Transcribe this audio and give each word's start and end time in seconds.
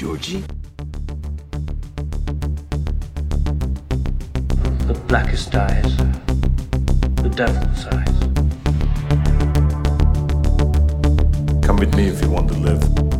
Georgie? 0.00 0.42
The 4.86 4.98
blackest 5.06 5.54
eyes, 5.54 5.94
the 7.16 7.28
devil's 7.28 7.84
eyes. 7.84 8.18
Come 11.62 11.76
with 11.76 11.94
me 11.94 12.06
if 12.06 12.22
you 12.22 12.30
want 12.30 12.48
to 12.48 12.54
live. 12.54 13.19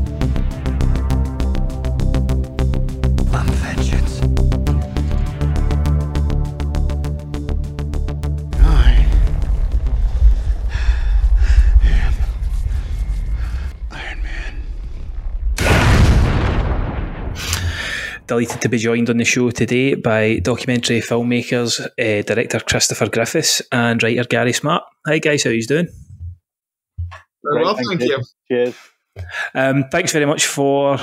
Delighted 18.30 18.60
to 18.60 18.68
be 18.68 18.78
joined 18.78 19.10
on 19.10 19.16
the 19.16 19.24
show 19.24 19.50
today 19.50 19.96
by 19.96 20.38
documentary 20.38 21.00
filmmakers, 21.00 21.80
uh, 21.80 22.22
director 22.22 22.60
Christopher 22.60 23.08
Griffiths 23.08 23.60
and 23.72 24.00
writer 24.00 24.22
Gary 24.22 24.52
Smart. 24.52 24.84
Hi 25.04 25.18
guys, 25.18 25.42
how 25.42 25.50
are 25.50 25.52
you 25.52 25.66
doing? 25.66 25.88
Very 27.42 27.64
well, 27.64 27.74
thank 27.74 28.00
you. 28.00 28.22
Cheers. 28.46 28.76
Um, 29.52 29.86
thanks 29.90 30.12
very 30.12 30.26
much 30.26 30.46
for 30.46 30.96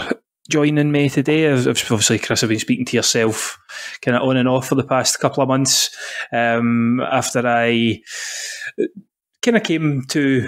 joining 0.50 0.90
me 0.90 1.10
today. 1.10 1.52
I've- 1.52 1.70
I've- 1.70 1.82
Obviously, 1.92 2.20
Chris, 2.20 2.44
I've 2.44 2.50
been 2.50 2.60
speaking 2.60 2.86
to 2.86 2.96
yourself 2.96 3.58
kind 4.02 4.16
of 4.16 4.24
on 4.24 4.38
and 4.38 4.48
off 4.48 4.70
for 4.70 4.76
the 4.76 4.86
past 4.88 5.20
couple 5.20 5.44
of 5.44 5.50
months 5.50 5.94
um, 6.32 7.02
after 7.02 7.46
I 7.46 8.04
kind 9.42 9.58
of 9.58 9.64
came 9.64 10.06
to 10.12 10.48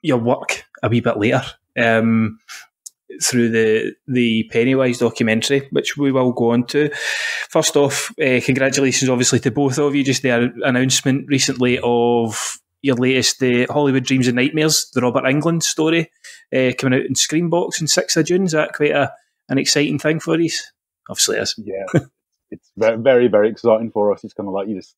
your 0.00 0.16
work 0.16 0.64
a 0.82 0.88
wee 0.88 1.00
bit 1.00 1.18
later 1.18 1.42
um, 1.78 2.38
through 3.22 3.50
the 3.50 3.94
the 4.06 4.48
Pennywise 4.50 4.98
documentary, 4.98 5.68
which 5.70 5.96
we 5.96 6.12
will 6.12 6.32
go 6.32 6.50
on 6.52 6.66
to. 6.66 6.90
First 7.50 7.76
off, 7.76 8.10
uh, 8.20 8.40
congratulations, 8.44 9.08
obviously, 9.08 9.40
to 9.40 9.50
both 9.50 9.78
of 9.78 9.94
you. 9.94 10.04
Just 10.04 10.22
the 10.22 10.52
announcement 10.62 11.26
recently 11.28 11.78
of 11.82 12.58
your 12.82 12.96
latest 12.96 13.42
uh, 13.42 13.66
Hollywood 13.68 14.04
Dreams 14.04 14.28
and 14.28 14.36
Nightmares, 14.36 14.90
the 14.94 15.00
Robert 15.00 15.24
Englund 15.24 15.62
story, 15.62 16.10
uh, 16.54 16.70
coming 16.78 16.98
out 16.98 17.06
in 17.06 17.14
Screambox 17.14 17.80
on 17.80 17.88
6th 17.88 18.16
of 18.16 18.26
June. 18.26 18.44
Is 18.44 18.52
that 18.52 18.74
quite 18.74 18.92
a, 18.92 19.12
an 19.48 19.58
exciting 19.58 19.98
thing 19.98 20.20
for 20.20 20.40
us? 20.40 20.62
Obviously, 21.10 21.36
it 21.36 21.42
is. 21.42 21.54
Yeah, 21.58 22.00
it's 22.50 22.70
very, 22.76 23.28
very, 23.28 23.48
exciting 23.48 23.90
for 23.90 24.12
us. 24.12 24.24
It's 24.24 24.34
kind 24.34 24.48
of 24.48 24.54
like 24.54 24.68
you 24.68 24.76
just. 24.76 24.94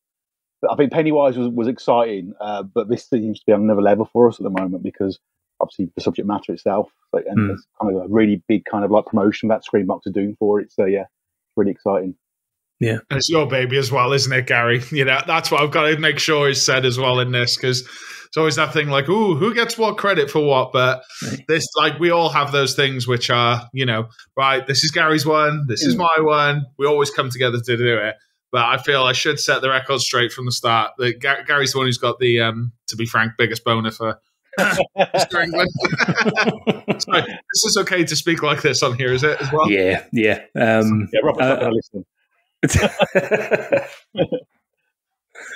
I 0.68 0.74
think 0.74 0.92
Pennywise 0.92 1.38
was, 1.38 1.48
was 1.48 1.68
exciting, 1.68 2.34
uh, 2.40 2.64
but 2.64 2.88
this 2.88 3.08
seems 3.08 3.38
to 3.38 3.46
be 3.46 3.52
on 3.52 3.62
another 3.62 3.82
level 3.82 4.08
for 4.12 4.28
us 4.28 4.40
at 4.40 4.42
the 4.42 4.50
moment 4.50 4.82
because 4.82 5.20
obviously 5.60 5.90
the 5.94 6.00
subject 6.00 6.26
matter 6.28 6.52
itself, 6.52 6.90
like, 7.12 7.24
and 7.26 7.38
Hmm. 7.38 7.50
it's 7.54 7.66
kind 7.80 7.96
of 7.96 8.02
a 8.04 8.08
really 8.08 8.42
big 8.48 8.64
kind 8.64 8.84
of 8.84 8.90
like 8.90 9.06
promotion 9.06 9.48
that 9.48 9.62
Screambox 9.64 10.06
are 10.06 10.12
doing 10.12 10.36
for 10.38 10.60
it. 10.60 10.70
So 10.72 10.84
yeah, 10.84 11.04
really 11.56 11.72
exciting. 11.72 12.14
Yeah, 12.80 12.98
and 13.10 13.16
it's 13.18 13.28
your 13.28 13.46
baby 13.48 13.76
as 13.76 13.90
well, 13.90 14.12
isn't 14.12 14.32
it, 14.32 14.46
Gary? 14.46 14.80
You 14.92 15.04
know, 15.04 15.20
that's 15.26 15.50
what 15.50 15.60
I've 15.62 15.72
got 15.72 15.88
to 15.88 15.98
make 15.98 16.18
sure 16.20 16.48
is 16.48 16.64
said 16.64 16.84
as 16.86 16.96
well 16.98 17.18
in 17.18 17.32
this 17.32 17.56
because 17.56 17.80
it's 18.28 18.36
always 18.36 18.54
that 18.56 18.72
thing 18.72 18.88
like, 18.88 19.08
ooh, 19.08 19.34
who 19.34 19.52
gets 19.52 19.76
what 19.76 19.96
credit 19.98 20.30
for 20.30 20.44
what? 20.46 20.72
But 20.72 21.02
Right. 21.26 21.44
this, 21.48 21.66
like, 21.76 21.98
we 21.98 22.10
all 22.10 22.28
have 22.28 22.52
those 22.52 22.76
things 22.76 23.08
which 23.08 23.30
are, 23.30 23.68
you 23.72 23.84
know, 23.86 24.08
right, 24.36 24.64
this 24.66 24.84
is 24.84 24.90
Gary's 24.92 25.26
one, 25.26 25.66
this 25.66 25.82
is 25.82 25.96
Mm. 25.96 25.98
my 25.98 26.22
one. 26.22 26.66
We 26.78 26.86
always 26.86 27.10
come 27.10 27.30
together 27.30 27.58
to 27.60 27.76
do 27.76 27.96
it. 27.98 28.14
But 28.52 28.64
I 28.66 28.78
feel 28.78 29.02
I 29.02 29.12
should 29.12 29.40
set 29.40 29.60
the 29.60 29.70
record 29.70 30.00
straight 30.00 30.32
from 30.32 30.44
the 30.46 30.52
start. 30.52 30.92
That 30.98 31.20
Gary's 31.46 31.72
the 31.72 31.78
one 31.78 31.86
who's 31.86 31.98
got 31.98 32.18
the, 32.20 32.40
um, 32.40 32.72
to 32.86 32.96
be 32.96 33.06
frank, 33.06 33.32
biggest 33.36 33.64
boner 33.64 33.90
for 33.90 34.12
Mr. 34.12 34.14
Englund. 34.14 34.27
Sorry, 36.98 37.22
this 37.26 37.64
is 37.64 37.76
okay 37.80 38.04
to 38.04 38.16
speak 38.16 38.42
like 38.42 38.62
this 38.62 38.82
on 38.82 38.96
here, 38.96 39.12
is 39.12 39.22
it 39.24 39.40
as 39.40 39.52
well? 39.52 39.70
Yeah, 39.70 40.04
yeah. 40.12 40.40
Um, 40.56 41.08
Yeah, 41.12 41.20
Robert's 41.22 41.40
not 41.40 41.58
Uh, 41.58 41.60
going 41.60 41.70
to 41.70 41.76
listen. 41.76 42.04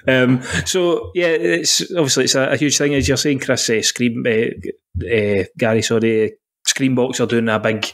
um, 0.06 0.42
so 0.64 1.10
yeah, 1.14 1.26
it's 1.28 1.80
obviously 1.92 2.24
it's 2.24 2.34
a, 2.34 2.48
a 2.50 2.56
huge 2.56 2.78
thing 2.78 2.94
as 2.94 3.08
you're 3.08 3.16
saying, 3.16 3.40
Chris. 3.40 3.68
Uh, 3.68 3.82
Scream, 3.82 4.24
uh, 4.26 4.30
uh, 5.06 5.44
Gary, 5.58 5.82
sorry, 5.82 6.34
Screambox 6.66 7.20
are 7.20 7.26
doing 7.26 7.48
a 7.48 7.58
big 7.58 7.86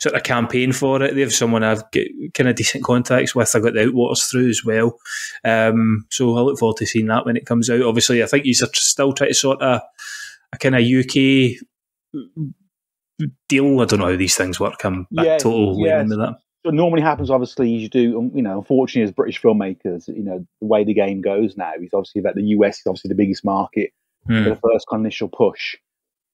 sort 0.00 0.14
of 0.14 0.22
campaign 0.22 0.72
for 0.72 1.02
it. 1.02 1.14
They 1.14 1.20
have 1.20 1.32
someone 1.32 1.62
I've 1.62 1.90
got 1.90 2.04
kind 2.34 2.48
of 2.48 2.56
decent 2.56 2.84
contacts 2.84 3.34
with. 3.34 3.54
I 3.54 3.60
got 3.60 3.74
the 3.74 3.80
Outwaters 3.80 4.30
through 4.30 4.48
as 4.48 4.64
well, 4.64 4.98
um, 5.44 6.06
so 6.10 6.36
I 6.36 6.40
look 6.40 6.58
forward 6.58 6.78
to 6.78 6.86
seeing 6.86 7.06
that 7.06 7.26
when 7.26 7.36
it 7.36 7.46
comes 7.46 7.70
out. 7.70 7.82
Obviously, 7.82 8.22
I 8.22 8.26
think 8.26 8.44
you're 8.46 8.54
still 8.54 9.12
trying 9.12 9.30
to 9.30 9.34
sort 9.34 9.60
of 9.62 9.80
a 10.52 10.58
kind 10.58 10.74
of 10.76 10.82
UK 10.82 11.58
deal. 13.48 13.80
I 13.80 13.84
don't 13.84 13.98
know 14.00 14.06
how 14.10 14.16
these 14.16 14.36
things 14.36 14.60
work. 14.60 14.84
I'm 14.84 15.06
Yeah, 15.10 15.38
total 15.38 15.78
yeah. 15.84 16.02
with 16.02 16.18
that. 16.18 16.36
what 16.62 16.74
normally 16.74 17.02
happens, 17.02 17.30
obviously, 17.30 17.74
is 17.76 17.82
you 17.82 17.88
do, 17.88 18.18
um, 18.18 18.30
you 18.34 18.42
know, 18.42 18.58
unfortunately, 18.58 19.02
as 19.08 19.12
British 19.14 19.40
filmmakers, 19.42 20.06
you 20.08 20.22
know, 20.22 20.46
the 20.60 20.66
way 20.66 20.84
the 20.84 20.94
game 20.94 21.20
goes 21.20 21.56
now 21.56 21.72
is 21.80 21.90
obviously 21.92 22.20
that 22.22 22.34
the 22.36 22.42
US 22.56 22.78
is 22.78 22.86
obviously 22.86 23.08
the 23.08 23.14
biggest 23.16 23.44
market 23.44 23.90
Hmm. 24.26 24.44
for 24.44 24.50
the 24.50 24.56
first 24.56 24.86
kind 24.88 25.00
of 25.00 25.06
initial 25.06 25.28
push. 25.28 25.74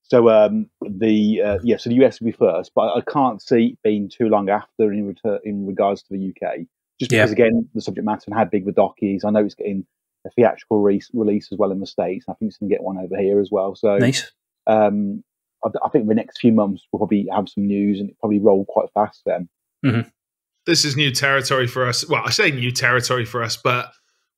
So, 0.03 0.29
um, 0.29 0.69
the 0.87 1.41
uh, 1.41 1.59
yeah, 1.63 1.77
so 1.77 1.89
the 1.89 1.95
US 2.05 2.19
will 2.19 2.27
be 2.27 2.31
first, 2.31 2.71
but 2.75 2.95
I 2.95 3.01
can't 3.01 3.41
see 3.41 3.67
it 3.73 3.79
being 3.83 4.09
too 4.09 4.27
long 4.29 4.49
after 4.49 4.91
in 4.93 5.07
return 5.07 5.39
in 5.43 5.65
regards 5.65 6.03
to 6.03 6.13
the 6.13 6.29
UK, 6.29 6.65
just 6.99 7.11
Yeah. 7.11 7.19
because 7.23 7.31
again 7.31 7.67
the 7.73 7.81
subject 7.81 8.05
matter 8.05 8.25
and 8.27 8.35
how 8.35 8.45
big 8.45 8.65
the 8.65 8.71
doc 8.71 8.95
is. 9.01 9.23
I 9.23 9.31
know 9.31 9.43
it's 9.43 9.55
getting 9.55 9.85
a 10.29 10.31
theatrical 10.31 10.81
re- 10.81 11.01
release 11.13 11.49
as 11.51 11.57
well 11.57 11.71
in 11.71 11.79
the 11.79 11.87
states. 11.87 12.25
I 12.29 12.33
think 12.33 12.49
it's 12.49 12.57
going 12.57 12.69
to 12.69 12.75
get 12.75 12.83
one 12.83 12.97
over 12.97 13.17
here 13.17 13.39
as 13.39 13.49
well. 13.51 13.75
So, 13.75 13.97
Nice. 13.97 14.31
um, 14.67 15.23
I, 15.63 15.69
I 15.83 15.89
think 15.89 16.07
the 16.07 16.15
next 16.15 16.39
few 16.39 16.51
months 16.51 16.85
we'll 16.91 16.99
probably 16.99 17.27
have 17.33 17.49
some 17.49 17.67
news 17.67 17.99
and 17.99 18.09
it 18.09 18.19
probably 18.19 18.39
roll 18.39 18.65
quite 18.65 18.89
fast 18.93 19.21
then. 19.25 19.49
this 20.65 20.85
is 20.85 20.95
new 20.95 21.11
territory 21.11 21.67
for 21.67 21.85
us. 21.87 22.07
Well, 22.07 22.23
I 22.25 22.29
say 22.31 22.51
new 22.51 22.71
territory 22.71 23.25
for 23.25 23.43
us, 23.43 23.57
but 23.57 23.91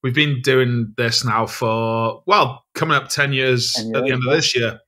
we've 0.04 0.16
been 0.16 0.42
doing 0.42 0.94
this 0.98 1.24
now 1.26 1.46
for 1.46 2.24
well, 2.26 2.64
coming 2.74 2.96
up 2.98 3.10
ten 3.10 3.34
years, 3.34 3.74
10 3.74 3.96
at 3.96 4.04
the 4.04 4.12
end 4.12 4.22
of 4.28 4.34
this 4.34 4.56
year, 4.56 4.80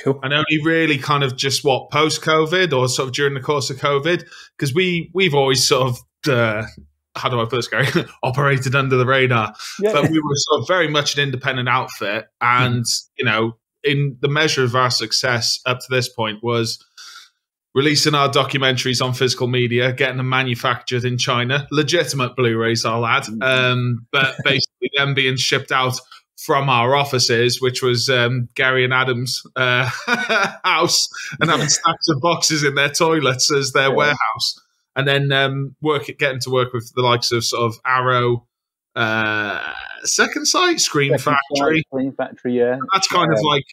Cool. 0.00 0.20
and 0.22 0.32
only 0.32 0.62
really 0.64 0.98
kind 0.98 1.22
of 1.24 1.36
just 1.36 1.64
what 1.64 1.90
post 1.90 2.22
COVID 2.22 2.72
or 2.72 2.88
sort 2.88 3.08
of 3.08 3.14
during 3.14 3.34
the 3.34 3.40
course 3.40 3.70
of 3.70 3.78
COVID, 3.78 4.24
because 4.56 4.74
we 4.74 5.10
we've 5.14 5.34
always 5.34 5.66
sort 5.66 5.88
of. 5.88 5.98
Uh, 6.28 6.64
how 7.16 7.28
do 7.28 7.40
I 7.40 7.44
put 7.44 7.56
this, 7.56 7.68
Gary? 7.68 7.86
Operated 8.22 8.74
under 8.74 8.96
the 8.96 9.06
radar, 9.06 9.54
Yeah, 9.80 9.92
but 9.92 10.10
we 10.10 10.18
were 10.20 10.34
sort 10.34 10.60
of 10.62 10.68
very 10.68 10.88
much 10.88 11.16
an 11.16 11.22
independent 11.22 11.68
outfit, 11.68 12.26
and 12.40 12.84
you 13.18 13.24
know, 13.24 13.56
in 13.82 14.16
the 14.20 14.28
measure 14.28 14.64
of 14.64 14.74
our 14.76 14.90
success 14.90 15.58
up 15.66 15.80
to 15.80 15.86
this 15.90 16.08
point 16.08 16.42
was 16.42 16.84
releasing 17.74 18.14
our 18.14 18.28
documentaries 18.28 19.04
on 19.04 19.12
physical 19.14 19.46
media, 19.46 19.92
getting 19.92 20.16
them 20.16 20.28
manufactured 20.28 21.04
in 21.04 21.16
China, 21.16 21.66
legitimate 21.70 22.34
Blu-rays, 22.36 22.84
I'll 22.84 23.06
add, 23.06 23.26
um, 23.42 24.06
but 24.12 24.34
basically 24.44 24.90
them 24.96 25.14
being 25.14 25.36
shipped 25.36 25.70
out 25.70 25.94
from 26.36 26.68
our 26.68 26.96
offices, 26.96 27.60
which 27.60 27.82
was 27.82 28.08
um, 28.08 28.48
Gary 28.56 28.82
and 28.82 28.92
Adam's 28.94 29.42
uh, 29.56 29.88
house, 30.64 31.08
and 31.40 31.48
having 31.50 31.68
stacks 31.68 32.08
of 32.08 32.20
boxes 32.20 32.64
in 32.64 32.74
their 32.74 32.88
toilets 32.88 33.52
as 33.52 33.72
their 33.72 33.88
Yeah. 33.90 33.94
warehouse, 33.94 34.60
and 35.00 35.08
then 35.08 35.32
um, 35.32 35.74
work 35.80 36.06
getting 36.18 36.40
to 36.40 36.50
work 36.50 36.72
with 36.72 36.92
the 36.94 37.02
likes 37.02 37.32
of 37.32 37.44
sort 37.44 37.62
of 37.62 37.80
Arrow. 37.84 38.46
Uh, 38.96 39.62
Second 40.02 40.46
Sight, 40.46 40.80
Screen 40.80 41.16
Second 41.18 41.34
Factory. 41.52 41.76
Sight, 41.78 41.84
Scream 41.88 42.12
Factory, 42.12 42.58
yeah. 42.58 42.76
That's 42.92 43.08
kind 43.08 43.32
of 43.32 43.38
Um, 43.38 43.44
like 43.44 43.64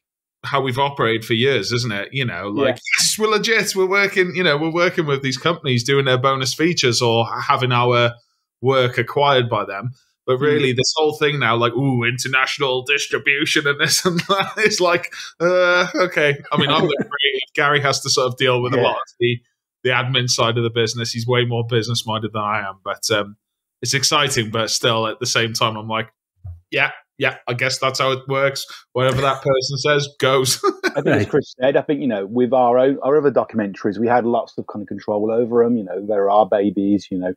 how 0.44 0.62
we've 0.62 0.78
operated 0.78 1.26
for 1.26 1.34
years, 1.34 1.72
isn't 1.72 1.92
it? 1.92 2.10
You 2.14 2.26
know, 2.26 2.50
like 2.50 2.76
Yeah. 2.76 2.82
yes, 3.00 3.18
we're 3.20 3.28
legit. 3.30 3.76
We're 3.76 3.88
working. 3.88 4.34
You 4.36 4.44
know, 4.44 4.58
we're 4.58 4.72
working 4.74 5.06
with 5.06 5.22
these 5.24 5.38
companies 5.38 5.84
doing 5.84 6.06
their 6.06 6.18
bonus 6.18 6.54
features 6.54 7.02
or 7.02 7.26
having 7.42 7.72
our 7.72 8.14
work 8.62 8.98
acquired 8.98 9.50
by 9.50 9.66
them. 9.66 9.92
But 10.26 10.38
really, 10.40 10.74
this 10.74 10.94
whole 10.98 11.16
thing 11.18 11.40
now, 11.40 11.56
like, 11.56 11.72
ooh, 11.74 12.04
international 12.04 12.84
distribution 12.84 13.66
and 13.66 13.80
this 13.80 14.04
and 14.06 14.20
that, 14.22 14.54
is 14.58 14.82
like, 14.82 15.14
uh, 15.40 15.88
okay. 15.96 16.38
I 16.52 16.58
mean, 16.60 16.70
I'm 16.70 16.82
the 16.86 16.96
creative. 16.98 17.54
Gary 17.56 17.80
has 17.82 18.02
to 18.02 18.10
sort 18.10 18.28
of 18.28 18.38
deal 18.38 18.62
with 18.62 18.74
a 18.74 18.82
lot 18.82 18.96
of 18.98 19.08
the 19.22 19.40
the 19.88 19.94
admin 19.94 20.30
side 20.30 20.58
of 20.58 20.64
the 20.64 20.70
business. 20.70 21.12
He's 21.12 21.26
way 21.26 21.46
more 21.46 21.66
business 21.66 22.06
minded 22.06 22.34
than 22.34 22.42
I 22.42 22.68
am, 22.68 22.80
but 22.84 23.10
um, 23.12 23.38
it's 23.82 23.94
exciting. 23.94 24.52
But 24.52 24.70
still, 24.70 25.08
at 25.08 25.20
the 25.20 25.26
same 25.26 25.54
time, 25.54 25.78
I'm 25.78 25.88
like, 25.88 26.10
yeah, 26.72 26.92
yeah, 27.18 27.38
I 27.48 27.54
guess 27.54 27.80
that's 27.80 28.00
how 28.00 28.12
it 28.12 28.28
works. 28.28 28.66
Whatever 28.94 29.22
that 29.22 29.42
person 29.42 29.78
says 29.78 30.10
goes. 30.20 30.62
I 30.96 31.02
think 31.02 31.08
as 31.08 31.26
Chris 31.28 31.56
said, 31.60 31.78
I 31.78 31.82
think 31.82 32.02
you 32.02 32.08
know, 32.08 32.26
with 32.26 32.54
our 32.54 32.78
own 32.78 33.00
our 33.02 33.18
other 33.18 33.32
documentaries, 33.32 33.98
we 33.98 34.08
had 34.08 34.26
lots 34.26 34.58
of 34.58 34.68
kind 34.68 34.84
of 34.84 34.88
control 34.88 35.32
over 35.32 35.64
them. 35.64 35.78
You 35.78 35.86
know, 35.86 36.06
they're 36.06 36.30
babies. 36.52 37.08
You 37.10 37.20
know, 37.20 37.34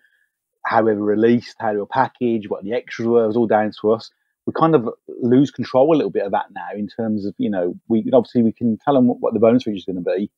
how 0.66 0.82
they 0.82 0.92
were 0.92 1.04
released, 1.04 1.56
how 1.60 1.72
they 1.72 1.78
were 1.78 1.86
packaged, 1.86 2.50
what 2.50 2.64
the 2.64 2.72
extras 2.72 3.06
were, 3.06 3.24
it 3.24 3.28
was 3.28 3.36
all 3.36 3.46
down 3.46 3.72
to 3.80 3.92
us. 3.92 4.10
We 4.46 4.52
kind 4.58 4.74
of 4.74 4.88
lose 5.22 5.50
control 5.50 5.94
a 5.94 5.96
little 5.96 6.10
bit 6.10 6.24
of 6.24 6.32
that 6.32 6.46
now 6.52 6.68
in 6.74 6.88
terms 6.88 7.24
of 7.24 7.34
you 7.38 7.50
know, 7.50 7.74
we 7.88 8.04
obviously 8.12 8.42
we 8.42 8.52
can 8.52 8.76
tell 8.84 8.94
them 8.94 9.06
what, 9.06 9.20
what 9.20 9.34
the 9.34 9.40
bonus 9.40 9.62
feature 9.62 9.76
is 9.76 9.84
going 9.84 10.02
to 10.02 10.02
be, 10.02 10.30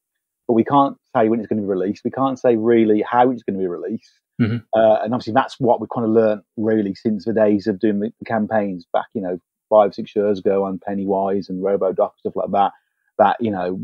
but 0.46 0.54
we 0.54 0.64
can't 0.64 0.96
say 1.14 1.28
when 1.28 1.40
it's 1.40 1.48
going 1.48 1.58
to 1.58 1.62
be 1.62 1.68
released. 1.68 2.04
We 2.04 2.10
can't 2.10 2.38
say 2.38 2.56
really 2.56 3.02
how 3.02 3.30
it's 3.30 3.42
going 3.42 3.54
to 3.54 3.60
be 3.60 3.68
released. 3.68 4.10
Mhm. 4.40 4.64
Uh, 4.74 4.98
and 5.02 5.14
obviously, 5.14 5.34
that's 5.34 5.60
what 5.60 5.80
we've 5.80 5.90
kind 5.90 6.06
of 6.06 6.12
learnt 6.12 6.44
really 6.56 6.94
since 6.94 7.24
the 7.24 7.32
days 7.32 7.66
of 7.66 7.78
doing 7.78 8.00
the, 8.00 8.12
the 8.18 8.24
campaigns 8.24 8.86
back, 8.92 9.06
you 9.14 9.20
know, 9.20 9.38
five, 9.68 9.94
six 9.94 10.14
years 10.16 10.38
ago 10.38 10.64
on 10.64 10.78
Pennywise 10.78 11.48
and 11.48 11.62
RoboDoc 11.62 12.12
stuff 12.18 12.36
like 12.36 12.50
that. 12.52 12.72
That 13.18 13.36
you 13.40 13.50
know, 13.50 13.80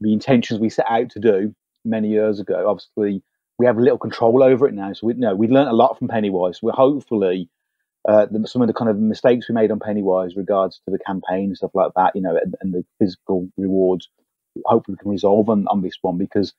the 0.00 0.12
intentions 0.12 0.60
we 0.60 0.68
set 0.68 0.86
out 0.88 1.10
to 1.10 1.20
do 1.20 1.54
many 1.84 2.08
years 2.08 2.38
ago, 2.38 2.68
obviously, 2.68 3.22
we 3.58 3.66
have 3.66 3.78
little 3.78 3.98
control 3.98 4.42
over 4.42 4.68
it 4.68 4.74
now. 4.74 4.92
So 4.92 5.06
we 5.06 5.14
know 5.14 5.34
we 5.34 5.48
learned 5.48 5.70
a 5.70 5.74
lot 5.74 5.98
from 5.98 6.08
Pennywise. 6.08 6.62
We're 6.62 6.72
hopefully 6.72 7.48
uh, 8.08 8.26
the, 8.30 8.46
some 8.46 8.62
of 8.62 8.68
the 8.68 8.74
kind 8.74 8.90
of 8.90 8.98
mistakes 8.98 9.48
we 9.48 9.54
made 9.54 9.70
on 9.70 9.80
Pennywise 9.80 10.36
regards 10.36 10.80
to 10.84 10.90
the 10.90 10.98
campaign 10.98 11.46
and 11.46 11.56
stuff 11.56 11.72
like 11.74 11.92
that, 11.96 12.14
you 12.14 12.22
know, 12.22 12.38
and, 12.40 12.54
and 12.60 12.72
the 12.72 12.84
physical 12.98 13.48
rewards. 13.56 14.08
Hopefully, 14.66 14.94
we 14.98 15.02
can 15.02 15.10
resolve 15.10 15.48
on, 15.48 15.66
on 15.68 15.82
this 15.82 15.94
one 16.02 16.18
because 16.18 16.52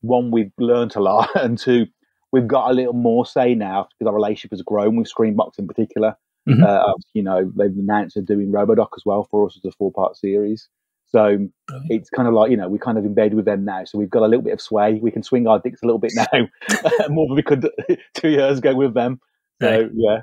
one, 0.00 0.30
we've 0.30 0.52
learned 0.58 0.94
a 0.96 1.00
lot, 1.00 1.30
and 1.34 1.56
two, 1.58 1.86
we've 2.32 2.46
got 2.48 2.70
a 2.70 2.74
little 2.74 2.92
more 2.92 3.24
say 3.26 3.54
now 3.54 3.88
because 3.98 4.08
our 4.08 4.14
relationship 4.14 4.50
has 4.52 4.62
grown 4.62 4.96
with 4.96 5.10
Screambox 5.12 5.58
in 5.58 5.66
particular. 5.66 6.16
Mhm. 6.48 6.62
Uh, 6.62 6.92
you 7.14 7.22
know, 7.22 7.50
they've 7.56 7.70
announced 7.76 8.16
they're 8.16 8.22
doing 8.22 8.52
Robodoc 8.52 8.88
as 8.96 9.02
well 9.06 9.24
for 9.30 9.46
us 9.46 9.56
as 9.56 9.64
a 9.64 9.72
four 9.72 9.90
part 9.92 10.14
series. 10.16 10.68
So 11.06 11.48
Brilliant. 11.68 11.90
it's 11.92 12.10
kind 12.10 12.26
of 12.28 12.34
like, 12.34 12.50
you 12.50 12.56
know, 12.56 12.68
we 12.68 12.78
kind 12.78 12.98
of 12.98 13.04
embedded 13.06 13.34
with 13.34 13.44
them 13.44 13.64
now. 13.64 13.84
So 13.84 13.98
we've 13.98 14.10
got 14.10 14.24
a 14.24 14.26
little 14.26 14.42
bit 14.42 14.52
of 14.52 14.60
sway. 14.60 14.98
We 15.00 15.10
can 15.12 15.22
swing 15.22 15.46
our 15.46 15.58
dicks 15.60 15.80
a 15.82 15.86
little 15.86 16.00
bit 16.00 16.12
now, 16.16 16.26
more 17.08 17.28
than 17.28 17.36
we 17.36 17.42
could 17.42 17.70
two 18.14 18.28
years 18.30 18.58
ago 18.58 18.74
with 18.74 18.92
them. 18.94 19.20
So, 19.62 19.70
Right. 19.70 19.90
yeah. 19.94 20.18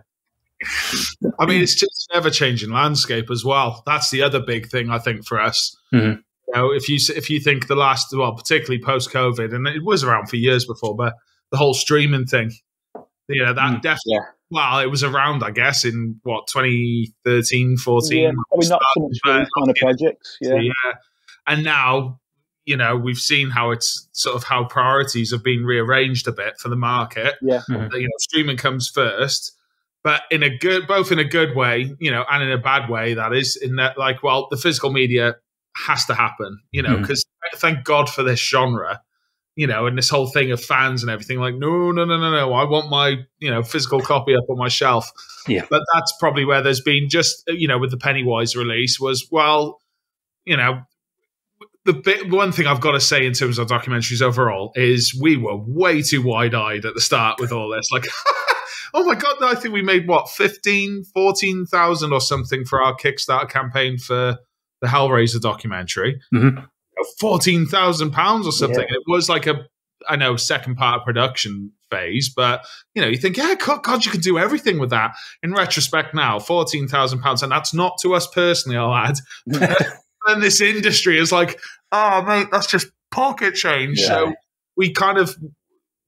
I 1.40 1.46
mean, 1.48 1.62
it's 1.62 1.74
just 1.74 2.08
an 2.12 2.18
ever 2.18 2.30
changing 2.30 2.70
landscape 2.72 3.32
as 3.32 3.44
well. 3.44 3.82
That's 3.88 4.12
the 4.12 4.22
other 4.22 4.40
big 4.40 4.68
thing 4.70 4.90
I 4.92 5.00
think 5.00 5.26
for 5.26 5.40
us. 5.42 5.76
Mhm. 5.94 6.22
You 6.54 6.62
know, 6.62 6.72
if 6.72 6.90
you 6.90 6.98
if 7.16 7.30
you 7.30 7.40
think 7.40 7.68
the 7.68 7.76
last, 7.76 8.16
well, 8.16 8.34
particularly 8.36 8.84
post 8.84 9.10
COVID, 9.12 9.54
and 9.54 9.68
it 9.68 9.84
was 9.84 10.04
around 10.04 10.28
for 10.30 10.36
years 10.36 10.66
before, 10.66 10.96
but 10.96 11.14
the 11.52 11.58
whole 11.58 11.74
streaming 11.74 12.26
thing, 12.26 12.52
you 13.28 13.44
know, 13.44 13.54
that 13.54 13.62
Mm, 13.78 13.82
definitely. 13.82 14.14
yeah. 14.16 14.20
Well, 14.50 14.80
it 14.80 14.88
was 14.88 15.04
around, 15.04 15.44
I 15.44 15.52
guess, 15.52 15.86
in 15.86 16.20
what 16.24 16.48
2013, 16.48 17.78
14. 17.78 18.20
yeah 18.20 18.32
probably 18.50 18.68
not 18.68 18.82
so 18.96 19.02
much 19.02 19.18
but- 19.24 19.48
kind 19.58 19.70
of 19.70 19.76
projects. 19.76 20.38
Yeah. 20.42 20.56
yeah. 20.56 20.92
And 21.48 21.64
now, 21.64 22.20
you 22.66 22.76
know, 22.78 22.96
we've 22.98 23.18
seen 23.18 23.50
how 23.50 23.72
it's 23.72 24.08
sort 24.12 24.36
of 24.36 24.44
how 24.44 24.66
priorities 24.66 25.32
have 25.32 25.44
been 25.44 25.64
rearranged 25.66 26.28
a 26.28 26.32
bit 26.32 26.60
for 26.60 26.70
the 26.70 26.76
market. 26.76 27.36
Yeah. 27.42 27.62
Mhm. 27.70 27.94
You 27.94 28.02
know, 28.04 28.10
streaming 28.20 28.58
comes 28.58 28.90
first, 28.90 29.54
but 30.04 30.22
in 30.32 30.44
a 30.44 30.56
good, 30.58 30.86
both 30.88 31.12
in 31.12 31.20
a 31.20 31.24
good 31.24 31.56
way, 31.56 31.96
you 32.00 32.12
know, 32.12 32.26
and 32.30 32.44
in 32.44 32.52
a 32.52 32.58
bad 32.58 32.90
way. 32.90 33.14
That 33.14 33.34
is 33.34 33.56
in 33.56 33.78
that, 33.78 33.98
like, 33.98 34.22
well, 34.22 34.48
the 34.52 34.58
physical 34.58 34.92
media 34.92 35.38
has 35.76 36.06
to 36.06 36.14
happen, 36.14 36.60
you 36.72 36.82
know, 36.82 36.96
hmm. 36.96 37.02
because 37.02 37.26
thank 37.56 37.84
God 37.84 38.10
for 38.10 38.24
this 38.24 38.40
genre. 38.40 39.02
You 39.58 39.68
know, 39.68 39.86
and 39.86 39.98
this 39.98 40.10
whole 40.10 40.28
thing 40.28 40.54
of 40.54 40.64
fans 40.64 41.04
and 41.04 41.12
everything, 41.12 41.38
like, 41.38 41.56
no, 41.56 41.92
no, 41.92 42.06
no, 42.06 42.18
no, 42.18 42.32
no. 42.32 42.54
I 42.54 42.64
want 42.64 42.90
my, 42.90 43.18
you 43.40 43.52
know, 43.52 43.62
physical 43.62 44.00
copy 44.00 44.34
up 44.34 44.46
on 44.50 44.58
my 44.58 44.70
shelf. 44.70 45.12
Yeah. 45.46 45.66
But 45.70 45.82
that's 45.94 46.14
probably 46.22 46.46
where 46.46 46.62
there's 46.62 46.80
been 46.80 47.10
just, 47.10 47.44
you 47.48 47.68
know, 47.68 47.78
with 47.78 47.92
the 47.92 47.98
Pennywise 47.98 48.56
release 48.56 48.98
was, 48.98 49.28
well, 49.30 49.82
you 50.46 50.56
know, 50.56 50.84
the 51.84 51.94
bit, 51.94 52.30
one 52.30 52.54
thing 52.54 52.66
I've 52.66 52.80
got 52.80 52.92
to 52.92 53.02
say 53.02 53.26
in 53.26 53.34
terms 53.34 53.58
of 53.58 53.68
documentaries 53.68 54.22
overall 54.22 54.72
is 54.76 55.20
we 55.20 55.36
were 55.36 55.58
way 55.58 56.02
too 56.02 56.22
wide 56.22 56.56
eyed 56.56 56.86
at 56.86 56.94
the 56.94 57.02
start 57.02 57.40
with 57.40 57.52
all 57.52 57.70
this. 57.70 57.90
Like, 57.92 58.06
oh 58.94 59.04
my 59.04 59.16
God, 59.16 59.36
I 59.42 59.56
think 59.56 59.74
we 59.74 59.82
made 59.82 60.08
what, 60.08 60.30
15, 60.30 61.04
14,000 61.14 62.14
or 62.14 62.22
something 62.22 62.66
for 62.66 62.82
our 62.82 62.96
Kickstarter 62.96 63.50
campaign 63.50 63.98
for 63.98 64.38
the 64.82 64.88
Hellraiser 64.88 65.40
documentary. 65.40 66.20
Mhm. 66.34 66.68
Fourteen 67.20 67.66
thousand 67.66 68.12
pounds 68.12 68.46
or 68.46 68.52
something. 68.52 68.84
It 68.88 69.04
was 69.08 69.28
like 69.30 69.48
a, 69.48 69.66
I 70.08 70.16
know, 70.18 70.36
second 70.36 70.76
part 70.76 71.00
of 71.00 71.06
production 71.06 71.72
phase, 71.90 72.30
but 72.30 72.66
you 72.94 73.02
know, 73.02 73.08
you 73.08 73.18
think, 73.18 73.38
yeah, 73.38 73.56
God, 73.56 73.84
God, 73.84 74.06
you 74.06 74.12
could 74.12 74.22
do 74.22 74.38
everything 74.38 74.78
with 74.80 74.92
that. 74.92 75.12
In 75.42 75.54
retrospect, 75.54 76.14
now 76.14 76.40
fourteen 76.40 76.88
thousand 76.88 77.22
pounds, 77.22 77.42
and 77.44 77.52
that's 77.52 77.74
not 77.74 77.98
to 78.02 78.14
us 78.14 78.28
personally, 78.28 78.78
I'll 78.78 78.94
add. 78.94 79.16
and 80.28 80.44
this 80.44 80.62
industry 80.62 81.18
is 81.18 81.32
like, 81.32 81.60
oh 81.92 82.22
mate, 82.22 82.48
that's 82.52 82.68
just 82.68 82.88
pocket 83.10 83.56
change. 83.56 84.00
Yeah. 84.00 84.08
So 84.08 84.34
we 84.78 84.92
kind 84.92 85.18
of 85.18 85.36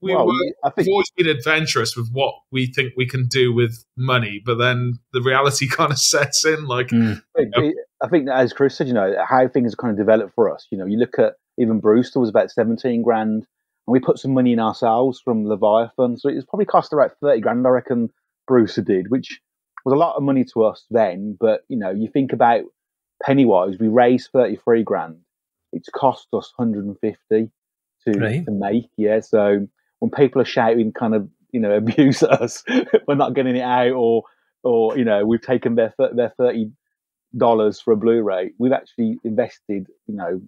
we 0.02 0.14
well, 0.14 0.28
were, 0.28 0.34
I 0.64 0.68
we've 0.68 0.74
think 0.76 0.88
always 0.90 1.12
been 1.16 1.28
adventurous 1.28 1.96
with 1.96 2.10
what 2.12 2.36
we 2.52 2.68
think 2.68 2.94
we 2.98 3.08
can 3.08 3.28
do 3.28 3.54
with 3.54 3.84
money, 3.98 4.42
but 4.46 4.56
then 4.56 5.00
the 5.14 5.22
reality 5.22 5.68
kind 5.72 5.92
of 5.92 5.98
sets 6.00 6.46
in. 6.46 6.66
Like, 6.66 6.90
Mm. 6.90 7.22
it- 7.36 7.50
it- 7.56 7.76
I 8.04 8.10
think 8.10 8.26
that 8.26 8.38
as 8.38 8.54
Chris 8.54 8.76
said, 8.76 8.88
you 8.88 8.94
know, 8.94 9.16
how 9.28 9.48
things 9.48 9.76
kind 9.76 9.92
of 9.92 9.98
developed 9.98 10.36
for 10.36 10.54
us. 10.54 10.68
You 10.72 10.78
know, 10.78 10.86
you 10.86 10.98
look 10.98 11.18
at 11.18 11.36
even 11.58 11.80
Brewster 11.80 12.20
was 12.20 12.30
about 12.30 12.52
17 12.52 13.02
grand, 13.02 13.46
and 13.88 13.92
we 13.92 14.00
put 14.00 14.20
some 14.20 14.34
money 14.34 14.54
in 14.54 14.60
ourselves 14.60 15.22
from 15.24 15.46
Leviathan. 15.48 16.18
So 16.18 16.30
it's 16.30 16.46
probably 16.46 16.66
cost 16.66 16.92
about 16.94 17.14
30 17.22 17.42
grand, 17.42 17.66
I 17.66 17.70
reckon, 17.70 18.10
Brewster 18.48 18.82
did, 18.82 19.10
which 19.10 19.40
was 19.86 19.94
a 19.94 19.98
lot 19.98 20.16
of 20.16 20.24
money 20.24 20.44
to 20.54 20.64
us 20.64 20.86
then. 20.92 21.38
But, 21.40 21.62
you 21.70 21.78
know, 21.78 21.92
you 21.92 22.10
think 22.12 22.34
about 22.34 22.64
Pennywise, 23.24 23.78
we 23.80 23.88
raised 23.88 24.32
33 24.34 24.84
grand. 24.84 25.20
It's 25.72 25.90
cost 25.90 26.28
us 26.34 26.52
150 26.58 27.52
to, 28.08 28.20
Right. 28.20 28.46
to 28.46 28.52
make. 28.52 28.90
Yeah. 28.98 29.22
So 29.22 29.68
when 30.00 30.12
people 30.12 30.42
are 30.42 30.46
shouting 30.46 30.92
kind 30.92 31.16
of, 31.16 31.30
you 31.52 31.60
know, 31.60 31.72
abuse 31.78 32.22
at 32.24 32.32
us 32.42 32.64
for 33.06 33.16
not 33.16 33.34
getting 33.34 33.56
it 33.56 33.62
out 33.62 33.92
or, 33.92 34.24
or, 34.64 34.98
you 34.98 35.06
know, 35.06 35.26
we've 35.26 35.42
taken 35.42 35.76
their, 35.76 35.94
their 35.98 36.34
30 36.38 36.72
dollars 37.38 37.80
for 37.80 37.92
a 37.94 37.98
Blu-ray, 37.98 38.52
we've 38.58 38.72
actually 38.72 39.18
invested, 39.24 39.88
you 40.08 40.16
know, 40.16 40.42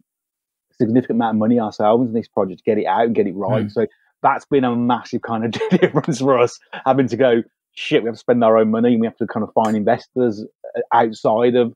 a 0.71 0.73
significant 0.75 1.17
amount 1.17 1.35
of 1.35 1.39
money 1.39 1.59
ourselves 1.59 2.07
in 2.07 2.13
this 2.13 2.27
project 2.27 2.59
to 2.59 2.63
get 2.63 2.77
it 2.77 2.85
out 2.85 3.05
and 3.05 3.15
get 3.15 3.27
it 3.27 3.35
right. 3.35 3.65
Mm. 3.65 3.71
So 3.71 3.87
that's 4.21 4.45
been 4.45 4.63
a 4.63 4.75
massive 4.75 5.21
kind 5.21 5.45
of 5.45 5.51
difference 5.81 6.19
for 6.19 6.37
us, 6.37 6.59
having 6.85 7.07
to 7.07 7.17
go, 7.17 7.43
shit, 7.73 8.03
we 8.03 8.07
have 8.07 8.15
to 8.15 8.19
spend 8.19 8.43
our 8.43 8.57
own 8.57 8.71
money 8.71 8.93
and 8.93 9.01
we 9.01 9.07
have 9.07 9.17
to 9.17 9.27
kind 9.27 9.43
of 9.43 9.53
find 9.53 9.75
investors 9.75 10.43
uh, 10.75 10.81
outside 10.93 11.55
of 11.55 11.73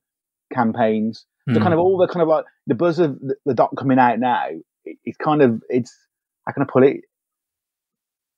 campaigns. 0.53 1.25
So 1.49 1.59
Mm. 1.59 1.63
kind 1.63 1.73
of 1.73 1.79
all 1.79 1.97
the 1.97 2.07
kind 2.07 2.21
of 2.21 2.27
like 2.27 2.45
the 2.67 2.75
buzz 2.75 2.99
of 2.99 3.19
the, 3.21 3.35
the 3.45 3.55
doc 3.55 3.71
coming 3.75 3.97
out 3.97 4.19
now, 4.19 4.49
it, 4.85 4.97
it's 5.03 5.17
kind 5.17 5.41
of 5.41 5.63
it's 5.69 5.95
how 6.45 6.53
can 6.53 6.61
I 6.61 6.67
put 6.71 6.83
it? 6.83 7.01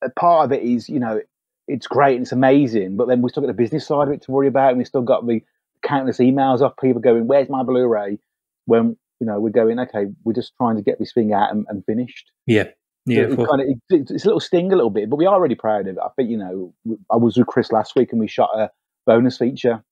A 0.02 0.10
part 0.10 0.46
of 0.46 0.52
it 0.54 0.64
is 0.64 0.88
you 0.88 1.00
know 1.00 1.20
it's 1.68 1.88
great 1.88 2.16
and 2.16 2.24
it's 2.24 2.32
amazing, 2.32 2.96
but 2.96 3.08
then 3.08 3.22
we 3.22 3.30
still 3.30 3.42
got 3.42 3.48
the 3.48 3.54
business 3.54 3.86
side 3.86 4.08
of 4.08 4.14
it 4.14 4.22
to 4.24 4.32
worry 4.32 4.48
about, 4.48 4.70
and 4.70 4.78
we 4.78 4.86
still 4.86 5.02
got 5.02 5.28
the 5.28 5.42
countless 5.84 6.18
emails 6.20 6.62
of 6.62 6.74
people 6.78 7.02
going, 7.02 7.28
"Where's 7.28 7.50
my 7.50 7.64
Blu-ray?" 7.64 8.20
When 8.66 8.96
you 9.20 9.28
know 9.28 9.40
we're 9.40 9.50
going, 9.50 9.80
okay, 9.80 10.06
we're 10.24 10.34
just 10.34 10.54
trying 10.58 10.76
to 10.78 10.82
get 10.82 11.00
this 11.00 11.14
thing 11.14 11.34
out 11.34 11.52
and, 11.52 11.66
and 11.70 11.84
finished. 11.86 12.32
Yeah. 12.48 12.70
Yeah. 13.06 13.30
So 13.30 13.44
it 13.44 13.48
kind 13.50 13.62
of, 13.62 13.68
it, 13.68 14.12
it's 14.12 14.24
a 14.26 14.28
little 14.28 14.40
sting 14.40 14.72
a 14.72 14.76
little 14.76 14.92
bit, 14.92 15.10
but 15.10 15.16
we 15.16 15.26
are 15.26 15.42
really 15.42 15.56
proud 15.56 15.88
of 15.88 15.96
it. 15.98 16.02
I 16.04 16.10
think 16.16 16.30
you 16.30 16.38
know 16.38 16.74
I 17.12 17.18
was 17.18 17.38
with 17.38 17.48
Chris 17.48 17.72
last 17.72 17.96
week 17.96 18.12
and 18.12 18.20
we 18.20 18.28
shot 18.28 18.50
a 18.56 18.70
bonus 19.08 19.38
feature 19.38 19.84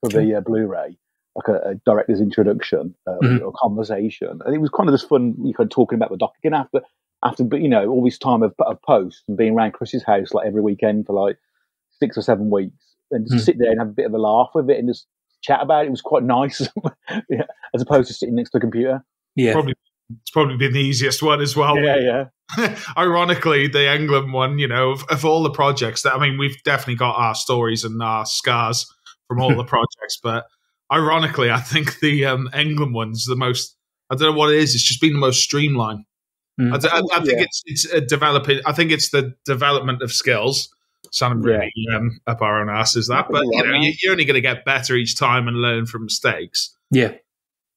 for 0.00 0.08
the 0.08 0.34
uh, 0.34 0.40
Blu-ray, 0.40 0.96
like 1.36 1.48
a, 1.48 1.70
a 1.70 1.74
director's 1.86 2.20
introduction 2.20 2.94
uh, 3.06 3.16
Mhm. 3.22 3.42
or 3.42 3.52
conversation, 3.56 4.40
and 4.44 4.54
it 4.54 4.58
was 4.60 4.70
kind 4.70 4.88
of 4.88 4.94
just 4.94 5.08
fun. 5.08 5.34
You 5.44 5.54
kind 5.54 5.66
of 5.68 5.70
talking 5.70 5.96
about 5.96 6.10
the 6.10 6.16
doc 6.16 6.32
again 6.42 6.54
after 6.54 6.80
after, 7.24 7.44
but 7.44 7.60
you 7.60 7.68
know 7.68 7.88
all 7.88 8.02
this 8.04 8.18
time 8.18 8.42
of, 8.42 8.52
of 8.58 8.82
post 8.82 9.22
and 9.28 9.36
being 9.36 9.54
around 9.54 9.72
Chris's 9.74 10.02
house 10.02 10.34
like 10.34 10.46
every 10.46 10.60
weekend 10.62 11.06
for 11.06 11.12
like 11.12 11.36
six 12.00 12.18
or 12.18 12.22
seven 12.22 12.50
weeks, 12.50 12.91
and 13.12 13.26
just 13.30 13.42
Mm. 13.42 13.46
sit 13.46 13.56
there 13.58 13.70
and 13.70 13.78
have 13.78 13.88
a 13.88 13.92
bit 13.92 14.06
of 14.06 14.14
a 14.14 14.18
laugh 14.18 14.50
with 14.54 14.68
it 14.70 14.78
and 14.78 14.88
just 14.88 15.06
chat 15.42 15.60
about 15.62 15.84
it. 15.84 15.88
It 15.88 15.90
was 15.90 16.00
quite 16.00 16.22
nice, 16.24 16.66
yeah, 17.30 17.44
as 17.74 17.82
opposed 17.82 18.08
to 18.08 18.14
sitting 18.14 18.34
next 18.34 18.50
to 18.50 18.58
a 18.58 18.60
computer. 18.60 19.04
Yeah. 19.36 19.52
probably 19.52 19.74
it's 20.20 20.30
probably 20.30 20.56
been 20.58 20.74
the 20.74 20.80
easiest 20.80 21.22
one 21.22 21.40
as 21.40 21.56
well. 21.56 21.78
Yeah, 21.78 22.26
yeah. 22.58 22.76
Ironically, 22.98 23.68
the 23.68 23.78
Englund 23.78 24.30
one, 24.32 24.58
you 24.58 24.68
know, 24.68 24.90
of, 24.90 25.04
of 25.08 25.24
all 25.24 25.42
the 25.42 25.50
projects 25.50 26.02
that 26.02 26.14
I 26.14 26.18
mean, 26.18 26.38
we've 26.38 26.62
definitely 26.64 26.96
got 26.96 27.16
our 27.16 27.34
stories 27.34 27.82
and 27.84 28.02
our 28.02 28.26
scars 28.26 28.84
from 29.28 29.40
all 29.40 29.54
the 29.56 29.64
projects, 29.74 30.18
but 30.22 30.44
ironically, 30.92 31.50
I 31.50 31.60
think 31.60 32.00
the 32.00 32.26
um, 32.26 32.50
Englund 32.52 32.92
one's 32.92 33.24
the 33.24 33.36
most. 33.36 33.74
I 34.10 34.14
don't 34.16 34.32
know 34.32 34.38
what 34.38 34.52
it 34.52 34.58
is. 34.58 34.74
It's 34.74 34.84
just 34.84 35.00
been 35.00 35.14
the 35.14 35.18
most 35.18 35.42
streamlined. 35.42 36.04
Mm. 36.60 36.74
I, 36.74 36.78
d- 36.78 36.88
I- 36.92 37.18
I 37.18 37.24
think 37.24 37.38
Yeah. 37.38 37.44
it's 37.44 37.62
it's 37.64 37.84
a 37.86 38.00
developing. 38.02 38.60
I 38.66 38.72
think 38.72 38.90
it's 38.90 39.10
the 39.10 39.32
development 39.46 40.02
of 40.02 40.12
skills. 40.12 40.68
Sounding 41.12 41.48
Yeah. 41.48 41.58
really 41.58 41.72
um, 41.94 42.20
up 42.26 42.42
our 42.42 42.60
own 42.60 42.68
asses 42.68 43.06
that, 43.08 43.26
but 43.30 43.44
you 43.44 43.62
know, 43.62 43.74
you, 43.74 43.92
you're 44.02 44.12
only 44.12 44.24
going 44.24 44.34
to 44.34 44.40
get 44.40 44.64
better 44.64 44.96
each 44.96 45.16
time 45.16 45.46
and 45.46 45.58
learn 45.58 45.86
from 45.86 46.04
mistakes. 46.04 46.74
Yeah. 46.90 47.12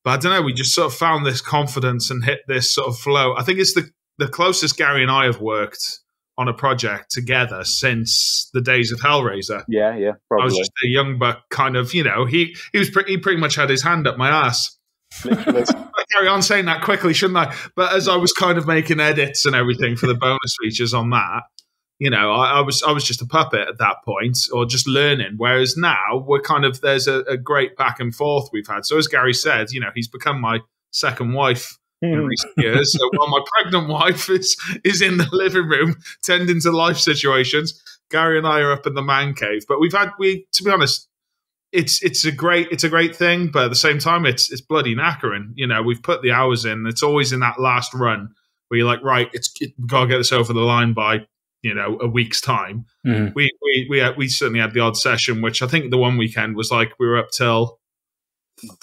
But 0.04 0.12
I 0.12 0.18
don't 0.18 0.32
know. 0.32 0.42
We 0.42 0.54
just 0.54 0.74
sort 0.74 0.88
of 0.88 0.94
found 0.98 1.26
this 1.26 1.42
confidence 1.42 2.10
and 2.10 2.24
hit 2.24 2.40
this 2.48 2.74
sort 2.74 2.88
of 2.88 2.98
flow. 2.98 3.36
I 3.38 3.44
think 3.44 3.60
it's 3.60 3.74
the 3.74 3.90
the 4.18 4.28
closest 4.30 4.78
Gary 4.78 5.02
and 5.02 5.12
I 5.12 5.26
have 5.26 5.42
worked 5.42 6.00
on 6.38 6.48
a 6.48 6.54
project 6.54 7.12
together 7.12 7.64
since 7.64 8.50
the 8.54 8.62
days 8.62 8.92
of 8.92 9.00
Hellraiser. 9.00 9.64
Yeah, 9.68 9.96
yeah, 9.98 10.12
I 10.32 10.44
was 10.44 10.56
just 10.56 10.72
a 10.86 10.88
young 10.88 11.18
buck, 11.18 11.50
kind 11.50 11.76
of, 11.76 11.94
you 11.94 12.04
know. 12.04 12.26
He 12.26 12.56
he 12.72 12.80
was 12.80 12.90
pretty, 12.90 13.14
he 13.14 13.18
pretty 13.18 13.40
much 13.40 13.56
had 13.56 13.70
his 13.70 13.82
hand 13.84 14.08
up 14.08 14.18
my 14.18 14.30
ass. 14.30 14.78
I 15.26 16.04
carry 16.14 16.28
on 16.28 16.42
saying 16.42 16.66
that 16.66 16.82
quickly, 16.84 17.14
shouldn't 17.14 17.38
I? 17.38 17.56
But 17.76 17.94
as 17.94 18.08
I 18.08 18.16
was 18.18 18.32
kind 18.34 18.58
of 18.58 18.68
making 18.68 19.00
edits 19.00 19.46
and 19.46 19.56
everything 19.56 19.96
for 19.96 20.08
the 20.08 20.14
bonus 20.16 20.56
features 20.62 20.94
on 20.94 21.10
that, 21.12 21.44
you 22.00 22.10
know, 22.10 22.32
I, 22.34 22.58
I 22.58 22.62
was 22.62 22.84
I 22.84 22.92
was 22.92 23.04
just 23.04 23.22
a 23.22 23.26
puppet 23.26 23.68
at 23.68 23.78
that 23.78 23.98
point, 24.04 24.38
or 24.52 24.66
just 24.66 24.88
learning. 24.88 25.36
Whereas 25.38 25.78
now 25.78 26.24
we're 26.26 26.42
kind 26.42 26.66
of 26.66 26.82
there's 26.82 27.08
a, 27.08 27.20
a 27.22 27.38
great 27.38 27.78
back 27.78 28.00
and 28.00 28.14
forth 28.14 28.50
we've 28.52 28.68
had. 28.68 28.86
So 28.86 28.98
as 28.98 29.08
Gary 29.08 29.34
said, 29.34 29.72
you 29.72 29.80
know, 29.80 29.92
he's 29.96 30.08
become 30.08 30.42
my 30.42 30.60
second 30.92 31.34
wife 31.34 31.78
in 32.02 32.20
hmm. 32.20 32.26
recent 32.26 32.54
years. 32.58 32.94
So 32.94 33.10
while 33.16 33.30
my 33.30 33.42
pregnant 33.58 33.90
wife 33.90 34.30
is 34.30 34.58
is 34.84 35.02
in 35.02 35.18
the 35.18 35.30
living 35.32 35.68
room 35.68 35.96
tending 36.22 36.60
to 36.62 36.72
life 36.72 36.98
situations, 36.98 37.82
Gary 38.12 38.38
and 38.38 38.48
I 38.48 38.60
are 38.60 38.72
up 38.72 38.86
in 38.86 38.94
the 38.94 39.02
man 39.02 39.34
cave. 39.34 39.66
But 39.68 39.80
we've 39.80 39.94
had 39.94 40.12
we 40.20 40.48
to 40.52 40.64
be 40.64 40.72
honest, 40.72 41.08
it's 41.72 42.04
it's 42.04 42.26
a 42.26 42.32
great 42.32 42.68
it's 42.72 42.84
a 42.84 42.90
great 42.90 43.16
thing, 43.16 43.48
but 43.48 43.66
at 43.66 43.70
the 43.70 43.76
same 43.76 44.00
time 44.00 44.26
it's 44.26 44.52
it's 44.52 44.62
bloody 44.62 44.96
knackering. 44.96 45.54
You 45.56 45.68
know, 45.68 45.82
we've 45.82 46.04
put 46.04 46.22
the 46.22 46.32
hours 46.32 46.66
in. 46.66 46.86
It's 46.88 47.04
always 47.04 47.32
in 47.32 47.40
that 47.40 47.60
last 47.60 47.94
run 47.94 48.34
where 48.68 48.80
you're 48.80 48.88
like, 48.88 49.04
right, 49.04 49.30
it's 49.34 49.54
it, 49.62 49.72
we 49.80 49.88
gotta 49.88 50.08
get 50.08 50.18
this 50.18 50.32
over 50.32 50.52
the 50.52 50.60
line 50.60 50.94
by 50.94 51.26
you 51.66 51.74
know 51.74 51.98
a 52.00 52.08
week's 52.08 52.40
time. 52.42 52.86
Mhm. 53.06 53.34
We 53.36 53.50
we 53.64 53.88
we 53.90 53.98
had, 54.00 54.16
we 54.18 54.28
certainly 54.28 54.60
had 54.62 54.74
the 54.74 54.80
odd 54.82 54.96
session, 54.98 55.42
which 55.42 55.62
I 55.62 55.68
think 55.68 55.90
the 55.92 55.98
one 55.98 56.18
weekend 56.18 56.56
was 56.56 56.70
like 56.72 56.94
we 57.00 57.08
were 57.08 57.18
up 57.18 57.32
till 57.32 57.80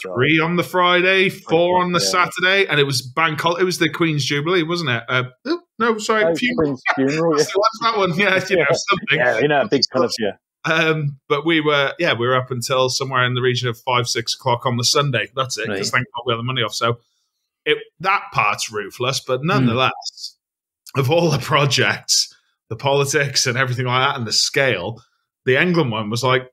three 0.02 0.38
on 0.38 0.56
the 0.56 0.62
Friday, 0.62 1.28
four 1.30 1.80
on 1.82 1.92
the 1.92 2.00
Yeah. 2.00 2.10
Saturday, 2.24 2.66
and 2.68 2.78
it 2.78 2.84
was 2.84 3.00
bank 3.00 3.40
hol- 3.40 3.56
It 3.56 3.64
was 3.64 3.78
the 3.78 3.88
Queen's 3.88 4.24
Jubilee, 4.24 4.62
wasn't 4.64 4.90
it? 4.90 5.02
Uh, 5.08 5.24
oh, 5.46 5.60
no, 5.78 5.96
sorry, 5.98 6.24
Oh, 6.24 6.34
funeral. 6.34 6.64
Queen's 6.66 6.82
funeral. 6.94 7.32
Yeah, 7.38 7.44
What's 7.44 7.52
what's 7.56 7.78
that 7.82 7.96
one? 7.98 8.14
Yeah, 8.18 8.44
you 8.50 8.56
know 8.56 8.66
something. 8.70 9.18
yeah 9.18 9.38
you 9.38 9.48
know, 9.48 9.66
big 9.68 9.82
kind 9.92 10.04
of 10.04 10.12
yeah. 10.18 10.32
Um, 10.64 11.18
but 11.28 11.44
we 11.44 11.60
were, 11.60 11.92
yeah, 11.98 12.12
we 12.12 12.26
were 12.26 12.36
up 12.36 12.50
until 12.52 12.88
somewhere 12.88 13.24
in 13.24 13.34
the 13.34 13.40
region 13.42 13.68
of 13.68 13.78
five, 13.80 14.06
six 14.08 14.34
o'clock 14.34 14.64
on 14.66 14.76
the 14.76 14.84
Sunday. 14.84 15.28
That's 15.34 15.58
it. 15.58 15.66
Because 15.68 15.92
Right. 15.92 15.98
thank 15.98 16.06
God 16.14 16.22
we 16.26 16.32
had 16.34 16.38
the 16.38 16.44
money 16.44 16.62
off. 16.62 16.74
So 16.74 16.98
it 17.64 17.78
that 18.00 18.24
part's 18.32 18.70
ruthless, 18.70 19.20
but 19.20 19.42
nonetheless, 19.42 20.36
of 20.96 21.10
all 21.10 21.30
the 21.30 21.38
projects, 21.38 22.32
the 22.72 22.76
politics 22.76 23.46
and 23.46 23.58
everything 23.58 23.84
like 23.84 24.08
that, 24.08 24.16
and 24.16 24.26
the 24.26 24.32
scale, 24.32 25.02
the 25.44 25.56
Englund 25.56 25.90
one 25.90 26.08
was 26.08 26.24
like, 26.24 26.48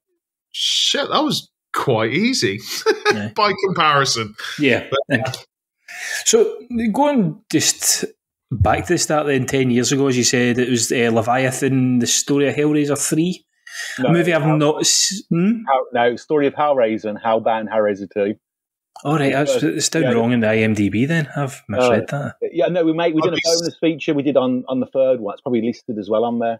shit, 0.52 1.08
that 1.10 1.24
was 1.24 1.50
quite 1.74 2.12
easy 2.12 2.60
Yeah. 3.14 3.30
by 3.38 3.54
comparison. 3.68 4.36
Yeah. 4.60 4.90
So 6.26 6.58
going 6.92 7.42
just 7.50 8.04
back 8.52 8.86
to 8.88 8.94
the 8.94 8.98
start 8.98 9.28
then, 9.28 9.46
10 9.46 9.72
years 9.72 9.94
ago, 9.94 10.08
as 10.08 10.18
you 10.18 10.24
said, 10.26 10.58
it 10.60 10.70
was 10.70 10.92
uh, 10.92 11.10
Leviathan, 11.14 12.00
the 12.00 12.08
story 12.08 12.50
of 12.50 12.56
Hellraiser 12.56 12.98
3. 12.98 13.46
No, 14.00 14.10
a 14.10 14.12
movie 14.12 14.34
I've 14.34 14.42
Hell- 14.42 14.58
not... 14.58 14.82
s- 14.82 15.24
Hmm? 15.30 15.62
How, 15.68 15.86
no, 15.94 16.16
story 16.18 16.48
of 16.48 16.54
Hellraiser 16.54 17.06
and 17.06 17.18
Hellbound 17.18 17.70
Hellraiser 17.70 18.08
2. 18.14 18.34
All 19.06 19.18
right, 19.18 19.32
that's, 19.32 19.56
it's 19.64 19.90
down 19.90 20.04
Yeah. 20.04 20.12
wrong 20.12 20.32
in 20.34 20.42
the 20.42 20.48
IMDb 20.48 21.08
then. 21.08 21.30
I've 21.36 21.62
misread 21.68 22.08
that. 22.10 22.36
Yeah, 22.52 22.68
no, 22.68 22.84
we 22.84 22.94
made 22.94 23.16
we 23.16 23.22
did 23.22 23.32
a 23.34 23.36
I'd 23.36 23.36
be- 23.38 23.42
bonus 23.60 23.78
feature 23.80 24.14
we 24.14 24.24
did 24.24 24.36
on, 24.38 24.66
on 24.68 24.80
the 24.82 24.86
third 24.88 25.20
one. 25.22 25.34
It's 25.34 25.42
probably 25.42 25.62
listed 25.62 25.98
as 25.98 26.10
well 26.10 26.26
on 26.26 26.40
there. 26.40 26.60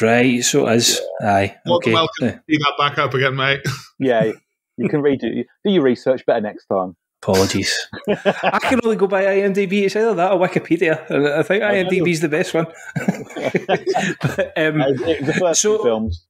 Right, 0.00 0.42
so 0.42 0.66
it 0.68 0.76
is. 0.76 1.00
Aye, 1.20 1.56
Welcome, 1.66 1.92
okay. 1.92 1.94
welcome. 1.94 2.28
Eh, 2.28 2.38
See 2.50 2.56
that 2.58 2.74
back 2.78 2.98
up 2.98 3.12
again, 3.14 3.36
mate. 3.36 3.60
Yeah, 3.98 4.32
you 4.78 4.88
can 4.88 5.02
read 5.02 5.22
it. 5.22 5.46
Do 5.64 5.70
your 5.72 5.82
research 5.82 6.24
better 6.24 6.40
next 6.40 6.64
time. 6.66 6.96
Apologies. 7.22 7.76
I 8.08 8.58
can 8.62 8.80
only 8.82 8.96
go 8.96 9.06
by 9.06 9.24
IMDb. 9.24 9.82
It's 9.82 9.94
either 9.94 10.14
that 10.14 10.32
or 10.32 10.38
Wikipedia. 10.38 11.10
And 11.10 11.28
I 11.28 11.42
think 11.42 11.62
IMDb 11.62 12.08
is 12.10 12.20
the 12.20 12.30
best 12.30 12.54
one. 12.54 12.66
but, 12.96 14.52
um, 14.56 14.78
No, 14.78 14.94
the 14.94 15.36
first 15.38 15.60
So- 15.60 15.82
films. 15.82 16.24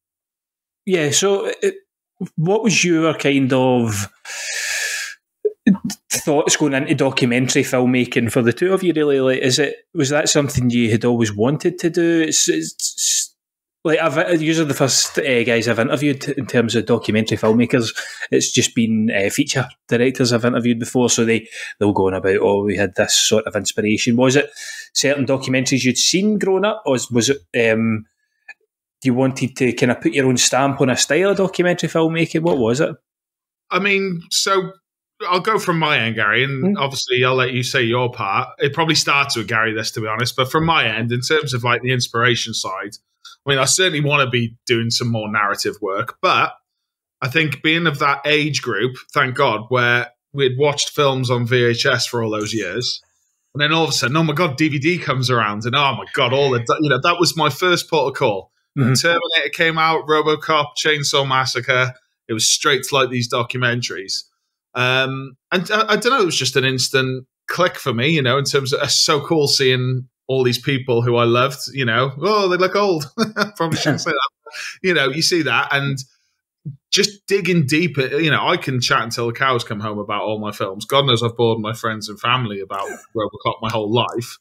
Yeah. 0.87 1.11
So, 1.13 1.47
it, 1.63 1.75
what 2.37 2.65
was 2.65 2.85
your 2.85 3.15
kind 3.15 3.53
of 3.53 4.11
thoughts 6.11 6.57
going 6.57 6.75
into 6.75 6.95
documentary 6.95 7.63
filmmaking 7.63 8.31
for 8.31 8.43
the 8.43 8.53
two 8.53 8.73
of 8.73 8.83
you? 8.83 8.93
Really, 8.95 9.21
like, 9.21 9.41
is 9.41 9.59
it 9.59 9.77
was 9.95 10.11
that 10.11 10.29
something 10.29 10.71
you 10.71 10.91
had 10.91 11.05
always 11.05 11.35
wanted 11.35 11.79
to 11.79 11.91
do? 11.91 12.23
It's, 12.23 12.49
it's 12.49 13.35
like 13.85 13.99
I've 13.99 14.43
usually 14.43 14.69
the 14.69 14.75
first 14.75 15.19
uh, 15.19 15.45
guys 15.45 15.67
I've 15.67 15.79
interviewed 15.79 16.29
in 16.29 16.47
terms 16.47 16.75
of 16.75 16.87
documentary 16.87 17.39
filmmakers. 17.39 17.97
It's 18.31 18.53
just 18.53 18.75
been 18.75 19.11
uh, 19.11 19.31
feature 19.31 19.69
directors 19.89 20.33
I've 20.33 20.45
interviewed 20.45 20.79
before, 20.79 21.09
so 21.09 21.25
they 21.25 21.49
they'll 21.79 21.93
go 21.93 22.09
on 22.09 22.15
about 22.15 22.39
oh 22.41 22.65
we 22.65 22.77
had 22.77 22.95
this 22.97 23.17
sort 23.17 23.47
of 23.47 23.57
inspiration. 23.57 24.17
Was 24.17 24.37
it 24.37 24.51
certain 24.93 25.27
documentaries 25.27 25.85
you'd 25.85 25.97
seen 25.97 26.39
growing 26.39 26.65
up, 26.65 26.83
or 26.85 26.93
was, 26.93 27.11
was 27.11 27.31
it? 27.31 27.73
Um, 27.73 28.07
you 29.03 29.15
wanted 29.15 29.57
to 29.57 29.73
kind 29.73 29.93
of 29.93 30.01
put 30.03 30.13
your 30.13 30.27
own 30.27 30.37
stamp 30.37 30.79
on 30.81 30.91
a 30.91 30.97
style 30.97 31.31
of 31.31 31.39
documentary 31.39 31.89
filmmaking. 31.89 32.43
What 32.43 32.59
was 32.59 32.81
it? 32.81 32.95
I 33.71 33.79
mean, 33.79 34.21
so 34.31 34.73
I'll 35.29 35.41
go 35.41 35.59
from 35.59 35.79
my 35.79 35.99
end, 35.99 36.17
Gary, 36.17 36.45
and 36.45 36.77
Mm. 36.77 36.81
obviously 36.81 37.25
I'll 37.25 37.35
let 37.35 37.53
you 37.53 37.63
say 37.63 37.83
your 37.83 38.11
part. 38.11 38.49
It 38.59 38.73
probably 38.73 38.95
starts 38.95 39.37
with 39.37 39.49
Gary, 39.49 39.73
this 39.75 39.91
to 39.93 40.01
be 40.01 40.07
honest, 40.07 40.37
but 40.37 40.51
from 40.51 40.65
my 40.65 40.87
end, 40.87 41.13
in 41.13 41.21
terms 41.21 41.53
of 41.55 41.63
like 41.65 41.83
the 41.83 41.93
inspiration 41.93 42.55
side, 42.55 42.97
I 43.47 43.51
mean, 43.51 43.59
I 43.59 43.65
certainly 43.65 44.01
want 44.01 44.23
to 44.25 44.31
be 44.31 44.57
doing 44.67 44.91
some 44.91 45.09
more 45.09 45.31
narrative 45.31 45.77
work, 45.81 46.17
but 46.23 46.55
I 47.23 47.29
think 47.29 47.63
being 47.63 47.87
of 47.87 47.99
that 47.99 48.23
age 48.25 48.63
group, 48.63 48.97
thank 49.13 49.35
God, 49.35 49.67
where 49.69 50.11
we'd 50.33 50.59
watched 50.59 50.91
films 50.91 51.31
on 51.31 51.47
VHS 51.47 52.07
for 52.09 52.23
all 52.23 52.31
those 52.31 52.55
years. 52.55 53.03
And 53.55 53.61
then 53.61 53.73
all 53.73 53.85
of 53.85 53.91
a 53.91 53.93
sudden, 53.93 54.17
oh 54.17 54.23
my 54.23 54.33
God, 54.33 54.57
DVD 54.57 54.97
comes 55.03 55.29
around. 55.29 55.65
And 55.65 55.75
oh 55.75 55.97
my 55.97 56.05
God, 56.15 56.33
all 56.33 56.51
the, 56.51 56.65
you 56.81 56.89
know, 56.89 57.01
that 57.03 57.19
was 57.19 57.37
my 57.37 57.51
first 57.51 57.91
port 57.91 58.13
of 58.13 58.19
call. 58.19 58.53
Mhm. 58.79 59.01
Terminator 59.01 59.51
came 59.53 59.77
out, 59.77 60.07
Robocop, 60.07 60.69
Chainsaw 60.83 61.27
Massacre. 61.27 61.93
It 62.29 62.33
was 62.33 62.47
straight 62.47 62.85
to 62.85 62.95
like 62.95 63.11
these 63.11 63.29
documentaries. 63.31 64.23
Um, 64.75 65.37
and 65.53 65.69
I, 65.71 65.93
I 65.93 65.97
don't 65.97 66.13
know, 66.13 66.23
it 66.23 66.27
was 66.27 66.37
just 66.37 66.57
an 66.57 66.65
instant 66.65 67.27
click 67.49 67.77
for 67.77 67.93
me, 67.93 68.11
you 68.11 68.23
know, 68.23 68.39
in 68.39 68.45
terms 68.45 68.73
of 68.73 68.83
it's 68.83 69.05
so 69.05 69.21
cool 69.21 69.49
seeing 69.49 70.09
all 70.29 70.45
these 70.45 70.59
people 70.59 71.03
who 71.03 71.17
I 71.17 71.25
loved, 71.25 71.59
you 71.73 71.85
know, 71.85 72.13
oh, 72.21 72.49
they 72.49 72.57
look 72.57 72.77
old. 72.77 73.11
Probably 73.57 73.79
shouldn't 73.79 74.01
say 74.03 74.11
that. 74.11 74.31
You 74.83 74.95
know, 74.95 75.09
you 75.09 75.23
see 75.23 75.43
that 75.43 75.69
and 75.73 75.99
just 76.91 77.27
digging 77.27 77.67
deeper, 77.67 78.03
you 78.19 78.31
know, 78.31 78.47
I 78.47 78.57
can 78.57 78.81
chat 78.81 79.03
until 79.03 79.27
the 79.27 79.33
cows 79.33 79.65
come 79.65 79.81
home 79.81 79.99
about 79.99 80.23
all 80.23 80.39
my 80.39 80.53
films. 80.53 80.85
God 80.85 81.07
knows 81.07 81.23
I've 81.23 81.37
bored 81.37 81.61
my 81.61 81.73
friends 81.73 82.09
and 82.09 82.21
family 82.21 82.61
about 82.61 82.89
Robocop 83.17 83.57
my 83.61 83.71
whole 83.71 83.93
life. 83.93 84.39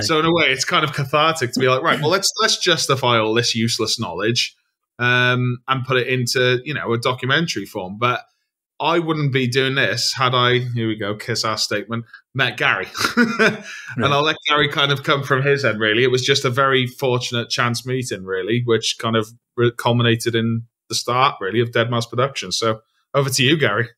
So 0.00 0.18
in 0.18 0.24
a 0.24 0.32
way, 0.32 0.46
it's 0.46 0.64
kind 0.64 0.84
of 0.84 0.94
cathartic 0.94 1.52
to 1.52 1.60
be 1.60 1.68
like, 1.68 1.82
right, 1.82 2.00
well, 2.00 2.08
let's 2.08 2.32
let's 2.40 2.56
justify 2.56 3.18
all 3.18 3.34
this 3.34 3.54
useless 3.54 4.00
knowledge 4.00 4.56
um, 4.98 5.58
and 5.68 5.84
put 5.84 5.98
it 5.98 6.08
into 6.08 6.62
you 6.64 6.72
know 6.72 6.94
a 6.94 6.98
documentary 6.98 7.66
form. 7.66 7.98
But 7.98 8.24
I 8.82 8.98
wouldn't 8.98 9.32
be 9.32 9.46
doing 9.46 9.76
this 9.76 10.12
had 10.12 10.34
I 10.34 10.58
here 10.58 10.88
we 10.88 10.96
go 10.96 11.14
kiss 11.14 11.44
our 11.44 11.56
statement 11.56 12.04
met 12.34 12.56
Gary, 12.56 12.88
and 13.16 14.04
I'll 14.04 14.24
let 14.24 14.36
Gary 14.48 14.68
kind 14.68 14.90
of 14.90 15.04
come 15.04 15.22
from 15.22 15.42
his 15.42 15.64
end. 15.64 15.78
Really, 15.78 16.02
it 16.02 16.10
was 16.10 16.24
just 16.24 16.44
a 16.44 16.50
very 16.50 16.86
fortunate 16.86 17.48
chance 17.48 17.86
meeting, 17.86 18.24
really, 18.24 18.62
which 18.64 18.96
kind 18.98 19.16
of 19.16 19.28
culminated 19.76 20.34
in 20.34 20.62
the 20.88 20.94
start, 20.94 21.36
really, 21.40 21.60
of 21.60 21.72
Dead 21.72 21.90
Mouse 21.90 22.06
Productions. 22.06 22.58
So 22.58 22.80
over 23.14 23.30
to 23.30 23.42
you, 23.44 23.56
Gary. 23.56 23.88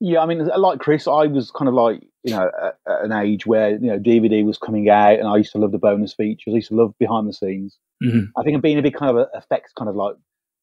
Yeah, 0.00 0.20
I 0.20 0.26
mean, 0.26 0.46
like 0.56 0.80
Chris, 0.80 1.06
I 1.06 1.26
was 1.26 1.50
kind 1.50 1.68
of 1.68 1.74
like 1.74 2.02
you 2.22 2.34
know 2.34 2.50
at, 2.62 2.78
at 2.86 3.04
an 3.04 3.12
age 3.12 3.46
where 3.46 3.70
you 3.70 3.88
know 3.88 3.98
DVD 3.98 4.44
was 4.44 4.58
coming 4.58 4.88
out, 4.88 5.18
and 5.18 5.26
I 5.26 5.36
used 5.36 5.52
to 5.52 5.58
love 5.58 5.72
the 5.72 5.78
bonus 5.78 6.14
features. 6.14 6.52
I 6.52 6.56
used 6.56 6.68
to 6.68 6.76
love 6.76 6.94
behind 6.98 7.28
the 7.28 7.32
scenes. 7.32 7.78
Mhm. 8.04 8.28
I 8.36 8.42
think 8.42 8.54
I'm 8.54 8.60
being 8.60 8.78
a 8.78 8.82
big 8.82 8.94
kind 8.94 9.16
of 9.16 9.28
effects 9.34 9.72
kind 9.76 9.88
of 9.88 9.96
like 9.96 10.16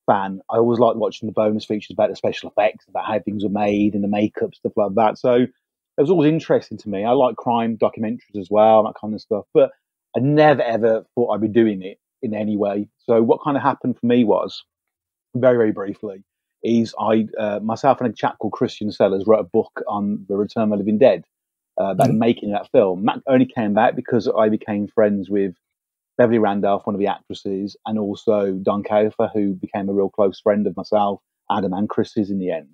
fan, 0.09 0.41
I 0.49 0.57
always 0.57 0.79
liked 0.79 0.97
watching 0.97 1.27
the 1.27 1.33
bonus 1.33 1.65
features 1.65 1.91
about 1.91 2.09
the 2.09 2.15
special 2.15 2.49
effects, 2.49 2.85
about 2.87 3.05
how 3.05 3.19
things 3.19 3.43
were 3.43 3.49
made 3.49 3.93
and 3.93 4.03
the 4.03 4.07
makeup 4.07 4.55
stuff 4.55 4.73
like 4.75 4.95
that. 4.95 5.17
So 5.17 5.33
it 5.35 6.01
was 6.01 6.09
always 6.09 6.31
interesting 6.31 6.77
to 6.77 6.89
me. 6.89 7.03
I 7.03 7.11
like 7.11 7.35
crime 7.35 7.77
documentaries 7.77 8.39
as 8.39 8.49
well, 8.49 8.83
that 8.83 8.95
kind 8.99 9.13
of 9.13 9.21
stuff. 9.21 9.45
But 9.53 9.71
I 10.15 10.19
never 10.21 10.61
ever 10.61 11.05
thought 11.13 11.31
I'd 11.31 11.41
be 11.41 11.47
doing 11.47 11.81
it 11.81 11.99
in 12.21 12.33
any 12.33 12.57
way. 12.57 12.87
So 13.05 13.21
what 13.21 13.43
kind 13.43 13.57
of 13.57 13.63
happened 13.63 13.97
for 13.99 14.05
me 14.05 14.23
was 14.23 14.63
very 15.35 15.57
very 15.57 15.71
briefly 15.71 16.23
is 16.63 16.93
I 16.99 17.27
uh, 17.37 17.59
myself 17.61 18.01
and 18.01 18.09
a 18.09 18.13
chap 18.13 18.37
called 18.39 18.53
Christian 18.53 18.91
Sellers 18.91 19.25
wrote 19.27 19.39
a 19.39 19.43
book 19.43 19.81
on 19.87 20.25
the 20.27 20.35
Return 20.35 20.63
of 20.63 20.69
the 20.71 20.77
Living 20.77 20.97
Dead 20.97 21.23
uh, 21.79 21.91
about 21.91 22.07
the 22.07 22.13
making 22.13 22.51
that 22.51 22.69
film. 22.71 23.05
That 23.05 23.21
only 23.27 23.45
came 23.45 23.71
about 23.71 23.95
because 23.95 24.27
I 24.27 24.49
became 24.49 24.87
friends 24.87 25.29
with 25.29 25.55
Beverly 26.19 26.37
Randolph, 26.37 26.85
one 26.85 26.95
of 26.95 26.99
the 26.99 27.07
actresses, 27.07 27.77
and 27.85 27.97
also 27.97 28.51
Don 28.61 28.83
Calfa, 28.83 29.31
who 29.33 29.53
became 29.53 29.87
a 29.87 29.93
real 29.93 30.09
close 30.09 30.41
friend 30.41 30.67
of 30.67 30.75
myself, 30.75 31.21
Adam, 31.49 31.71
and 31.71 31.87
Chris's 31.87 32.29
in 32.29 32.39
the 32.39 32.51
end. 32.51 32.67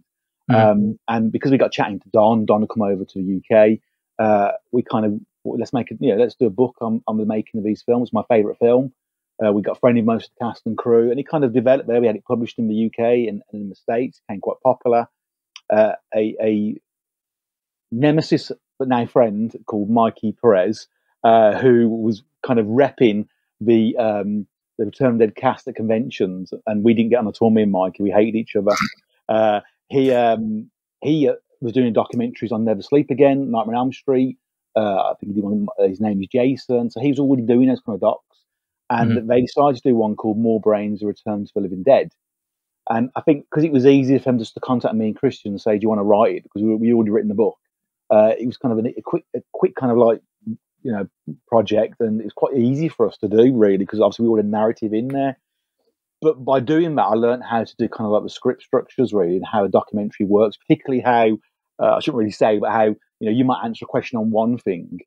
Mhm. 0.52 0.56
Um, 0.56 1.00
and 1.08 1.32
because 1.32 1.52
we 1.52 1.60
got 1.60 1.72
chatting 1.72 2.00
to 2.00 2.10
Don, 2.10 2.46
Don 2.46 2.62
had 2.62 2.70
come 2.70 2.82
over 2.82 3.06
to 3.06 3.20
the 3.24 3.36
UK. 3.38 3.80
Uh, 4.18 4.54
we 4.72 4.82
kind 4.82 5.06
of 5.06 5.20
let's 5.46 5.74
make 5.74 5.92
it, 5.92 5.98
you 6.00 6.10
know, 6.10 6.20
let's 6.20 6.34
do 6.34 6.48
a 6.48 6.50
book 6.50 6.76
on, 6.82 7.04
on 7.08 7.18
the 7.18 7.26
making 7.26 7.60
of 7.60 7.64
these 7.64 7.84
films. 7.84 8.12
My 8.12 8.24
favourite 8.28 8.58
film. 8.58 8.92
Uh, 9.46 9.52
we 9.52 9.62
got 9.62 9.80
friendly 9.80 10.02
most 10.02 10.30
of 10.30 10.32
the 10.40 10.46
cast 10.46 10.66
and 10.66 10.78
crew, 10.78 11.12
and 11.12 11.20
it 11.20 11.28
kind 11.28 11.44
of 11.44 11.54
developed 11.54 11.88
there. 11.88 12.02
We 12.02 12.08
had 12.08 12.16
it 12.16 12.24
published 12.26 12.58
in 12.58 12.68
the 12.68 12.86
UK 12.86 13.28
and, 13.28 13.44
and 13.52 13.62
in 13.62 13.70
the 13.70 13.76
States, 13.76 14.22
became 14.28 14.42
quite 14.42 14.58
popular. 14.64 15.08
Uh, 15.70 15.94
a, 16.16 16.36
a 16.42 16.76
nemesis, 17.92 18.52
but 18.80 18.88
now 18.88 19.06
friend, 19.06 19.56
called 19.66 19.90
Mikey 19.90 20.32
Perez, 20.42 20.88
uh, 21.24 21.60
who 21.60 21.90
was 21.90 22.24
kind 22.44 22.60
of 22.60 22.66
repping 22.68 23.28
the 23.66 23.96
um, 23.98 24.48
the 24.78 24.86
Return 24.86 25.14
of 25.14 25.18
the 25.18 25.28
Dead 25.28 25.36
cast 25.36 25.68
at 25.68 25.76
conventions, 25.76 26.54
and 26.68 26.84
we 26.84 26.94
didn't 26.94 27.10
get 27.12 27.20
on 27.20 27.28
at 27.28 27.38
all. 27.42 27.50
Me 27.50 27.64
and 27.64 27.72
Mikey, 27.72 28.04
we 28.04 28.12
hated 28.12 28.36
each 28.36 28.56
other. 28.56 28.76
Uh, 29.30 29.62
he 29.90 30.12
um, 30.12 30.70
he 31.02 31.30
uh, 31.30 31.34
was 31.62 31.74
doing 31.74 31.94
documentaries 31.94 32.52
on 32.52 32.66
Never 32.66 32.82
Sleep 32.82 33.10
Again, 33.10 33.52
Nightmare 33.52 33.76
on 33.76 33.88
Elm 33.88 33.94
Street. 33.94 34.38
Uh, 34.76 35.12
I 35.12 35.14
think 35.20 35.34
he 35.34 35.42
did 35.42 35.44
one, 35.44 35.68
his 35.80 36.02
name 36.02 36.22
is 36.22 36.28
Jason, 36.28 36.90
so 36.92 37.00
he 37.00 37.10
was 37.10 37.20
already 37.20 37.44
doing 37.44 37.70
those 37.70 37.80
kind 37.80 37.96
of 37.96 38.02
docs. 38.02 38.22
And 38.90 39.30
they 39.30 39.42
decided 39.42 39.82
to 39.82 39.90
do 39.90 39.96
one 39.96 40.16
called 40.16 40.38
More 40.38 40.60
Brains: 40.60 41.00
The 41.00 41.08
Return 41.08 41.46
to 41.46 41.52
the 41.56 41.62
Living 41.62 41.84
Dead. 41.84 42.12
And 42.90 43.10
I 43.16 43.22
think 43.22 43.46
because 43.50 43.64
it 43.64 43.72
was 43.72 43.86
easier 43.86 44.20
for 44.20 44.26
them 44.26 44.38
just 44.38 44.54
to 44.54 44.60
contact 44.60 44.94
me 44.94 45.08
and 45.08 45.16
Christian 45.16 45.54
and 45.54 45.62
say, 45.62 45.78
"Do 45.78 45.84
you 45.84 45.90
want 45.90 46.00
to 46.00 46.04
write 46.04 46.36
it?" 46.36 46.44
Because 46.44 46.62
we 46.62 46.76
we 46.76 46.94
already 46.94 47.10
written 47.10 47.30
the 47.30 47.36
book. 47.36 47.58
Uh, 48.12 48.34
it 48.38 48.46
was 48.46 48.58
kind 48.58 48.72
of 48.72 48.78
an, 48.78 48.94
a 48.96 49.02
quick, 49.02 49.26
a 49.36 49.42
quick 49.54 49.76
kind 49.76 49.92
of 49.92 49.98
like 49.98 50.22
you 50.86 50.92
know 50.92 51.08
project, 51.48 51.96
and 52.00 52.22
it's 52.22 52.34
quite 52.34 52.56
easy 52.56 52.88
for 52.88 53.08
us 53.08 53.18
to 53.18 53.28
do 53.28 53.54
really 53.58 53.78
because 53.78 54.00
obviously 54.00 54.28
we 54.28 54.38
had 54.38 54.46
a 54.46 54.50
narrative 54.50 54.94
in 54.94 55.10
there. 55.10 55.38
But 56.22 56.46
by 56.46 56.60
doing 56.60 56.96
that, 56.96 57.04
I 57.04 57.16
learned 57.16 57.44
how 57.44 57.64
to 57.64 57.76
do 57.78 57.90
kind 57.90 58.06
of 58.06 58.12
like 58.12 58.24
the 58.24 58.30
script 58.30 58.64
structures 58.64 59.14
really 59.14 59.38
and 59.38 59.46
how 59.46 59.66
a 59.66 59.70
documentary 59.70 60.28
works, 60.28 60.58
particularly 60.58 61.02
how 61.02 61.38
uh, 61.84 61.96
I 61.96 62.00
shouldn't 62.00 62.20
really 62.20 62.32
say, 62.32 62.60
but 62.60 62.72
how 62.72 62.86
you 62.86 62.96
know 63.22 63.32
you 63.32 63.46
might 63.46 63.64
answer 63.66 63.86
a 63.86 63.88
question 63.88 64.20
on 64.20 64.32
one 64.32 64.58
thing, 64.58 65.00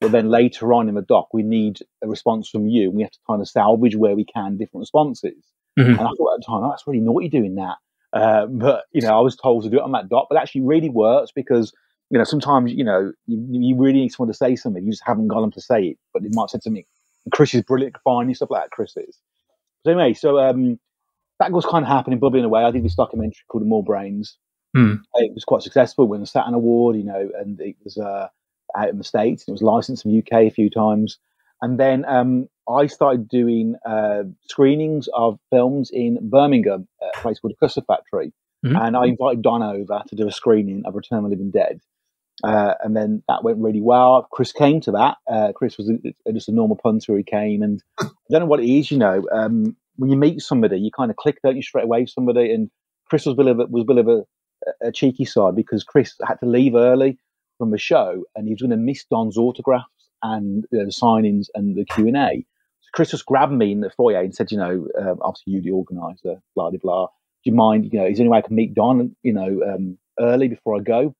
But 0.00 0.12
then 0.12 0.28
later 0.30 0.72
on 0.72 0.88
in 0.88 0.94
the 0.94 1.02
doc, 1.02 1.28
we 1.32 1.42
need 1.42 1.80
a 2.04 2.08
response 2.08 2.48
from 2.48 2.66
you. 2.68 2.88
And 2.88 2.94
we 2.96 3.02
have 3.02 3.12
to 3.12 3.18
kind 3.26 3.40
of 3.40 3.48
salvage 3.48 3.96
where 3.96 4.14
we 4.14 4.24
can 4.24 4.56
different 4.56 4.82
responses. 4.82 5.42
Mhm. 5.78 5.98
And 5.98 6.00
I 6.00 6.10
thought 6.16 6.34
at 6.34 6.40
the 6.40 6.46
time, 6.46 6.62
oh, 6.64 6.70
that's 6.70 6.86
really 6.86 7.00
naughty 7.00 7.28
doing 7.28 7.56
that. 7.56 7.76
Uh, 8.12 8.46
but 8.46 8.84
you 8.92 9.02
know, 9.02 9.16
I 9.16 9.20
was 9.20 9.36
told 9.36 9.64
to 9.64 9.70
do 9.70 9.78
it 9.78 9.82
on 9.82 9.92
that 9.92 10.08
doc, 10.08 10.26
but 10.28 10.36
it 10.36 10.42
actually 10.42 10.62
really 10.62 10.90
works 10.90 11.32
because 11.34 11.72
you 12.10 12.18
know 12.18 12.24
sometimes 12.24 12.72
you 12.72 12.84
know 12.84 13.12
you, 13.26 13.46
you 13.50 13.76
really 13.76 14.00
need 14.00 14.12
someone 14.12 14.32
to 14.32 14.36
say 14.36 14.56
something, 14.56 14.84
you 14.84 14.90
just 14.92 15.02
haven't 15.04 15.28
got 15.28 15.40
them 15.40 15.52
to 15.52 15.60
say 15.60 15.84
it, 15.84 15.98
but 16.12 16.22
they 16.22 16.30
might 16.32 16.50
say 16.50 16.58
something. 16.62 16.84
And 17.24 17.32
Chris 17.32 17.54
is 17.54 17.62
brilliant 17.62 17.96
finding 18.04 18.34
stuff 18.34 18.50
like 18.50 18.64
that. 18.64 18.70
Chris 18.70 18.96
is. 18.96 19.18
So 19.84 19.92
anyway, 19.92 20.14
so 20.14 20.38
um, 20.38 20.78
that 21.40 21.52
was 21.52 21.66
kind 21.66 21.84
of 21.84 21.88
happening, 21.88 22.18
bubbling 22.18 22.44
away. 22.44 22.62
I 22.62 22.70
did 22.70 22.84
this 22.84 22.94
documentary 22.94 23.42
called 23.48 23.66
More 23.66 23.84
Brains. 23.84 24.36
Hmm. 24.74 24.94
It 25.14 25.32
was 25.34 25.44
quite 25.44 25.62
successful, 25.62 26.06
won 26.06 26.20
the 26.20 26.26
Saturn 26.26 26.54
Award, 26.54 26.96
you 26.96 27.04
know, 27.04 27.30
and 27.38 27.60
it 27.60 27.76
was 27.84 27.96
uh, 27.98 28.28
out 28.76 28.88
in 28.88 28.98
the 28.98 29.04
States. 29.04 29.44
It 29.46 29.52
was 29.52 29.62
licensed 29.62 30.04
in 30.04 30.12
the 30.12 30.18
UK 30.18 30.42
a 30.42 30.50
few 30.50 30.70
times. 30.70 31.18
And 31.62 31.80
then 31.80 32.04
um, 32.06 32.48
I 32.68 32.86
started 32.86 33.28
doing 33.28 33.76
uh, 33.86 34.24
screenings 34.48 35.08
of 35.14 35.38
films 35.50 35.90
in 35.92 36.18
Birmingham, 36.28 36.86
a 37.02 37.20
place 37.20 37.38
called 37.38 37.52
the 37.52 37.66
Custard 37.66 37.84
Factory. 37.86 38.32
Mhm. 38.64 38.86
And 38.86 38.96
I 38.96 39.06
invited 39.06 39.42
Don 39.42 39.62
over 39.62 40.02
to 40.08 40.16
do 40.16 40.26
a 40.26 40.32
screening 40.32 40.84
of 40.84 40.94
Return 40.94 41.18
of 41.18 41.24
the 41.24 41.30
Living 41.30 41.50
Dead. 41.50 41.80
Uh, 42.44 42.74
and 42.80 42.96
then 42.96 43.22
that 43.28 43.42
went 43.42 43.58
really 43.58 43.80
well. 43.80 44.28
Chris 44.30 44.52
came 44.52 44.80
to 44.82 44.92
that. 44.92 45.16
Uh, 45.30 45.52
Chris 45.52 45.78
was 45.78 45.90
a, 45.90 46.32
just 46.32 46.48
a 46.48 46.52
normal 46.52 46.76
punter. 46.76 47.16
He 47.16 47.22
came, 47.22 47.62
and 47.62 47.82
I 48.00 48.08
don't 48.30 48.40
know 48.40 48.46
what 48.46 48.60
it 48.60 48.70
is. 48.70 48.90
You 48.90 48.98
know, 48.98 49.24
um, 49.32 49.76
when 49.96 50.10
you 50.10 50.16
meet 50.16 50.40
somebody, 50.40 50.78
you 50.78 50.90
kind 50.90 51.10
of 51.10 51.16
click, 51.16 51.38
don't 51.42 51.56
you, 51.56 51.62
straight 51.62 51.84
away 51.84 52.02
with 52.02 52.10
somebody. 52.10 52.52
And 52.52 52.70
Chris 53.08 53.26
was 53.26 53.34
a 53.34 53.36
bit 53.36 53.46
of 53.46 53.60
a, 53.60 53.66
was 53.66 53.82
a 53.82 53.86
bit 53.86 53.98
of 53.98 54.08
a, 54.08 54.24
a 54.82 54.92
cheeky 54.92 55.24
side 55.24 55.56
because 55.56 55.84
Chris 55.84 56.14
had 56.26 56.38
to 56.40 56.46
leave 56.46 56.74
early 56.74 57.18
from 57.58 57.70
the 57.70 57.78
show, 57.78 58.24
and 58.34 58.46
he 58.46 58.52
was 58.52 58.60
going 58.60 58.70
to 58.70 58.76
miss 58.76 59.04
Don's 59.10 59.38
autographs 59.38 59.86
and 60.22 60.66
you 60.70 60.78
know, 60.78 60.84
the 60.84 60.90
signings 60.90 61.46
and 61.54 61.76
the 61.76 61.84
Q 61.86 62.08
and 62.08 62.16
A. 62.16 62.44
So 62.80 62.88
Chris 62.92 63.10
just 63.10 63.26
grabbed 63.26 63.52
me 63.52 63.72
in 63.72 63.80
the 63.80 63.90
foyer 63.90 64.20
and 64.20 64.34
said, 64.34 64.52
you 64.52 64.58
know, 64.58 64.88
um, 65.00 65.18
obviously 65.22 65.54
you 65.54 65.62
the 65.62 65.70
organizer, 65.70 66.42
blah 66.54 66.70
blah 66.70 66.78
blah. 66.82 67.06
Do 67.06 67.50
you 67.50 67.54
mind? 67.54 67.88
You 67.90 68.00
know, 68.00 68.06
is 68.06 68.18
there 68.18 68.24
any 68.24 68.30
way 68.30 68.38
I 68.38 68.42
can 68.42 68.56
meet 68.56 68.74
Don? 68.74 69.16
You 69.22 69.32
know, 69.32 69.62
um, 69.66 69.98
early 70.20 70.48
before 70.48 70.76
I 70.76 70.80
go? 70.80 71.14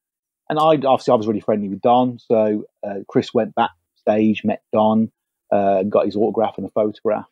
And 0.48 0.58
I 0.58 0.76
obviously 0.86 1.12
I 1.12 1.14
was 1.16 1.26
really 1.26 1.40
friendly 1.40 1.68
with 1.68 1.80
Don, 1.80 2.18
so 2.18 2.64
uh, 2.86 3.00
Chris 3.08 3.34
went 3.34 3.54
backstage, 3.54 4.44
met 4.44 4.62
Don, 4.72 5.10
uh, 5.52 5.82
got 5.84 6.04
his 6.06 6.14
autograph 6.16 6.54
and 6.58 6.66
a 6.66 6.70
photograph, 6.70 7.26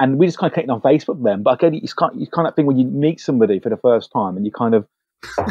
and 0.00 0.18
we 0.18 0.26
just 0.26 0.38
kind 0.38 0.50
of 0.50 0.54
connected 0.54 0.72
on 0.72 0.80
Facebook 0.80 1.22
then. 1.22 1.42
But 1.42 1.54
again, 1.62 1.74
it's 1.82 1.92
kind, 1.92 2.20
it's 2.20 2.30
kind 2.30 2.48
of 2.48 2.54
thing 2.56 2.64
when 2.66 2.78
you 2.78 2.86
meet 2.86 3.20
somebody 3.20 3.58
for 3.60 3.68
the 3.68 3.76
first 3.76 4.10
time 4.12 4.36
and 4.36 4.46
you 4.46 4.52
kind 4.52 4.74
of 4.74 4.86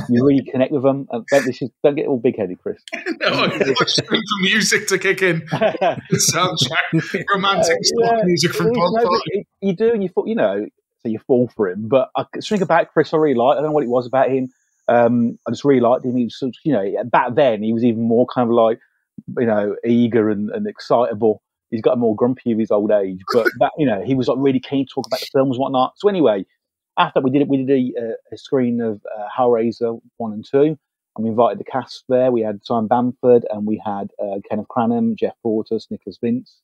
you 0.10 0.26
really 0.26 0.44
connect 0.52 0.72
with 0.72 0.82
them. 0.84 1.08
And 1.12 1.26
don't, 1.30 1.46
this 1.46 1.62
is, 1.62 1.70
don't 1.84 1.96
get 1.96 2.08
all 2.08 2.18
big 2.18 2.38
headed, 2.38 2.58
Chris. 2.64 2.82
no, 2.96 3.28
I 3.28 3.48
watched 3.80 4.02
for 4.08 4.18
music 4.42 4.88
to 4.88 4.98
kick 4.98 5.22
in. 5.22 5.42
Soundtrack, 5.52 7.24
romantic 7.34 7.76
Uh, 7.76 8.16
yeah, 8.18 8.22
music 8.24 8.54
from 8.54 8.72
Pulp 8.74 8.94
no, 8.96 9.04
but 9.04 9.12
Fiction. 9.26 9.42
it- 9.42 9.48
you 9.62 9.76
do, 9.76 9.92
and 9.92 10.02
you 10.04 10.10
fall, 10.10 10.28
you 10.28 10.36
know, 10.36 10.66
so 11.04 11.10
you 11.10 11.20
fall 11.28 11.48
for 11.56 11.70
him. 11.70 11.88
But 11.88 12.10
I 12.16 12.26
think 12.42 12.62
about 12.62 12.92
Chris, 12.94 13.14
I 13.14 13.18
really 13.18 13.36
like. 13.36 13.54
I 13.54 13.56
don't 13.62 13.66
know 13.70 13.72
what 13.74 13.84
it 13.84 13.90
was 13.90 14.08
about 14.08 14.30
him. 14.30 14.50
Um, 14.88 15.38
I 15.48 15.52
just 15.52 15.66
really 15.66 15.82
liked 15.82 16.06
him. 16.06 16.16
He 16.16 16.26
was, 16.26 16.42
you 16.64 16.74
know, 16.74 17.04
back 17.06 17.36
then 17.36 17.62
he 17.62 17.74
was 17.74 17.84
even 17.84 18.04
more 18.04 18.26
kind 18.34 18.50
of 18.50 18.54
like, 18.54 18.80
you 19.38 19.46
know, 19.46 19.76
eager 19.86 20.30
and, 20.30 20.50
and 20.52 20.68
excitable. 20.68 21.42
He's 21.70 21.82
got 21.82 21.98
more 21.98 22.16
grumpy 22.16 22.54
of 22.54 22.60
his 22.60 22.72
old 22.72 22.92
age, 22.92 23.22
but 23.34 23.48
that, 23.60 23.72
you 23.78 23.86
know, 23.86 24.02
he 24.04 24.16
was 24.16 24.28
like 24.28 24.38
really 24.40 24.60
keen 24.60 24.86
to 24.86 24.94
talk 24.94 25.08
about 25.08 25.20
the 25.20 25.30
films 25.34 25.58
and 25.58 25.62
whatnot. 25.62 25.94
So 25.98 26.08
anyway, 26.08 26.46
after 26.98 27.20
we 27.20 27.32
did 27.32 27.42
it, 27.42 27.48
we 27.48 27.64
did 27.64 27.94
a, 27.98 28.14
a 28.34 28.38
screen 28.38 28.82
of 28.82 29.02
uh, 29.18 29.28
Hellraiser 29.38 30.00
one 30.18 30.34
and 30.34 30.46
two, 30.46 30.78
and 31.18 31.24
we 31.24 31.30
invited 31.30 31.60
the 31.60 31.66
cast 31.66 32.06
there. 32.08 32.32
We 32.32 32.42
had 32.42 32.66
Simon 32.66 32.88
Bamford 32.88 33.46
and 33.50 33.68
we 33.68 33.82
had 33.84 34.12
uh, 34.22 34.40
Kenneth 34.50 34.68
Cranham, 34.70 35.16
Geoff 35.16 35.36
Portass, 35.46 35.92
Nicholas 35.92 36.18
Vince 36.22 36.60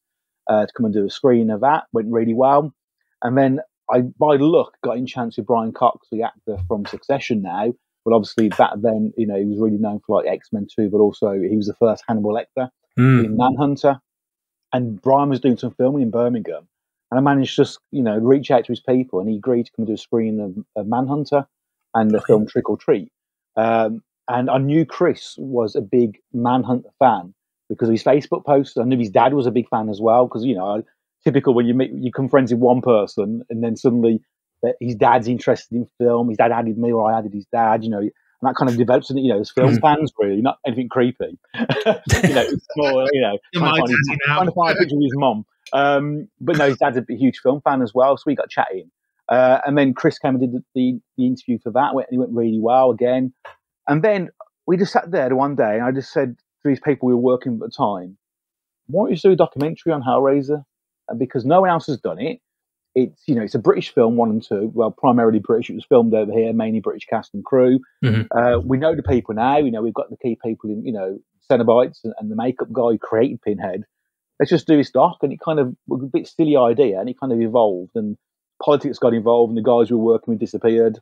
uh, 0.47 0.65
to 0.65 0.73
come 0.73 0.85
and 0.85 0.93
do 0.93 1.05
a 1.05 1.09
screen 1.09 1.49
of 1.49 1.61
that. 1.61 1.85
Went 1.91 2.11
really 2.11 2.33
well. 2.33 2.73
And 3.21 3.37
then 3.37 3.59
I, 3.91 4.01
by 4.01 4.35
luck, 4.35 4.73
got 4.83 4.97
in 4.97 5.05
chance 5.05 5.37
with 5.37 5.47
Brian 5.47 5.71
Cox, 5.71 6.07
the 6.11 6.23
actor 6.23 6.57
from 6.67 6.85
Succession 6.85 7.41
now. 7.41 7.73
But 8.05 8.13
obviously 8.13 8.49
back 8.49 8.73
then, 8.81 9.13
you 9.17 9.25
know, 9.25 9.37
he 9.37 9.45
was 9.45 9.59
really 9.59 9.77
known 9.77 10.01
for 10.05 10.17
like 10.17 10.27
X 10.31 10.49
Men 10.51 10.67
2, 10.75 10.89
but 10.89 10.97
also 10.97 11.31
he 11.31 11.55
was 11.55 11.67
the 11.67 11.75
first 11.75 12.03
Hannibal 12.07 12.33
Lecter 12.33 12.69
Hmm. 12.95 13.25
in 13.25 13.37
Manhunter. 13.37 13.99
And 14.71 15.01
Brian 15.01 15.29
was 15.29 15.39
doing 15.39 15.57
some 15.57 15.71
filming 15.71 16.01
in 16.01 16.11
Birmingham. 16.11 16.67
And 17.11 17.19
I 17.19 17.21
managed 17.21 17.55
to 17.55 17.61
just, 17.63 17.79
you 17.91 18.01
know, 18.01 18.17
reach 18.17 18.49
out 18.51 18.65
to 18.65 18.71
his 18.71 18.79
people 18.79 19.19
and 19.19 19.29
he 19.29 19.35
agreed 19.37 19.65
to 19.67 19.71
come 19.71 19.83
and 19.83 19.87
do 19.87 19.93
a 19.93 19.97
screen 19.97 20.39
of, 20.39 20.57
of 20.75 20.87
Manhunter 20.87 21.45
and 21.93 22.11
the 22.11 22.21
film 22.21 22.47
Trick 22.47 22.69
or 22.69 22.77
Treat. 22.77 23.11
Um, 23.55 24.01
and 24.27 24.49
I 24.49 24.57
knew 24.57 24.85
Chris 24.85 25.35
was 25.37 25.75
a 25.75 25.81
big 25.81 26.17
Manhunter 26.33 26.89
fan 26.97 27.33
because 27.69 27.89
of 27.89 27.93
his 27.93 28.03
Facebook 28.03 28.45
posts. 28.45 28.77
I 28.77 28.83
knew 28.83 28.97
his 28.97 29.11
dad 29.11 29.33
was 29.33 29.45
a 29.45 29.51
big 29.51 29.69
fan 29.69 29.89
as 29.89 30.01
well 30.01 30.27
because, 30.27 30.43
you 30.43 30.55
know, 30.55 30.83
typical 31.23 31.53
when 31.53 31.67
you 31.67 31.73
meet, 31.73 31.91
you 31.93 32.11
come 32.11 32.27
friends 32.29 32.51
with 32.51 32.61
one 32.61 32.81
person 32.81 33.43
and 33.49 33.63
then 33.63 33.75
suddenly 33.75 34.21
that 34.63 34.75
his 34.79 34.95
dad's 34.95 35.27
interested 35.27 35.75
in 35.75 35.87
film. 35.99 36.29
His 36.29 36.37
dad 36.37 36.51
added 36.51 36.77
me 36.77 36.91
or 36.91 37.11
I 37.11 37.19
added 37.19 37.33
his 37.33 37.45
dad, 37.51 37.83
you 37.83 37.89
know, 37.89 37.99
and 37.99 38.49
that 38.49 38.55
kind 38.55 38.69
of 38.69 38.77
develops, 38.77 39.09
And 39.09 39.19
you 39.19 39.29
know, 39.29 39.39
as 39.39 39.51
film 39.51 39.79
fans 39.79 40.11
really, 40.17 40.41
not 40.41 40.57
anything 40.65 40.89
creepy. 40.89 41.37
you 41.55 41.63
know, 41.63 41.95
it's 42.07 42.67
more, 42.75 43.07
you 43.13 43.21
know, 43.21 43.37
trying 43.55 43.75
to, 43.75 43.79
find 43.79 43.89
his, 43.89 44.19
trying 44.25 44.45
to 44.45 44.51
find 44.51 44.75
a 44.75 44.79
picture 44.79 44.95
of 44.95 45.01
his 45.01 45.15
mum. 45.15 45.45
Um, 45.71 46.27
but 46.41 46.57
no, 46.57 46.67
his 46.67 46.77
dad's 46.77 46.97
a 46.97 47.05
huge 47.09 47.39
film 47.39 47.61
fan 47.61 47.81
as 47.81 47.93
well, 47.93 48.17
so 48.17 48.23
we 48.25 48.35
got 48.35 48.49
chatting. 48.49 48.89
Uh, 49.29 49.59
and 49.65 49.77
then 49.77 49.93
Chris 49.93 50.19
came 50.19 50.35
and 50.35 50.41
did 50.41 50.51
the, 50.51 50.63
the, 50.75 50.99
the 51.17 51.25
interview 51.25 51.57
for 51.63 51.71
that. 51.71 51.95
Went, 51.95 52.09
it 52.11 52.17
went 52.17 52.31
really 52.31 52.59
well 52.59 52.91
again. 52.91 53.33
And 53.87 54.03
then 54.03 54.29
we 54.67 54.77
just 54.77 54.91
sat 54.91 55.09
there 55.09 55.33
one 55.35 55.55
day, 55.55 55.75
and 55.75 55.83
I 55.83 55.91
just 55.91 56.11
said 56.11 56.35
to 56.37 56.69
these 56.69 56.79
people 56.79 57.07
we 57.07 57.13
were 57.13 57.21
working 57.21 57.53
at 57.53 57.59
the 57.59 57.71
time, 57.75 58.17
"Why 58.87 59.05
don't 59.05 59.11
you 59.11 59.17
do 59.17 59.31
a 59.31 59.35
documentary 59.35 59.93
on 59.93 60.03
Hellraiser?" 60.03 60.63
And 61.07 61.19
because 61.19 61.45
no 61.45 61.61
one 61.61 61.69
else 61.69 61.87
has 61.87 61.99
done 61.99 62.19
it, 62.19 62.39
it's 62.95 63.23
you 63.27 63.35
know 63.35 63.41
it's 63.41 63.55
a 63.55 63.59
British 63.59 63.93
film, 63.93 64.15
one 64.15 64.29
and 64.29 64.43
two. 64.43 64.71
Well, 64.73 64.91
primarily 64.91 65.39
British. 65.39 65.69
It 65.69 65.75
was 65.75 65.85
filmed 65.85 66.13
over 66.13 66.31
here, 66.31 66.53
mainly 66.53 66.79
British 66.79 67.05
cast 67.05 67.33
and 67.33 67.43
crew. 67.43 67.79
Mhm. 68.03 68.27
Uh, 68.31 68.59
we 68.59 68.77
know 68.77 68.95
the 68.95 69.03
people 69.03 69.33
now. 69.33 69.57
You 69.57 69.71
know 69.71 69.81
we've 69.81 69.93
got 69.93 70.09
the 70.09 70.17
key 70.17 70.37
people 70.43 70.69
in. 70.69 70.85
You 70.85 70.93
know 70.93 71.19
Cenobites 71.49 71.99
and, 72.03 72.13
and 72.19 72.31
the 72.31 72.35
makeup 72.35 72.71
guy 72.71 72.91
who 72.91 72.97
created 72.97 73.41
Pinhead. 73.41 73.83
Let's 74.39 74.49
just 74.49 74.67
do 74.67 74.77
this 74.77 74.91
doc, 74.91 75.17
and 75.21 75.31
it 75.31 75.39
kind 75.39 75.59
of 75.59 75.75
was 75.87 76.03
a 76.03 76.07
bit 76.07 76.27
silly 76.27 76.55
idea, 76.55 76.99
and 76.99 77.09
it 77.09 77.19
kind 77.19 77.31
of 77.33 77.41
evolved, 77.41 77.91
and 77.95 78.17
politics 78.63 78.99
got 78.99 79.13
involved, 79.13 79.49
and 79.49 79.57
the 79.57 79.69
guys 79.69 79.89
we 79.89 79.97
were 79.97 80.03
working 80.03 80.33
with 80.33 80.39
disappeared, 80.39 80.99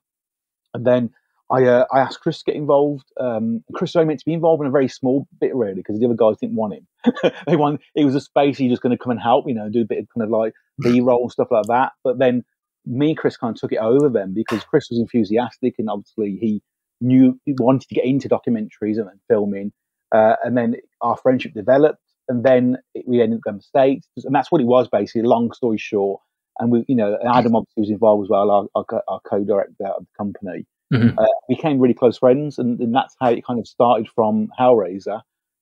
and 0.73 0.85
then. 0.85 1.11
I, 1.53 1.65
uh, 1.65 1.85
I 1.93 1.99
asked 1.99 2.21
Chris 2.21 2.37
to 2.37 2.45
get 2.45 2.55
involved. 2.55 3.03
Um, 3.19 3.61
Chris 3.73 3.89
was 3.89 3.97
only 3.97 4.07
meant 4.07 4.21
to 4.21 4.25
be 4.25 4.31
involved 4.31 4.61
in 4.61 4.67
a 4.67 4.71
very 4.71 4.87
small 4.87 5.27
bit, 5.41 5.53
really, 5.53 5.73
because 5.73 5.99
the 5.99 6.05
other 6.05 6.15
guys 6.15 6.37
didn't 6.39 6.55
want 6.55 6.75
him. 6.75 6.87
they 7.45 7.57
want 7.57 7.81
it 7.93 8.05
was 8.05 8.15
a 8.15 8.21
space 8.21 8.57
he's 8.57 8.71
just 8.71 8.81
going 8.81 8.97
to 8.97 9.03
come 9.03 9.11
and 9.11 9.19
help, 9.19 9.43
you 9.49 9.53
know, 9.53 9.67
do 9.67 9.81
a 9.81 9.85
bit 9.85 9.97
of 9.97 10.07
kind 10.15 10.23
of 10.23 10.29
like 10.29 10.53
B 10.81 11.01
roll 11.01 11.23
and 11.23 11.31
stuff 11.31 11.49
like 11.51 11.65
that. 11.67 11.93
But 12.03 12.19
then 12.19 12.43
me 12.85 13.09
and 13.09 13.17
Chris 13.17 13.37
kind 13.37 13.55
of 13.55 13.59
took 13.59 13.71
it 13.71 13.79
over 13.79 14.09
then 14.09 14.33
because 14.33 14.63
Chris 14.63 14.87
was 14.89 14.99
enthusiastic 14.99 15.75
and 15.77 15.89
obviously 15.89 16.37
he 16.39 16.61
knew 16.99 17.39
he 17.45 17.53
wanted 17.59 17.87
to 17.87 17.95
get 17.95 18.05
into 18.05 18.29
documentaries 18.29 18.97
and, 18.97 19.09
filming. 19.27 19.71
Uh, 20.13 20.35
and 20.43 20.57
then 20.57 20.75
our 21.01 21.17
friendship 21.17 21.53
developed, 21.53 22.01
and 22.27 22.43
then 22.43 22.77
it, 22.93 23.05
we 23.07 23.21
ended 23.21 23.37
up 23.37 23.43
going 23.43 23.55
to 23.55 23.59
the 23.59 23.63
States, 23.63 24.07
and 24.25 24.35
that's 24.35 24.51
what 24.51 24.61
it 24.61 24.67
was 24.67 24.87
basically. 24.89 25.21
Long 25.21 25.51
story 25.53 25.77
short, 25.77 26.21
and 26.59 26.69
we, 26.71 26.83
you 26.87 26.95
know, 26.95 27.17
Adam 27.33 27.55
obviously 27.55 27.81
was 27.81 27.89
involved 27.89 28.25
as 28.25 28.29
well, 28.29 28.51
our, 28.51 28.65
our, 28.75 29.03
our 29.07 29.19
co-director 29.21 29.85
of 29.85 30.05
the 30.05 30.17
company. 30.17 30.65
Mhm. 30.93 31.17
Uh, 31.17 31.25
became 31.47 31.79
really 31.79 31.93
close 31.93 32.17
friends, 32.17 32.57
and, 32.59 32.77
and 32.81 32.93
that's 32.93 33.15
how 33.21 33.29
it 33.29 33.45
kind 33.45 33.59
of 33.59 33.67
started 33.67 34.09
from 34.09 34.49
Hellraiser, 34.59 35.21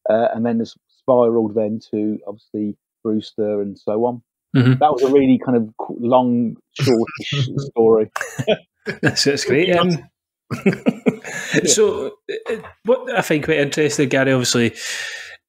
uh, 0.10 0.28
and 0.34 0.44
then 0.44 0.60
it's 0.60 0.76
spiraled 0.88 1.54
then 1.54 1.80
to 1.92 2.20
obviously 2.28 2.76
Brewster 3.04 3.62
and 3.62 3.78
so 3.78 4.06
on. 4.06 4.24
Mhm. 4.56 4.80
That 4.80 4.92
was 4.94 5.04
a 5.04 5.12
really 5.12 5.40
kind 5.44 5.58
of 5.58 5.74
long, 5.90 6.56
short 6.80 7.10
story. 7.58 8.12
That's, 9.02 9.24
that's 9.24 9.46
great. 9.46 9.76
Um, 9.76 10.10
so, 11.66 12.12
uh, 12.50 12.56
what 12.84 13.16
I 13.16 13.22
find 13.22 13.44
quite 13.44 13.60
interesting, 13.60 14.10
Gary, 14.10 14.32
obviously, 14.32 14.74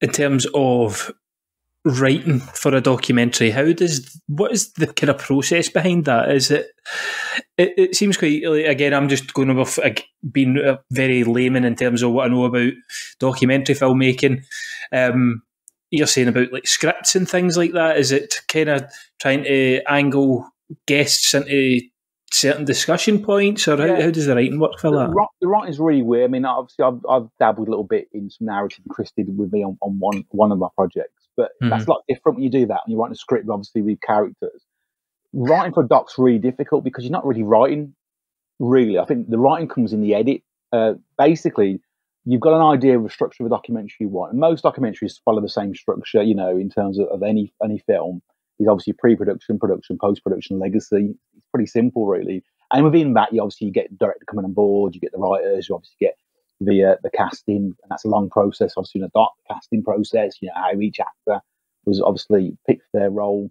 in 0.01 0.11
terms 0.11 0.45
of 0.53 1.11
writing 1.83 2.39
for 2.39 2.75
a 2.75 2.81
documentary, 2.81 3.49
how 3.49 3.71
does 3.73 4.21
what 4.27 4.51
is 4.51 4.71
the 4.73 4.85
kind 4.85 5.09
of 5.09 5.17
process 5.17 5.69
behind 5.69 6.05
that? 6.05 6.31
Is 6.31 6.51
it? 6.51 6.67
It, 7.57 7.73
it 7.77 7.95
seems 7.95 8.17
quite 8.17 8.43
like, 8.43 8.65
again. 8.65 8.93
I'm 8.93 9.09
just 9.09 9.33
going 9.33 9.49
off 9.57 9.79
like, 9.79 10.05
being 10.31 10.57
a 10.57 10.79
very 10.91 11.23
layman 11.23 11.65
in 11.65 11.75
terms 11.75 12.03
of 12.03 12.11
what 12.11 12.25
I 12.25 12.29
know 12.29 12.45
about 12.45 12.73
documentary 13.19 13.73
filmmaking. 13.73 14.43
Um, 14.91 15.41
you're 15.91 16.07
saying 16.07 16.29
about 16.29 16.51
like 16.53 16.65
scripts 16.67 17.15
and 17.15 17.29
things 17.29 17.57
like 17.57 17.73
that. 17.73 17.97
Is 17.97 18.11
it 18.11 18.35
kind 18.47 18.69
of 18.69 18.85
trying 19.19 19.43
to 19.43 19.81
angle 19.87 20.49
guests 20.87 21.33
into 21.33 21.81
certain 22.31 22.63
discussion 22.63 23.21
points, 23.21 23.67
or 23.67 23.75
how, 23.75 23.85
Yeah. 23.85 24.01
how 24.03 24.09
does 24.11 24.25
the 24.25 24.35
writing 24.35 24.57
work 24.59 24.79
for 24.79 24.89
The, 24.89 25.07
that? 25.07 25.27
the 25.41 25.47
writing's 25.49 25.79
really 25.79 26.01
weird. 26.01 26.29
I 26.29 26.31
mean, 26.31 26.45
obviously, 26.45 26.85
I've, 26.85 27.01
I've 27.09 27.27
dabbled 27.39 27.67
a 27.67 27.71
little 27.71 27.83
bit 27.83 28.07
in 28.13 28.29
some 28.29 28.47
narrative. 28.47 28.85
Chris 28.89 29.11
did 29.15 29.27
with 29.37 29.51
me 29.51 29.63
on, 29.65 29.77
on 29.81 29.97
one 29.99 30.23
one 30.29 30.51
of 30.53 30.57
my 30.57 30.69
projects, 30.77 31.27
but 31.35 31.51
that's 31.59 31.85
a 31.85 31.89
lot 31.89 32.03
different 32.07 32.37
when 32.37 32.43
you 32.45 32.49
do 32.49 32.65
that. 32.67 32.81
When 32.85 32.91
you're 32.93 32.99
writing 32.99 33.13
a 33.13 33.15
script, 33.17 33.49
obviously 33.49 33.81
with 33.81 33.99
characters. 34.01 34.63
Writing 35.33 35.73
for 35.73 35.83
a 35.83 35.87
doc's 35.87 36.15
really 36.17 36.39
difficult 36.39 36.83
because 36.85 37.03
you're 37.03 37.11
not 37.11 37.25
really 37.25 37.43
writing. 37.43 37.93
Really, 38.59 38.97
I 38.97 39.05
think 39.05 39.29
the 39.29 39.37
writing 39.39 39.67
comes 39.67 39.91
in 39.91 40.01
the 40.01 40.13
edit. 40.15 40.41
Uh, 40.71 40.93
basically, 41.17 41.81
you've 42.25 42.41
got 42.41 42.55
an 42.55 42.61
idea 42.61 42.97
of 42.97 43.03
the 43.03 43.09
structure 43.09 43.43
of 43.43 43.47
a 43.47 43.55
documentary 43.55 43.95
you 43.99 44.09
want. 44.09 44.31
And 44.31 44.39
most 44.39 44.63
documentaries 44.63 45.19
follow 45.23 45.41
the 45.41 45.49
same 45.49 45.73
structure, 45.75 46.21
you 46.21 46.35
know, 46.35 46.49
in 46.57 46.69
terms 46.69 46.99
of, 46.99 47.07
of 47.07 47.23
any 47.23 47.53
any 47.63 47.79
film. 47.79 48.21
Is 48.59 48.67
obviously 48.67 48.93
pre-production, 48.93 49.57
production, 49.57 49.97
post-production, 49.99 50.59
legacy. 50.59 51.15
It's 51.35 51.47
pretty 51.51 51.65
simple, 51.65 52.05
really. 52.05 52.43
And 52.71 52.85
within 52.85 53.15
that, 53.15 53.33
you 53.33 53.41
obviously 53.41 53.71
get 53.71 53.97
director 53.97 54.23
coming 54.25 54.45
on 54.45 54.53
board, 54.53 54.93
you 54.93 55.01
get 55.01 55.11
the 55.11 55.17
writers, 55.17 55.67
you 55.67 55.73
obviously 55.73 55.97
get 55.99 56.15
the 56.59 56.83
uh, 56.83 56.95
the 57.01 57.09
casting, 57.09 57.55
and 57.55 57.89
that's 57.89 58.05
a 58.05 58.09
long 58.09 58.29
process. 58.29 58.73
Obviously, 58.77 59.01
in 59.01 59.05
a 59.05 59.11
doc 59.15 59.33
casting 59.49 59.83
process, 59.83 60.37
you 60.41 60.47
know 60.47 60.53
how 60.55 60.79
each 60.79 60.99
actor 60.99 61.41
was 61.85 61.99
obviously 62.01 62.55
picked 62.67 62.85
their 62.93 63.09
role, 63.09 63.49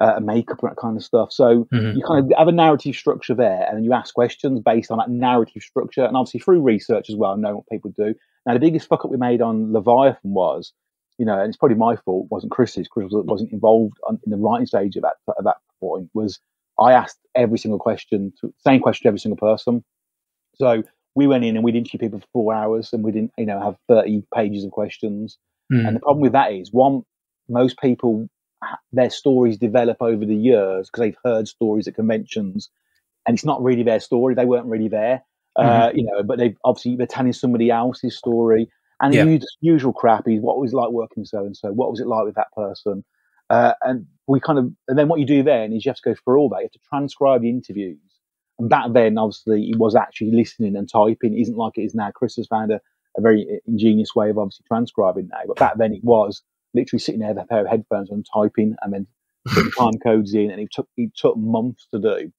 uh, 0.00 0.20
makeup 0.20 0.62
and 0.62 0.70
that 0.70 0.76
kind 0.76 0.96
of 0.96 1.02
stuff. 1.02 1.32
So 1.32 1.66
Mhm. 1.72 1.96
you 1.96 2.02
kind 2.02 2.24
of 2.24 2.38
have 2.38 2.48
a 2.48 2.52
narrative 2.52 2.94
structure 2.94 3.34
there, 3.34 3.64
and 3.66 3.76
then 3.76 3.84
you 3.84 3.92
ask 3.92 4.14
questions 4.14 4.60
based 4.60 4.90
on 4.90 4.98
that 4.98 5.10
narrative 5.10 5.62
structure, 5.62 6.04
and 6.04 6.16
obviously 6.16 6.40
through 6.40 6.62
research 6.62 7.10
as 7.10 7.16
well, 7.16 7.36
knowing 7.36 7.56
what 7.56 7.66
people 7.70 7.92
do. 7.96 8.14
Now, 8.46 8.54
the 8.54 8.60
biggest 8.60 8.88
fuck 8.88 9.04
up 9.04 9.10
we 9.10 9.16
made 9.16 9.42
on 9.42 9.72
Leviathan 9.72 10.32
was, 10.32 10.72
you 11.18 11.26
know, 11.26 11.38
and 11.38 11.48
it's 11.48 11.56
probably 11.56 11.76
my 11.76 11.96
fault, 11.96 12.28
wasn't 12.30 12.52
Chris's. 12.52 12.88
Chris 12.88 13.08
wasn't 13.10 13.52
involved 13.52 13.98
on, 14.06 14.20
in 14.24 14.30
the 14.30 14.38
writing 14.38 14.66
stage 14.66 14.96
at 14.96 15.02
that 15.02 15.16
at 15.36 15.44
that 15.44 15.56
point. 15.80 16.08
Was 16.14 16.38
I 16.78 16.92
asked 16.92 17.18
every 17.34 17.58
single 17.58 17.80
question, 17.80 18.32
same 18.58 18.80
question 18.80 19.02
to 19.04 19.08
every 19.08 19.18
single 19.18 19.36
person. 19.36 19.84
So 20.54 20.84
we 21.16 21.26
went 21.26 21.44
in 21.44 21.56
and 21.56 21.64
we'd 21.64 21.74
interview 21.74 21.98
people 21.98 22.20
for 22.20 22.26
four 22.32 22.54
hours, 22.54 22.92
and 22.92 23.02
we 23.02 23.10
didn't, 23.10 23.32
you 23.36 23.46
know, 23.46 23.60
have 23.60 23.76
thirty 23.88 24.22
pages 24.32 24.64
of 24.64 24.70
questions. 24.70 25.38
Mm. 25.72 25.86
And 25.86 25.96
the 25.96 26.00
problem 26.00 26.20
with 26.20 26.32
that 26.32 26.52
is, 26.52 26.72
one, 26.72 27.02
most 27.48 27.78
people 27.80 28.28
their 28.92 29.10
stories 29.10 29.56
develop 29.58 29.98
over 30.00 30.24
the 30.24 30.36
years 30.36 30.88
because 30.88 31.00
they've 31.00 31.16
heard 31.24 31.48
stories 31.48 31.86
at 31.88 31.94
conventions, 31.94 32.70
and 33.26 33.34
it's 33.34 33.44
not 33.44 33.62
really 33.62 33.82
their 33.82 34.00
story. 34.00 34.34
They 34.34 34.44
weren't 34.44 34.66
really 34.66 34.88
there, 34.88 35.22
uh, 35.56 35.90
you 35.94 36.04
know. 36.04 36.22
But 36.22 36.38
they've 36.38 36.56
obviously 36.64 36.96
they're 36.96 37.06
telling 37.06 37.32
somebody 37.32 37.70
else's 37.70 38.16
story, 38.16 38.70
and 39.00 39.14
Yeah. 39.14 39.24
the 39.24 39.46
usual 39.60 39.92
crap 39.92 40.26
is 40.28 40.40
what 40.40 40.58
was 40.58 40.72
it 40.72 40.76
like 40.76 40.90
working 40.90 41.24
so 41.24 41.44
and 41.44 41.56
so. 41.56 41.72
What 41.72 41.90
was 41.90 42.00
it 42.00 42.06
like 42.06 42.24
with 42.24 42.34
that 42.36 42.52
person? 42.56 43.04
Uh, 43.50 43.72
and 43.82 44.06
we 44.26 44.40
kind 44.40 44.58
of, 44.58 44.70
and 44.88 44.98
then 44.98 45.08
what 45.08 45.18
you 45.20 45.24
do 45.24 45.42
then 45.42 45.72
is 45.72 45.84
you 45.84 45.88
have 45.88 45.96
to 45.96 46.10
go 46.10 46.14
through 46.14 46.38
all 46.38 46.50
that. 46.50 46.58
You 46.58 46.64
have 46.64 46.72
to 46.72 46.78
transcribe 46.88 47.40
the 47.40 47.48
interviews. 47.48 47.98
And 48.58 48.68
back 48.68 48.92
then, 48.92 49.16
obviously, 49.16 49.62
he 49.62 49.74
was 49.76 49.94
actually 49.94 50.32
listening 50.32 50.76
and 50.76 50.86
typing. 50.86 51.34
It 51.34 51.40
isn't 51.42 51.56
like 51.56 51.78
it 51.78 51.82
is 51.84 51.94
now. 51.94 52.10
Chris 52.10 52.36
has 52.36 52.46
found 52.46 52.72
a, 52.72 52.80
a 53.16 53.20
very 53.22 53.60
ingenious 53.66 54.14
way 54.14 54.28
of 54.28 54.36
obviously 54.36 54.64
transcribing 54.68 55.28
now. 55.28 55.40
But 55.46 55.56
back 55.56 55.78
then, 55.78 55.94
it 55.94 56.04
was 56.04 56.42
literally 56.74 57.00
sitting 57.00 57.20
there 57.20 57.34
with 57.34 57.44
a 57.44 57.46
pair 57.46 57.60
of 57.60 57.66
headphones 57.68 58.10
and 58.10 58.26
typing 58.32 58.76
and 58.82 58.92
then 58.92 59.06
putting 59.46 59.70
time 59.72 59.98
codes 60.02 60.34
in. 60.34 60.50
And 60.50 60.60
it 60.60 60.68
took 60.72 60.88
it 60.96 61.10
took 61.16 61.36
months 61.36 61.86
to 61.92 61.98
do. 62.00 62.32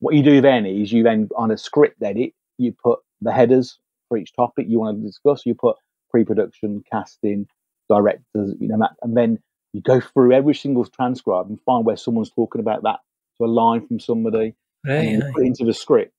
What 0.00 0.14
you 0.14 0.22
do 0.22 0.40
then 0.40 0.66
is 0.66 0.92
you 0.92 1.02
then 1.02 1.28
on 1.36 1.50
a 1.50 1.56
script 1.58 2.02
edit, 2.02 2.32
you 2.58 2.74
put 2.82 3.00
the 3.20 3.32
headers 3.32 3.78
for 4.08 4.18
each 4.18 4.34
topic 4.34 4.66
you 4.68 4.80
want 4.80 5.00
to 5.00 5.06
discuss. 5.06 5.46
You 5.46 5.54
put 5.54 5.76
pre-production, 6.10 6.82
casting, 6.90 7.46
directors, 7.88 8.54
you 8.60 8.68
know, 8.68 8.86
and 9.02 9.16
then 9.16 9.38
you 9.72 9.80
go 9.80 10.00
through 10.00 10.32
every 10.32 10.54
single 10.54 10.84
transcribe 10.84 11.48
and 11.48 11.58
find 11.62 11.86
where 11.86 11.96
someone's 11.96 12.30
talking 12.30 12.60
about 12.60 12.82
that 12.82 13.00
to 13.38 13.44
a 13.44 13.46
line 13.46 13.86
from 13.86 13.98
somebody 14.00 14.54
and 14.84 14.94
Right. 14.96 15.04
then 15.04 15.14
you 15.14 15.32
put 15.32 15.42
it 15.44 15.46
into 15.46 15.64
the 15.64 15.72
script. 15.72 16.12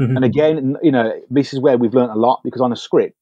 Mhm. 0.00 0.16
And 0.16 0.24
again, 0.24 0.76
you 0.82 0.92
know, 0.92 1.12
this 1.30 1.52
is 1.52 1.60
where 1.60 1.76
we've 1.76 1.92
learned 1.92 2.12
a 2.12 2.18
lot 2.18 2.40
because 2.44 2.60
on 2.60 2.72
a 2.72 2.76
script, 2.76 3.18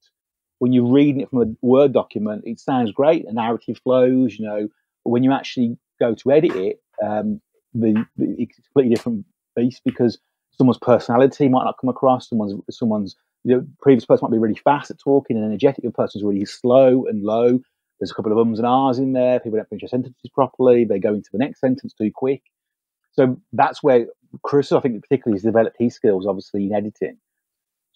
when 0.63 0.73
you're 0.73 0.87
reading 0.87 1.21
it 1.21 1.29
from 1.29 1.43
a 1.43 1.67
Word 1.67 1.93
document, 1.93 2.45
it 2.47 2.61
sounds 2.61 2.93
great, 2.93 3.27
the 3.27 3.33
narrative 3.33 3.81
flows, 3.83 4.39
you 4.39 4.47
know, 4.47 4.69
but 5.05 5.11
when 5.11 5.25
you 5.25 5.33
actually 5.33 5.77
go 5.99 6.15
to 6.15 6.31
edit 6.31 6.55
it, 6.55 6.81
um, 7.05 7.41
the, 7.75 8.07
the 8.17 8.37
it's 8.39 8.61
a 8.61 8.63
completely 8.63 8.95
different 8.95 9.27
beast 9.57 9.83
because 9.85 10.21
someone's 10.53 10.79
personality 10.79 11.49
might 11.49 11.65
not 11.65 11.79
come 11.81 11.91
across, 11.91 12.29
someone's 12.29 12.55
someone's 12.71 13.17
you 13.43 13.57
know, 13.57 13.67
previous 13.81 14.05
person 14.05 14.21
might 14.23 14.37
be 14.37 14.39
really 14.39 14.55
fast 14.55 14.93
at 14.93 15.01
talking 15.01 15.37
and 15.37 15.45
energetic, 15.45 15.83
the 15.83 15.91
person's 15.91 16.23
really 16.23 16.45
slow 16.45 17.07
and 17.07 17.25
low. 17.25 17.59
There's 17.99 18.13
a 18.13 18.15
couple 18.15 18.31
of 18.31 18.39
ums 18.39 18.61
and 18.61 18.67
ahs 18.67 19.01
in 19.01 19.15
there. 19.15 19.41
People 19.41 19.57
don't 19.57 19.69
finish 19.69 19.83
their 19.83 19.89
sentences 19.89 20.31
properly. 20.33 20.85
They 20.85 21.01
go 21.01 21.13
into 21.13 21.31
the 21.33 21.39
next 21.39 21.59
sentence 21.59 21.93
too 21.93 22.13
quick. 22.15 22.43
So 23.15 23.37
that's 23.53 23.83
where 23.83 24.07
Chris, 24.45 24.71
I 24.71 24.79
think, 24.79 25.03
particularly 25.03 25.39
has 25.39 25.43
developed 25.43 25.77
his 25.81 25.97
skills, 25.97 26.25
obviously, 26.25 26.67
in 26.67 26.73
editing. 26.73 27.19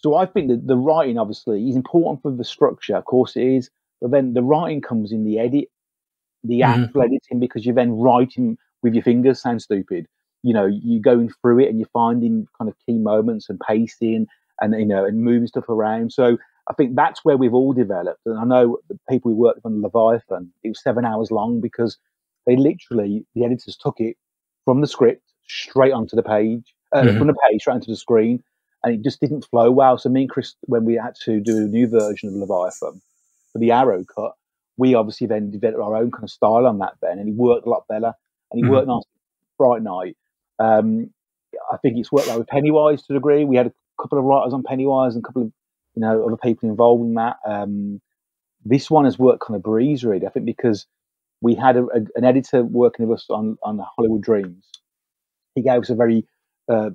So 0.07 0.14
I 0.16 0.27
think 0.27 0.49
that 0.49 0.66
the 0.66 0.77
writing, 0.77 1.19
obviously, 1.19 1.69
is 1.69 1.77
important 1.77 2.23
for 2.23 2.31
the 2.31 2.45
structure. 2.45 2.97
Of 2.97 3.05
course, 3.07 3.37
it 3.37 3.42
is. 3.45 3.71
But 4.01 4.11
then 4.12 4.35
the 4.35 4.42
writing 4.42 4.81
comes 4.81 5.12
in 5.12 5.25
the 5.25 5.38
edit, 5.38 5.69
the 6.45 6.62
Mhm. 6.62 6.62
actual 6.62 7.03
editing, 7.03 7.40
because 7.40 7.66
you're 7.66 7.75
then 7.75 7.92
writing 7.92 8.59
with 8.83 8.95
your 8.95 9.03
fingers. 9.05 9.40
Sounds 9.40 9.64
stupid. 9.64 10.07
You 10.42 10.55
know, 10.55 10.66
you're 10.66 11.03
going 11.03 11.31
through 11.40 11.61
it 11.61 11.69
and 11.71 11.79
you're 11.79 11.88
finding 11.92 12.47
kind 12.59 12.69
of 12.71 12.77
key 12.87 12.99
moments 12.99 13.49
and 13.51 13.61
pacing 13.61 14.27
and 14.61 14.75
you 14.79 14.87
know 14.87 15.05
and 15.05 15.21
moving 15.23 15.49
stuff 15.49 15.69
around. 15.69 16.12
So 16.12 16.38
I 16.69 16.75
think 16.75 16.97
that's 16.97 17.25
where 17.25 17.37
we've 17.37 17.55
all 17.55 17.73
developed. 17.73 18.21
And 18.27 18.38
I 18.38 18.45
know 18.45 18.79
the 18.88 18.99
people 19.09 19.31
we 19.33 19.37
worked 19.37 19.59
with 19.59 19.66
on 19.66 19.83
Leviathan, 19.83 20.53
it 20.64 20.69
was 20.69 20.83
seven 20.83 21.05
hours 21.05 21.31
long 21.31 21.61
because 21.61 21.99
they 22.47 22.57
literally 22.57 23.27
the 23.35 23.45
editors 23.45 23.77
took 23.77 24.01
it 24.01 24.16
from 24.64 24.81
the 24.83 24.87
script 24.88 25.23
straight 25.49 25.92
onto 25.92 26.16
the 26.16 26.23
page, 26.23 26.75
uh, 26.95 27.05
Mhm. 27.05 27.19
from 27.19 27.29
the 27.29 27.37
page 27.51 27.62
straight 27.62 27.75
onto 27.75 27.90
the 27.90 27.97
screen, 27.97 28.42
and 28.87 28.94
it 28.94 29.03
just 29.03 29.20
didn't 29.20 29.44
flow 29.44 29.68
well. 29.72 29.99
So 29.99 30.09
me 30.09 30.22
and 30.22 30.31
Chris, 30.31 30.55
when 30.62 30.85
we 30.85 30.94
had 30.94 31.16
to 31.25 31.40
do 31.40 31.57
a 31.57 31.61
new 31.62 31.88
version 31.88 32.29
of 32.29 32.37
Leviathan 32.37 33.03
for 33.53 33.59
the 33.59 33.72
arrow 33.72 34.05
cut, 34.05 34.35
we 34.77 34.94
obviously 34.94 35.27
then 35.27 35.51
developed 35.51 35.81
our 35.81 35.96
own 35.96 36.12
kind 36.12 36.22
of 36.22 36.31
style 36.31 36.66
on 36.68 36.79
that 36.79 36.92
then, 37.03 37.18
and 37.18 37.29
it 37.29 37.35
worked 37.35 37.66
a 37.66 37.70
lot 37.70 37.88
better. 37.88 38.12
And 38.53 38.62
it 38.62 38.64
Mhm. 38.64 38.70
worked 38.70 38.87
nice 38.87 39.03
Fright 39.57 39.83
Night. 39.83 40.16
Um, 40.61 41.11
I 41.72 41.79
think 41.79 41.96
it's 41.99 42.12
worked 42.12 42.29
like 42.29 42.38
with 42.38 42.46
Pennywise 42.46 43.03
to 43.05 43.14
a 43.14 43.16
degree. 43.16 43.44
We 43.44 43.57
had 43.57 43.66
a 43.66 43.72
couple 44.01 44.18
of 44.18 44.25
writers 44.25 44.55
on 44.55 44.62
Pennywise 44.62 45.16
and 45.16 45.25
a 45.25 45.27
couple 45.27 45.42
of 45.42 45.53
you 45.96 46.01
know 46.03 46.25
other 46.25 46.37
people 46.37 46.68
involved 46.68 47.03
in 47.03 47.14
that. 47.14 47.38
Um, 47.44 48.01
this 48.64 48.88
one 48.88 49.05
has 49.05 49.18
worked 49.18 49.40
kind 49.40 49.57
of 49.57 49.64
breeze 49.64 50.05
really. 50.05 50.27
I 50.27 50.31
think 50.31 50.46
because 50.46 50.87
we 51.40 51.57
had 51.57 51.77
a, 51.77 51.85
a, 51.87 52.01
an 52.14 52.25
editor 52.25 52.62
working 52.62 53.09
with 53.09 53.18
us 53.18 53.27
on 53.31 53.59
on 53.64 53.81
Hollywood 53.96 54.22
Dreams. 54.22 54.64
He 55.57 55.62
gave 55.62 55.81
us 55.81 55.90
a 55.90 55.96
very 55.96 56.25
uh, 56.68 56.90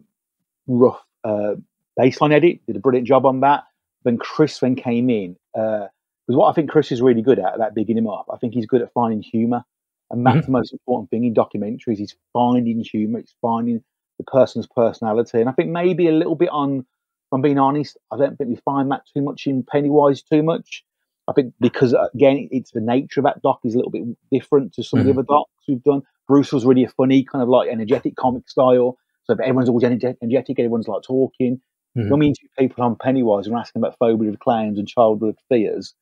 rough 0.67 1.03
uh, 1.23 1.55
baseline 1.99 2.33
edit. 2.33 2.65
Did 2.67 2.75
a 2.75 2.79
brilliant 2.79 3.07
job 3.07 3.25
on 3.25 3.41
that. 3.41 3.63
Then 4.03 4.17
Chris 4.17 4.59
then 4.59 4.75
came 4.75 5.09
in 5.09 5.35
because 5.53 5.89
what 6.27 6.49
I 6.49 6.53
think 6.53 6.69
Chris 6.69 6.91
is 6.91 7.01
really 7.01 7.21
good 7.21 7.39
at 7.39 7.57
that 7.59 7.75
bigging 7.75 7.97
him 7.97 8.07
up. 8.07 8.25
I 8.33 8.37
think 8.37 8.53
he's 8.53 8.65
good 8.65 8.81
at 8.81 8.91
finding 8.93 9.21
humour, 9.21 9.63
and 10.09 10.25
that's 10.25 10.45
the 10.45 10.51
most 10.51 10.73
important 10.73 11.09
thing 11.09 11.23
in 11.25 11.33
documentaries. 11.33 11.97
He's 11.97 12.15
finding 12.33 12.83
humour. 12.83 13.19
It's 13.19 13.35
finding 13.41 13.83
the 14.17 14.23
person's 14.23 14.67
personality, 14.67 15.39
and 15.39 15.49
I 15.49 15.51
think 15.53 15.69
maybe 15.69 16.07
a 16.07 16.11
little 16.13 16.35
bit 16.35 16.49
on. 16.49 16.79
If 16.79 17.35
I'm 17.35 17.41
being 17.41 17.59
honest, 17.59 17.97
I 18.11 18.17
don't 18.17 18.35
think 18.37 18.49
we 18.49 18.57
find 18.57 18.91
that 18.91 19.03
too 19.13 19.21
much 19.21 19.47
in 19.47 19.63
Pennywise 19.63 20.21
too 20.21 20.43
much. 20.43 20.83
I 21.29 21.33
think 21.33 21.53
because 21.61 21.93
uh, 21.93 22.07
again, 22.13 22.49
it's 22.51 22.71
the 22.71 22.81
nature 22.81 23.21
of 23.21 23.25
that 23.25 23.41
doc 23.41 23.59
is 23.63 23.73
a 23.73 23.77
little 23.77 23.91
bit 23.91 24.03
different 24.31 24.73
to 24.73 24.83
some 24.83 24.99
of 24.99 25.05
the 25.05 25.11
Mhm. 25.13 25.19
other 25.19 25.25
docs 25.29 25.51
we've 25.67 25.83
done. 25.83 26.01
Bruce 26.27 26.51
was 26.51 26.65
really 26.65 26.83
a 26.83 26.89
funny 26.89 27.23
kind 27.23 27.41
of 27.41 27.47
like 27.47 27.69
energetic 27.69 28.15
comic 28.17 28.49
style, 28.49 28.97
so 29.23 29.33
if 29.33 29.39
everyone's 29.39 29.69
always 29.69 29.83
energetic, 29.85 30.17
everyone's 30.59 30.87
like 30.89 31.03
talking. 31.03 31.61
Mhm. 31.97 32.09
When 32.09 32.19
we 32.19 32.27
interview 32.27 32.49
people 32.57 32.83
on 32.83 32.95
Pennywise 32.95 33.47
and 33.47 33.55
asking 33.55 33.81
about 33.81 33.97
phobia 33.97 34.29
of 34.29 34.39
clowns 34.39 34.77
and 34.79 34.87
childhood 34.87 35.35
fears, 35.49 35.93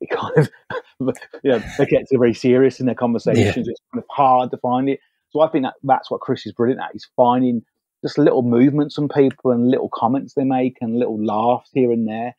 it 0.00 0.10
kind 0.10 0.36
of 0.36 0.50
you 1.42 1.50
know 1.50 1.62
they 1.78 1.86
get 1.86 2.06
very 2.12 2.34
serious 2.34 2.78
in 2.80 2.86
their 2.86 2.94
conversations. 2.94 3.68
It's 3.68 3.80
kind 3.92 4.02
of 4.02 4.08
hard 4.10 4.50
to 4.50 4.58
find 4.58 4.88
it. 4.88 5.00
So 5.30 5.40
I 5.40 5.48
think 5.48 5.64
that 5.64 5.74
that's 5.82 6.10
what 6.10 6.20
Chris 6.20 6.44
is 6.46 6.52
brilliant 6.52 6.82
at. 6.82 6.90
He's 6.92 7.08
finding 7.16 7.62
just 8.04 8.18
little 8.18 8.42
movements 8.42 8.94
from 8.94 9.08
people 9.08 9.50
and 9.50 9.70
little 9.70 9.90
comments 9.92 10.34
they 10.34 10.44
make 10.44 10.78
and 10.80 10.98
little 10.98 11.22
laughs 11.22 11.70
here 11.72 11.92
and 11.92 12.06
there. 12.08 12.34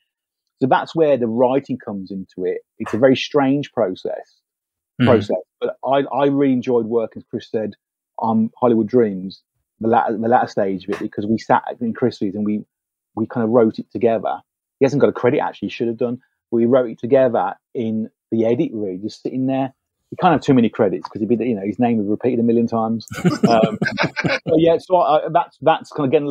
So 0.59 0.67
that's 0.67 0.93
where 0.95 1.17
the 1.17 1.27
writing 1.27 1.77
comes 1.77 2.11
into 2.11 2.45
it. 2.45 2.61
It's 2.79 2.93
a 2.93 2.97
very 2.99 3.15
strange 3.15 3.71
process 3.71 4.37
Mhm. 5.01 5.05
process, 5.05 5.41
but 5.59 5.77
I, 5.83 6.03
I 6.13 6.25
really 6.27 6.53
enjoyed 6.53 6.85
working, 6.85 7.21
as 7.21 7.25
Chris 7.29 7.49
said, 7.49 7.73
on 8.19 8.51
Hollywood 8.59 8.87
Dreams, 8.87 9.41
the 9.79 9.87
latter, 9.87 10.15
the 10.15 10.27
latter 10.27 10.47
stage 10.47 10.83
of 10.83 10.91
it, 10.91 10.99
because 10.99 11.25
we 11.25 11.39
sat 11.39 11.63
in 11.79 11.93
Chris's 11.93 12.35
and 12.35 12.45
we 12.45 12.63
we 13.15 13.27
kind 13.27 13.43
of 13.43 13.49
wrote 13.49 13.79
it 13.79 13.91
together. 13.91 14.39
He 14.79 14.85
hasn't 14.85 15.01
got 15.01 15.09
a 15.09 15.13
credit 15.13 15.39
actually, 15.39 15.67
he 15.67 15.73
should 15.73 15.87
have 15.87 15.97
done. 15.97 16.21
But 16.49 16.57
we 16.57 16.65
wrote 16.65 16.89
it 16.89 16.99
together 16.99 17.55
in 17.73 18.09
the 18.31 18.45
edit 18.45 18.71
room, 18.73 19.01
just 19.01 19.21
sitting 19.21 19.47
there. 19.47 19.73
He 20.09 20.17
can't 20.17 20.33
have 20.33 20.41
too 20.41 20.53
many 20.53 20.69
credits 20.69 21.07
because 21.07 21.21
he'd 21.21 21.37
be, 21.37 21.45
you 21.45 21.55
know, 21.55 21.65
his 21.65 21.79
name 21.79 21.97
was 21.97 22.07
repeated 22.07 22.39
a 22.39 22.43
million 22.43 22.67
times. 22.67 23.07
Um, 23.47 23.77
but 24.45 24.57
yeah, 24.57 24.77
so 24.79 24.97
I, 24.97 25.27
that's 25.31 25.57
that's 25.61 25.91
kind 25.91 26.05
of 26.05 26.11
getting 26.11 26.27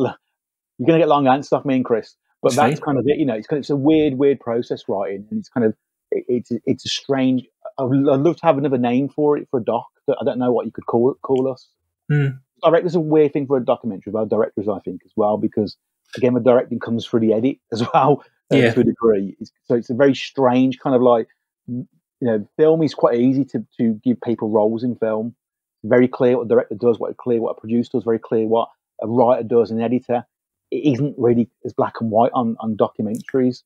you're 0.81 0.87
going 0.87 0.99
to 0.99 1.03
get 1.03 1.09
long 1.09 1.27
answers 1.27 1.51
off 1.51 1.65
me 1.65 1.75
and 1.75 1.85
Chris, 1.85 2.15
but 2.41 2.55
that's 2.55 2.79
kind 2.79 2.97
of 2.97 3.05
it. 3.07 3.19
You 3.19 3.25
know, 3.25 3.35
it's 3.35 3.45
kind 3.45 3.57
of, 3.57 3.61
it's 3.61 3.69
a 3.69 3.75
weird, 3.75 4.15
weird 4.15 4.39
process 4.39 4.83
writing, 4.87 5.27
and 5.29 5.39
it's 5.39 5.49
kind 5.49 5.65
of 5.65 5.75
it, 6.09 6.25
it's 6.27 6.51
it's 6.65 6.85
a 6.85 6.89
strange. 6.89 7.45
I 7.77 7.83
would, 7.83 7.99
love 7.99 8.37
to 8.37 8.45
have 8.45 8.57
another 8.57 8.79
name 8.79 9.09
for 9.09 9.37
it 9.37 9.47
for 9.51 9.59
a 9.59 9.63
doc. 9.63 9.85
That 10.07 10.17
I 10.19 10.25
don't 10.25 10.39
know 10.39 10.51
what 10.51 10.65
you 10.65 10.71
could 10.71 10.87
call 10.87 11.11
it, 11.11 11.21
call 11.21 11.51
us. 11.51 11.67
Hmm. 12.09 12.37
Director's 12.63 12.95
a 12.95 12.99
weird 12.99 13.33
thing 13.33 13.45
for 13.45 13.57
a 13.57 13.63
documentary 13.63 14.09
about 14.09 14.29
directors, 14.29 14.67
I 14.67 14.79
think, 14.79 15.01
as 15.05 15.11
well, 15.15 15.37
because 15.37 15.77
again, 16.17 16.33
the 16.33 16.39
directing 16.39 16.79
comes 16.79 17.05
through 17.05 17.21
the 17.21 17.33
edit 17.33 17.57
as 17.71 17.83
well 17.93 18.23
uh, 18.51 18.57
Yeah. 18.57 18.73
to 18.73 18.81
a 18.81 18.83
degree. 18.83 19.35
It's, 19.39 19.51
so 19.65 19.75
it's 19.75 19.89
a 19.89 19.93
very 19.95 20.15
strange 20.15 20.79
kind 20.79 20.95
of 20.95 21.01
like 21.01 21.27
you 21.67 21.87
know, 22.27 22.47
film 22.57 22.83
is 22.83 22.93
quite 22.93 23.17
easy 23.19 23.43
to 23.45 23.65
to 23.79 23.93
give 24.03 24.19
people 24.21 24.49
roles 24.49 24.83
in 24.83 24.95
film. 24.95 25.35
Very 25.83 26.07
clear 26.07 26.37
what 26.37 26.45
a 26.45 26.49
director 26.49 26.75
does, 26.75 26.99
what 26.99 27.15
clear 27.17 27.41
what 27.41 27.55
a 27.57 27.59
producer 27.59 27.89
does, 27.93 28.03
very 28.03 28.19
clear 28.19 28.45
what 28.47 28.69
a 29.01 29.07
writer 29.07 29.43
does, 29.43 29.71
an 29.71 29.81
editor. 29.81 30.25
It 30.69 30.93
isn't 30.93 31.15
really 31.17 31.49
as 31.65 31.73
black 31.73 31.95
and 32.01 32.11
white 32.11 32.31
on 32.33 32.55
on 32.59 32.77
documentaries. 32.77 33.63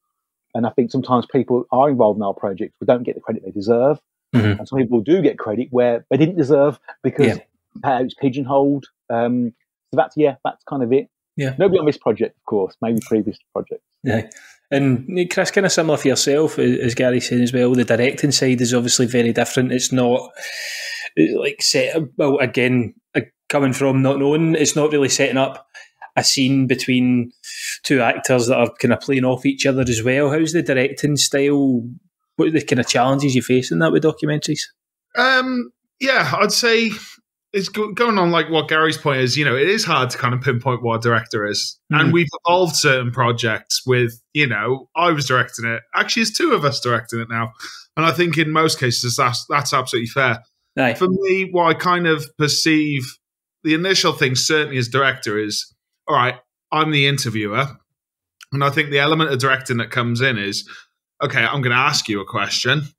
And 0.53 0.65
I 0.65 0.69
think 0.69 0.89
sometimes 0.91 1.25
people 1.25 1.65
are 1.71 1.89
involved 1.89 2.17
in 2.17 2.23
our 2.23 2.33
projects 2.33 2.75
but 2.79 2.87
don't 2.87 3.03
get 3.03 3.15
the 3.15 3.21
credit 3.21 3.43
they 3.43 3.51
deserve. 3.51 3.99
Mhm. 4.33 4.59
And 4.59 4.67
some 4.67 4.79
people 4.79 5.01
do 5.01 5.21
get 5.21 5.37
credit 5.37 5.67
where 5.71 6.05
they 6.09 6.15
didn't 6.17 6.37
deserve 6.37 6.79
because 7.03 7.39
Yeah. 7.83 7.99
it's 7.99 8.13
pigeonholed. 8.13 8.85
Um, 9.09 9.53
so 9.91 9.97
that's 9.97 10.15
yeah, 10.15 10.35
that's 10.45 10.63
kind 10.63 10.81
of 10.83 10.93
it. 10.93 11.09
Yeah. 11.37 11.55
Nobody 11.57 11.79
on 11.79 11.85
this 11.85 11.97
project, 11.97 12.37
of 12.37 12.45
course, 12.45 12.75
maybe 12.81 12.99
previous 13.05 13.37
projects. 13.53 13.83
Yeah. 14.03 14.29
And 14.71 15.29
Chris, 15.29 15.51
kind 15.51 15.65
of 15.65 15.71
similar 15.71 15.97
for 15.97 16.07
yourself, 16.07 16.57
as 16.57 16.95
Gary 16.95 17.19
said 17.19 17.41
as 17.41 17.53
well. 17.53 17.73
The 17.73 17.83
directing 17.83 18.31
side 18.31 18.61
is 18.61 18.73
obviously 18.73 19.05
very 19.05 19.31
different. 19.31 19.71
It's 19.71 19.91
not 19.91 20.31
like 21.37 21.61
set. 21.61 21.95
Well, 22.17 22.39
again, 22.39 22.95
uh, 23.13 23.21
coming 23.47 23.73
from 23.73 24.01
not 24.01 24.17
knowing, 24.17 24.55
it's 24.55 24.75
not 24.75 24.91
really 24.91 25.09
setting 25.09 25.37
up 25.37 25.67
a 26.15 26.23
scene 26.23 26.65
between 26.65 27.31
two 27.83 28.01
actors 28.01 28.47
that 28.47 28.57
are 28.57 28.73
kind 28.79 28.93
of 28.93 29.01
playing 29.01 29.25
off 29.25 29.45
each 29.45 29.65
other 29.65 29.81
as 29.81 30.01
well. 30.01 30.31
How's 30.31 30.53
the 30.53 30.63
directing 30.63 31.17
style? 31.17 31.87
What 32.37 32.47
are 32.47 32.51
the 32.51 32.63
kind 32.63 32.79
of 32.79 32.87
challenges 32.87 33.35
you 33.35 33.41
face 33.41 33.71
in 33.71 33.79
that 33.79 33.91
with 33.91 34.03
documentaries? 34.03 34.61
Um, 35.15 35.71
yeah, 35.99 36.33
I'd 36.37 36.51
say 36.51 36.89
it's 37.55 37.69
going 37.69 38.19
on 38.19 38.31
like 38.31 38.49
what 38.49 38.67
Gary's 38.67 38.97
point 38.97 39.21
is. 39.21 39.37
You 39.37 39.45
know, 39.45 39.55
it 39.55 39.69
is 39.69 39.85
hard 39.85 40.09
to 40.09 40.17
kind 40.17 40.33
of 40.33 40.41
pinpoint 40.41 40.83
what 40.83 40.97
a 40.97 40.99
director 40.99 41.47
is, 41.47 41.79
and 41.89 42.09
Mhm. 42.09 42.13
we've 42.13 42.27
evolved 42.45 42.75
certain 42.75 43.11
projects 43.11 43.81
with. 43.85 44.21
You 44.33 44.47
know, 44.47 44.89
I 44.95 45.11
was 45.11 45.25
directing 45.25 45.65
it. 45.65 45.81
Actually, 45.95 46.23
it's 46.23 46.37
two 46.37 46.51
of 46.51 46.65
us 46.65 46.81
directing 46.81 47.21
it 47.21 47.29
now, 47.29 47.53
and 47.95 48.05
I 48.05 48.11
think 48.11 48.37
in 48.37 48.51
most 48.51 48.77
cases 48.79 49.15
that's 49.15 49.45
that's 49.49 49.73
absolutely 49.73 50.09
fair. 50.09 50.43
Aye. 50.77 50.95
For 50.95 51.07
me, 51.07 51.47
what 51.51 51.67
I 51.67 51.73
kind 51.79 52.05
of 52.07 52.25
perceive 52.37 53.17
the 53.63 53.73
initial 53.73 54.11
thing, 54.11 54.35
certainly 54.35 54.77
as 54.77 54.89
director, 54.89 55.39
is 55.39 55.73
all 56.07 56.15
right. 56.17 56.35
I'm 56.73 56.91
the 56.91 57.07
interviewer, 57.07 57.67
and 58.51 58.63
I 58.65 58.69
think 58.69 58.89
the 58.89 58.99
element 58.99 59.31
of 59.31 59.39
directing 59.39 59.77
that 59.77 59.91
comes 59.91 60.19
in 60.19 60.37
is 60.37 60.69
okay. 61.23 61.45
I'm 61.45 61.61
going 61.61 61.71
to 61.75 61.81
ask 61.81 62.09
you 62.09 62.19
a 62.19 62.25
question 62.25 62.89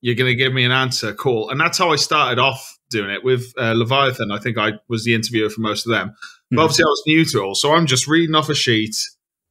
you're 0.00 0.14
going 0.14 0.30
to 0.30 0.36
give 0.36 0.52
me 0.52 0.64
an 0.64 0.72
answer. 0.72 1.12
Cool. 1.14 1.50
And 1.50 1.60
that's 1.60 1.78
how 1.78 1.90
I 1.90 1.96
started 1.96 2.38
off 2.38 2.76
doing 2.90 3.10
it 3.10 3.24
with 3.24 3.52
uh, 3.58 3.72
Leviathan. 3.76 4.30
I 4.30 4.38
think 4.38 4.58
I 4.58 4.72
was 4.88 5.04
the 5.04 5.14
interviewer 5.14 5.50
for 5.50 5.60
most 5.60 5.86
of 5.86 5.90
them. 5.92 6.14
But 6.50 6.56
Mhm. 6.58 6.62
obviously, 6.62 6.84
I 6.84 6.86
was 6.86 7.02
new 7.06 7.24
to 7.24 7.38
it 7.38 7.42
all. 7.42 7.54
So 7.54 7.74
I'm 7.74 7.86
just 7.86 8.06
reading 8.06 8.34
off 8.34 8.48
a 8.48 8.54
sheet 8.54 8.94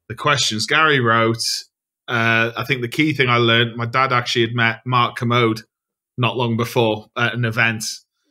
the 0.07 0.15
questions 0.15 0.65
Gary 0.67 0.99
wrote. 0.99 1.41
Uh, 2.07 2.51
I 2.55 2.63
think 2.63 2.81
the 2.81 2.87
key 2.87 3.13
thing 3.13 3.27
I 3.29 3.37
learned 3.37 3.75
my 3.75 3.85
dad 3.87 4.13
actually 4.13 4.45
had 4.45 4.55
met 4.55 4.81
Mark 4.85 5.17
Kermode 5.17 5.61
not 6.17 6.37
long 6.37 6.55
before 6.55 7.07
at 7.17 7.33
an 7.33 7.43
event. 7.43 7.83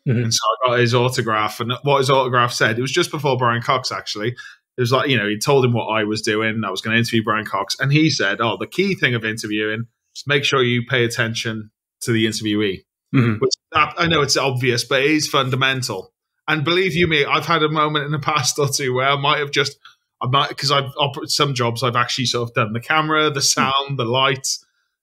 Mhm. 0.09 0.23
And 0.25 0.33
so 0.35 0.41
I 0.65 0.69
got 0.69 0.79
his 0.79 0.95
autograph. 0.95 1.61
And 1.61 1.73
what 1.83 1.99
his 1.99 2.11
autograph 2.11 2.53
said, 2.55 2.79
it 2.79 2.83
was 2.83 2.93
just 2.93 3.11
before 3.11 3.37
Brian 3.37 3.61
Cox, 3.63 3.91
actually. 3.93 4.29
It 4.29 4.81
was 4.81 4.93
like, 4.93 5.09
you 5.11 5.17
know, 5.17 5.29
he 5.29 5.39
told 5.39 5.65
him 5.65 5.73
what 5.73 5.87
I 5.87 6.05
was 6.05 6.23
doing. 6.23 6.63
I 6.65 6.71
was 6.71 6.81
going 6.81 6.95
to 6.95 6.99
interview 6.99 7.23
Brian 7.23 7.45
Cox. 7.45 7.77
And 7.79 7.93
he 7.93 8.09
said, 8.11 8.41
Oh, 8.41 8.57
the 8.59 8.67
key 8.67 8.95
thing 8.95 9.15
of 9.15 9.25
interviewing 9.25 9.85
is 10.17 10.25
make 10.27 10.45
sure 10.45 10.63
you 10.63 10.83
pay 10.89 11.05
attention 11.05 11.71
to 12.05 12.13
the 12.13 12.27
interviewee 12.27 12.85
Mhm. 13.15 13.41
which 13.41 13.53
I 13.75 13.93
I 13.99 14.07
know 14.07 14.23
it's 14.23 14.37
obvious, 14.37 14.85
but 14.85 15.03
it 15.03 15.11
is 15.11 15.29
fundamental. 15.29 16.13
And 16.49 16.65
believe 16.65 16.95
you 16.95 17.07
me, 17.07 17.25
I've 17.25 17.47
had 17.47 17.63
a 17.63 17.69
moment 17.69 18.05
in 18.07 18.11
the 18.13 18.19
past 18.33 18.59
or 18.59 18.69
two 18.69 18.93
where 18.95 19.09
I 19.09 19.17
might 19.17 19.39
have 19.39 19.51
just, 19.53 19.79
I 20.21 20.27
might 20.27 20.49
because 20.49 20.71
I've 20.73 20.91
some 21.27 21.55
jobs 21.55 21.83
I've 21.83 21.97
actually 21.97 22.27
sort 22.27 22.49
of 22.49 22.55
done 22.55 22.73
the 22.73 22.81
camera, 22.81 23.31
the 23.31 23.41
sound, 23.41 23.99
the 23.99 24.05
light. 24.05 24.49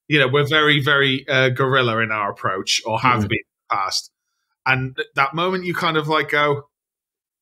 You 0.08 0.18
know, 0.18 0.28
we're 0.28 0.46
very, 0.46 0.80
very 0.82 1.26
uh, 1.28 1.48
guerrilla 1.48 1.98
in 2.02 2.10
our 2.12 2.30
approach, 2.30 2.82
or 2.84 3.00
have 3.00 3.20
Mhm. 3.24 3.28
been 3.28 3.38
in 3.38 3.52
the 3.70 3.76
past. 3.76 4.10
And 4.66 4.94
th- 4.96 5.08
that 5.16 5.34
moment, 5.34 5.64
you 5.64 5.74
kind 5.74 5.96
of 5.96 6.06
like 6.06 6.28
go, 6.30 6.68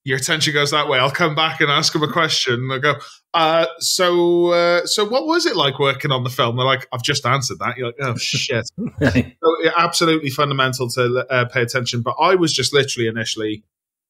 your 0.04 0.16
attention 0.16 0.54
goes 0.54 0.70
that 0.70 0.88
way. 0.88 0.98
I'll 0.98 1.10
come 1.10 1.34
back 1.34 1.60
and 1.60 1.70
ask 1.70 1.92
them 1.92 2.02
a 2.02 2.10
question. 2.10 2.70
I 2.72 2.78
go, 2.78 2.94
uh, 3.34 3.66
so, 3.78 4.48
uh, 4.48 4.86
so 4.86 5.06
what 5.06 5.26
was 5.26 5.46
it 5.46 5.56
like 5.56 5.78
working 5.78 6.10
on 6.10 6.24
the 6.24 6.30
film? 6.30 6.56
They're 6.56 6.64
like, 6.64 6.88
I've 6.92 7.02
just 7.02 7.26
answered 7.26 7.58
that. 7.58 7.76
You're 7.76 7.88
like, 7.88 7.96
oh 8.00 8.16
shit. 8.16 8.68
So, 9.12 9.56
yeah, 9.62 9.72
absolutely 9.76 10.30
fundamental 10.30 10.88
to 10.90 11.26
uh, 11.30 11.44
pay 11.46 11.62
attention. 11.62 12.02
But 12.02 12.16
I 12.20 12.34
was 12.34 12.52
just 12.52 12.72
literally 12.72 13.08
initially 13.08 13.62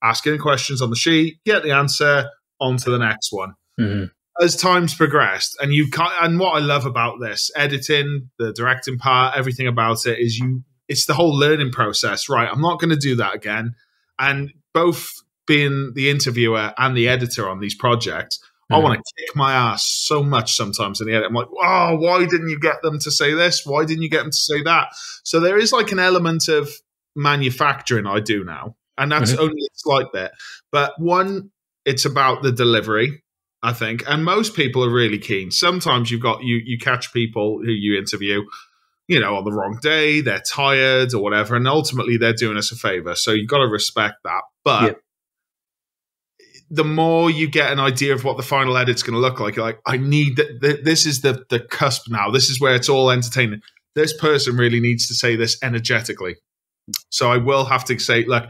asking 0.02 0.38
questions 0.38 0.80
on 0.80 0.90
the 0.90 0.96
sheet, 0.96 1.38
get 1.44 1.62
the 1.62 1.72
answer, 1.72 2.30
on 2.60 2.76
to 2.78 2.90
the 2.90 2.98
next 2.98 3.32
one. 3.32 3.54
Mhm. 3.78 4.10
As 4.40 4.56
times 4.56 4.94
progressed, 4.94 5.56
and 5.60 5.74
you 5.74 5.90
can't, 5.90 6.12
and 6.22 6.38
what 6.38 6.54
I 6.54 6.60
love 6.60 6.86
about 6.86 7.20
this 7.20 7.50
editing, 7.56 8.30
the 8.38 8.52
directing 8.52 8.96
part, 8.96 9.36
everything 9.36 9.66
about 9.66 10.06
it 10.06 10.18
is 10.18 10.38
you. 10.38 10.62
It's 10.88 11.06
the 11.06 11.14
whole 11.14 11.36
learning 11.36 11.72
process, 11.72 12.28
right? 12.28 12.48
I'm 12.50 12.60
not 12.60 12.80
going 12.80 12.90
to 12.90 12.96
do 12.96 13.16
that 13.16 13.34
again. 13.34 13.74
And 14.18 14.52
both 14.72 15.12
being 15.54 15.92
the 15.94 16.08
interviewer 16.14 16.72
and 16.78 16.96
the 16.96 17.08
editor 17.08 17.44
on 17.48 17.58
these 17.60 17.74
projects, 17.74 18.38
I 18.72 18.76
Mhm. 18.76 18.82
want 18.84 18.94
to 19.00 19.12
kick 19.18 19.34
my 19.34 19.52
ass 19.52 19.82
so 20.08 20.22
much 20.22 20.54
sometimes 20.54 21.00
in 21.00 21.08
the 21.08 21.14
edit. 21.14 21.26
I'm 21.28 21.34
like, 21.34 21.48
oh, 21.50 21.96
why 21.96 22.20
didn't 22.32 22.50
you 22.54 22.58
get 22.60 22.82
them 22.82 23.00
to 23.00 23.10
say 23.10 23.34
this? 23.34 23.62
Why 23.66 23.84
didn't 23.84 24.02
you 24.04 24.08
get 24.08 24.22
them 24.22 24.30
to 24.30 24.36
say 24.50 24.62
that? 24.62 24.86
So 25.24 25.40
there 25.40 25.58
is 25.58 25.72
like 25.72 25.90
an 25.90 25.98
element 25.98 26.46
of 26.48 26.70
manufacturing 27.16 28.06
I 28.06 28.20
do 28.20 28.44
now, 28.44 28.76
and 28.96 29.10
that's 29.10 29.32
Mhm. 29.32 29.40
only 29.40 29.60
a 29.60 29.74
slight 29.74 30.06
bit. 30.12 30.30
But 30.70 30.92
one, 30.98 31.50
it's 31.84 32.04
about 32.04 32.42
the 32.44 32.52
delivery, 32.52 33.22
I 33.62 33.72
think, 33.72 34.04
and 34.06 34.24
most 34.24 34.54
people 34.54 34.84
are 34.84 34.94
really 35.02 35.18
keen. 35.18 35.50
Sometimes 35.50 36.10
you've 36.10 36.20
got 36.30 36.44
you 36.44 36.60
you 36.64 36.78
catch 36.78 37.12
people 37.12 37.48
who 37.64 37.72
you 37.72 37.98
interview, 37.98 38.38
you 39.08 39.18
know, 39.18 39.34
on 39.38 39.44
the 39.44 39.52
wrong 39.58 39.78
day, 39.82 40.20
they're 40.20 40.44
tired 40.62 41.12
or 41.12 41.20
whatever, 41.26 41.56
and 41.56 41.66
ultimately 41.66 42.16
they're 42.18 42.40
doing 42.44 42.56
us 42.56 42.70
a 42.70 42.76
favor. 42.76 43.16
So 43.16 43.32
you've 43.32 43.48
got 43.54 43.58
to 43.66 43.70
respect 43.80 44.18
that, 44.24 44.42
but. 44.64 45.00
The 46.70 46.84
more 46.84 47.30
you 47.30 47.48
get 47.48 47.72
an 47.72 47.80
idea 47.80 48.14
of 48.14 48.22
what 48.22 48.36
the 48.36 48.42
final 48.42 48.76
edit's 48.76 49.02
going 49.02 49.14
to 49.14 49.20
look 49.20 49.40
like, 49.40 49.56
you're 49.56 49.64
like, 49.64 49.80
I 49.86 49.96
need 49.96 50.36
that. 50.36 50.60
th- 50.60 50.84
This 50.84 51.04
is 51.04 51.20
the 51.20 51.44
the 51.48 51.60
cusp 51.60 52.08
now. 52.08 52.30
This 52.30 52.48
is 52.48 52.60
where 52.60 52.74
it's 52.74 52.88
all 52.88 53.10
entertaining. 53.10 53.60
This 53.94 54.16
person 54.16 54.56
really 54.56 54.80
needs 54.80 55.08
to 55.08 55.14
say 55.14 55.34
this 55.34 55.58
energetically. 55.62 56.36
So 57.10 57.30
I 57.30 57.36
will 57.38 57.64
have 57.64 57.84
to 57.86 57.98
say, 57.98 58.24
look, 58.24 58.44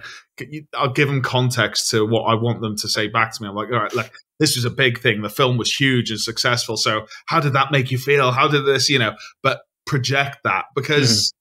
I'll 0.75 0.93
give 0.93 1.09
them 1.09 1.23
context 1.23 1.91
to 1.91 2.07
what 2.07 2.23
I 2.23 2.35
want 2.35 2.61
them 2.61 2.77
to 2.77 2.89
say 2.89 3.09
back 3.09 3.35
to 3.35 3.43
me. 3.43 3.49
I'm 3.49 3.55
like, 3.55 3.69
all 3.73 3.81
right, 3.81 3.95
look, 3.95 4.11
this 4.39 4.57
was 4.57 4.65
a 4.65 4.71
big 4.71 5.01
thing. 5.01 5.23
The 5.23 5.29
film 5.31 5.57
was 5.59 5.75
huge 5.75 6.11
and 6.11 6.21
successful. 6.21 6.77
So 6.77 7.07
how 7.27 7.41
did 7.41 7.53
that 7.55 7.73
make 7.73 7.91
you 7.91 7.99
feel? 7.99 8.33
How 8.33 8.49
did 8.49 8.65
this, 8.65 8.89
you 8.89 8.99
know, 8.99 9.15
but 9.43 9.61
project 9.87 10.39
that 10.45 10.67
because 10.75 11.33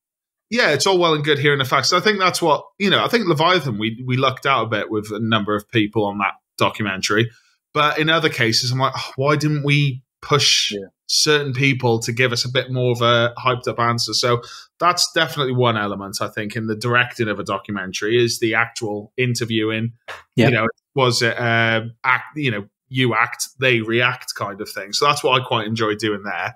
mm-hmm. 0.52 0.58
yeah, 0.58 0.70
it's 0.72 0.88
all 0.88 0.98
well 0.98 1.14
and 1.14 1.24
good 1.24 1.40
hearing 1.40 1.60
the 1.60 1.66
facts. 1.66 1.90
So 1.90 1.98
I 1.98 2.02
think 2.02 2.20
that's 2.20 2.42
what, 2.42 2.64
you 2.78 2.90
know, 2.90 3.04
I 3.04 3.08
think 3.08 3.28
Leviathan, 3.28 3.78
we, 3.78 4.04
we 4.06 4.18
lucked 4.18 4.46
out 4.46 4.66
a 4.66 4.70
bit 4.70 4.90
with 4.90 5.12
a 5.12 5.20
number 5.20 5.56
of 5.56 5.70
people 5.70 6.06
on 6.06 6.18
that 6.18 6.34
documentary. 6.60 7.32
But 7.74 7.98
in 8.00 8.10
other 8.10 8.30
cases, 8.30 8.72
I'm 8.72 8.80
like, 8.80 8.94
oh, 8.96 9.12
why 9.16 9.36
didn't 9.36 9.64
we 9.64 10.04
push 10.22 10.72
Yeah. 10.72 10.88
certain 11.08 11.54
people 11.54 12.00
to 12.00 12.12
give 12.12 12.32
us 12.32 12.46
a 12.46 12.50
bit 12.50 12.72
more 12.72 12.92
of 12.92 13.02
a 13.02 13.34
hyped 13.38 13.68
up 13.68 13.80
answer? 13.80 14.14
So 14.14 14.42
that's 14.80 15.12
definitely 15.14 15.54
one 15.54 15.78
element, 15.78 16.18
I 16.22 16.28
think, 16.28 16.56
in 16.56 16.68
the 16.68 16.76
directing 16.76 17.28
of 17.28 17.40
a 17.40 17.44
documentary 17.44 18.24
is 18.24 18.40
the 18.40 18.54
actual 18.56 19.12
interviewing. 19.18 19.94
Yeah. 20.36 20.46
You 20.48 20.52
know, 20.52 20.68
was 20.96 21.22
it 21.22 21.38
uh, 21.40 21.82
act, 22.04 22.36
you 22.38 22.52
know, 22.52 22.68
you 22.90 23.14
act, 23.16 23.50
they 23.60 23.82
react 23.82 24.34
kind 24.36 24.60
of 24.62 24.70
thing. 24.70 24.94
So 24.94 25.06
that's 25.06 25.24
what 25.24 25.40
I 25.40 25.46
quite 25.46 25.68
enjoy 25.68 25.96
doing 25.96 26.24
there. 26.24 26.56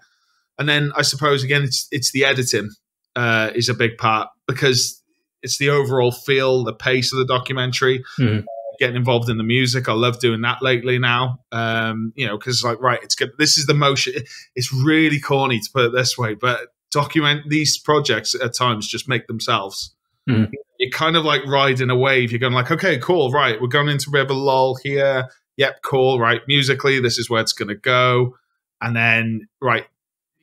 And 0.57 0.67
then 0.67 0.91
I 0.95 1.03
suppose 1.03 1.43
again, 1.43 1.63
it's 1.63 1.87
it's 1.91 2.11
the 2.11 2.25
editing 2.25 2.69
uh, 3.15 3.51
is 3.53 3.69
a 3.69 3.73
big 3.75 3.97
part 3.97 4.29
because 4.47 5.01
it's 5.43 5.57
the 5.57 5.69
overall 5.69 6.11
feel, 6.11 6.63
the 6.63 6.73
pace 6.73 7.11
of 7.13 7.19
the 7.19 7.25
documentary. 7.25 8.03
Mhm. 8.19 8.45
Getting 8.79 8.95
involved 8.95 9.29
in 9.29 9.38
the 9.38 9.43
music, 9.43 9.88
I 9.88 9.93
love 9.93 10.19
doing 10.19 10.41
that 10.41 10.62
lately 10.62 10.97
now. 10.99 11.39
Um, 11.51 12.12
you 12.15 12.25
know, 12.25 12.38
because 12.38 12.63
like 12.63 12.81
right, 12.81 12.99
it's 13.03 13.15
good. 13.15 13.31
This 13.38 13.57
is 13.57 13.65
the 13.65 13.73
motion. 13.73 14.13
It's 14.55 14.73
really 14.73 15.19
corny 15.19 15.59
to 15.59 15.69
put 15.73 15.86
it 15.86 15.91
this 15.93 16.17
way, 16.17 16.33
but 16.33 16.67
document 16.91 17.49
these 17.49 17.77
projects 17.77 18.36
at 18.36 18.53
times 18.55 18.88
just 18.88 19.09
make 19.09 19.27
themselves. 19.27 19.93
Mhm. 20.29 20.51
You're 20.79 20.91
kind 20.91 21.15
of 21.15 21.25
like 21.25 21.45
riding 21.45 21.89
a 21.89 21.95
wave. 21.95 22.31
You're 22.31 22.39
going 22.39 22.53
like, 22.53 22.71
okay, 22.71 22.97
cool, 22.97 23.31
right. 23.31 23.59
We're 23.62 23.67
going 23.67 23.89
into 23.89 24.09
a 24.09 24.12
bit 24.12 24.21
of 24.25 24.31
a 24.31 24.33
lull 24.33 24.77
here. 24.83 25.29
Yep, 25.57 25.81
cool, 25.83 26.19
right. 26.19 26.41
Musically, 26.47 26.99
this 26.99 27.17
is 27.17 27.29
where 27.29 27.41
it's 27.41 27.53
going 27.53 27.69
to 27.69 27.75
go, 27.75 28.38
and 28.81 28.95
then 28.95 29.47
right, 29.62 29.86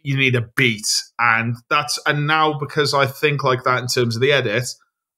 you 0.02 0.16
need 0.16 0.34
a 0.36 0.42
beat, 0.56 0.86
and 1.18 1.56
that's 1.68 1.98
and 2.06 2.26
now 2.26 2.58
because 2.58 2.94
I 2.94 3.06
think 3.06 3.42
like 3.42 3.64
that 3.64 3.80
in 3.82 3.88
terms 3.88 4.16
of 4.16 4.22
the 4.22 4.32
edit, 4.32 4.68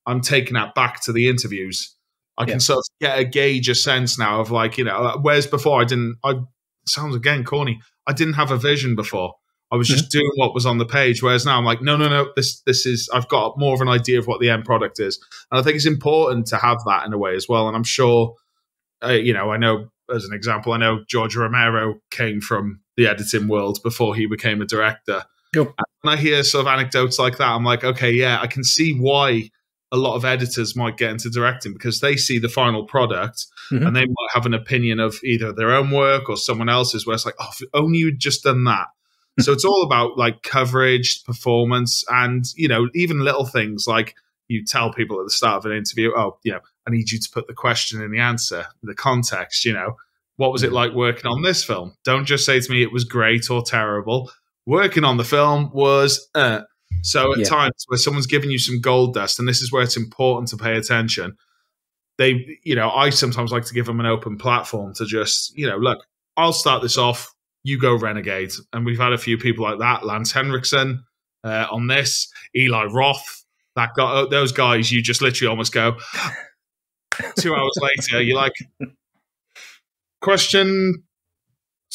I'm 0.06 0.20
taking 0.20 0.54
that 0.54 0.74
back 0.74 1.00
to 1.02 1.12
the 1.12 1.28
interviews. 1.28 1.94
I 2.38 2.44
can 2.44 2.54
Yeah. 2.54 2.58
sort 2.58 2.78
of 2.78 2.84
get 3.00 3.18
a 3.18 3.24
gauge, 3.24 3.68
a 3.68 3.74
sense 3.74 4.18
now 4.18 4.40
of 4.40 4.50
like 4.50 4.78
you 4.78 4.84
know, 4.84 5.18
whereas 5.22 5.46
before 5.46 5.80
I 5.80 5.84
didn't. 5.84 6.16
I 6.24 6.40
sounds 6.86 7.14
again 7.14 7.44
corny. 7.44 7.80
I 8.06 8.12
didn't 8.12 8.34
have 8.34 8.50
a 8.50 8.56
vision 8.56 8.96
before. 8.96 9.34
I 9.70 9.76
was 9.76 9.88
just 9.88 10.10
doing 10.10 10.30
what 10.34 10.52
was 10.52 10.66
on 10.66 10.76
the 10.78 10.84
page. 10.84 11.22
Whereas 11.22 11.46
now 11.46 11.56
I'm 11.56 11.64
like, 11.64 11.80
no, 11.80 11.96
no, 11.96 12.08
no. 12.08 12.30
This 12.36 12.60
this 12.62 12.84
is 12.84 13.08
I've 13.14 13.28
got 13.28 13.58
more 13.58 13.74
of 13.74 13.80
an 13.80 13.88
idea 13.88 14.18
of 14.18 14.26
what 14.26 14.40
the 14.40 14.50
end 14.50 14.64
product 14.64 15.00
is, 15.00 15.18
and 15.50 15.58
I 15.58 15.62
think 15.62 15.76
it's 15.76 15.86
important 15.86 16.46
to 16.48 16.56
have 16.56 16.78
that 16.86 17.06
in 17.06 17.12
a 17.12 17.18
way 17.18 17.34
as 17.36 17.48
well. 17.48 17.68
And 17.68 17.76
I'm 17.76 17.84
sure, 17.84 18.34
uh, 19.02 19.12
you 19.12 19.32
know, 19.32 19.50
I 19.50 19.56
know 19.56 19.88
as 20.14 20.24
an 20.24 20.34
example, 20.34 20.72
I 20.72 20.78
know 20.78 21.04
George 21.08 21.36
Romero 21.36 22.00
came 22.10 22.40
from 22.40 22.80
the 22.96 23.06
editing 23.06 23.48
world 23.48 23.78
before 23.82 24.14
he 24.14 24.26
became 24.26 24.60
a 24.60 24.66
director. 24.66 25.24
Yep. 25.54 25.66
And 25.66 25.86
when 26.02 26.18
I 26.18 26.20
hear 26.20 26.42
sort 26.42 26.66
of 26.66 26.72
anecdotes 26.72 27.18
like 27.18 27.38
that, 27.38 27.48
I'm 27.48 27.64
like, 27.64 27.82
okay, 27.84 28.10
yeah, 28.12 28.40
I 28.42 28.46
can 28.48 28.64
see 28.64 28.92
why 28.98 29.48
a 29.92 29.96
lot 29.96 30.16
of 30.16 30.24
editors 30.24 30.74
might 30.74 30.96
get 30.96 31.10
into 31.10 31.28
directing 31.30 31.72
because 31.74 32.00
they 32.00 32.16
see 32.16 32.38
the 32.38 32.48
final 32.48 32.84
product 32.84 33.46
Mhm. 33.70 33.86
and 33.86 33.94
they 33.96 34.04
might 34.06 34.30
have 34.32 34.46
an 34.46 34.54
opinion 34.54 34.98
of 34.98 35.20
either 35.22 35.52
their 35.52 35.72
own 35.74 35.90
work 35.90 36.28
or 36.30 36.36
someone 36.36 36.68
else's 36.70 37.06
where 37.06 37.14
it's 37.14 37.26
like, 37.26 37.34
oh, 37.38 37.50
if 37.60 37.68
only 37.74 37.98
you'd 37.98 38.18
just 38.18 38.42
done 38.42 38.64
that. 38.64 38.86
so 39.40 39.50
it's 39.52 39.64
all 39.64 39.82
about 39.82 40.18
like 40.18 40.42
coverage, 40.42 41.22
performance, 41.24 42.04
and 42.08 42.44
you 42.56 42.68
know 42.68 42.88
even 42.94 43.20
little 43.20 43.46
things 43.46 43.86
like 43.86 44.14
you 44.48 44.62
tell 44.64 44.92
people 44.92 45.18
at 45.20 45.24
the 45.24 45.30
start 45.30 45.56
of 45.56 45.70
an 45.70 45.76
interview, 45.76 46.10
oh, 46.14 46.36
you 46.42 46.52
know, 46.52 46.60
I 46.86 46.90
need 46.90 47.10
you 47.10 47.18
to 47.18 47.30
put 47.32 47.46
the 47.46 47.54
question 47.54 48.02
in 48.02 48.10
the 48.10 48.18
answer, 48.18 48.66
the 48.82 48.94
context. 48.94 49.64
You 49.64 49.72
know, 49.72 49.96
what 50.36 50.52
was 50.52 50.62
it 50.62 50.72
like 50.72 50.92
working 50.92 51.26
on 51.26 51.40
this 51.42 51.64
film? 51.64 51.94
Don't 52.04 52.26
just 52.26 52.44
say 52.44 52.60
to 52.60 52.70
me 52.70 52.82
it 52.82 52.92
was 52.92 53.04
great 53.04 53.50
or 53.50 53.62
terrible. 53.62 54.30
Working 54.66 55.04
on 55.04 55.16
the 55.16 55.24
film 55.24 55.70
was. 55.72 56.28
Uh, 56.34 56.62
so 57.02 57.32
at 57.32 57.38
Yeah. 57.40 57.44
times 57.46 57.84
where 57.88 57.98
someone's 57.98 58.26
giving 58.26 58.50
you 58.50 58.58
some 58.58 58.80
gold 58.80 59.14
dust, 59.14 59.38
and 59.38 59.48
this 59.48 59.62
is 59.62 59.72
where 59.72 59.82
it's 59.82 59.96
important 59.96 60.48
to 60.50 60.56
pay 60.56 60.76
attention. 60.76 61.36
They, 62.18 62.58
you 62.62 62.74
know, 62.74 62.90
I 62.90 63.10
sometimes 63.10 63.50
like 63.52 63.64
to 63.64 63.74
give 63.74 63.86
them 63.86 63.98
an 63.98 64.06
open 64.06 64.36
platform 64.36 64.92
to 64.94 65.06
just, 65.06 65.56
you 65.56 65.66
know, 65.66 65.78
look, 65.78 66.04
I'll 66.36 66.52
start 66.52 66.82
this 66.82 66.98
off. 66.98 67.32
You 67.64 67.78
go 67.78 67.94
renegade, 67.94 68.52
and 68.72 68.84
we've 68.84 68.98
had 68.98 69.12
a 69.12 69.18
few 69.18 69.38
people 69.38 69.64
like 69.64 69.78
that. 69.78 70.04
Lance 70.04 70.32
Henriksen 70.32 71.04
uh, 71.44 71.66
on 71.70 71.86
this, 71.86 72.30
Eli 72.56 72.84
Roth, 72.84 73.44
that 73.76 73.90
guy, 73.96 74.24
those 74.30 74.52
guys. 74.52 74.92
You 74.92 75.00
just 75.02 75.22
literally 75.22 75.48
almost 75.48 75.72
go. 75.72 75.96
Two 77.38 77.54
hours 77.54 77.78
later, 77.80 78.22
you're 78.22 78.36
like, 78.36 78.54
question 80.20 81.02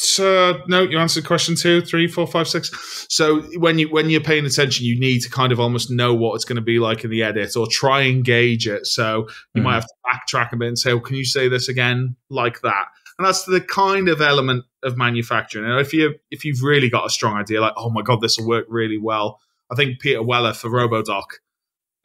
so 0.00 0.62
no, 0.68 0.82
you 0.82 0.96
answered 0.96 1.26
question 1.26 1.56
two, 1.56 1.80
three, 1.80 2.06
four, 2.06 2.24
five, 2.24 2.46
six. 2.46 2.70
So 3.10 3.40
when 3.58 3.80
you 3.80 3.88
when 3.88 4.08
you're 4.10 4.20
paying 4.20 4.46
attention, 4.46 4.86
you 4.86 4.98
need 4.98 5.20
to 5.20 5.30
kind 5.30 5.50
of 5.50 5.58
almost 5.58 5.90
know 5.90 6.14
what 6.14 6.36
it's 6.36 6.44
going 6.44 6.54
to 6.56 6.62
be 6.62 6.78
like 6.78 7.02
in 7.02 7.10
the 7.10 7.24
edit, 7.24 7.56
or 7.56 7.66
try 7.66 8.02
and 8.02 8.24
gauge 8.24 8.68
it. 8.68 8.86
So 8.86 9.26
you 9.54 9.62
might 9.62 9.72
Mhm. 9.72 9.74
have 9.74 9.86
to 9.86 9.94
backtrack 10.36 10.52
a 10.52 10.56
bit 10.56 10.68
and 10.68 10.78
say, 10.78 10.92
"Oh, 10.92 11.00
can 11.00 11.16
you 11.16 11.24
say 11.24 11.48
this 11.48 11.68
again 11.68 12.14
like 12.30 12.60
that?" 12.60 12.86
And 13.18 13.26
that's 13.26 13.42
the 13.44 13.60
kind 13.60 14.08
of 14.08 14.20
element 14.20 14.64
of 14.84 14.96
manufacturing. 14.96 15.68
And 15.68 15.80
if 15.80 15.92
you 15.92 16.14
if 16.30 16.44
you've 16.44 16.62
really 16.62 16.88
got 16.88 17.04
a 17.04 17.10
strong 17.10 17.34
idea, 17.36 17.60
like, 17.60 17.74
"Oh 17.76 17.90
my 17.90 18.02
god, 18.02 18.20
this 18.20 18.38
will 18.38 18.46
work 18.46 18.66
really 18.68 18.98
well," 18.98 19.40
I 19.68 19.74
think 19.74 19.98
Peter 19.98 20.22
Weller 20.22 20.52
for 20.52 20.70
RoboDoc, 20.70 21.24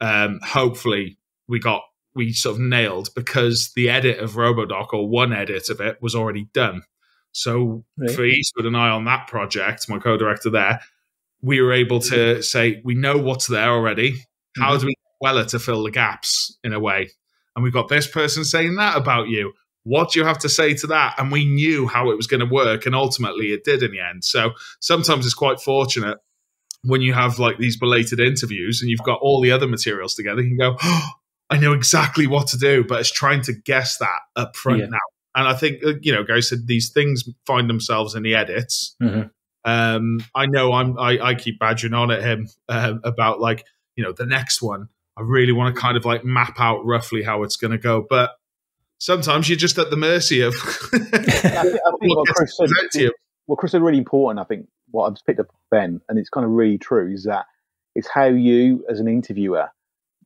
um, 0.00 0.40
hopefully 0.42 1.16
we 1.46 1.60
got 1.60 1.82
we 2.16 2.32
sort 2.32 2.56
of 2.56 2.60
nailed 2.60 3.10
because 3.14 3.72
the 3.76 3.88
edit 3.88 4.18
of 4.18 4.32
RoboDoc 4.32 4.92
or 4.92 5.08
one 5.08 5.32
edit 5.32 5.68
of 5.68 5.80
it 5.80 5.98
was 6.02 6.16
already 6.16 6.48
done. 6.52 6.82
So 7.34 7.84
Right. 7.98 8.10
for 8.10 8.24
Eastwood 8.24 8.66
and 8.66 8.76
I 8.76 8.88
on 8.90 9.04
that 9.04 9.26
project, 9.26 9.88
my 9.88 9.98
co-director 9.98 10.50
there, 10.50 10.80
we 11.42 11.60
were 11.60 11.72
able 11.72 12.00
to 12.00 12.42
say 12.42 12.80
we 12.84 12.94
know 12.94 13.18
what's 13.18 13.46
there 13.46 13.70
already. 13.70 14.14
How 14.56 14.70
mm-hmm. 14.70 14.80
do 14.80 14.86
we 14.86 14.94
Weller 15.20 15.44
to 15.46 15.58
fill 15.58 15.82
the 15.84 15.90
gaps 15.90 16.58
in 16.64 16.72
a 16.72 16.80
way? 16.80 17.10
And 17.54 17.62
we've 17.62 17.72
got 17.72 17.88
this 17.88 18.06
person 18.06 18.44
saying 18.44 18.76
that 18.76 18.96
about 18.96 19.28
you. 19.28 19.52
What 19.84 20.12
do 20.12 20.18
you 20.18 20.24
have 20.24 20.38
to 20.40 20.48
say 20.48 20.74
to 20.74 20.86
that? 20.88 21.14
And 21.18 21.30
we 21.30 21.44
knew 21.44 21.86
how 21.86 22.10
it 22.10 22.16
was 22.16 22.26
going 22.26 22.40
to 22.40 22.46
work, 22.46 22.86
and 22.86 22.94
ultimately 22.94 23.52
it 23.52 23.64
did 23.64 23.82
in 23.82 23.92
the 23.92 24.00
end. 24.00 24.24
So 24.24 24.52
sometimes 24.80 25.24
it's 25.24 25.34
quite 25.34 25.60
fortunate 25.60 26.18
when 26.82 27.00
you 27.00 27.14
have 27.14 27.38
like 27.38 27.58
these 27.58 27.76
belated 27.76 28.20
interviews 28.20 28.80
and 28.82 28.90
you've 28.90 29.02
got 29.02 29.18
all 29.20 29.40
the 29.40 29.50
other 29.50 29.66
materials 29.66 30.14
together. 30.14 30.42
You 30.42 30.50
can 30.50 30.58
go, 30.58 30.76
oh, 30.82 31.08
I 31.50 31.58
know 31.58 31.72
exactly 31.72 32.26
what 32.26 32.48
to 32.48 32.58
do, 32.58 32.84
but 32.84 33.00
it's 33.00 33.12
trying 33.12 33.42
to 33.42 33.52
guess 33.52 33.98
that 33.98 34.20
up 34.34 34.56
front 34.56 34.80
Yeah. 34.80 34.86
now. 34.86 34.98
And 35.34 35.48
I 35.48 35.54
think 35.54 35.84
uh, 35.84 35.94
you 36.00 36.12
know, 36.12 36.22
Gary 36.22 36.42
said 36.42 36.66
these 36.66 36.90
things 36.90 37.24
find 37.46 37.68
themselves 37.68 38.14
in 38.14 38.22
the 38.22 38.34
edits. 38.34 38.96
Mhm. 39.02 39.30
Um, 39.64 40.20
I 40.34 40.46
know 40.46 40.72
I'm 40.72 40.98
I, 40.98 41.18
I 41.18 41.34
keep 41.34 41.58
badgering 41.58 41.94
on 41.94 42.10
at 42.10 42.22
him 42.22 42.48
uh, 42.68 42.94
about 43.02 43.40
like 43.40 43.64
you 43.96 44.04
know 44.04 44.12
the 44.12 44.26
next 44.26 44.62
one. 44.62 44.88
I 45.16 45.22
really 45.22 45.52
want 45.52 45.74
to 45.74 45.80
kind 45.80 45.96
of 45.96 46.04
like 46.04 46.24
map 46.24 46.56
out 46.58 46.84
roughly 46.84 47.22
how 47.22 47.42
it's 47.44 47.56
going 47.56 47.70
to 47.70 47.78
go, 47.78 48.04
but 48.08 48.32
sometimes 48.98 49.48
you're 49.48 49.56
just 49.56 49.78
at 49.78 49.90
the 49.90 49.96
mercy 49.96 50.40
of. 50.40 50.54
I 50.92 50.98
think, 50.98 51.44
I 51.44 51.62
think 51.62 52.16
what 52.16 52.28
Chris 52.34 52.56
said, 52.56 52.66
presented 52.68 52.90
to 52.92 53.00
you. 53.02 53.12
what 53.46 53.58
Chris 53.58 53.72
said 53.72 53.82
really 53.82 53.98
important. 53.98 54.40
I 54.40 54.44
think 54.44 54.66
what 54.90 55.06
I've 55.06 55.14
just 55.14 55.26
picked 55.26 55.40
up 55.40 55.46
Ben, 55.70 56.00
and 56.08 56.18
it's 56.18 56.30
kind 56.30 56.44
of 56.44 56.50
really 56.52 56.78
true, 56.78 57.12
is 57.12 57.24
that 57.24 57.46
it's 57.94 58.08
how 58.08 58.26
you, 58.26 58.84
as 58.90 59.00
an 59.00 59.08
interviewer, 59.08 59.68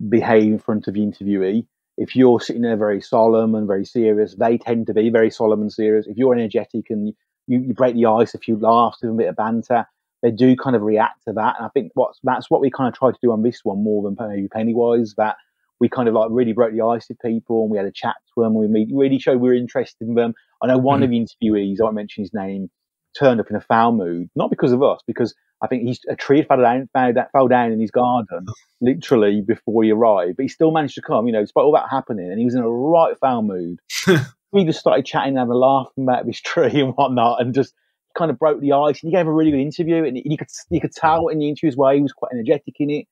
behave 0.08 0.44
in 0.52 0.58
front 0.58 0.88
of 0.88 0.94
the 0.94 1.00
interviewee. 1.00 1.66
If 1.98 2.14
you're 2.14 2.40
sitting 2.40 2.62
there 2.62 2.76
very 2.76 3.00
solemn 3.00 3.54
and 3.54 3.66
very 3.66 3.84
serious, 3.84 4.34
they 4.34 4.56
tend 4.56 4.86
to 4.86 4.94
be 4.94 5.10
very 5.10 5.30
solemn 5.30 5.60
and 5.60 5.72
serious. 5.72 6.06
If 6.06 6.16
you're 6.16 6.32
energetic 6.34 6.86
and 6.90 7.08
you, 7.08 7.14
you 7.48 7.74
break 7.74 7.94
the 7.96 8.06
ice, 8.06 8.34
a 8.34 8.38
few 8.38 8.56
laughs, 8.56 9.02
a 9.02 9.08
bit 9.08 9.28
of 9.28 9.36
banter, 9.36 9.84
they 10.22 10.30
do 10.30 10.54
kind 10.56 10.76
of 10.76 10.82
react 10.82 11.24
to 11.26 11.32
that. 11.34 11.56
And 11.58 11.66
I 11.66 11.68
think 11.74 11.90
what's 11.94 12.20
that's 12.22 12.48
what 12.48 12.60
we 12.60 12.70
kind 12.70 12.88
of 12.88 12.98
tried 12.98 13.12
to 13.12 13.20
do 13.22 13.32
on 13.32 13.42
this 13.42 13.60
one 13.64 13.82
more 13.82 14.02
than 14.02 14.16
maybe 14.28 14.48
Pennywise. 14.48 15.14
That 15.16 15.36
we 15.80 15.88
kind 15.88 16.08
of 16.08 16.14
like 16.14 16.28
really 16.30 16.52
broke 16.52 16.72
the 16.72 16.84
ice 16.84 17.08
with 17.08 17.18
people 17.20 17.62
and 17.62 17.70
we 17.70 17.78
had 17.78 17.86
a 17.86 17.92
chat 17.92 18.16
to 18.34 18.42
them. 18.42 18.54
We 18.54 18.68
meet, 18.68 18.88
really 18.92 19.18
showed 19.18 19.40
we 19.40 19.48
were 19.48 19.54
interested 19.54 20.06
in 20.06 20.14
them. 20.14 20.34
I 20.62 20.68
know 20.68 20.78
one 20.78 21.02
of 21.02 21.10
mm. 21.10 21.26
the 21.40 21.50
interviewees, 21.50 21.80
I 21.80 21.84
won't 21.84 21.96
mention 21.96 22.22
his 22.22 22.34
name, 22.34 22.70
turned 23.18 23.40
up 23.40 23.50
in 23.50 23.56
a 23.56 23.60
foul 23.60 23.92
mood, 23.92 24.28
not 24.34 24.50
because 24.50 24.72
of 24.72 24.82
us, 24.82 25.00
because 25.06 25.34
I 25.62 25.66
think 25.66 25.82
he's 25.84 26.00
a 26.08 26.14
tree 26.16 26.42
fell 26.42 26.60
down, 26.60 26.88
fell 26.92 27.12
down, 27.12 27.26
fell 27.32 27.48
down 27.48 27.72
in 27.72 27.80
his 27.80 27.90
garden 27.90 28.46
literally 28.80 29.40
before 29.40 29.82
he 29.82 29.90
arrived, 29.90 30.36
but 30.36 30.44
he 30.44 30.48
still 30.48 30.70
managed 30.70 30.94
to 30.94 31.02
come. 31.02 31.26
You 31.26 31.32
know, 31.32 31.40
despite 31.40 31.64
all 31.64 31.72
that 31.72 31.88
happening, 31.90 32.30
and 32.30 32.38
he 32.38 32.44
was 32.44 32.54
in 32.54 32.62
a 32.62 32.68
right 32.68 33.18
foul 33.18 33.42
mood. 33.42 33.80
we 34.52 34.64
just 34.64 34.80
started 34.80 35.04
chatting, 35.04 35.30
and 35.30 35.38
having 35.38 35.52
a 35.52 35.56
laugh 35.56 35.88
about 35.98 36.26
this 36.26 36.40
tree 36.44 36.80
and 36.80 36.94
whatnot, 36.94 37.40
and 37.40 37.54
just 37.54 37.74
kind 38.16 38.30
of 38.30 38.38
broke 38.38 38.60
the 38.60 38.72
ice. 38.72 39.02
And 39.02 39.10
he 39.10 39.16
gave 39.16 39.26
a 39.26 39.32
really 39.32 39.50
good 39.50 39.60
interview, 39.60 40.04
and 40.04 40.16
you 40.16 40.36
could 40.36 40.48
you 40.70 40.80
could 40.80 40.92
tell 40.92 41.28
in 41.28 41.38
the 41.38 41.48
interview 41.48 41.68
as 41.68 41.76
well 41.76 41.94
he 41.94 42.00
was 42.02 42.12
quite 42.12 42.32
energetic 42.32 42.74
in 42.78 42.90
it. 42.90 43.06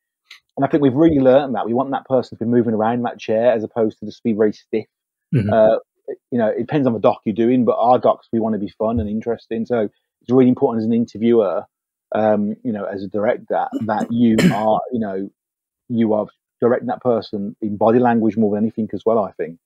And 0.56 0.64
I 0.64 0.68
think 0.68 0.82
we've 0.82 0.94
really 0.94 1.18
learned 1.18 1.54
that 1.54 1.66
we 1.66 1.74
want 1.74 1.90
that 1.90 2.06
person 2.06 2.38
to 2.38 2.44
be 2.44 2.50
moving 2.50 2.72
around 2.74 2.94
in 2.94 3.02
that 3.02 3.18
chair 3.18 3.52
as 3.52 3.62
opposed 3.62 3.98
to 3.98 4.06
just 4.06 4.22
be 4.22 4.32
very 4.32 4.52
stiff. 4.52 4.86
Mhm. 5.34 5.52
Uh, 5.52 5.78
you 6.30 6.38
know, 6.38 6.48
it 6.48 6.58
depends 6.58 6.86
on 6.86 6.92
the 6.94 6.98
doc 6.98 7.20
you're 7.24 7.34
doing, 7.34 7.64
but 7.64 7.76
our 7.78 7.98
docs 7.98 8.28
we 8.32 8.40
want 8.40 8.54
to 8.54 8.58
be 8.58 8.68
fun 8.68 9.00
and 9.00 9.08
interesting. 9.08 9.66
So 9.66 9.80
it's 9.80 10.30
really 10.30 10.48
important 10.48 10.82
as 10.82 10.86
an 10.86 10.92
interviewer, 10.94 11.64
um, 12.14 12.56
you 12.62 12.72
know, 12.72 12.84
as 12.84 13.02
a 13.02 13.08
director, 13.08 13.66
that 13.86 14.06
you 14.10 14.36
are, 14.54 14.80
you 14.92 15.00
know, 15.00 15.30
you 15.88 16.12
are 16.14 16.26
directing 16.60 16.88
that 16.88 17.02
person 17.02 17.54
in 17.60 17.76
body 17.76 17.98
language 17.98 18.36
more 18.36 18.54
than 18.54 18.64
anything 18.64 18.88
as 18.92 19.02
well. 19.04 19.18
I 19.24 19.32
think. 19.32 19.58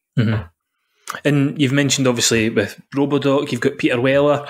And 1.24 1.61
you've 1.61 1.72
mentioned 1.72 2.07
obviously 2.07 2.50
with 2.50 2.81
Robodoc, 2.94 3.50
you've 3.50 3.61
got 3.61 3.79
Peter 3.79 4.00
Weller, 4.00 4.46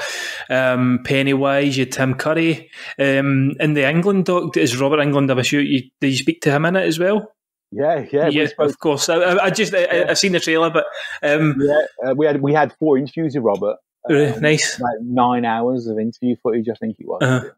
um, 0.50 1.00
Pennywise, 1.04 1.78
you 1.78 1.86
Tim 1.86 2.14
Curry. 2.14 2.70
Um, 2.98 3.52
in 3.60 3.72
the 3.72 3.82
Englund 3.84 4.24
doc, 4.24 4.56
is 4.58 4.78
Robert 4.78 4.98
Englund? 4.98 5.30
I'm 5.30 5.38
assuming 5.38 5.68
you, 5.68 5.82
did 6.02 6.08
you 6.08 6.18
speak 6.18 6.42
to 6.42 6.50
him 6.50 6.66
in 6.66 6.76
it 6.76 6.86
as 6.86 6.98
well? 6.98 7.32
Yeah, 7.72 8.28
yeah, 8.28 8.46
spoke- 8.46 8.68
of 8.68 8.78
course. 8.78 9.08
I, 9.08 9.36
I- 9.38 9.50
just 9.50 9.74
I, 9.74 10.04
I've 10.10 10.18
seen 10.18 10.32
the 10.32 10.40
trailer, 10.40 10.68
but 10.70 10.84
um, 11.22 11.56
yeah. 11.60 12.10
Uh, 12.10 12.14
we 12.14 12.26
had 12.26 12.42
we 12.42 12.52
had 12.52 12.74
four 12.78 12.98
interviews 12.98 13.34
with 13.34 13.44
Robert. 13.44 13.76
Um, 14.08 14.40
nice. 14.40 14.78
Like 14.80 15.00
nine 15.02 15.44
hours 15.46 15.86
of 15.86 15.98
interview 15.98 16.34
footage, 16.42 16.68
I 16.68 16.74
think 16.74 16.96
it 16.98 17.06
was. 17.06 17.22
Uh-huh. 17.22 17.48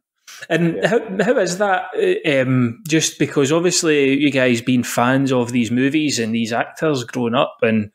And 0.49 0.77
Yeah. 0.77 0.89
how 0.89 1.01
how 1.25 1.39
is 1.39 1.59
that? 1.59 1.87
Um, 2.27 2.83
just 2.89 3.19
because 3.19 3.53
obviously 3.53 4.19
you 4.19 4.31
guys 4.31 4.61
being 4.61 4.83
fans 4.83 5.33
of 5.33 5.53
these 5.53 5.71
movies 5.71 6.19
and 6.19 6.35
these 6.35 6.53
actors 6.53 7.05
growing 7.05 7.35
up 7.35 7.57
and 7.63 7.91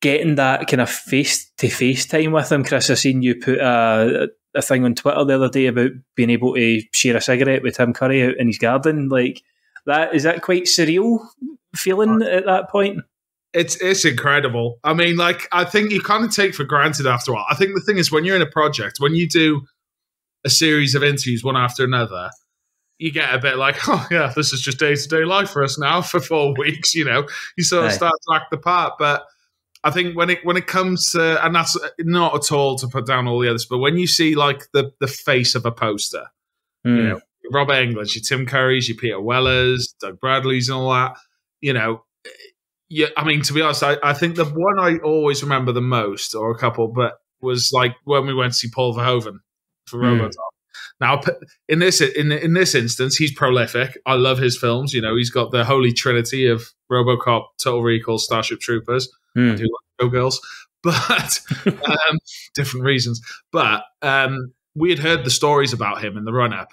getting 0.00 0.34
that 0.34 0.66
kind 0.68 0.80
of 0.80 0.90
face 0.90 1.50
to 1.58 1.68
face 1.68 2.06
time 2.06 2.32
with 2.32 2.48
them. 2.48 2.64
Chris, 2.64 2.90
I 2.90 2.94
seen 2.94 3.22
you 3.22 3.36
put 3.36 3.58
a, 3.58 4.28
a 4.54 4.62
thing 4.62 4.84
on 4.84 4.94
Twitter 4.94 5.24
the 5.24 5.34
other 5.36 5.48
day 5.48 5.66
about 5.66 5.90
being 6.14 6.30
able 6.30 6.54
to 6.54 6.82
share 6.92 7.16
a 7.16 7.20
cigarette 7.20 7.62
with 7.62 7.76
Tim 7.76 7.92
Curry 7.92 8.22
out 8.24 8.36
in 8.38 8.46
his 8.46 8.58
garden. 8.58 9.08
Like 9.08 9.42
that, 9.86 10.14
is 10.14 10.24
that 10.24 10.42
quite 10.42 10.64
surreal 10.64 11.20
feeling 11.74 12.22
at 12.22 12.44
that 12.44 12.68
point? 12.70 13.00
It's 13.54 13.76
it's 13.80 14.04
incredible. 14.04 14.78
I 14.82 14.94
mean, 14.94 15.16
like 15.16 15.48
I 15.52 15.64
think 15.64 15.92
you 15.92 16.00
kind 16.00 16.24
of 16.24 16.34
take 16.34 16.54
for 16.54 16.64
granted 16.64 17.06
after 17.06 17.30
a 17.30 17.34
while. 17.36 17.46
I 17.48 17.54
think 17.54 17.74
the 17.74 17.80
thing 17.80 17.98
is 17.98 18.10
when 18.10 18.24
you're 18.24 18.34
in 18.36 18.42
a 18.42 18.46
project, 18.50 18.96
when 18.98 19.14
you 19.14 19.28
do 19.28 19.62
a 20.44 20.50
series 20.50 20.94
of 20.94 21.02
interviews 21.02 21.42
one 21.42 21.56
after 21.56 21.84
another, 21.84 22.30
you 22.98 23.10
get 23.12 23.34
a 23.34 23.38
bit 23.38 23.56
like, 23.56 23.76
oh 23.88 24.06
yeah, 24.10 24.32
this 24.34 24.52
is 24.52 24.60
just 24.60 24.78
day 24.78 24.94
to 24.94 25.08
day 25.08 25.24
life 25.24 25.50
for 25.50 25.64
us 25.64 25.78
now 25.78 26.02
for 26.02 26.20
four 26.20 26.54
weeks. 26.58 26.94
You 26.94 27.04
know, 27.04 27.26
you 27.56 27.64
sort 27.64 27.84
of 27.86 27.90
Aye. 27.92 27.94
start 27.94 28.14
to 28.28 28.34
act 28.34 28.50
the 28.50 28.58
part. 28.58 28.94
But 28.98 29.24
I 29.82 29.90
think 29.90 30.16
when 30.16 30.30
it 30.30 30.44
when 30.44 30.56
it 30.56 30.66
comes 30.66 31.10
to, 31.12 31.44
and 31.44 31.54
that's 31.54 31.76
not 32.00 32.34
at 32.34 32.52
all 32.52 32.76
to 32.76 32.88
put 32.88 33.06
down 33.06 33.26
all 33.28 33.40
the 33.40 33.48
others, 33.48 33.66
but 33.68 33.78
when 33.78 33.96
you 33.98 34.06
see 34.06 34.34
like 34.34 34.62
the 34.72 34.92
the 35.00 35.06
face 35.08 35.54
of 35.54 35.66
a 35.66 35.72
poster, 35.72 36.24
Mm. 36.86 36.96
you 36.96 37.02
know, 37.04 37.20
Robert 37.50 37.74
Englund's, 37.74 38.14
your 38.14 38.22
Tim 38.22 38.46
Curry's, 38.46 38.88
your 38.90 38.98
Peter 38.98 39.18
Wellers, 39.20 39.94
Doug 40.00 40.20
Bradley's, 40.20 40.68
and 40.68 40.76
all 40.76 40.92
that. 40.92 41.16
You 41.62 41.72
know, 41.72 42.04
yeah. 42.90 43.06
I 43.16 43.24
mean, 43.24 43.40
to 43.42 43.52
be 43.54 43.62
honest, 43.62 43.82
I, 43.82 43.96
I 44.02 44.12
think 44.12 44.36
the 44.36 44.44
one 44.44 44.78
I 44.78 44.98
always 44.98 45.42
remember 45.42 45.72
the 45.72 45.80
most, 45.80 46.34
or 46.34 46.50
a 46.50 46.58
couple, 46.58 46.88
but 46.88 47.14
was 47.40 47.70
like 47.72 47.96
when 48.04 48.26
we 48.26 48.34
went 48.34 48.52
to 48.52 48.58
see 48.58 48.68
Paul 48.70 48.94
Verhoeven 48.94 49.38
for. 49.86 50.00
Robocop. 50.00 50.30
Now, 51.00 51.20
in 51.68 51.78
this 51.80 52.00
in 52.00 52.32
in 52.32 52.54
this 52.54 52.74
instance, 52.74 53.16
he's 53.16 53.32
prolific. 53.32 53.98
I 54.06 54.14
love 54.14 54.38
his 54.38 54.56
films. 54.56 54.92
You 54.92 55.00
know, 55.02 55.16
he's 55.16 55.30
got 55.30 55.50
the 55.50 55.64
holy 55.64 55.92
trinity 55.92 56.46
of 56.46 56.64
RoboCop, 56.90 57.46
Total 57.62 57.82
Recall, 57.82 58.18
Starship 58.18 58.60
Troopers 58.60 59.08
Mm. 59.36 59.56
do 59.56 59.64
like 59.64 60.10
Showgirls, 60.12 60.36
but 60.84 61.40
um, 61.66 62.18
different 62.54 62.86
reasons. 62.86 63.20
But 63.50 63.82
um, 64.02 64.52
we 64.76 64.90
had 64.90 65.00
heard 65.00 65.24
the 65.24 65.30
stories 65.30 65.72
about 65.72 66.02
him 66.04 66.16
in 66.16 66.24
the 66.24 66.32
run 66.32 66.52
up, 66.52 66.68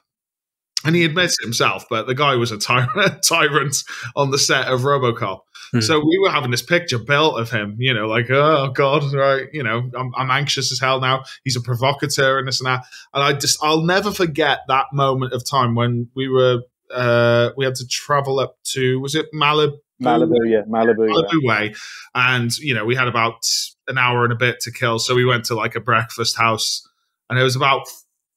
and 0.86 0.96
he 0.96 1.06
admits 1.06 1.38
it 1.40 1.44
himself, 1.44 1.86
but 1.90 2.08
the 2.08 2.16
guy 2.16 2.36
was 2.36 2.52
a 2.52 2.58
tyrant, 2.58 3.24
tyrant 3.28 3.84
on 4.16 4.32
the 4.32 4.38
set 4.38 4.68
of 4.68 4.82
RoboCop. 4.82 5.40
Hmm. 5.72 5.80
So 5.82 6.00
we 6.00 6.20
were 6.20 6.32
having 6.32 6.52
this 6.52 6.62
picture 6.62 7.00
built 7.00 7.40
of 7.40 7.50
him, 7.50 7.76
you 7.80 7.94
know, 7.94 8.08
like 8.08 8.30
oh 8.30 8.72
god, 8.74 9.14
right, 9.14 9.48
you 9.54 9.64
know, 9.64 9.90
I'm, 9.98 10.12
I'm 10.16 10.32
anxious 10.32 10.72
as 10.72 10.80
hell 10.80 11.00
now. 11.00 11.24
He's 11.44 11.56
a 11.56 11.62
provocateur 11.62 12.40
and 12.40 12.48
this 12.48 12.60
and 12.60 12.68
that, 12.68 12.84
and 13.14 13.24
I 13.24 13.34
just 13.34 13.64
I'll 13.64 13.84
never 13.84 14.12
forget 14.12 14.60
that 14.68 14.88
moment 14.94 15.34
of 15.34 15.46
time 15.46 15.76
when 15.76 16.10
we 16.16 16.28
were 16.28 16.62
uh 16.94 17.52
we 17.56 17.64
had 17.64 17.76
to 17.76 17.88
travel 17.88 18.40
up 18.40 18.58
to 18.64 19.00
was 19.00 19.16
it 19.16 19.28
Malibu 19.34 19.78
Malibu, 20.02 20.36
yeah, 20.46 20.64
Malibu. 20.68 21.08
yeah. 21.08 21.14
Malibu 21.14 21.48
way, 21.48 21.76
and 22.16 22.58
you 22.58 22.74
know 22.74 22.86
we 22.86 22.96
had 22.96 23.08
about 23.08 23.46
an 23.88 23.98
hour 23.98 24.24
and 24.24 24.34
a 24.34 24.36
bit 24.36 24.60
to 24.62 24.72
kill, 24.72 25.00
so 25.00 25.16
we 25.16 25.26
went 25.26 25.46
to 25.46 25.56
like 25.56 25.76
a 25.76 25.80
breakfast 25.80 26.38
house, 26.38 26.88
and 27.30 27.40
it 27.40 27.44
was 27.44 27.56
about 27.56 27.88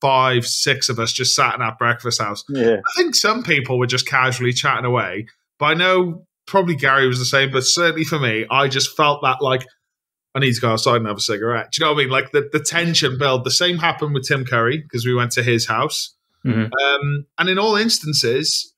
five, 0.05 0.47
six 0.47 0.91
of 0.91 0.99
us 0.99 1.15
just 1.15 1.35
sat 1.35 1.55
in 1.55 1.61
that 1.61 1.79
breakfast 1.79 2.21
house. 2.21 2.45
Yeah, 2.51 2.77
I 2.77 3.03
think 3.03 3.15
some 3.15 3.43
people 3.43 3.79
were 3.79 3.87
just 3.87 4.07
casually 4.07 4.53
chatting 4.53 4.85
away, 4.85 5.27
but 5.59 5.67
I 5.67 5.75
know 5.75 6.27
probably 6.47 6.77
Gary 6.77 7.09
was 7.09 7.19
the 7.19 7.25
same, 7.25 7.51
but 7.51 7.63
certainly 7.63 8.05
for 8.05 8.19
me, 8.19 8.45
I 8.51 8.69
just 8.69 8.95
felt 8.99 9.21
that 9.23 9.41
like 9.41 9.65
I 10.35 10.41
need 10.41 10.53
to 10.53 10.61
go 10.61 10.73
outside 10.73 10.97
and 10.97 11.07
have 11.07 11.17
a 11.17 11.21
cigarette. 11.21 11.73
Do 11.73 11.81
you 11.81 11.87
know 11.87 11.95
what 11.95 12.01
I 12.01 12.05
mean? 12.05 12.11
Like 12.11 12.33
the, 12.33 12.51
the 12.53 12.61
tension 12.61 13.17
build. 13.19 13.45
The 13.45 13.51
same 13.51 13.79
happened 13.79 14.13
with 14.13 14.29
Tim 14.29 14.45
Curry 14.45 14.77
because 14.79 15.07
we 15.07 15.15
went 15.15 15.33
to 15.33 15.43
his 15.43 15.67
house. 15.67 16.15
Mhm. 16.45 16.71
Um, 16.71 17.25
and 17.39 17.49
in 17.49 17.59
all 17.59 17.77
instances, 17.77 18.75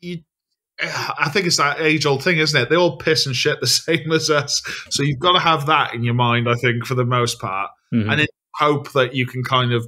you, 0.00 0.18
I 0.82 1.28
think 1.32 1.46
it's 1.46 1.58
that 1.58 1.80
age 1.80 2.06
old 2.06 2.24
thing, 2.24 2.38
isn't 2.38 2.60
it? 2.60 2.70
They 2.70 2.76
all 2.76 2.96
piss 2.98 3.24
and 3.26 3.36
shit 3.36 3.60
the 3.60 3.66
same 3.86 4.10
as 4.10 4.30
us. 4.30 4.62
So 4.90 5.04
you've 5.04 5.20
got 5.20 5.32
to 5.34 5.38
have 5.38 5.66
that 5.66 5.94
in 5.94 6.02
your 6.02 6.14
mind, 6.14 6.48
I 6.48 6.54
think, 6.54 6.86
for 6.86 6.96
the 6.96 7.04
most 7.04 7.38
part. 7.40 7.70
Mhm. 7.94 8.10
And 8.10 8.20
then 8.20 8.26
hope 8.54 8.92
that 8.92 9.14
you 9.14 9.26
can 9.26 9.44
kind 9.44 9.72
of, 9.72 9.86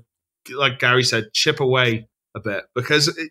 like 0.57 0.79
Gary 0.79 1.03
said, 1.05 1.33
chip 1.33 1.61
away 1.61 2.09
a 2.35 2.41
bit 2.41 2.65
because 2.75 3.09
it, 3.09 3.31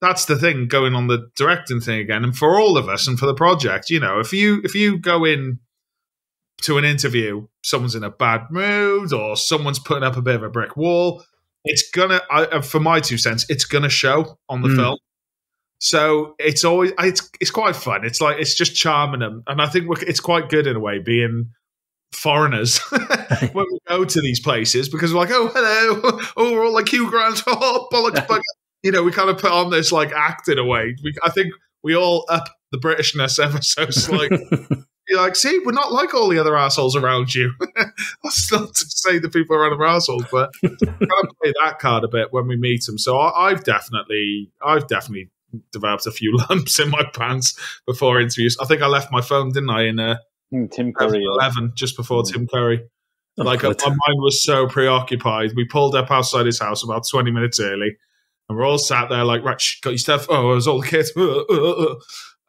that's 0.00 0.24
the 0.26 0.36
thing 0.36 0.66
going 0.68 0.94
on 0.94 1.06
the 1.06 1.30
directing 1.36 1.80
thing 1.80 1.98
again. 2.00 2.24
And 2.24 2.36
for 2.36 2.58
all 2.58 2.76
of 2.76 2.88
us 2.88 3.06
and 3.08 3.18
for 3.18 3.26
the 3.26 3.34
project, 3.34 3.90
you 3.90 4.00
know, 4.00 4.18
if 4.20 4.32
you 4.32 4.60
if 4.64 4.74
you 4.74 4.98
go 4.98 5.24
in 5.24 5.58
to 6.62 6.78
an 6.78 6.84
interview, 6.84 7.46
someone's 7.62 7.94
in 7.94 8.04
a 8.04 8.10
bad 8.10 8.46
mood 8.50 9.12
or 9.12 9.36
someone's 9.36 9.78
putting 9.78 10.04
up 10.04 10.16
a 10.16 10.22
bit 10.22 10.34
of 10.36 10.42
a 10.42 10.48
brick 10.48 10.76
wall, 10.76 11.22
it's 11.64 11.90
gonna, 11.90 12.20
I, 12.30 12.44
uh, 12.44 12.62
for 12.62 12.80
my 12.80 13.00
two 13.00 13.18
cents, 13.18 13.44
it's 13.48 13.64
gonna 13.64 13.88
show 13.88 14.38
on 14.48 14.62
the 14.62 14.68
Mm. 14.68 14.76
film. 14.76 14.98
So 15.80 16.34
it's 16.38 16.64
always 16.64 16.92
it's 16.98 17.28
it's 17.40 17.50
quite 17.50 17.76
fun. 17.76 18.04
It's 18.04 18.20
like 18.20 18.38
it's 18.40 18.54
just 18.54 18.74
charming 18.74 19.20
them, 19.20 19.42
and 19.46 19.60
I 19.60 19.66
think 19.66 19.86
we're, 19.88 20.00
it's 20.02 20.20
quite 20.20 20.48
good 20.48 20.66
in 20.66 20.76
a 20.76 20.80
way 20.80 20.98
being 20.98 21.50
foreigners 22.14 22.78
when 23.52 23.66
we 23.70 23.78
go 23.88 24.04
to 24.04 24.20
these 24.20 24.40
places 24.40 24.88
because 24.88 25.12
we're 25.12 25.20
like, 25.20 25.30
oh 25.30 25.48
hello, 25.48 26.20
oh 26.36 26.52
we're 26.52 26.64
all 26.64 26.72
like 26.72 26.88
Hugh 26.88 27.10
Grant, 27.10 27.42
oh 27.46 27.88
bollocks, 27.92 28.26
bugger. 28.26 28.40
you 28.82 28.92
know, 28.92 29.02
we 29.02 29.12
kind 29.12 29.30
of 29.30 29.38
put 29.38 29.52
on 29.52 29.70
this 29.70 29.92
like 29.92 30.12
act 30.12 30.48
in 30.48 30.58
a 30.58 30.64
way. 30.64 30.96
We, 31.02 31.14
I 31.22 31.30
think 31.30 31.52
we 31.82 31.94
all 31.96 32.24
up 32.28 32.48
the 32.72 32.78
Britishness 32.78 33.42
ever 33.42 33.60
so 33.62 33.90
slightly. 33.90 34.44
You're 35.06 35.20
like, 35.20 35.36
see, 35.36 35.60
we're 35.64 35.72
not 35.72 35.92
like 35.92 36.14
all 36.14 36.30
the 36.30 36.38
other 36.38 36.56
assholes 36.56 36.96
around 36.96 37.34
you. 37.34 37.52
That's 38.22 38.50
not 38.50 38.74
to 38.74 38.86
say 38.88 39.18
the 39.18 39.28
people 39.28 39.54
around 39.54 39.74
are 39.74 39.84
assholes, 39.84 40.24
but 40.32 40.50
kind 40.62 40.78
of 40.80 41.28
play 41.42 41.52
that 41.62 41.78
card 41.78 42.04
a 42.04 42.08
bit 42.08 42.32
when 42.32 42.46
we 42.46 42.56
meet 42.56 42.86
them. 42.86 42.96
So 42.96 43.18
I, 43.18 43.50
I've 43.50 43.64
definitely, 43.64 44.50
I've 44.64 44.86
definitely 44.88 45.30
developed 45.72 46.06
a 46.06 46.10
few 46.10 46.34
lumps 46.48 46.80
in 46.80 46.88
my 46.88 47.04
pants 47.12 47.54
before 47.86 48.18
interviews. 48.18 48.56
I 48.58 48.64
think 48.64 48.80
I 48.80 48.86
left 48.86 49.12
my 49.12 49.20
phone, 49.20 49.52
didn't 49.52 49.68
I, 49.68 49.82
in 49.82 49.98
Hmm, 49.98 50.14
Tim 50.70 50.92
Curry. 50.92 51.22
11 51.24 51.72
just 51.74 51.96
before 51.96 52.22
Mm. 52.22 52.32
Tim 52.32 52.46
Curry. 52.46 52.80
Oh, 53.38 53.42
like 53.42 53.60
God. 53.60 53.76
my 53.82 53.88
mind 53.88 54.18
was 54.20 54.42
so 54.44 54.68
preoccupied. 54.68 55.52
We 55.56 55.64
pulled 55.64 55.96
up 55.96 56.10
outside 56.10 56.46
his 56.46 56.60
house 56.60 56.84
about 56.84 57.06
20 57.08 57.30
minutes 57.32 57.58
early, 57.58 57.96
and 58.48 58.56
we're 58.58 58.64
all 58.64 58.78
sat 58.78 59.08
there 59.08 59.24
like, 59.24 59.42
right, 59.42 59.60
shh, 59.60 59.80
got 59.80 59.90
your 59.90 59.98
stuff. 59.98 60.26
Oh, 60.28 60.52
it 60.52 60.54
was 60.54 60.68
all 60.68 60.80
the 60.80 60.86
kids. 60.86 61.10
Uh, 61.16 61.40
uh, 61.40 61.70
uh. 61.70 61.94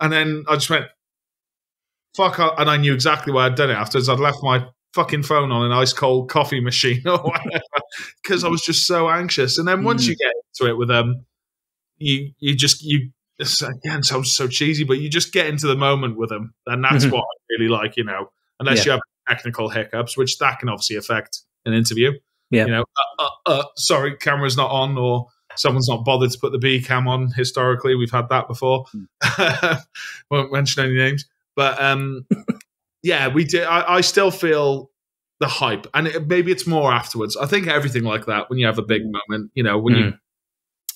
And 0.02 0.14
then 0.14 0.44
I 0.48 0.56
just 0.56 0.70
went, 0.70 0.86
fuck. 2.16 2.40
I- 2.40 2.54
And 2.60 2.70
I 2.70 2.78
knew 2.78 2.94
exactly 2.94 3.34
why 3.34 3.46
I'd 3.48 3.56
done 3.56 3.70
it 3.72 3.76
afterwards. 3.76 4.10
I'd 4.10 4.20
left 4.20 4.38
my 4.44 4.66
fucking 4.94 5.24
phone 5.24 5.52
on 5.52 5.66
an 5.66 5.72
ice 5.72 5.92
cold 5.94 6.30
coffee 6.30 6.62
machine 6.62 7.02
or 7.08 7.18
whatever 7.18 7.60
because 8.24 8.44
I 8.44 8.48
was 8.48 8.62
just 8.62 8.86
so 8.86 9.10
anxious. 9.10 9.58
And 9.58 9.68
then 9.68 9.84
once 9.84 10.06
Mm. 10.06 10.10
you 10.10 10.16
get 10.18 10.34
into 10.60 10.72
it 10.72 10.78
with 10.78 10.88
them, 10.90 11.26
you 11.98 12.32
you 12.40 12.56
just 12.56 12.84
you 12.84 13.10
this 13.40 13.62
again 13.62 14.04
sounds 14.04 14.34
so 14.34 14.48
cheesy, 14.48 14.84
but 14.84 15.00
you 15.00 15.10
just 15.10 15.34
get 15.34 15.48
into 15.48 15.68
the 15.68 15.76
moment 15.76 16.18
with 16.18 16.30
them, 16.30 16.54
and 16.68 16.84
that's 16.84 17.06
Mhm. 17.06 17.12
what 17.12 17.22
I 17.22 17.36
really 17.58 17.70
like. 17.70 17.98
You 17.98 18.04
know, 18.06 18.32
unless 18.60 18.80
Yeah. 18.80 18.86
you 18.86 18.92
have 18.92 19.02
technical 19.28 19.70
hiccups, 19.70 20.18
which 20.18 20.38
that 20.40 20.60
can 20.60 20.70
obviously 20.70 20.96
affect 20.96 21.40
an 21.66 21.74
interview. 21.74 22.12
Yeah. 22.52 22.66
You 22.66 22.72
know, 22.72 22.86
uh, 23.20 23.24
uh, 23.24 23.30
uh, 23.48 23.64
sorry, 23.76 24.16
camera's 24.18 24.56
not 24.56 24.70
on, 24.70 24.98
or 24.98 25.28
someone's 25.56 25.90
not 25.90 26.06
bothered 26.06 26.32
to 26.32 26.40
put 26.40 26.52
the 26.52 26.60
B 26.60 26.82
cam 26.82 27.08
on. 27.08 27.32
Historically, 27.32 27.96
we've 27.96 28.12
had 28.12 28.30
that 28.30 28.48
before. 28.48 28.86
Won't 30.32 30.52
mention 30.54 30.86
any 30.86 30.96
names, 30.96 31.26
but 31.56 31.82
um, 31.82 32.26
yeah, 33.04 33.28
we 33.28 33.44
did. 33.44 33.64
I, 33.64 33.96
I 33.96 34.02
still 34.02 34.32
feel 34.32 34.92
the 35.40 35.48
hype, 35.48 35.88
and 35.94 36.08
it, 36.08 36.28
maybe 36.28 36.52
it's 36.52 36.66
more 36.68 36.94
afterwards. 36.94 37.36
I 37.36 37.46
think 37.46 37.68
everything 37.68 38.04
like 38.04 38.26
that 38.28 38.50
when 38.50 38.60
you 38.60 38.66
have 38.68 38.78
a 38.80 38.84
big 38.84 39.04
moment, 39.06 39.52
you 39.56 39.64
know, 39.64 39.78
when 39.78 39.96
you 39.96 40.14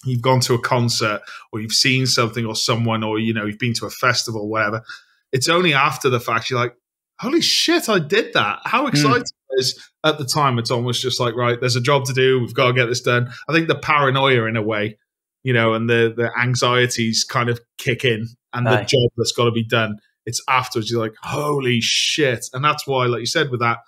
you've 0.06 0.22
gone 0.22 0.40
to 0.42 0.54
a 0.54 0.62
concert 0.62 1.22
or 1.52 1.60
you've 1.60 1.72
seen 1.72 2.06
something 2.06 2.46
or 2.46 2.56
someone, 2.56 3.04
or 3.04 3.20
you 3.20 3.34
know, 3.34 3.46
you've 3.46 3.60
been 3.60 3.74
to 3.76 3.86
a 3.86 3.90
festival, 3.90 4.50
whatever. 4.50 4.84
It's 5.32 5.50
only 5.50 5.74
after 5.74 6.10
the 6.10 6.20
fact 6.20 6.50
you're 6.50 6.60
like, 6.60 6.76
holy 7.20 7.42
shit, 7.42 7.90
I 7.90 8.00
did 8.00 8.34
that. 8.34 8.60
How 8.64 8.84
hmm. 8.84 8.90
exciting 8.90 9.24
Is 9.58 9.90
at 10.04 10.18
the 10.18 10.26
time. 10.26 10.58
It's 10.58 10.72
almost 10.72 11.02
just 11.02 11.20
like, 11.20 11.36
right, 11.36 11.60
there's 11.60 11.76
a 11.76 11.82
job 11.82 12.06
to 12.06 12.14
do. 12.14 12.40
We've 12.40 12.54
got 12.54 12.68
to 12.68 12.74
get 12.74 12.86
this 12.88 13.02
done. 13.02 13.32
I 13.48 13.54
think 13.54 13.68
the 13.68 13.76
paranoia 13.76 14.46
in 14.46 14.56
a 14.56 14.62
way, 14.62 14.98
you 15.44 15.54
know, 15.54 15.74
and 15.74 15.90
the, 15.90 16.14
the 16.16 16.32
anxieties 16.40 17.24
kind 17.24 17.50
of 17.50 17.60
kick 17.78 18.06
in 18.06 18.28
and 18.54 18.66
the 18.66 18.78
job 18.78 19.12
that's 19.18 19.32
got 19.32 19.46
to 19.46 19.52
be 19.52 19.64
done. 19.64 19.98
It's 20.26 20.42
afterwards. 20.48 20.92
You're 20.92 21.02
like, 21.02 21.16
holy 21.22 21.80
shit. 21.82 22.46
And 22.54 22.64
that's 22.64 22.88
why, 22.88 23.06
like 23.06 23.20
you 23.20 23.26
said, 23.26 23.50
with 23.50 23.62
that, 23.62 23.80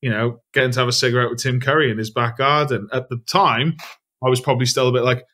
you 0.00 0.10
know, 0.10 0.40
getting 0.52 0.70
to 0.72 0.80
have 0.80 0.88
a 0.88 0.92
cigarette 0.92 1.30
with 1.30 1.40
Tim 1.40 1.60
Curry 1.60 1.90
in 1.90 1.98
his 1.98 2.10
back 2.10 2.38
garden 2.38 2.88
at 2.92 3.08
the 3.08 3.18
time, 3.26 3.76
I 4.24 4.28
was 4.28 4.40
probably 4.40 4.66
still 4.66 4.88
a 4.88 4.92
bit 4.92 5.02
like, 5.02 5.24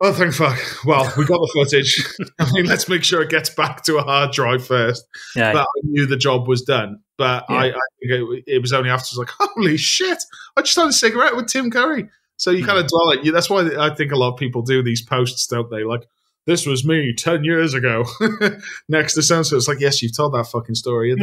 Oh, 0.00 0.12
thank 0.12 0.32
fuck. 0.34 0.56
Well, 0.84 1.12
we 1.16 1.24
got 1.24 1.38
the 1.38 1.50
footage. 1.52 2.06
I 2.38 2.50
mean, 2.52 2.66
let's 2.66 2.88
make 2.88 3.02
sure 3.02 3.20
it 3.20 3.30
gets 3.30 3.50
back 3.50 3.82
to 3.84 3.96
a 3.96 4.02
hard 4.02 4.30
drive 4.32 4.64
first. 4.64 5.04
Yeah, 5.34 5.52
But 5.52 5.62
I 5.62 5.80
knew 5.82 6.06
the 6.06 6.16
job 6.16 6.46
was 6.46 6.62
done. 6.62 7.00
But 7.16 7.44
Yeah. 7.48 7.56
I, 7.56 7.64
I 7.66 7.72
think 7.72 8.12
it, 8.12 8.44
it 8.46 8.62
was 8.62 8.72
only 8.72 8.90
after 8.90 9.06
I 9.08 9.12
was 9.12 9.18
like, 9.18 9.30
holy 9.36 9.76
shit, 9.76 10.22
I 10.56 10.62
just 10.62 10.76
had 10.76 10.86
a 10.86 10.92
cigarette 10.92 11.34
with 11.34 11.48
Tim 11.48 11.70
Curry. 11.70 12.08
So 12.36 12.52
you 12.52 12.64
kind 12.64 12.78
of 12.78 12.86
dwell 12.86 13.10
it. 13.10 13.32
That's 13.32 13.50
why 13.50 13.68
I 13.78 13.92
think 13.92 14.12
a 14.12 14.16
lot 14.16 14.32
of 14.32 14.38
people 14.38 14.62
do 14.62 14.80
these 14.84 15.02
posts, 15.02 15.48
don't 15.48 15.68
they? 15.70 15.82
Like, 15.82 16.06
this 16.46 16.64
was 16.64 16.84
me 16.84 17.12
10 17.12 17.42
years 17.42 17.74
ago 17.74 18.04
next 18.88 19.14
to 19.14 19.22
so 19.22 19.40
It's 19.40 19.66
like, 19.66 19.80
yes, 19.80 20.00
you've 20.00 20.16
told 20.16 20.32
that 20.34 20.46
fucking 20.46 20.76
story. 20.76 21.14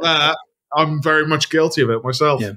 Uh, 0.00 0.34
I'm 0.74 1.02
very 1.02 1.26
much 1.26 1.50
guilty 1.50 1.82
of 1.82 1.90
it 1.90 2.02
myself. 2.02 2.40
Yeah. 2.40 2.52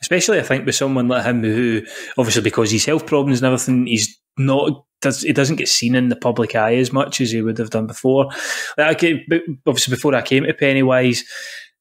especially 0.00 0.40
I 0.40 0.42
think 0.42 0.66
with 0.66 0.74
someone 0.74 1.06
like 1.06 1.24
him 1.24 1.42
who 1.42 1.82
obviously 2.18 2.42
because 2.42 2.72
he's 2.72 2.84
health 2.84 3.06
problems 3.06 3.40
and 3.40 3.46
everything, 3.46 3.86
he's 3.86 4.18
not 4.38 4.84
does 5.00 5.22
he 5.22 5.32
doesn't 5.32 5.56
get 5.56 5.68
seen 5.68 5.94
in 5.94 6.08
the 6.08 6.16
public 6.16 6.54
eye 6.54 6.76
as 6.76 6.92
much 6.92 7.20
as 7.20 7.32
he 7.32 7.42
would 7.42 7.58
have 7.58 7.70
done 7.70 7.86
before. 7.86 8.28
Like, 8.78 9.04
obviously 9.66 9.94
before 9.94 10.14
I 10.14 10.22
came 10.22 10.44
to 10.44 10.54
Pennywise, 10.54 11.24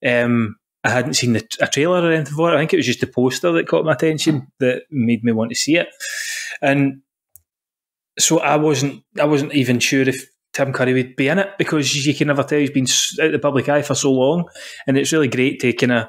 um, 0.05 0.57
I 0.83 0.89
hadn't 0.89 1.13
seen 1.13 1.33
the, 1.33 1.47
a 1.61 1.67
trailer 1.67 2.01
or 2.01 2.11
anything 2.11 2.33
for 2.33 2.51
it. 2.51 2.55
I 2.55 2.57
think 2.57 2.73
it 2.73 2.77
was 2.77 2.87
just 2.87 3.01
the 3.01 3.07
poster 3.07 3.51
that 3.51 3.67
caught 3.67 3.85
my 3.85 3.93
attention 3.93 4.47
that 4.59 4.83
made 4.89 5.23
me 5.23 5.31
want 5.31 5.51
to 5.51 5.55
see 5.55 5.77
it, 5.77 5.87
and 6.61 7.01
so 8.19 8.39
I 8.39 8.55
wasn't 8.57 9.03
I 9.19 9.25
wasn't 9.25 9.53
even 9.53 9.79
sure 9.79 10.01
if 10.01 10.27
Tim 10.53 10.73
Curry 10.73 10.93
would 10.93 11.15
be 11.15 11.27
in 11.27 11.39
it 11.39 11.51
because 11.57 12.05
you 12.05 12.13
can 12.13 12.27
never 12.27 12.43
tell 12.43 12.59
he's 12.59 12.71
been 12.71 12.87
out 13.19 13.27
of 13.27 13.31
the 13.31 13.39
public 13.39 13.69
eye 13.69 13.83
for 13.83 13.95
so 13.95 14.11
long, 14.11 14.49
and 14.87 14.97
it's 14.97 15.11
really 15.11 15.27
great 15.27 15.59
to 15.61 15.71
kind 15.73 15.91
of 15.91 16.07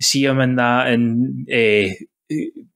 see 0.00 0.24
him 0.24 0.40
in 0.40 0.56
that 0.56 0.86
and 0.88 1.46
uh, 1.50 1.92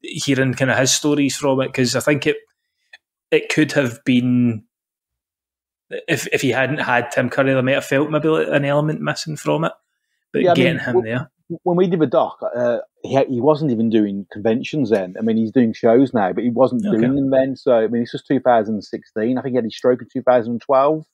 hearing 0.03 0.55
kind 0.55 0.71
of 0.71 0.79
his 0.79 0.93
stories 0.93 1.37
from 1.37 1.61
it 1.61 1.69
because 1.69 1.97
I 1.97 2.01
think 2.01 2.27
it 2.27 2.37
it 3.33 3.49
could 3.49 3.72
have 3.72 4.05
been 4.05 4.64
if 6.09 6.26
if 6.33 6.41
he 6.41 6.51
hadn't 6.51 6.78
had 6.78 7.11
Tim 7.11 7.28
Curry, 7.28 7.55
I 7.55 7.61
might 7.61 7.72
have 7.72 7.85
felt 7.85 8.11
maybe 8.11 8.28
like 8.28 8.49
an 8.49 8.64
element 8.64 9.01
missing 9.01 9.37
from 9.37 9.64
it, 9.64 9.72
but 10.33 10.43
Yeah, 10.43 10.53
I 10.53 10.55
getting 10.55 10.76
mean, 10.76 10.85
him 10.85 10.95
well- 10.95 11.03
there, 11.03 11.30
when 11.64 11.76
we 11.76 11.87
did 11.87 12.01
the 12.01 12.07
doc, 12.07 12.39
uh, 12.57 12.78
he, 13.03 13.22
he 13.28 13.41
wasn't 13.41 13.70
even 13.72 13.91
doing 13.91 14.26
conventions 14.33 14.89
then. 14.89 15.16
I 15.18 15.22
mean, 15.22 15.37
he's 15.37 15.51
doing 15.53 15.74
shows 15.74 16.14
now, 16.14 16.33
but 16.33 16.45
he 16.45 16.51
wasn't 16.51 16.87
Okay. 16.87 16.97
doing 16.97 17.14
them 17.14 17.28
then. 17.30 17.57
So, 17.57 17.74
I 17.76 17.89
mean, 17.89 18.01
this 18.03 18.14
was 18.14 18.22
2016. 18.22 19.37
I 19.37 19.43
think 19.43 19.53
he 19.53 19.57
had 19.57 19.64
his 19.64 19.76
stroke 19.76 20.01
in 20.01 20.09
2012. 20.11 21.05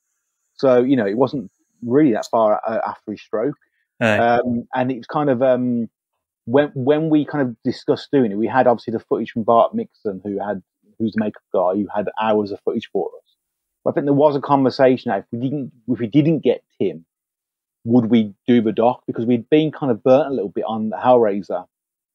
So, 0.53 0.81
you 0.81 0.95
know, 0.95 1.05
it 1.05 1.17
wasn't 1.17 1.51
really 1.81 2.13
that 2.13 2.27
far 2.31 2.61
uh, 2.65 2.79
after 2.87 3.11
his 3.11 3.21
stroke. 3.21 3.55
Aye. 3.99 4.17
Um, 4.17 4.65
and 4.73 4.91
it 4.91 4.97
was 4.97 5.07
kind 5.07 5.29
of 5.29 5.41
um, 5.41 5.89
when 6.45 6.71
when 6.73 7.09
we 7.09 7.25
kind 7.25 7.45
of 7.45 7.57
discussed 7.65 8.09
doing 8.13 8.31
it, 8.31 8.35
we 8.35 8.47
had 8.47 8.65
obviously 8.65 8.91
the 8.93 8.99
footage 8.99 9.31
from 9.31 9.43
Bart 9.43 9.73
Mixon, 9.75 10.21
who 10.23 10.39
had 10.39 10.61
who's 10.99 11.13
the 11.13 11.23
makeup 11.23 11.43
guy, 11.53 11.73
who 11.75 11.87
had 11.93 12.07
hours 12.21 12.51
of 12.51 12.59
footage 12.65 12.89
for 12.91 13.07
us. 13.07 13.35
But 13.83 13.91
I 13.91 13.93
think 13.93 14.05
there 14.05 14.13
was 14.13 14.35
a 14.35 14.41
conversation 14.41 15.09
that 15.09 15.19
if 15.19 15.25
we 15.31 15.39
didn't 15.39 15.71
if 15.87 15.99
we 15.99 16.07
didn't 16.07 16.43
get 16.43 16.63
Tim, 16.79 17.05
would 17.85 18.07
we 18.07 18.33
do 18.47 18.61
the 18.61 18.71
doc? 18.73 19.03
Because 19.07 19.25
we'd 19.25 19.49
been 19.49 19.71
kind 19.71 19.91
of 19.91 20.03
burnt 20.03 20.27
a 20.27 20.33
little 20.33 20.49
bit 20.49 20.65
on 20.67 20.89
the 20.89 20.97
Hellraiser 20.97 21.65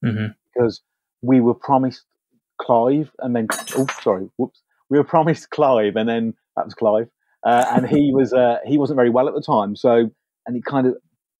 hmm 0.03 0.26
because 0.55 0.82
we 1.22 1.41
were 1.41 1.55
promised 1.55 2.05
Clive, 2.61 3.11
and 3.18 3.35
then 3.35 3.49
oh 3.76 3.87
sorry, 4.03 4.28
whoops, 4.37 4.62
we 4.91 4.99
were 4.99 5.05
promised 5.05 5.51
Clive, 5.51 5.97
and 5.97 6.09
then 6.09 6.35
that 6.57 6.64
was 6.64 6.74
Clive, 6.74 7.09
uh, 7.45 7.64
and 7.72 7.89
he 7.89 8.12
was 8.14 8.32
uh, 8.32 8.59
he 8.64 8.78
wasn't 8.78 8.97
very 8.97 9.11
well 9.11 9.26
at 9.28 9.35
the 9.35 9.43
time. 9.43 9.74
So, 9.74 10.11
and 10.47 10.57
it 10.57 10.64
kind 10.64 10.87
of, 10.87 10.97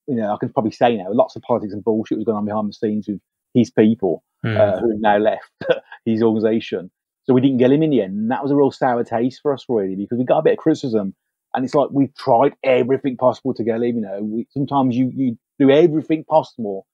you 0.09 0.17
know, 0.17 0.33
I 0.33 0.37
can 0.41 0.53
probably 0.53 0.73
say 0.73 0.97
now, 0.97 1.13
lots 1.13 1.37
of 1.37 1.43
politics 1.43 1.73
and 1.73 1.85
bullshit 1.85 2.19
was 2.19 2.25
going 2.25 2.39
on 2.39 2.45
behind 2.45 2.69
the 2.69 2.73
scenes 2.73 3.07
with 3.07 3.21
his 3.53 3.71
people 3.71 4.25
Hmm. 4.43 4.59
uh, 4.59 4.79
who 4.79 4.91
have 4.91 5.01
now 5.01 5.17
left 5.17 5.51
his 6.05 6.23
organisation. 6.23 6.91
So 7.25 7.33
we 7.33 7.41
didn't 7.41 7.59
get 7.59 7.73
him 7.73 7.83
in 7.83 7.91
the 7.91 8.03
end, 8.03 8.15
and 8.15 8.31
that 8.31 8.43
was 8.43 8.53
a 8.53 8.57
real 8.57 8.71
sour 8.71 9.03
taste 9.03 9.41
for 9.43 9.53
us, 9.53 9.65
really, 9.69 9.97
because 9.97 10.19
we 10.19 10.25
got 10.25 10.39
a 10.39 10.43
bit 10.43 10.53
of 10.53 10.59
criticism. 10.59 11.15
And 11.55 11.65
it's 11.65 11.75
like 11.75 11.89
we've 11.91 12.15
tried 12.15 12.55
everything 12.63 13.17
possible 13.17 13.55
to 13.55 13.65
get 13.65 13.77
him. 13.77 13.97
You 13.97 14.01
know, 14.01 14.23
we, 14.23 14.47
sometimes 14.51 14.97
you 14.97 15.11
you 15.15 15.39
do 15.59 15.71
everything 15.71 16.25
possible, 16.25 16.87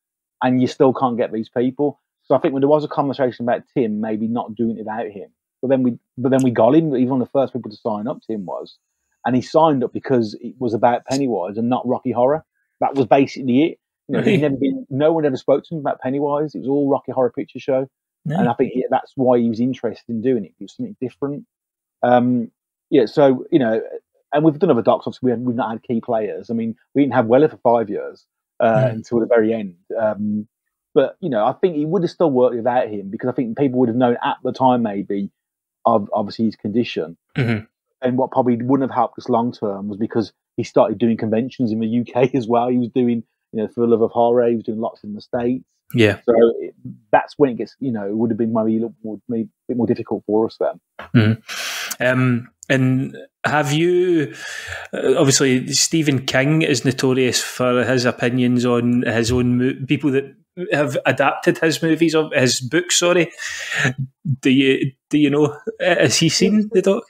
and 0.42 0.60
you 0.60 0.66
still 0.66 0.92
can't 0.92 1.16
get 1.16 1.32
these 1.32 1.48
people. 1.48 2.00
So 2.24 2.36
I 2.36 2.38
think 2.38 2.54
when 2.54 2.60
there 2.60 2.68
was 2.68 2.84
a 2.84 2.88
conversation 2.88 3.44
about 3.44 3.62
Tim 3.74 4.00
maybe 4.00 4.28
not 4.28 4.54
doing 4.54 4.76
it 4.76 4.80
without 4.80 5.06
him, 5.06 5.30
but 5.62 5.68
then 5.68 5.82
we 5.82 5.98
but 6.16 6.30
then 6.30 6.42
we 6.44 6.50
got 6.52 6.74
him. 6.74 6.94
Even 6.94 7.08
one 7.08 7.22
of 7.22 7.28
the 7.28 7.32
first 7.32 7.52
people 7.52 7.70
to 7.70 7.76
sign 7.76 8.06
up, 8.06 8.18
Tim 8.26 8.44
was, 8.44 8.78
and 9.24 9.34
he 9.34 9.42
signed 9.42 9.82
up 9.82 9.92
because 9.92 10.36
it 10.40 10.54
was 10.58 10.74
about 10.74 11.06
Pennywise 11.06 11.56
and 11.56 11.68
not 11.68 11.88
Rocky 11.88 12.12
Horror. 12.12 12.44
That 12.80 12.94
was 12.94 13.06
basically 13.06 13.64
it. 13.64 13.78
You 14.08 14.16
know, 14.16 14.22
he'd 14.22 14.40
never 14.40 14.56
been. 14.56 14.86
No 14.90 15.12
one 15.12 15.24
ever 15.24 15.36
spoke 15.36 15.64
to 15.64 15.74
him 15.74 15.80
about 15.80 16.00
Pennywise. 16.00 16.54
It 16.54 16.60
was 16.60 16.68
all 16.68 16.88
Rocky 16.88 17.12
Horror 17.12 17.32
Picture 17.32 17.58
Show, 17.58 17.88
No. 18.24 18.36
and 18.38 18.48
I 18.48 18.52
think 18.54 18.72
that's 18.90 19.12
why 19.16 19.38
he 19.38 19.48
was 19.48 19.60
interested 19.60 20.08
in 20.08 20.20
doing 20.20 20.44
it. 20.44 20.52
It 20.58 20.64
was 20.64 20.74
something 20.76 20.96
different. 21.00 21.46
Um, 22.02 22.50
yeah, 22.90 23.06
so 23.06 23.46
you 23.50 23.58
know, 23.58 23.80
and 24.32 24.44
we've 24.44 24.58
done 24.58 24.70
other 24.70 24.82
docs. 24.82 25.06
Obviously, 25.06 25.26
we 25.26 25.30
have, 25.32 25.40
we've 25.40 25.56
not 25.56 25.70
had 25.70 25.82
key 25.82 26.00
players. 26.00 26.50
I 26.50 26.54
mean, 26.54 26.76
we 26.94 27.02
didn't 27.02 27.14
have 27.14 27.26
Weller 27.26 27.48
for 27.48 27.56
five 27.58 27.88
years 27.90 28.26
uh, 28.60 28.84
Mm. 28.84 28.92
until 28.92 29.20
the 29.20 29.26
very 29.26 29.52
end. 29.54 29.76
Um, 29.98 30.46
but 30.94 31.16
you 31.20 31.30
know, 31.30 31.44
I 31.46 31.52
think 31.54 31.76
he 31.76 31.86
would 31.86 32.02
have 32.02 32.10
still 32.10 32.30
worked 32.30 32.56
without 32.56 32.88
him 32.88 33.10
because 33.10 33.28
I 33.28 33.32
think 33.32 33.56
people 33.56 33.78
would 33.80 33.88
have 33.88 33.96
known 33.96 34.16
at 34.22 34.36
the 34.44 34.52
time 34.52 34.82
maybe 34.82 35.30
of 35.86 36.10
obviously 36.12 36.46
his 36.46 36.56
condition. 36.56 37.16
Mhm. 37.36 37.66
And 38.02 38.18
what 38.18 38.30
probably 38.32 38.56
wouldn't 38.56 38.90
have 38.90 38.94
helped 38.94 39.18
us 39.18 39.28
long 39.28 39.52
term 39.52 39.88
was 39.88 39.98
because 39.98 40.32
he 40.56 40.64
started 40.64 40.98
doing 40.98 41.16
conventions 41.16 41.70
in 41.72 41.80
the 41.80 42.00
UK 42.00 42.34
as 42.34 42.46
well. 42.48 42.68
He 42.68 42.78
was 42.78 42.88
doing, 42.88 43.22
you 43.53 43.62
know, 43.62 43.68
for 43.68 43.80
the 43.80 43.86
love 43.86 44.03
of 44.03 44.11
horror. 44.11 44.48
He 44.48 44.57
was 44.57 44.64
doing 44.64 44.80
lots 44.80 45.03
in 45.05 45.14
the 45.14 45.20
states. 45.20 45.64
Yeah. 45.94 46.20
So 46.24 46.34
it, 46.61 46.74
that's 47.11 47.34
when 47.36 47.51
it 47.51 47.57
gets, 47.59 47.74
you 47.80 47.90
know, 47.90 48.07
it 48.07 48.16
would 48.16 48.30
have 48.30 48.38
been 48.38 48.53
maybe 48.53 48.76
a 48.76 48.80
little 48.80 48.94
more, 49.03 49.20
maybe 49.28 49.44
a 49.44 49.48
bit 49.68 49.76
more 49.76 49.86
difficult 49.86 50.22
for 50.26 50.46
us 50.46 50.57
then. 50.61 51.42
Um, 52.01 52.48
and 52.68 53.16
have 53.44 53.72
you 53.72 54.32
uh, 54.92 55.16
obviously 55.18 55.66
Stephen 55.72 56.24
King 56.24 56.62
is 56.62 56.84
notorious 56.84 57.42
for 57.42 57.84
his 57.84 58.05
opinions 58.05 58.64
on 58.64 59.03
his 59.03 59.32
own 59.32 59.59
mo- 59.59 59.86
people 59.86 60.11
that 60.12 60.32
have 60.72 60.96
adapted 61.07 61.59
his 61.59 61.82
movies 61.82 62.14
of 62.14 62.32
his 62.32 62.61
books. 62.61 62.98
Sorry, 62.98 63.32
do 64.40 64.51
you 64.51 64.92
do 65.09 65.18
you 65.18 65.30
know? 65.30 65.46
uh, 65.80 65.96
Has 65.96 66.16
he 66.16 66.28
seen 66.28 66.70
the 66.72 66.82
doc? 66.82 67.05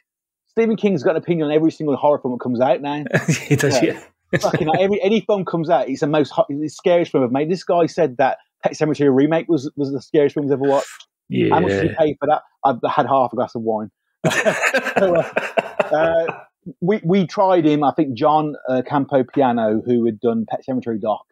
Stephen 0.49 0.77
King's 0.77 1.03
got 1.03 1.11
an 1.11 1.23
opinion 1.23 1.49
on 1.49 1.53
every 1.55 1.71
single 1.71 1.97
horror 1.97 2.19
film 2.19 2.33
that 2.35 2.41
comes 2.41 2.61
out 2.61 2.81
now. 2.81 3.05
he 3.47 3.57
does. 3.57 3.81
Yeah. 3.83 3.93
Yeah. 3.93 4.03
Fucking 4.39 4.69
like 4.69 4.81
every 4.81 5.03
any 5.03 5.21
film 5.23 5.45
comes 5.45 5.69
out, 5.71 5.89
it's 5.89 6.01
the 6.01 6.07
most 6.07 6.33
it's 6.49 6.61
the 6.61 6.69
scariest 6.69 7.13
film 7.13 7.25
I've 7.25 7.33
made. 7.33 7.51
This 7.51 7.65
guy 7.65 7.87
said 7.87 8.17
that 8.19 8.39
Pet 8.63 8.73
Sematary 8.73 9.15
remake 9.15 9.47
was 9.49 9.71
was 9.77 9.93
the 9.93 10.01
scariest 10.01 10.35
film 10.35 10.47
he's 10.47 10.53
ever 10.53 10.63
watched. 10.63 11.07
Yeah. 11.29 11.55
How 11.55 11.61
much 11.61 11.71
did 11.71 11.91
you 11.91 11.97
pay 11.99 12.17
for 12.19 12.27
that? 12.27 12.43
I've 12.65 12.79
had 12.91 13.07
half 13.07 13.33
a 13.33 13.37
glass 13.37 13.55
of 13.55 13.63
wine. 13.63 13.91
So, 14.31 15.17
uh, 15.17 15.23
uh, 15.93 16.41
we 16.81 17.01
we 17.05 17.27
tried 17.27 17.65
him. 17.67 17.83
I 17.85 17.93
think 17.93 18.15
John 18.15 18.55
uh, 18.69 18.83
Campopiano, 18.89 19.81
who 19.85 20.05
had 20.07 20.21
done 20.21 20.47
Pet 20.49 20.61
Sematary 20.69 21.01
doc, 21.01 21.25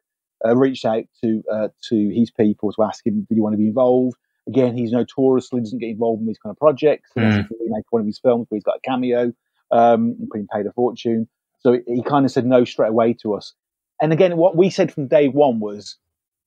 uh, 0.44 0.56
reached 0.56 0.84
out 0.84 1.04
to 1.22 1.42
uh, 1.52 1.68
to 1.88 2.10
his 2.14 2.30
people 2.30 2.72
to 2.72 2.82
ask 2.82 3.06
him, 3.06 3.26
did 3.28 3.34
he 3.34 3.40
want 3.40 3.54
to 3.54 3.58
be 3.58 3.66
involved? 3.66 4.16
Again, 4.48 4.76
he's 4.76 4.92
notoriously 4.92 5.60
doesn't 5.60 5.78
get 5.78 5.90
involved 5.90 6.22
in 6.22 6.26
these 6.26 6.38
kind 6.38 6.50
of 6.52 6.58
projects. 6.58 7.10
He 7.14 7.20
Mm. 7.20 7.48
to 7.48 7.54
remake 7.60 7.84
one 7.90 8.00
of 8.00 8.06
his 8.06 8.18
films 8.18 8.46
where 8.48 8.56
he's 8.56 8.64
got 8.64 8.76
a 8.76 8.80
cameo, 8.80 9.32
um, 9.70 10.16
and 10.32 10.48
paid 10.48 10.66
a 10.66 10.72
fortune. 10.72 11.28
So 11.60 11.78
he- 11.86 12.02
kind 12.02 12.24
of 12.24 12.30
said 12.30 12.46
no 12.46 12.64
straight 12.64 12.90
away 12.90 13.14
to 13.22 13.34
us. 13.34 13.54
And 14.00 14.12
again, 14.12 14.36
what 14.36 14.56
we 14.56 14.70
said 14.70 14.92
from 14.92 15.08
day 15.08 15.28
one 15.28 15.60
was, 15.60 15.96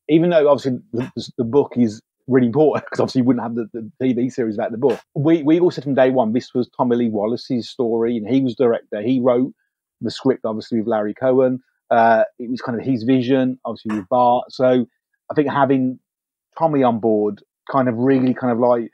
even 0.10 0.30
though 0.30 0.50
obviously 0.50 0.80
the, 0.94 1.32
the, 1.38 1.44
book 1.44 1.74
is 1.76 2.02
really 2.28 2.48
important 2.48 2.86
because 2.90 3.00
obviously 3.00 3.20
you 3.22 3.26
wouldn't 3.26 3.44
have 3.44 3.56
the, 3.56 3.70
the 3.74 3.92
TV 4.02 4.32
series 4.32 4.56
without 4.58 4.72
the 4.72 4.78
book. 4.78 5.00
We 5.16 5.44
we 5.44 5.60
all 5.60 5.72
said 5.72 5.84
from 5.84 5.96
day 5.96 6.10
one 6.10 6.34
this 6.34 6.54
was 6.54 6.70
Tommy 6.76 6.96
Lee 6.96 7.10
Wallace's 7.10 7.70
story, 7.70 8.18
and 8.18 8.28
he 8.28 8.42
was 8.42 8.56
director. 8.56 9.02
He 9.02 9.20
wrote 9.20 9.54
the 10.00 10.12
script, 10.12 10.46
obviously 10.46 10.80
with 10.80 10.88
Larry 10.88 11.14
Cohen. 11.14 11.62
Uh, 11.90 12.24
it 12.40 12.50
was 12.50 12.62
kind 12.62 12.80
of 12.80 12.86
his 12.86 13.04
vision, 13.04 13.60
obviously 13.66 13.98
with 13.98 14.08
Bart. 14.08 14.46
So 14.50 14.86
I 15.30 15.34
think 15.34 15.50
having 15.50 16.00
Tommy 16.58 16.84
on 16.84 17.00
board 17.00 17.44
kind 17.70 17.90
of 17.90 17.98
really 17.98 18.34
kind 18.34 18.52
of 18.52 18.60
like. 18.60 18.92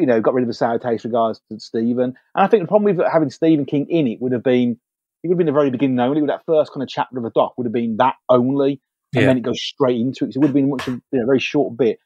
You 0.00 0.06
know, 0.06 0.20
got 0.20 0.34
rid 0.34 0.42
of 0.42 0.48
the 0.48 0.54
sour 0.54 0.76
taste 0.80 1.04
regards 1.04 1.40
to 1.52 1.60
Stephen, 1.60 2.02
and 2.02 2.16
I 2.34 2.48
think 2.48 2.64
the 2.64 2.66
problem 2.66 2.96
with 2.96 3.06
having 3.12 3.30
Stephen 3.30 3.64
King 3.64 3.86
in 3.88 4.08
it 4.08 4.20
would 4.20 4.32
have 4.32 4.42
been 4.42 4.76
it 5.22 5.28
would 5.28 5.34
have 5.34 5.38
been 5.38 5.46
the 5.46 5.52
very 5.52 5.70
beginning 5.70 5.98
only. 6.00 6.20
With 6.22 6.30
that 6.30 6.44
first 6.46 6.72
kind 6.72 6.82
of 6.82 6.88
chapter 6.88 7.16
of 7.18 7.24
the 7.24 7.30
doc 7.34 7.54
would 7.56 7.66
have 7.66 7.72
been 7.72 7.96
that 7.98 8.14
only, 8.28 8.80
and 9.14 9.22
Yeah. 9.22 9.26
then 9.26 9.38
it 9.38 9.42
goes 9.42 9.62
straight 9.62 10.00
into 10.00 10.24
it. 10.26 10.32
So 10.34 10.38
it 10.38 10.40
would 10.40 10.48
have 10.48 10.54
been 10.54 10.70
much, 10.70 10.86
you 10.86 11.00
know, 11.12 11.26
very 11.26 11.40
short 11.40 11.76
bit. 11.76 11.98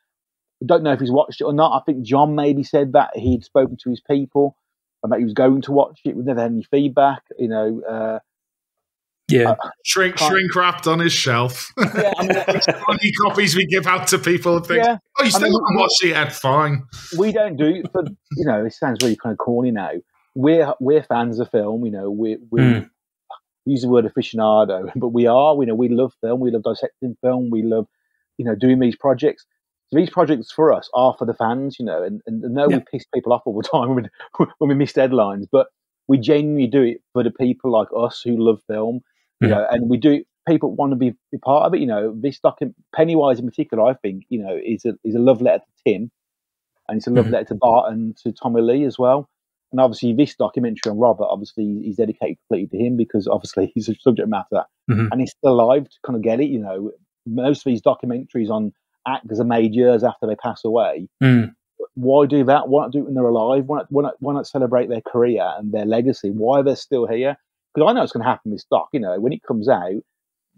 I 0.63 0.67
don't 0.67 0.83
know 0.83 0.93
if 0.93 1.01
he's 1.01 1.11
watched 1.11 1.41
it 1.41 1.45
or 1.45 1.53
not. 1.53 1.77
I 1.81 1.83
think 1.85 2.05
John 2.05 2.35
maybe 2.37 2.63
said 2.63 2.93
that 2.93 3.17
he'd 3.17 3.45
spoken 3.45 3.77
to 3.83 3.91
his 3.91 4.01
people 4.01 4.57
and 5.03 5.13
that 5.13 5.19
he 5.19 5.25
was 5.25 5.35
going 5.35 5.63
to 5.63 5.73
watch 5.73 6.01
it. 6.05 6.15
We've 6.17 6.25
never 6.25 6.41
had 6.41 6.53
any 6.53 6.63
feedback. 6.63 7.23
You 7.39 7.49
know, 7.49 7.83
uh, 7.89 8.19
yeah. 9.29 9.55
Shrink, 9.85 10.19
shrink 10.19 10.55
wrapped 10.55 10.87
on 10.87 10.99
his 10.99 11.13
shelf. 11.13 11.73
yeah, 11.79 12.13
I 12.19 12.23
mean, 12.27 12.37
Any 13.01 13.13
copies 13.23 13.57
we 13.57 13.67
give 13.67 13.87
out 13.87 14.07
to 14.09 14.19
people 14.19 14.57
and 14.57 14.67
things. 14.67 14.87
yeah, 14.87 14.99
Oh, 15.19 15.25
you 15.25 15.31
still 15.31 15.43
mean, 15.43 15.53
haven't 15.53 15.81
watched 15.81 16.05
it 16.05 16.09
yet? 16.09 16.33
Fine. 16.33 16.85
we 17.19 17.33
don't 17.33 17.57
do 17.57 17.67
it 17.67 17.91
for 17.93 18.05
you 18.37 18.45
know. 18.45 18.65
It 18.65 18.73
sounds 18.75 18.99
really 19.03 19.17
kind 19.17 19.33
of 19.33 19.39
corny 19.39 19.71
now. 19.71 19.91
We're 20.35 20.75
we're 20.81 21.03
fans 21.03 21.39
of 21.41 21.51
film. 21.51 21.85
You 21.87 21.93
know, 21.93 22.11
we 22.11 22.37
we 22.51 22.61
Mm. 22.61 22.91
Use 23.65 23.83
the 23.83 23.89
word 23.89 24.05
aficionado, 24.05 24.91
but 24.97 25.09
we 25.09 25.27
are. 25.27 25.55
You 25.57 25.67
know, 25.67 25.75
we 25.75 25.89
love 25.89 26.13
film. 26.21 26.41
We 26.41 26.51
love 26.51 26.63
dissecting 26.65 27.17
film. 27.23 27.51
We 27.51 27.63
love 27.63 27.87
you 28.39 28.45
know 28.45 28.55
doing 28.55 28.81
these 28.81 28.97
projects. 28.97 29.45
So 29.91 29.99
these 29.99 30.11
projects 30.11 30.51
for 30.51 30.73
us 30.73 30.89
are 30.95 31.15
for 31.19 31.27
the 31.27 31.35
fans. 31.35 31.77
You 31.79 31.85
know, 31.87 32.03
and, 32.03 32.21
and 32.27 32.45
I 32.45 32.49
know 32.49 32.69
Yeah. 32.71 32.77
we 32.79 32.85
piss 32.91 33.05
people 33.15 33.33
off 33.33 33.43
all 33.45 33.57
the 33.61 33.69
time 33.73 33.95
when 33.95 34.11
we, 34.39 34.47
when 34.59 34.69
we 34.69 34.75
miss 34.75 34.93
deadlines, 34.93 35.47
but 35.51 35.69
we 36.09 36.19
genuinely 36.19 36.67
do 36.67 36.83
it 36.83 36.99
for 37.13 37.23
the 37.23 37.31
people 37.31 37.71
like 37.71 37.89
us 37.97 38.23
who 38.25 38.37
love 38.37 38.61
film. 38.67 39.01
You 39.41 39.49
Yeah. 39.51 39.57
know, 39.57 39.67
and 39.71 39.89
we 39.89 39.97
do. 39.99 40.25
People 40.49 40.75
want 40.75 40.91
to 40.91 40.97
be, 40.97 41.15
be 41.31 41.39
part 41.39 41.67
of 41.67 41.75
it. 41.75 41.79
You 41.81 41.87
know, 41.87 42.13
this 42.21 42.41
document, 42.41 42.75
Pennywise 42.93 43.39
in 43.39 43.47
particular, 43.47 43.85
I 43.85 43.95
think, 43.95 44.25
you 44.29 44.43
know, 44.43 44.59
is 44.61 44.85
a 44.85 44.95
is 45.05 45.15
a 45.15 45.21
love 45.21 45.41
letter 45.41 45.61
to 45.61 45.83
Tim, 45.93 46.11
and 46.89 46.99
it's 46.99 47.07
a 47.07 47.11
love 47.11 47.27
Mhm. 47.27 47.33
letter 47.33 47.45
to 47.47 47.55
Barton 47.55 48.15
to 48.25 48.33
Tommy 48.33 48.61
Lee 48.61 48.83
as 48.85 48.99
well. 48.99 49.29
And 49.73 49.81
obviously, 49.81 50.13
this 50.13 50.35
documentary 50.37 50.91
on 50.91 50.99
Robert, 50.99 51.25
obviously, 51.29 51.81
he's 51.83 51.97
dedicated 51.97 52.37
completely 52.49 52.79
to 52.79 52.85
him 52.85 52.97
because 52.97 53.27
obviously 53.27 53.67
he's 53.75 53.89
a 53.89 53.95
subject 53.97 54.29
matter, 54.29 54.65
Mhm. 54.91 55.09
and 55.11 55.21
he's 55.21 55.33
still 55.33 55.53
alive 55.61 55.89
to 55.89 55.97
kind 56.07 56.17
of 56.17 56.23
get 56.23 56.41
it. 56.41 56.47
You 56.51 56.61
know, 56.61 56.91
most 57.27 57.61
of 57.67 57.71
these 57.71 57.83
documentaries 57.83 58.51
on 58.51 58.73
actors 59.09 59.41
are 59.41 59.45
made 59.45 59.75
years 59.75 60.05
after 60.05 60.27
they 60.27 60.37
pass 60.37 60.65
away. 60.65 61.09
Mm. 61.23 61.55
Why 61.95 62.27
do 62.27 62.45
that? 62.45 62.69
Why 62.69 62.83
not 62.85 62.93
do 62.93 62.99
it 63.01 63.05
when 63.07 63.15
they're 63.15 63.25
alive? 63.25 63.65
Why 63.67 63.79
not, 63.79 63.87
why 63.91 64.03
not, 64.03 64.15
why 64.21 64.33
not 64.35 64.47
celebrate 64.47 64.89
their 64.89 65.01
career 65.01 65.43
and 65.59 65.73
their 65.73 65.85
legacy? 65.85 66.31
Why 66.31 66.63
they're 66.63 66.77
still 66.77 67.07
here? 67.07 67.37
Because 67.75 67.89
I 67.91 67.93
know 67.95 68.03
it's 68.03 68.13
going 68.13 68.23
to 68.25 68.29
happen 68.31 68.51
with 68.51 68.61
this 68.61 68.67
doc. 68.71 68.89
You 68.93 69.01
know, 69.01 69.19
when 69.21 69.33
it 69.33 69.43
comes 69.43 69.69
out, 69.69 70.01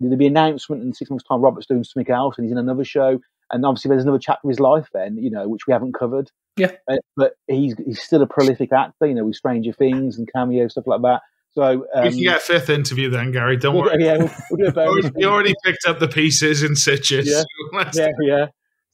there'll 0.00 0.16
be 0.16 0.26
an 0.26 0.36
announcement 0.36 0.82
in 0.82 0.92
six 0.92 1.10
months' 1.10 1.24
time. 1.24 1.40
Robert's 1.40 1.66
doing 1.66 1.84
something 1.84 2.12
else, 2.12 2.36
and 2.36 2.44
he's 2.44 2.52
in 2.52 2.58
another 2.58 2.84
show. 2.84 3.20
And 3.52 3.64
obviously, 3.64 3.88
there's 3.90 4.02
another 4.02 4.18
chapter 4.18 4.46
of 4.46 4.50
his 4.50 4.60
life 4.60 4.88
then, 4.92 5.16
you 5.16 5.30
know, 5.30 5.48
which 5.48 5.66
we 5.66 5.72
haven't 5.72 5.94
covered. 5.94 6.30
Yeah. 6.57 6.72
Uh, 6.88 6.96
but 7.16 7.32
he's 7.48 7.74
he's 7.84 8.02
still 8.02 8.22
a 8.22 8.26
prolific 8.26 8.72
actor, 8.72 9.07
you 9.07 9.14
know, 9.14 9.24
with 9.24 9.36
Stranger 9.36 9.72
Things 9.72 10.18
and 10.18 10.28
cameo 10.32 10.68
stuff 10.68 10.86
like 10.86 11.02
that. 11.02 11.20
So 11.52 11.86
um, 11.94 12.05
we 12.05 12.11
can 12.11 12.20
get 12.20 12.36
a 12.38 12.40
fifth 12.40 12.68
interview 12.68 13.11
then, 13.11 13.30
Gary. 13.30 13.57
Don't 13.57 13.74
we'll, 13.74 13.84
worry. 13.84 14.05
yeah, 14.05 14.16
we'll, 14.18 14.30
we'll 14.50 14.59
do 14.59 14.66
a 14.66 14.72
bonus. 14.72 15.11
We 15.14 15.24
already 15.24 15.55
picked 15.64 15.86
up 15.86 16.00
the 16.00 16.09
pieces 16.09 16.62
in 16.62 16.74
situs. 16.74 17.28
Yeah. 17.28 17.42
Let's- 17.72 17.96
yeah, 17.96 18.09
yeah. 18.20 18.46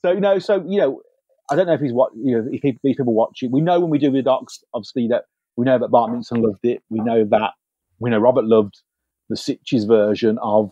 So 0.04 0.12
you 0.12 0.20
know, 0.20 0.38
so 0.38 0.64
you 0.66 0.80
know, 0.80 1.02
I 1.50 1.56
don't 1.56 1.66
know 1.66 1.74
if 1.74 1.80
he's 1.80 1.92
what 1.92 2.12
you 2.16 2.36
know 2.36 2.48
if 2.50 2.62
people, 2.62 2.80
these 2.82 2.96
people 2.96 3.14
watch 3.14 3.38
it. 3.42 3.50
We 3.50 3.60
know 3.60 3.80
when 3.80 3.90
we 3.90 3.98
do 3.98 4.10
the 4.10 4.22
docs, 4.22 4.62
obviously 4.74 5.08
that 5.08 5.24
we 5.56 5.64
know 5.64 5.78
that 5.78 5.88
Bart 5.88 6.12
Mixon 6.12 6.42
loved 6.42 6.64
it. 6.64 6.82
We 6.88 7.00
know 7.00 7.24
that 7.24 7.52
we 7.98 8.10
know 8.10 8.18
Robert 8.18 8.44
loved 8.44 8.80
the 9.28 9.36
Sitges 9.36 9.86
version 9.86 10.38
of 10.42 10.70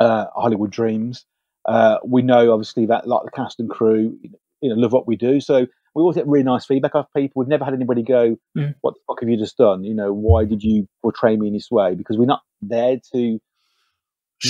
uh, 0.00 0.26
Hollywood 0.34 0.70
Dreams. 0.70 1.24
Uh, 1.64 1.98
we 2.04 2.22
know 2.22 2.52
obviously 2.52 2.86
that 2.86 3.06
like 3.06 3.24
the 3.24 3.30
cast 3.30 3.60
and 3.60 3.70
crew, 3.70 4.18
you 4.60 4.68
know, 4.68 4.74
love 4.74 4.92
what 4.92 5.06
we 5.06 5.16
do. 5.16 5.40
So 5.40 5.66
we 5.94 6.00
always 6.00 6.16
get 6.16 6.26
really 6.26 6.44
nice 6.44 6.64
feedback 6.64 6.94
off 6.94 7.06
people. 7.14 7.40
We've 7.40 7.48
never 7.48 7.64
had 7.64 7.74
anybody 7.74 8.02
go, 8.02 8.36
Mm. 8.56 8.74
"What 8.80 8.94
the 8.94 9.00
fuck 9.06 9.20
have 9.20 9.28
you 9.28 9.36
just 9.36 9.56
done?" 9.56 9.84
You 9.84 9.94
know, 9.94 10.12
why 10.12 10.44
did 10.44 10.62
you 10.62 10.88
portray 11.02 11.36
me 11.36 11.48
in 11.48 11.52
this 11.52 11.70
way? 11.70 11.94
Because 11.94 12.16
we're 12.18 12.24
not 12.26 12.42
there 12.60 12.98
to 13.12 13.40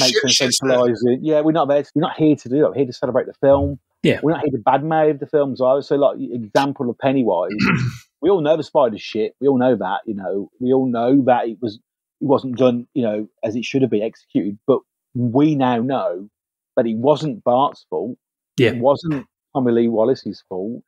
make 0.01 0.13
Shit, 0.15 0.31
shit, 0.31 0.51
sensationalise 0.51 0.99
it. 1.05 1.21
Yeah, 1.23 1.41
we're 1.41 1.53
not 1.53 1.69
there. 1.69 1.83
To, 1.83 1.91
we're 1.95 2.03
not 2.03 2.17
here 2.17 2.37
to 2.37 2.49
do 2.49 2.61
that. 2.61 2.69
We're 2.71 2.75
here 2.77 2.87
to 2.87 2.93
celebrate 2.93 3.27
the 3.27 3.35
film. 3.35 3.79
Yeah. 4.03 4.19
we're 4.23 4.33
not 4.33 4.43
here 4.43 4.51
to 4.51 4.59
badmouth 4.59 5.21
the 5.21 5.27
films 5.27 5.61
either. 5.61 5.83
So, 5.83 5.95
like 5.97 6.19
example 6.21 6.91
of 6.91 6.99
Pennywise, 6.99 7.53
we 8.21 8.31
all 8.31 8.41
know 8.41 8.57
the 8.57 8.65
spider 8.65 8.99
shit. 8.99 9.35
We 9.41 9.47
all 9.49 9.59
know 9.59 9.77
that. 9.77 10.01
You 10.07 10.15
know, 10.15 10.51
we 10.61 10.73
all 10.73 10.87
know 10.87 11.23
that 11.27 11.47
it 11.49 11.59
was 11.61 11.77
it 11.77 12.27
wasn't 12.27 12.57
done. 12.57 12.87
You 12.95 13.03
know, 13.03 13.29
as 13.45 13.55
it 13.57 13.65
should 13.65 13.83
have 13.83 13.91
been 13.91 14.03
executed. 14.03 14.59
But 14.67 14.81
we 15.15 15.55
now 15.55 15.79
know 15.79 16.29
that 16.77 16.87
it 16.87 16.97
wasn't 16.97 17.45
Bart's 17.45 17.85
fault. 17.91 18.17
Yeah. 18.57 18.71
It 18.71 18.79
wasn't 18.79 19.27
Tommy 19.55 19.73
Lee 19.73 19.89
Wallace's 19.89 20.43
fault. 20.49 20.83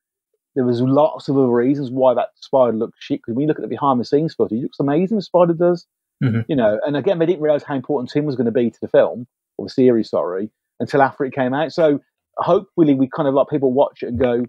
There 0.54 0.64
was 0.64 0.80
lots 0.80 1.28
of 1.28 1.36
other 1.36 1.48
reasons 1.48 1.90
why 1.90 2.14
that 2.14 2.28
spider 2.36 2.76
looked 2.76 2.96
shit. 3.00 3.20
Because 3.20 3.34
when 3.34 3.42
you 3.42 3.48
look 3.48 3.58
at 3.58 3.62
the 3.62 3.68
behind 3.68 3.98
the 4.00 4.04
scenes 4.04 4.34
footage, 4.34 4.58
it 4.58 4.62
looks 4.62 4.80
amazing. 4.80 5.16
The 5.16 5.22
spider 5.22 5.52
does, 5.54 5.86
Mhm. 6.22 6.44
you 6.48 6.56
know. 6.56 6.78
And 6.86 6.96
again, 6.96 7.18
they 7.18 7.26
didn't 7.26 7.42
realize 7.42 7.62
how 7.64 7.74
important 7.74 8.10
Tim 8.10 8.24
was 8.24 8.36
going 8.36 8.46
to 8.46 8.52
be 8.52 8.70
to 8.70 8.80
the 8.80 8.88
film 8.88 9.26
or 9.58 9.66
the 9.66 9.70
series, 9.70 10.10
sorry, 10.10 10.50
until 10.80 11.02
after 11.02 11.24
it 11.24 11.32
came 11.34 11.52
out. 11.54 11.72
So 11.72 12.00
hopefully, 12.38 12.94
we 12.94 13.08
kind 13.08 13.28
of 13.28 13.34
like 13.34 13.48
people 13.48 13.72
watch 13.72 14.02
it 14.02 14.08
and 14.08 14.18
go, 14.18 14.44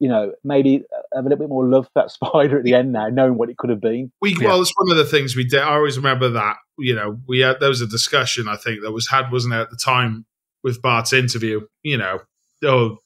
you 0.00 0.08
know, 0.08 0.32
maybe 0.42 0.82
have 1.14 1.24
a 1.24 1.28
little 1.28 1.38
bit 1.38 1.48
more 1.48 1.64
love 1.66 1.84
for 1.86 1.92
that 2.02 2.10
spider 2.12 2.58
at 2.58 2.64
the 2.64 2.74
end 2.74 2.92
now, 2.92 3.08
knowing 3.08 3.36
what 3.38 3.48
it 3.50 3.56
could 3.58 3.70
have 3.70 3.80
been. 3.80 4.10
We 4.20 4.34
Yeah. 4.40 4.48
well, 4.48 4.60
it's 4.62 4.72
one 4.76 4.90
of 4.90 4.96
the 4.96 5.04
things 5.10 5.36
we 5.36 5.44
did. 5.44 5.60
I 5.60 5.74
always 5.74 5.96
remember 5.96 6.28
that. 6.30 6.56
You 6.78 6.94
know, 6.94 7.20
we 7.28 7.40
had 7.40 7.60
there 7.60 7.68
was 7.68 7.80
a 7.82 7.86
discussion 7.86 8.48
I 8.48 8.56
think 8.56 8.82
that 8.82 8.92
was 8.92 9.08
had, 9.08 9.30
wasn't 9.30 9.54
it, 9.54 9.58
at 9.58 9.70
the 9.70 9.76
time 9.76 10.24
with 10.64 10.80
Bart's 10.82 11.12
interview. 11.12 11.60
You 11.82 11.98
know, 11.98 12.20
oh, 12.64 12.98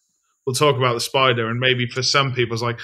we'll 0.47 0.55
talk 0.55 0.77
about 0.77 0.95
the 0.95 1.01
spider, 1.01 1.49
and 1.49 1.61
maybe 1.61 1.87
for 1.87 2.03
some 2.03 2.33
people 2.33 2.55
it's 2.55 2.63
like, 2.63 2.79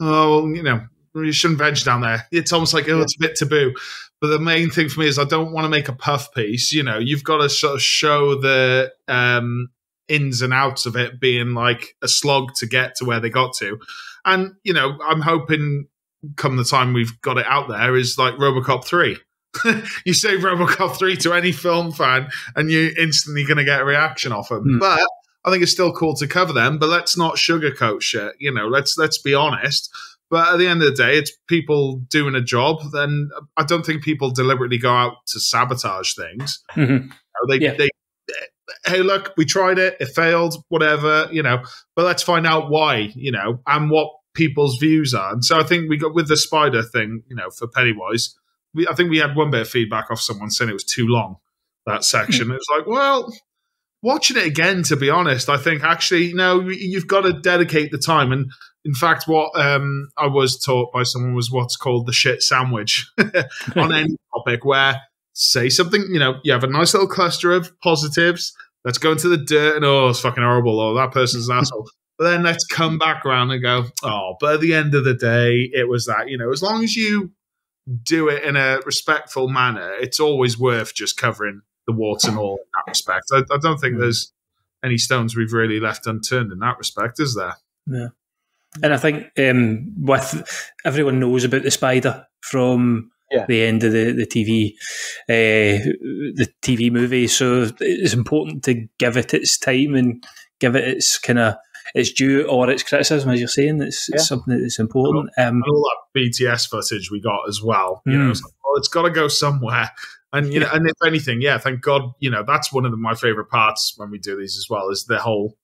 oh, 0.00 0.46
you 0.48 0.62
know, 0.62 0.82
you 1.14 1.32
shouldn't 1.32 1.58
veg 1.58 1.82
down 1.84 2.02
there. 2.02 2.26
It's 2.30 2.52
almost 2.52 2.74
like 2.74 2.88
oh, 2.88 3.00
it's 3.00 3.16
a 3.16 3.20
bit 3.20 3.36
taboo. 3.36 3.74
But 4.20 4.28
the 4.28 4.40
main 4.40 4.70
thing 4.70 4.88
for 4.88 5.00
me 5.00 5.06
is 5.06 5.18
I 5.18 5.24
don't 5.24 5.52
want 5.52 5.64
to 5.64 5.68
make 5.68 5.88
a 5.88 5.92
puff 5.92 6.34
piece. 6.34 6.72
You 6.72 6.82
know, 6.82 6.98
you've 6.98 7.24
got 7.24 7.38
to 7.38 7.48
sort 7.48 7.74
of 7.74 7.82
show 7.82 8.34
the 8.40 8.92
um, 9.06 9.68
ins 10.08 10.42
and 10.42 10.52
outs 10.52 10.86
of 10.86 10.96
it 10.96 11.20
being 11.20 11.54
like 11.54 11.94
a 12.02 12.08
slog 12.08 12.54
to 12.56 12.66
get 12.66 12.96
to 12.96 13.04
where 13.04 13.20
they 13.20 13.30
got 13.30 13.54
to. 13.56 13.78
And, 14.24 14.54
you 14.64 14.72
know, 14.72 14.98
I'm 15.06 15.20
hoping 15.20 15.86
come 16.36 16.56
the 16.56 16.64
time 16.64 16.92
we've 16.92 17.20
got 17.20 17.38
it 17.38 17.46
out 17.46 17.68
there 17.68 17.96
is 17.96 18.18
like 18.18 18.34
Robocop 18.34 18.84
3. 18.84 19.16
you 20.04 20.12
say 20.12 20.36
Robocop 20.36 20.96
3 20.96 21.16
to 21.18 21.32
any 21.32 21.52
film 21.52 21.92
fan 21.92 22.28
and 22.56 22.70
you're 22.70 22.96
instantly 22.98 23.44
going 23.44 23.58
to 23.58 23.64
get 23.64 23.80
a 23.80 23.84
reaction 23.84 24.32
off 24.32 24.48
them. 24.48 24.64
Hmm. 24.64 24.78
But 24.78 25.08
I 25.44 25.50
think 25.50 25.62
it's 25.62 25.72
still 25.72 25.92
cool 25.92 26.14
to 26.16 26.26
cover 26.26 26.52
them, 26.52 26.78
but 26.78 26.88
let's 26.88 27.16
not 27.16 27.36
sugarcoat 27.36 28.02
shit. 28.02 28.34
You 28.38 28.52
know, 28.52 28.66
let's 28.68 28.98
let's 28.98 29.18
be 29.18 29.34
honest. 29.34 29.90
But 30.30 30.52
at 30.52 30.58
the 30.58 30.66
end 30.66 30.82
of 30.82 30.88
the 30.90 31.02
day, 31.02 31.16
it's 31.16 31.32
people 31.46 32.00
doing 32.10 32.34
a 32.34 32.42
job. 32.42 32.78
Then 32.92 33.30
I 33.56 33.64
don't 33.64 33.86
think 33.86 34.02
people 34.02 34.30
deliberately 34.30 34.76
go 34.78 34.92
out 34.92 35.14
to 35.28 35.40
sabotage 35.40 36.14
things. 36.14 36.62
Mhm. 36.76 37.10
They, 37.48 37.56
Yeah. 37.60 37.74
they, 37.78 37.88
hey, 38.84 39.00
look, 39.02 39.32
we 39.38 39.44
tried 39.46 39.78
it, 39.78 39.96
it 40.00 40.08
failed, 40.08 40.56
whatever, 40.68 41.28
you 41.32 41.42
know. 41.42 41.62
But 41.96 42.04
let's 42.04 42.22
find 42.22 42.46
out 42.46 42.68
why, 42.68 43.10
you 43.14 43.32
know, 43.32 43.60
and 43.66 43.90
what 43.90 44.10
people's 44.34 44.76
views 44.78 45.14
are. 45.14 45.32
And 45.32 45.42
so 45.44 45.58
I 45.58 45.62
think 45.62 45.88
we 45.88 45.96
got 45.96 46.14
with 46.14 46.28
the 46.28 46.36
spider 46.36 46.82
thing, 46.82 47.22
you 47.28 47.34
know, 47.36 47.48
for 47.50 47.66
Pennywise. 47.66 48.36
We, 48.74 48.86
I 48.86 48.94
think 48.94 49.08
we 49.10 49.18
had 49.18 49.34
one 49.34 49.50
bit 49.50 49.62
of 49.62 49.68
feedback 49.68 50.10
off 50.10 50.20
someone 50.20 50.50
saying 50.50 50.68
it 50.68 50.74
was 50.74 50.84
too 50.84 51.06
long 51.06 51.36
that 51.86 52.04
section. 52.04 52.50
it 52.50 52.54
was 52.54 52.66
like, 52.76 52.86
well, 52.86 53.32
watching 54.02 54.36
it 54.36 54.46
again, 54.46 54.82
to 54.84 54.96
be 54.96 55.10
honest, 55.10 55.48
I 55.48 55.56
think 55.56 55.82
actually, 55.84 56.32
no, 56.34 56.60
you- 56.60 56.72
you've 56.90 57.06
got 57.06 57.22
to 57.22 57.32
dedicate 57.32 57.90
the 57.90 57.98
time. 57.98 58.32
And 58.32 58.50
in 58.84 58.94
fact, 58.94 59.24
what 59.26 59.50
um, 59.58 60.08
I 60.16 60.26
was 60.26 60.58
taught 60.60 60.92
by 60.92 61.02
someone 61.02 61.34
was 61.34 61.50
what's 61.50 61.76
called 61.76 62.06
the 62.06 62.12
shit 62.12 62.42
sandwich 62.42 63.06
on 63.76 63.92
any 63.94 64.16
topic, 64.34 64.64
where 64.64 65.00
say 65.34 65.68
something, 65.68 66.04
you 66.10 66.18
know, 66.18 66.40
you 66.42 66.52
have 66.52 66.64
a 66.64 66.68
nice 66.68 66.94
little 66.94 67.08
cluster 67.08 67.52
of 67.52 67.72
positives. 67.80 68.52
Let's 68.84 68.98
go 68.98 69.12
into 69.12 69.28
the 69.28 69.36
dirt 69.36 69.76
and 69.76 69.84
oh, 69.84 70.08
it's 70.08 70.20
fucking 70.20 70.42
horrible. 70.42 70.80
Oh, 70.80 70.94
that 70.94 71.12
person's 71.12 71.48
an 71.48 71.58
asshole. 71.58 71.88
But 72.16 72.30
then 72.30 72.42
let's 72.42 72.64
come 72.66 72.98
back 72.98 73.24
around 73.24 73.50
and 73.52 73.62
go, 73.62 73.84
oh, 74.02 74.34
but 74.40 74.54
at 74.54 74.60
the 74.60 74.74
end 74.74 74.94
of 74.94 75.04
the 75.04 75.14
day, 75.14 75.70
it 75.72 75.88
was 75.88 76.06
that, 76.06 76.28
you 76.28 76.36
know, 76.36 76.50
as 76.50 76.62
long 76.62 76.82
as 76.82 76.96
you 76.96 77.30
do 78.02 78.28
it 78.28 78.42
in 78.42 78.56
a 78.56 78.80
respectful 78.84 79.48
manner, 79.48 79.92
it's 80.00 80.18
always 80.18 80.58
worth 80.58 80.94
just 80.94 81.16
covering 81.16 81.62
the 81.88 81.92
warts 81.92 82.24
and 82.26 82.38
all 82.38 82.58
in 82.58 82.64
that 82.76 82.90
respect. 82.90 83.24
I, 83.32 83.38
I 83.52 83.58
don't 83.60 83.78
think 83.78 83.98
there's 83.98 84.32
any 84.84 84.98
stones 84.98 85.34
we've 85.34 85.52
really 85.52 85.80
left 85.80 86.06
unturned 86.06 86.52
in 86.52 86.60
that 86.60 86.78
respect, 86.78 87.18
is 87.18 87.34
there? 87.34 87.54
Yeah. 87.86 88.08
And 88.82 88.92
I 88.94 88.98
think 88.98 89.26
um, 89.38 89.92
with 89.98 90.70
everyone 90.84 91.18
knows 91.18 91.42
about 91.42 91.62
the 91.64 91.70
spider 91.72 92.26
from 92.42 93.10
Yeah. 93.32 93.46
the 93.48 93.62
end 93.64 93.82
of 93.84 93.92
the 93.92 94.12
the 94.12 94.26
TV 94.26 94.74
uh, 95.28 95.82
the 96.36 96.48
TV 96.62 96.90
movie, 96.92 97.26
so 97.26 97.68
it's 97.80 98.12
important 98.14 98.62
to 98.64 98.86
give 98.98 99.16
it 99.16 99.34
its 99.34 99.58
time 99.58 99.94
and 99.94 100.24
give 100.60 100.76
it 100.76 100.86
its 100.86 101.18
kind 101.18 101.38
of 101.38 101.54
its 101.94 102.12
due 102.12 102.46
or 102.46 102.68
its 102.70 102.82
criticism, 102.82 103.30
as 103.30 103.38
you're 103.40 103.48
saying. 103.48 103.80
It's, 103.82 104.08
Yeah. 104.08 104.16
it's 104.16 104.28
something 104.28 104.60
that's 104.60 104.78
important. 104.78 105.30
Um, 105.38 105.54
and 105.56 105.64
all 105.66 105.90
that 106.14 106.20
BTS 106.20 106.68
footage 106.68 107.10
we 107.10 107.20
got 107.20 107.48
as 107.48 107.62
well. 107.62 108.02
You 108.06 108.18
know, 108.18 108.26
Mm. 108.26 108.30
it's 108.32 108.42
like, 108.42 108.52
well, 108.62 108.76
it's 108.76 108.88
got 108.88 109.02
to 109.02 109.10
go 109.10 109.28
somewhere. 109.28 109.90
And 110.32 110.52
you 110.52 110.60
know, 110.60 110.68
and 110.72 110.86
if 110.86 110.96
anything, 111.06 111.40
yeah, 111.40 111.58
thank 111.58 111.80
God, 111.80 112.12
you 112.20 112.30
know, 112.30 112.44
that's 112.46 112.72
one 112.72 112.84
of 112.84 112.90
the, 112.90 112.98
my 112.98 113.14
favorite 113.14 113.48
parts 113.48 113.94
when 113.96 114.10
we 114.10 114.18
do 114.18 114.38
these 114.38 114.58
as 114.58 114.66
well 114.68 114.90
is 114.90 115.04
the 115.04 115.18
whole 115.18 115.56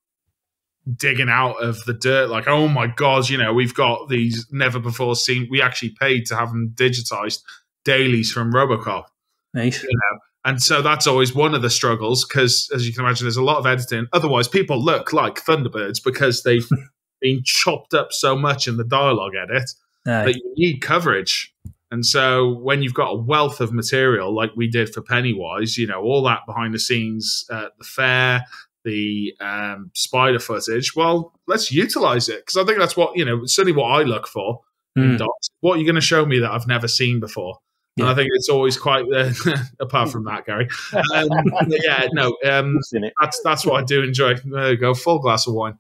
digging 0.97 1.29
out 1.29 1.63
of 1.63 1.85
the 1.85 1.93
dirt. 1.93 2.31
Like, 2.31 2.49
oh 2.49 2.69
my 2.69 2.87
God, 2.87 3.29
you 3.29 3.37
know, 3.37 3.53
we've 3.53 3.75
got 3.75 4.09
these 4.09 4.47
never 4.51 4.79
before 4.79 5.17
seen. 5.17 5.49
We 5.51 5.61
actually 5.61 5.91
paid 6.01 6.27
to 6.27 6.37
have 6.37 6.51
them 6.51 6.73
digitized 6.75 7.43
dailies 7.85 8.33
from 8.33 8.53
RoboCop. 8.53 9.05
nice. 9.53 9.83
you 9.83 9.89
know. 9.91 10.19
And 10.47 10.63
so 10.63 10.83
that's 10.83 11.07
always 11.07 11.35
one 11.35 11.55
of 11.55 11.63
the 11.63 11.71
struggles 11.71 12.27
because, 12.27 12.69
as 12.75 12.87
you 12.87 12.93
can 12.93 13.05
imagine, 13.05 13.25
there's 13.25 13.39
a 13.39 13.43
lot 13.43 13.59
of 13.59 13.67
editing. 13.67 14.07
Otherwise, 14.13 14.47
people 14.47 14.83
look 14.83 15.13
like 15.13 15.37
Thunderbirds 15.37 16.05
because 16.05 16.43
they've 16.43 16.69
been 17.21 17.41
chopped 17.45 17.95
up 17.95 18.13
so 18.13 18.37
much 18.37 18.69
in 18.69 18.77
the 18.77 18.85
dialogue 18.85 19.33
edit 19.35 19.71
Aye. 20.07 20.25
that 20.27 20.35
you 20.35 20.53
need 20.57 20.81
coverage. 20.81 21.55
And 21.95 22.05
so 22.05 22.55
when 22.55 22.83
you've 22.83 22.93
got 22.93 23.11
a 23.11 23.17
wealth 23.17 23.61
of 23.61 23.73
material 23.73 24.35
like 24.35 24.51
we 24.57 24.67
did 24.67 24.93
for 24.93 25.01
Pennywise, 25.01 25.79
you 25.79 25.87
know, 25.87 26.03
all 26.03 26.25
that 26.25 26.41
behind 26.45 26.75
the 26.75 26.81
scenes, 26.81 27.47
uh, 27.51 27.67
the 27.79 27.85
fair, 27.85 28.45
the 28.85 29.33
um, 29.41 29.93
spider 29.95 30.41
footage, 30.41 30.97
well, 30.97 31.33
let's 31.47 31.71
utilize 31.71 32.29
it 32.29 32.45
because 32.45 32.57
I 32.57 32.65
think 32.65 32.81
that's 32.81 32.97
what, 32.97 33.17
you 33.17 33.25
know, 33.25 33.43
certainly 33.45 33.79
what 33.81 33.93
I 33.93 34.03
look 34.03 34.27
for 34.27 34.61
in 34.97 35.03
Mm. 35.03 35.19
docs. 35.19 35.51
What 35.61 35.77
are 35.77 35.79
you 35.79 35.85
going 35.87 35.95
to 35.95 36.01
show 36.01 36.27
me 36.27 36.41
that 36.41 36.51
I've 36.51 36.67
never 36.67 36.89
seen 36.89 37.21
before? 37.21 37.59
And 37.97 38.09
I 38.09 38.15
think 38.17 38.31
it's 38.35 38.49
always 38.49 38.77
quite, 38.77 39.05
uh, 39.15 39.31
apart 39.81 40.11
from 40.11 40.25
that, 40.25 40.47
Gary. 40.47 40.67
Um, 41.15 41.29
yeah, 41.69 42.09
no, 42.13 42.37
um, 42.45 42.81
that's 43.21 43.41
that's 43.45 43.65
what 43.65 43.81
I 43.81 43.85
do 43.85 44.03
enjoy. 44.03 44.35
There 44.45 44.73
you 44.73 44.77
go, 44.77 44.95
full 44.95 45.21
glass 45.21 45.47
of 45.47 45.55
wine. 45.55 45.79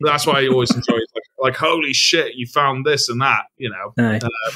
That's 0.00 0.28
why 0.28 0.42
I 0.42 0.46
always 0.46 0.70
enjoy 0.70 0.94
it. 0.98 1.05
Like, 1.38 1.56
holy 1.56 1.92
shit, 1.92 2.34
you 2.34 2.46
found 2.46 2.84
this 2.86 3.08
and 3.08 3.20
that, 3.20 3.44
you 3.58 3.70
know. 3.70 3.92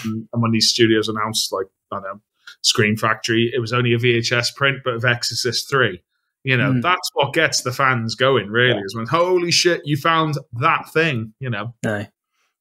Um, 0.04 0.28
and 0.32 0.42
when 0.42 0.50
these 0.52 0.68
studios 0.70 1.08
announced, 1.08 1.52
like, 1.52 1.66
I 1.92 1.96
don't 1.96 2.02
know, 2.04 2.20
Scream 2.62 2.96
Factory, 2.96 3.50
it 3.54 3.58
was 3.60 3.72
only 3.72 3.92
a 3.94 3.98
VHS 3.98 4.54
print, 4.56 4.78
but 4.84 4.94
of 4.94 5.04
Exorcist 5.04 5.68
3. 5.70 6.02
You 6.44 6.56
know, 6.56 6.72
Mm. 6.72 6.82
that's 6.82 7.10
what 7.14 7.34
gets 7.34 7.62
the 7.62 7.72
fans 7.72 8.14
going, 8.14 8.48
really, 8.48 8.78
Yeah. 8.78 8.84
is 8.84 8.96
when, 8.96 9.06
holy 9.06 9.50
shit, 9.50 9.82
you 9.84 9.96
found 9.98 10.36
that 10.60 10.90
thing, 10.92 11.34
you 11.38 11.50
know. 11.50 11.74
Aye. 11.84 12.08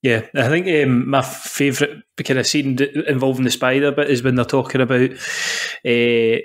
Yeah, 0.02 0.26
I 0.36 0.48
think 0.48 0.66
um, 0.68 1.10
my 1.10 1.22
favourite 1.22 2.04
kind 2.24 2.40
of 2.40 2.48
scene 2.48 2.78
involving 3.08 3.44
the 3.44 3.52
spider 3.52 3.92
bit 3.92 4.10
is 4.10 4.24
when 4.24 4.36
they're 4.36 4.46
talking 4.46 4.80
about. 4.82 5.12
Uh, 5.86 6.38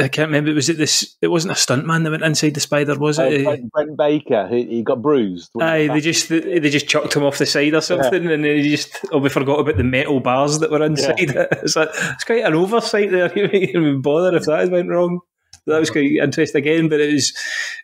I 0.00 0.08
can't 0.08 0.28
remember. 0.28 0.54
Was 0.54 0.68
it 0.68 0.78
this? 0.78 1.16
It 1.20 1.28
wasn't 1.28 1.52
a 1.52 1.54
stuntman 1.56 2.04
that 2.04 2.10
went 2.10 2.22
inside 2.22 2.54
the 2.54 2.60
spider, 2.60 2.98
was 2.98 3.18
it? 3.18 3.40
Uh, 3.40 3.50
Brent, 3.50 3.72
Brent 3.72 3.96
Baker, 3.96 4.48
he, 4.48 4.64
he 4.66 4.82
got 4.82 5.02
bruised. 5.02 5.50
Aye, 5.60 5.88
they 5.88 6.00
just 6.00 6.28
they 6.28 6.70
just 6.70 6.88
chucked 6.88 7.14
him 7.14 7.24
off 7.24 7.38
the 7.38 7.46
side 7.46 7.74
or 7.74 7.80
something, 7.80 8.26
and 8.26 8.44
they 8.44 8.62
just 8.62 8.96
oh 9.12 9.18
we 9.18 9.28
forgot 9.28 9.60
about 9.60 9.76
the 9.76 9.84
metal 9.84 10.20
bars 10.20 10.60
that 10.60 10.70
were 10.70 10.84
inside 10.84 11.18
it. 11.18 11.48
It's 11.62 11.76
like 11.76 11.88
it's 11.92 12.24
quite 12.24 12.44
an 12.44 12.54
oversight 12.54 13.10
there. 13.10 13.32
You 13.38 13.42
wouldn't 13.42 13.70
even 13.70 14.02
bother 14.02 14.36
if 14.36 14.44
that 14.44 14.70
went 14.70 14.88
wrong. 14.88 15.20
That 15.66 15.80
was 15.80 15.90
quite 15.90 16.10
interesting 16.10 16.62
again, 16.62 16.88
but 16.88 17.00
it 17.00 17.12
was 17.12 17.32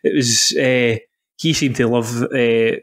it 0.03 0.15
was 0.15 0.55
uh, 0.57 0.97
he 1.37 1.53
seemed 1.53 1.75
to 1.77 1.87
love 1.87 2.23
uh, 2.23 2.75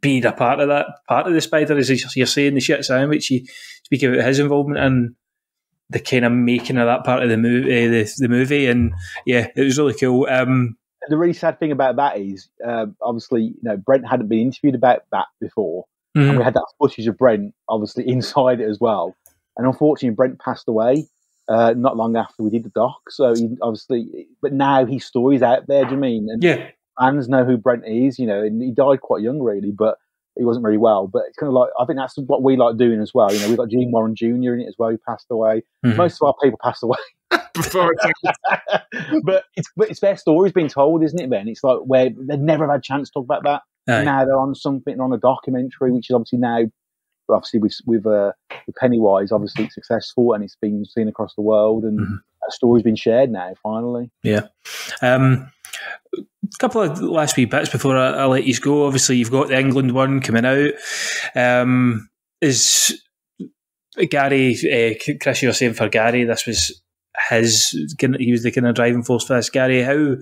being 0.00 0.24
a 0.24 0.32
part 0.32 0.60
of 0.60 0.68
that 0.68 0.86
part 1.08 1.26
of 1.26 1.32
the 1.32 1.40
spider, 1.40 1.76
as 1.76 2.16
you're 2.16 2.26
saying 2.26 2.54
the 2.54 2.60
shit 2.60 2.84
sandwich. 2.84 3.30
You 3.30 3.44
speak 3.84 4.02
about 4.02 4.24
his 4.24 4.38
involvement 4.38 4.80
and 4.80 5.14
the 5.90 6.00
kind 6.00 6.24
of 6.24 6.32
making 6.32 6.76
of 6.76 6.86
that 6.86 7.04
part 7.04 7.22
of 7.22 7.28
the 7.28 7.36
movie, 7.36 7.86
uh, 7.86 7.90
the, 7.90 8.14
the 8.18 8.28
movie, 8.28 8.66
and 8.66 8.92
yeah, 9.26 9.48
it 9.56 9.62
was 9.62 9.78
really 9.78 9.94
cool. 9.94 10.26
Um, 10.30 10.76
the 11.08 11.16
really 11.16 11.32
sad 11.32 11.58
thing 11.58 11.72
about 11.72 11.96
that 11.96 12.18
is, 12.18 12.48
um, 12.64 12.96
obviously, 13.00 13.42
you 13.42 13.60
know, 13.62 13.76
Brent 13.76 14.06
hadn't 14.06 14.28
been 14.28 14.40
interviewed 14.40 14.74
about 14.74 15.02
that 15.12 15.26
before, 15.40 15.86
mhm. 16.16 16.28
and 16.28 16.38
we 16.38 16.44
had 16.44 16.54
that 16.54 16.66
footage 16.78 17.06
of 17.06 17.16
Brent 17.16 17.54
obviously 17.68 18.06
inside 18.08 18.60
it 18.60 18.68
as 18.68 18.78
well. 18.80 19.16
And 19.56 19.66
unfortunately, 19.66 20.14
Brent 20.14 20.38
passed 20.38 20.68
away 20.68 21.08
uh, 21.48 21.74
not 21.76 21.96
long 21.96 22.16
after 22.16 22.42
we 22.42 22.50
did 22.50 22.64
the 22.64 22.70
doc. 22.70 23.10
So 23.10 23.34
he 23.34 23.56
obviously, 23.62 24.28
but 24.40 24.52
now 24.52 24.84
his 24.84 25.04
story's 25.04 25.42
out 25.42 25.66
there. 25.66 25.84
Do 25.84 25.92
you 25.92 25.96
mean? 25.96 26.28
And 26.30 26.42
yeah, 26.42 26.68
fans 26.98 27.28
know 27.28 27.44
who 27.44 27.56
Brent 27.56 27.86
is, 27.86 28.18
you 28.18 28.26
know, 28.26 28.42
and 28.42 28.62
he 28.62 28.70
died 28.70 29.00
quite 29.00 29.22
young, 29.22 29.40
really, 29.40 29.72
but 29.72 29.98
he 30.38 30.44
wasn't 30.44 30.62
very 30.62 30.78
well. 30.78 31.06
But 31.08 31.24
it's 31.28 31.36
kind 31.36 31.48
of 31.48 31.54
like 31.54 31.70
I 31.78 31.84
think 31.84 31.98
that's 31.98 32.16
what 32.16 32.42
we 32.42 32.56
like 32.56 32.76
doing 32.78 33.00
as 33.00 33.12
well. 33.12 33.32
You 33.32 33.40
know, 33.40 33.48
we've 33.48 33.56
got 33.58 33.68
Gene 33.68 33.90
Warren 33.92 34.14
Jr. 34.14 34.54
in 34.54 34.60
it 34.60 34.68
as 34.68 34.76
well. 34.78 34.90
He 34.90 34.96
passed 34.98 35.26
away. 35.30 35.62
Mhm. 35.84 35.96
Most 35.96 36.20
of 36.22 36.26
our 36.28 36.34
people 36.42 36.58
passed 36.62 36.82
away, 36.82 36.98
Before 37.54 37.94
but 39.24 39.44
it's 39.56 39.68
but 39.76 39.90
it's 39.90 40.00
their 40.00 40.16
stories 40.16 40.52
being 40.52 40.68
told, 40.68 41.02
isn't 41.04 41.20
it? 41.20 41.28
Ben, 41.30 41.48
it's 41.48 41.62
like 41.64 41.78
where 41.80 42.10
they've 42.10 42.38
never 42.38 42.66
had 42.68 42.78
a 42.78 42.82
chance 42.82 43.08
to 43.10 43.14
talk 43.14 43.24
about 43.24 43.42
that. 43.44 43.62
Now 44.04 44.24
they're 44.24 44.38
on 44.38 44.54
something 44.54 45.00
on 45.00 45.12
a 45.12 45.18
documentary, 45.18 45.92
which 45.92 46.10
is 46.10 46.14
obviously 46.14 46.38
now, 46.38 46.64
obviously 47.30 47.58
with 47.60 47.74
with, 47.86 48.06
uh, 48.06 48.32
with 48.66 48.76
Pennywise, 48.76 49.32
obviously 49.32 49.64
it's 49.64 49.74
successful 49.74 50.34
and 50.34 50.44
it's 50.44 50.56
been 50.60 50.84
seen 50.84 51.08
across 51.08 51.34
the 51.34 51.42
world, 51.42 51.84
and 51.84 51.98
Mhm. 51.98 52.18
that 52.42 52.52
story's 52.52 52.82
been 52.82 52.96
shared 52.96 53.30
now. 53.30 53.52
Finally, 53.62 54.10
Yeah. 54.22 54.48
Um, 55.02 55.50
couple 56.58 56.82
of 56.82 57.00
last 57.00 57.36
wee 57.36 57.44
bits 57.44 57.68
before 57.68 57.96
I, 57.96 58.10
I 58.10 58.24
let 58.26 58.44
you 58.44 58.58
go. 58.58 58.86
Obviously, 58.86 59.16
you've 59.16 59.30
got 59.30 59.48
the 59.48 59.54
Englund 59.54 59.92
one 59.92 60.20
coming 60.20 60.44
out. 60.44 60.72
Um, 61.34 62.08
is 62.40 63.02
Gary, 64.10 64.54
uh, 64.54 65.14
Chris, 65.20 65.42
you 65.42 65.48
were 65.48 65.52
saying 65.52 65.74
for 65.74 65.88
Gary, 65.88 66.24
this 66.24 66.46
was 66.46 66.82
his, 67.28 67.70
he 68.18 68.32
was 68.32 68.42
the 68.42 68.52
kind 68.52 68.66
of 68.66 68.74
driving 68.74 69.02
force 69.02 69.24
for 69.24 69.34
this. 69.34 69.50
Gary, 69.50 69.82
how, 69.82 70.16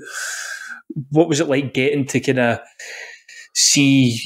what 1.10 1.28
was 1.28 1.40
it 1.40 1.48
like 1.48 1.74
getting 1.74 2.06
to 2.06 2.20
kind 2.20 2.38
of 2.38 2.60
see, 3.54 4.18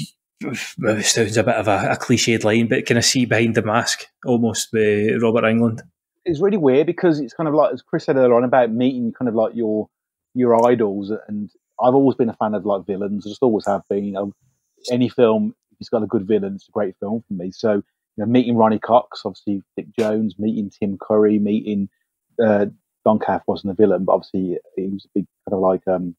maybe 0.79 1.03
sounds 1.03 1.37
a 1.37 1.43
bit 1.43 1.57
of 1.57 1.69
a, 1.69 1.91
a 1.93 1.97
cliched 1.97 2.45
line, 2.45 2.69
but 2.69 2.87
kind 2.87 2.99
of 2.99 3.05
see 3.05 3.25
behind 3.25 3.55
the 3.55 3.63
mask 3.63 4.05
almost 4.25 4.69
with 4.73 5.21
Robert 5.23 5.45
Englund? 5.45 5.81
It's 6.25 6.41
really 6.41 6.59
weird 6.59 6.87
because 6.87 7.19
it's 7.19 7.35
kind 7.35 7.49
of 7.49 7.55
like, 7.55 7.73
as 7.73 7.83
Chris 7.83 8.05
said 8.05 8.17
earlier 8.17 8.35
on 8.35 8.45
about 8.45 8.71
meeting 8.71 9.13
kind 9.19 9.29
of 9.29 9.35
like 9.35 9.55
your, 9.55 9.89
your 10.35 10.67
idols 10.67 11.13
and 11.29 11.51
I've 11.83 11.95
always 11.95 12.17
been 12.17 12.29
a 12.29 12.37
fan 12.37 12.55
of 12.55 12.67
like 12.67 12.87
villains. 12.87 13.27
I 13.27 13.31
just 13.31 13.43
always 13.43 13.67
have 13.67 13.83
been. 13.89 14.05
You 14.05 14.13
know, 14.13 14.35
any 14.91 15.09
film, 15.09 15.55
if 15.73 15.81
it's 15.81 15.89
got 15.89 16.03
a 16.03 16.07
good 16.07 16.27
villain, 16.27 16.55
it's 16.55 16.69
a 16.69 16.73
great 16.73 16.95
film 17.01 17.25
for 17.27 17.35
me. 17.35 17.51
So, 17.51 17.75
you 17.75 17.83
know, 18.19 18.27
meeting 18.27 18.57
Ronny 18.57 18.79
Cox, 18.79 19.23
obviously 19.25 19.63
Dick 19.77 19.87
Jones, 19.99 20.35
meeting 20.39 20.71
Tim 20.71 20.99
Curry, 21.01 21.39
meeting 21.39 21.89
uh, 22.43 22.67
Don 23.05 23.19
Calfa 23.19 23.43
wasn't 23.47 23.73
a 23.73 23.75
villain, 23.75 24.05
but 24.05 24.13
obviously 24.13 24.59
he 24.77 24.89
was 24.89 25.07
a 25.07 25.09
big 25.15 25.27
kind 25.49 25.55
of 25.55 25.61
like 25.61 25.87
um, 25.89 26.15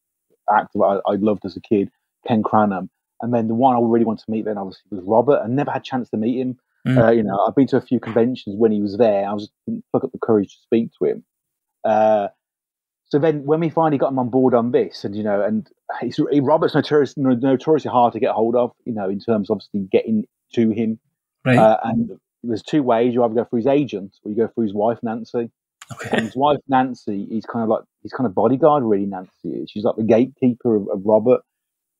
actor 0.52 0.84
I, 0.84 1.00
I 1.06 1.14
loved 1.14 1.44
as 1.44 1.56
a 1.56 1.60
kid. 1.60 1.90
Ken 2.26 2.42
Cranham, 2.42 2.88
and 3.20 3.34
then 3.34 3.48
the 3.48 3.54
one 3.54 3.74
I 3.74 3.80
really 3.80 4.04
wanted 4.04 4.24
to 4.24 4.30
meet 4.30 4.44
then 4.44 4.58
obviously 4.58 4.82
was 4.90 5.04
Robert. 5.04 5.40
I 5.42 5.48
never 5.48 5.70
had 5.70 5.82
a 5.82 5.84
chance 5.84 6.08
to 6.10 6.16
meet 6.16 6.40
him. 6.40 6.58
Mm. 6.86 6.98
Uh, 6.98 7.10
you 7.12 7.22
know, 7.22 7.44
I've 7.46 7.54
been 7.54 7.66
to 7.68 7.76
a 7.76 7.80
few 7.80 8.00
conventions 8.00 8.56
when 8.56 8.72
he 8.72 8.80
was 8.80 8.96
there. 8.96 9.28
I 9.28 9.32
was 9.32 9.50
didn't 9.66 9.84
up 9.94 10.02
the 10.02 10.18
courage 10.18 10.54
to 10.54 10.62
speak 10.62 10.90
to 10.98 11.04
him. 11.06 11.24
Uh, 11.84 12.28
so 13.12 13.18
then, 13.18 13.44
when 13.44 13.60
we 13.60 13.68
finally 13.68 13.98
got 13.98 14.08
him 14.08 14.18
on 14.18 14.30
board 14.30 14.54
on 14.54 14.72
this, 14.72 15.04
and 15.04 15.14
you 15.14 15.22
know, 15.22 15.42
and 15.42 15.68
he's, 16.00 16.18
he, 16.30 16.40
Robert's 16.40 16.74
notorious, 16.74 17.14
notoriously 17.18 17.90
hard 17.90 18.14
to 18.14 18.20
get 18.20 18.30
hold 18.30 18.56
of, 18.56 18.72
you 18.86 18.94
know, 18.94 19.10
in 19.10 19.20
terms 19.20 19.50
of 19.50 19.56
obviously 19.56 19.86
getting 19.92 20.24
to 20.54 20.70
him. 20.70 20.98
Right. 21.44 21.58
Uh, 21.58 21.76
and 21.84 22.18
there's 22.42 22.62
two 22.62 22.82
ways: 22.82 23.12
you 23.12 23.22
either 23.22 23.34
go 23.34 23.44
through 23.44 23.58
his 23.58 23.66
agent 23.66 24.16
or 24.24 24.30
you 24.30 24.36
go 24.38 24.48
through 24.48 24.64
his 24.64 24.72
wife, 24.72 24.98
Nancy. 25.02 25.50
Okay. 25.92 26.08
And 26.10 26.24
his 26.24 26.34
wife, 26.34 26.60
Nancy, 26.68 27.26
he's 27.28 27.44
kind 27.44 27.62
of 27.62 27.68
like 27.68 27.82
he's 28.00 28.14
kind 28.14 28.26
of 28.26 28.34
bodyguard, 28.34 28.82
really. 28.82 29.04
Nancy 29.04 29.30
is. 29.44 29.70
She's 29.70 29.84
like 29.84 29.96
the 29.96 30.04
gatekeeper 30.04 30.74
of, 30.74 30.88
of 30.88 31.02
Robert. 31.04 31.42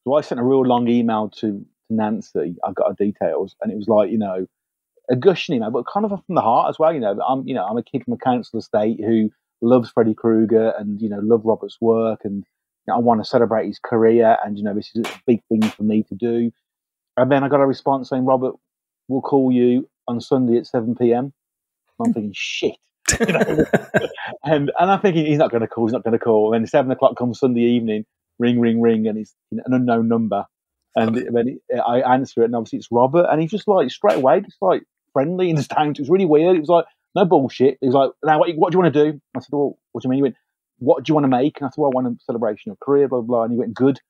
So 0.04 0.14
I 0.14 0.22
sent 0.22 0.40
a 0.40 0.44
real 0.44 0.64
long 0.64 0.88
email 0.88 1.28
to, 1.28 1.40
to 1.50 1.66
Nancy. 1.90 2.56
I 2.64 2.72
got 2.72 2.88
her 2.88 2.94
details, 2.94 3.54
and 3.60 3.70
it 3.70 3.76
was 3.76 3.86
like 3.86 4.10
you 4.10 4.16
know, 4.16 4.46
a 5.10 5.16
gushing 5.16 5.56
email, 5.56 5.72
but 5.72 5.84
kind 5.92 6.06
of 6.06 6.24
from 6.24 6.36
the 6.36 6.40
heart 6.40 6.70
as 6.70 6.78
well. 6.78 6.94
You 6.94 7.00
know, 7.00 7.20
I'm 7.28 7.46
you 7.46 7.52
know 7.52 7.66
I'm 7.66 7.76
a 7.76 7.82
kid 7.82 8.02
from 8.02 8.14
a 8.14 8.16
council 8.16 8.58
estate 8.58 8.98
who 8.98 9.30
loves 9.62 9.90
Freddy 9.90 10.14
Krueger 10.14 10.72
and 10.78 11.00
you 11.00 11.08
know 11.08 11.20
love 11.22 11.42
Robert's 11.44 11.78
work 11.80 12.20
and 12.24 12.44
you 12.86 12.88
know, 12.88 12.96
I 12.96 12.98
want 12.98 13.22
to 13.22 13.28
celebrate 13.28 13.66
his 13.66 13.78
career 13.78 14.36
and 14.44 14.58
you 14.58 14.64
know 14.64 14.74
this 14.74 14.90
is 14.94 15.04
a 15.04 15.20
big 15.26 15.40
thing 15.48 15.62
for 15.62 15.82
me 15.82 16.02
to 16.04 16.14
do. 16.14 16.50
And 17.16 17.30
then 17.30 17.44
I 17.44 17.48
got 17.48 17.60
a 17.60 17.66
response 17.66 18.08
saying 18.08 18.24
Robert, 18.24 18.54
we'll 19.08 19.20
call 19.20 19.52
you 19.52 19.88
on 20.08 20.20
Sunday 20.20 20.58
at 20.58 20.66
seven 20.66 20.94
p.m. 20.94 21.32
I'm 22.00 22.12
thinking 22.14 22.32
shit. 22.34 22.76
You 23.20 23.26
know? 23.26 23.40
and 24.44 24.72
and 24.78 24.90
I'm 24.90 25.00
thinking 25.00 25.26
he's 25.26 25.38
not 25.38 25.50
going 25.50 25.60
to 25.60 25.68
call. 25.68 25.86
He's 25.86 25.92
not 25.92 26.04
going 26.04 26.18
to 26.18 26.24
call. 26.24 26.54
And 26.54 26.62
then 26.62 26.68
seven 26.68 26.90
o'clock 26.90 27.16
comes 27.16 27.38
Sunday 27.38 27.62
evening, 27.62 28.04
ring, 28.38 28.60
ring, 28.60 28.80
ring, 28.80 29.06
and 29.06 29.18
it's 29.18 29.34
an 29.50 29.62
unknown 29.66 30.08
number. 30.08 30.44
And 30.94 31.16
then 31.16 31.58
I 31.86 32.00
answer 32.00 32.42
it, 32.42 32.46
and 32.46 32.54
obviously 32.54 32.78
it's 32.78 32.88
Robert, 32.90 33.26
and 33.30 33.40
he's 33.40 33.50
just 33.50 33.66
like 33.66 33.90
straight 33.90 34.18
away, 34.18 34.40
just 34.40 34.58
like 34.60 34.82
friendly 35.12 35.48
and 35.48 35.58
just 35.58 35.70
down. 35.70 35.90
It 35.90 36.00
was 36.00 36.10
really 36.10 36.26
weird. 36.26 36.56
It 36.56 36.60
was 36.60 36.68
like, 36.68 36.84
no 37.14 37.24
bullshit. 37.24 37.78
He 37.80 37.86
was 37.86 37.94
like, 37.94 38.10
now 38.24 38.38
what, 38.38 38.50
what 38.56 38.72
do 38.72 38.76
you 38.76 38.82
want 38.82 38.94
to 38.94 39.12
do? 39.12 39.20
I 39.36 39.40
said, 39.40 39.48
well, 39.52 39.78
what 39.92 40.02
do 40.02 40.06
you 40.06 40.10
mean? 40.10 40.18
He 40.18 40.22
went, 40.22 40.36
what 40.78 41.04
do 41.04 41.10
you 41.10 41.14
want 41.14 41.24
to 41.24 41.28
make? 41.28 41.60
And 41.60 41.66
I 41.66 41.70
said, 41.70 41.80
well, 41.80 41.90
I 41.92 41.94
want 41.94 42.06
a 42.08 42.24
celebration 42.24 42.72
of 42.72 42.80
career, 42.80 43.08
blah, 43.08 43.20
blah, 43.20 43.26
blah. 43.26 43.42
And 43.44 43.52
he 43.52 43.58
went, 43.58 43.74
good. 43.74 44.00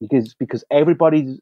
Because 0.00 0.34
because 0.34 0.64
everybody 0.70 1.38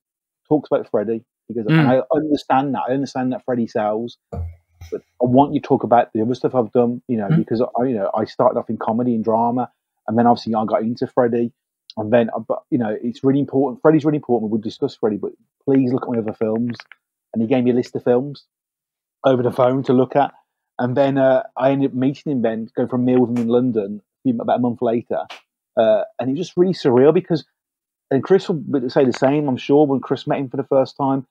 talks 0.48 0.68
about 0.70 0.90
Freddy. 0.90 1.24
Because 1.48 1.66
mm. 1.66 1.86
I 1.86 2.02
understand 2.14 2.74
that. 2.74 2.82
I 2.88 2.92
understand 2.92 3.32
that 3.32 3.44
Freddy 3.44 3.66
sells. 3.66 4.18
But 4.30 5.02
I 5.22 5.26
want 5.26 5.52
you 5.52 5.60
to 5.60 5.66
talk 5.66 5.82
about 5.82 6.12
the 6.12 6.22
other 6.22 6.34
stuff 6.34 6.54
I've 6.54 6.72
done, 6.72 7.02
you 7.08 7.16
know, 7.16 7.28
mm. 7.28 7.36
because 7.38 7.60
I, 7.60 7.84
you 7.84 7.94
know, 7.94 8.10
I 8.14 8.24
started 8.24 8.58
off 8.58 8.70
in 8.70 8.76
comedy 8.76 9.14
and 9.14 9.24
drama, 9.24 9.70
and 10.06 10.18
then 10.18 10.26
obviously 10.26 10.54
I 10.54 10.64
got 10.64 10.82
into 10.82 11.06
Freddy, 11.06 11.52
and 11.96 12.12
then, 12.12 12.30
uh, 12.34 12.38
but 12.38 12.62
you 12.70 12.78
know, 12.78 12.96
it's 13.02 13.22
really 13.22 13.40
important. 13.40 13.82
Freddy's 13.82 14.04
really 14.04 14.16
important. 14.16 14.50
We'll 14.50 14.60
discuss 14.60 14.96
Freddie, 14.96 15.18
but 15.18 15.32
please 15.64 15.92
look 15.92 16.04
at 16.04 16.08
my 16.08 16.18
other 16.18 16.32
films. 16.32 16.76
And 17.32 17.42
he 17.42 17.48
gave 17.48 17.62
me 17.62 17.70
a 17.70 17.74
list 17.74 17.94
of 17.94 18.02
films 18.02 18.44
over 19.24 19.42
the 19.42 19.52
phone 19.52 19.82
to 19.84 19.92
look 19.92 20.16
at. 20.16 20.32
And 20.80 20.96
then 20.96 21.18
uh, 21.18 21.42
I 21.56 21.70
ended 21.70 21.90
up 21.90 21.96
meeting 21.96 22.32
him 22.32 22.42
then, 22.42 22.68
going 22.74 22.88
for 22.88 22.96
a 22.96 22.98
meal 22.98 23.20
with 23.20 23.30
him 23.30 23.44
in 23.44 23.48
London 23.48 24.02
about 24.26 24.58
a 24.58 24.62
month 24.62 24.80
later. 24.80 25.26
Uh, 25.76 26.02
and 26.18 26.28
it 26.28 26.32
was 26.32 26.48
just 26.48 26.56
really 26.56 26.72
surreal 26.72 27.12
because, 27.12 27.44
and 28.10 28.24
Chris 28.24 28.48
will 28.48 28.64
say 28.88 29.04
the 29.04 29.12
same, 29.12 29.46
I'm 29.46 29.58
sure, 29.58 29.86
when 29.86 30.00
Chris 30.00 30.26
met 30.26 30.38
him 30.38 30.48
for 30.48 30.56
the 30.56 30.64
first 30.64 30.96
time, 30.96 31.26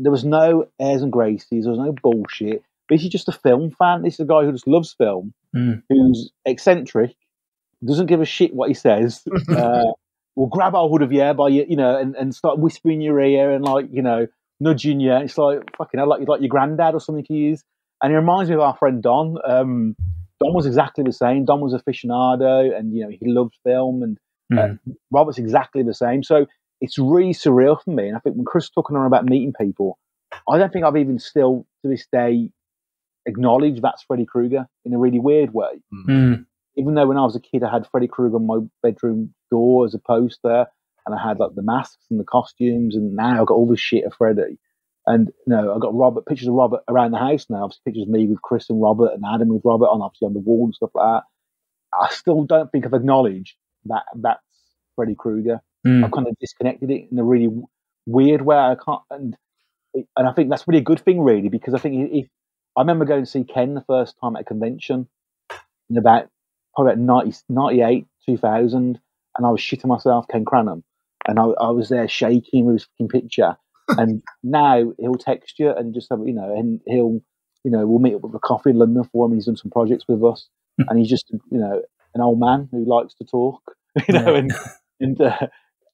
there 0.00 0.10
was 0.10 0.24
no 0.24 0.66
airs 0.80 1.00
and 1.00 1.12
graces, 1.12 1.64
there 1.64 1.70
was 1.70 1.78
no 1.78 1.94
bullshit. 2.02 2.64
This 2.88 3.04
is 3.04 3.08
just 3.08 3.28
a 3.28 3.32
film 3.32 3.70
fan. 3.70 4.02
This 4.02 4.14
is 4.14 4.20
a 4.20 4.24
guy 4.24 4.44
who 4.44 4.52
just 4.52 4.66
loves 4.66 4.92
film, 4.92 5.32
mm. 5.54 5.80
who's 5.88 6.32
eccentric, 6.44 7.14
doesn't 7.84 8.06
give 8.06 8.20
a 8.20 8.26
shit 8.26 8.52
what 8.52 8.68
he 8.68 8.74
says. 8.74 9.22
uh, 9.48 9.92
will 10.34 10.48
grab 10.48 10.72
hold 10.72 11.02
of 11.02 11.12
you 11.12 11.32
by 11.34 11.48
you, 11.48 11.64
you 11.68 11.76
know, 11.76 11.96
and, 11.96 12.16
and 12.16 12.34
start 12.34 12.58
whispering 12.58 12.96
in 12.96 13.00
your 13.02 13.20
ear 13.20 13.52
and 13.52 13.64
like, 13.64 13.86
you 13.92 14.02
know, 14.02 14.26
nudging 14.60 15.00
you. 15.00 15.14
It's 15.14 15.38
like 15.38 15.60
fucking 15.76 15.98
hell, 15.98 16.08
like 16.08 16.26
like 16.26 16.40
your 16.40 16.48
granddad 16.48 16.94
or 16.94 17.00
something 17.00 17.24
he 17.26 17.50
is. 17.50 17.64
And 18.02 18.10
he 18.10 18.16
reminds 18.16 18.50
me 18.50 18.56
of 18.56 18.62
our 18.62 18.76
friend 18.76 19.02
Don. 19.02 19.36
Um, 19.46 19.96
Don 20.42 20.54
was 20.54 20.66
exactly 20.66 21.04
the 21.04 21.12
same. 21.12 21.44
Don 21.44 21.60
was 21.60 21.72
aficionado, 21.72 22.76
and 22.76 22.92
you 22.92 23.04
know 23.04 23.10
he 23.10 23.30
loved 23.30 23.56
film, 23.64 24.02
and 24.02 24.18
mm. 24.52 24.58
uh, 24.58 24.76
hmm. 24.84 24.92
Robert's 25.12 25.38
exactly 25.38 25.82
the 25.84 25.94
same. 25.94 26.22
So 26.24 26.46
it's 26.80 26.98
really 26.98 27.32
surreal 27.32 27.80
for 27.80 27.92
me. 27.92 28.08
And 28.08 28.16
I 28.16 28.20
think 28.20 28.36
when 28.36 28.44
Chris 28.44 28.64
was 28.64 28.70
talking 28.70 28.96
on 28.96 29.06
about 29.06 29.24
meeting 29.24 29.52
people, 29.58 29.98
I 30.50 30.58
don't 30.58 30.72
think 30.72 30.84
I've 30.84 30.96
even 30.96 31.20
still 31.20 31.64
to 31.82 31.88
this 31.88 32.06
day 32.12 32.50
acknowledged 33.24 33.82
that's 33.82 34.02
Freddy 34.02 34.26
Krueger 34.26 34.66
in 34.84 34.92
a 34.92 34.98
really 34.98 35.20
weird 35.20 35.54
way. 35.54 35.80
Mm. 36.08 36.46
Even 36.76 36.94
though 36.94 37.06
when 37.06 37.18
I 37.18 37.24
was 37.24 37.36
a 37.36 37.40
kid, 37.40 37.62
I 37.62 37.70
had 37.70 37.86
Freddy 37.86 38.08
Krueger 38.08 38.36
on 38.36 38.46
my 38.46 38.58
bedroom 38.82 39.34
door 39.50 39.84
as 39.84 39.94
a 39.94 39.98
poster, 39.98 40.66
and 41.06 41.14
I 41.14 41.22
had 41.22 41.38
like 41.38 41.54
the 41.54 41.62
masks 41.62 42.04
and 42.10 42.18
the 42.18 42.24
costumes, 42.24 42.96
and 42.96 43.14
now 43.14 43.40
I've 43.40 43.46
got 43.46 43.54
all 43.54 43.68
this 43.68 43.80
shit 43.80 44.04
of 44.04 44.14
Freddy. 44.14 44.58
And 45.06 45.28
you 45.46 45.54
know, 45.54 45.74
I've 45.74 45.80
got 45.80 45.94
Robert 45.94 46.26
pictures 46.26 46.48
of 46.48 46.54
Robert 46.54 46.82
around 46.88 47.10
the 47.10 47.18
house 47.18 47.46
now. 47.50 47.64
Obviously, 47.64 47.82
pictures 47.86 48.02
of 48.02 48.08
me 48.08 48.26
with 48.26 48.42
Chris 48.42 48.70
and 48.70 48.80
Robert 48.80 49.12
and 49.12 49.24
Adam 49.26 49.48
with 49.48 49.62
Robert 49.64 49.86
on 49.86 50.00
obviously 50.00 50.26
on 50.26 50.34
the 50.34 50.40
wall 50.40 50.64
and 50.64 50.74
stuff 50.74 50.90
like 50.94 51.22
that. 51.22 51.22
I 51.98 52.12
still 52.12 52.44
don't 52.44 52.70
think 52.70 52.86
I've 52.86 52.94
acknowledged 52.94 53.56
that 53.86 54.04
that's 54.14 54.40
Freddy 54.94 55.14
Krueger. 55.14 55.60
Mm. 55.86 56.04
I've 56.04 56.12
kind 56.12 56.28
of 56.28 56.38
disconnected 56.38 56.90
it 56.90 57.08
in 57.10 57.18
a 57.18 57.24
really 57.24 57.48
weird 58.06 58.42
way. 58.42 58.56
I 58.56 58.76
can't, 58.82 59.02
and 59.10 59.36
and 59.94 60.28
I 60.28 60.32
think 60.32 60.50
that's 60.50 60.66
really 60.66 60.80
a 60.80 60.84
good 60.84 61.00
thing, 61.00 61.20
really, 61.20 61.48
because 61.48 61.74
I 61.74 61.78
think 61.78 62.12
if 62.12 62.28
I 62.76 62.80
remember 62.80 63.04
going 63.04 63.24
to 63.24 63.30
see 63.30 63.44
Ken 63.44 63.74
the 63.74 63.84
first 63.86 64.16
time 64.20 64.36
at 64.36 64.42
a 64.42 64.44
convention 64.44 65.08
in 65.90 65.98
about 65.98 66.28
probably 66.74 66.94
about 66.94 67.24
90, 67.24 67.38
98, 67.48 68.06
2000, 68.26 69.00
and 69.36 69.46
I 69.46 69.50
was 69.50 69.60
shitting 69.60 69.86
myself, 69.86 70.26
Ken 70.30 70.44
Cranham, 70.44 70.84
and 71.26 71.38
I, 71.38 71.44
I 71.44 71.70
was 71.70 71.88
there 71.88 72.08
shaking 72.08 72.64
with 72.64 72.76
his 72.76 72.84
fucking 72.84 73.08
picture 73.08 73.56
and 73.88 74.22
now 74.42 74.92
he'll 74.98 75.14
text 75.14 75.58
you 75.58 75.74
and 75.74 75.94
just 75.94 76.08
have 76.10 76.20
you 76.24 76.32
know, 76.32 76.54
and 76.54 76.80
he'll 76.86 77.20
you 77.64 77.70
know 77.70 77.86
we'll 77.86 77.98
meet 77.98 78.14
up 78.14 78.22
with 78.22 78.34
a 78.34 78.38
coffee 78.38 78.70
in 78.70 78.78
London 78.78 79.04
for 79.12 79.26
him. 79.26 79.34
He's 79.34 79.46
done 79.46 79.56
some 79.56 79.70
projects 79.70 80.04
with 80.08 80.22
us, 80.24 80.48
hmm. 80.78 80.88
and 80.88 80.98
he's 80.98 81.08
just 81.08 81.30
you 81.30 81.58
know 81.58 81.82
an 82.14 82.20
old 82.20 82.40
man 82.40 82.68
who 82.70 82.84
likes 82.84 83.14
to 83.14 83.24
talk, 83.24 83.62
you 84.08 84.14
know, 84.14 84.32
yeah. 84.32 84.38
and 84.38 84.52
and 85.00 85.20
uh, 85.20 85.46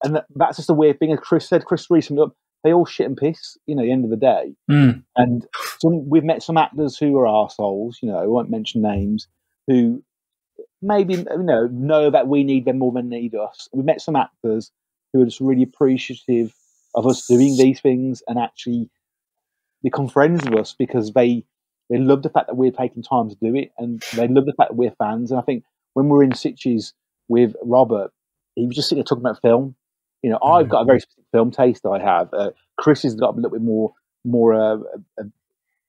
and 0.03 0.23
that's 0.35 0.57
just 0.57 0.71
a 0.71 0.75
weird 0.75 0.99
thing. 0.99 1.13
As 1.13 1.21
Chris 1.21 1.49
said, 1.49 1.65
Chris 1.65 1.91
recently, 1.91 2.27
they 2.65 2.73
all 2.73 2.87
shit 2.87 3.07
and 3.07 3.17
piss, 3.17 3.57
you 3.67 3.75
know, 3.75 3.83
at 3.83 3.87
the 3.87 3.93
end 3.93 4.05
of 4.05 4.11
the 4.11 4.17
day. 4.17 4.55
Mm. 4.71 5.03
And 5.17 5.47
some, 5.79 6.09
we've 6.09 6.25
met 6.25 6.43
some 6.43 6.57
actors 6.57 6.97
who 6.97 7.17
are 7.19 7.27
assholes, 7.27 7.99
you 8.03 8.09
know, 8.09 8.19
I 8.19 8.27
won't 8.27 8.51
mention 8.51 8.83
names, 8.83 9.29
who 9.67 10.03
maybe, 10.83 11.15
you 11.15 11.43
know, 11.43 11.67
know 11.67 12.11
that 12.11 12.29
we 12.29 12.45
need 12.45 12.65
them 12.65 12.79
more 12.79 12.93
than 12.93 13.11
they 13.11 13.21
need 13.21 13.35
us. 13.35 13.69
We 13.73 13.83
met 13.83 14.01
some 14.01 14.17
actors 14.17 14.71
who 15.13 15.23
are 15.23 15.25
just 15.25 15.41
really 15.41 15.63
appreciative 15.63 16.53
of 16.99 17.07
us 17.07 17.27
doing 17.27 17.57
these 17.57 17.81
things 17.81 18.25
and 18.27 18.41
actually 18.41 18.91
become 19.85 20.09
friends 20.09 20.45
with 20.45 20.59
us 20.59 20.75
because 20.77 21.13
they 21.13 21.45
they 21.89 21.97
love 21.97 22.23
the 22.23 22.29
fact 22.29 22.49
that 22.49 22.57
we're 22.57 22.73
taking 22.73 23.05
time 23.05 23.31
to 23.31 23.37
do 23.37 23.55
it 23.55 23.71
and 23.79 24.03
they 24.15 24.27
love 24.27 24.47
the 24.47 24.53
fact 24.53 24.71
that 24.71 24.77
we're 24.77 24.91
fans. 24.99 25.31
And 25.31 25.39
I 25.39 25.43
think 25.45 25.63
when 25.95 26.09
we're 26.09 26.25
in 26.25 26.33
Sitges 26.33 26.93
with 27.29 27.55
Robert, 27.63 28.11
he 28.57 28.67
was 28.67 28.75
just 28.75 28.89
sitting 28.89 28.99
there 28.99 29.05
talking 29.05 29.23
about 29.23 29.41
film. 29.41 29.77
You 30.23 30.31
know, 30.31 30.39
I've 30.43 30.67
mm. 30.67 30.71
got 30.71 30.83
a 30.83 30.85
very 30.85 31.01
specific 31.01 31.25
film 31.31 31.53
taste. 31.53 31.87
I 31.87 32.01
have. 32.01 32.35
Uh, 32.35 32.51
Chris 32.77 33.05
has 33.05 33.15
got 33.15 33.35
a 33.35 33.37
little 33.37 33.51
bit 33.51 33.63
more 33.63 33.95
more 34.25 34.55
uh, 34.55 34.79
a, 35.19 35.23
a 35.23 35.25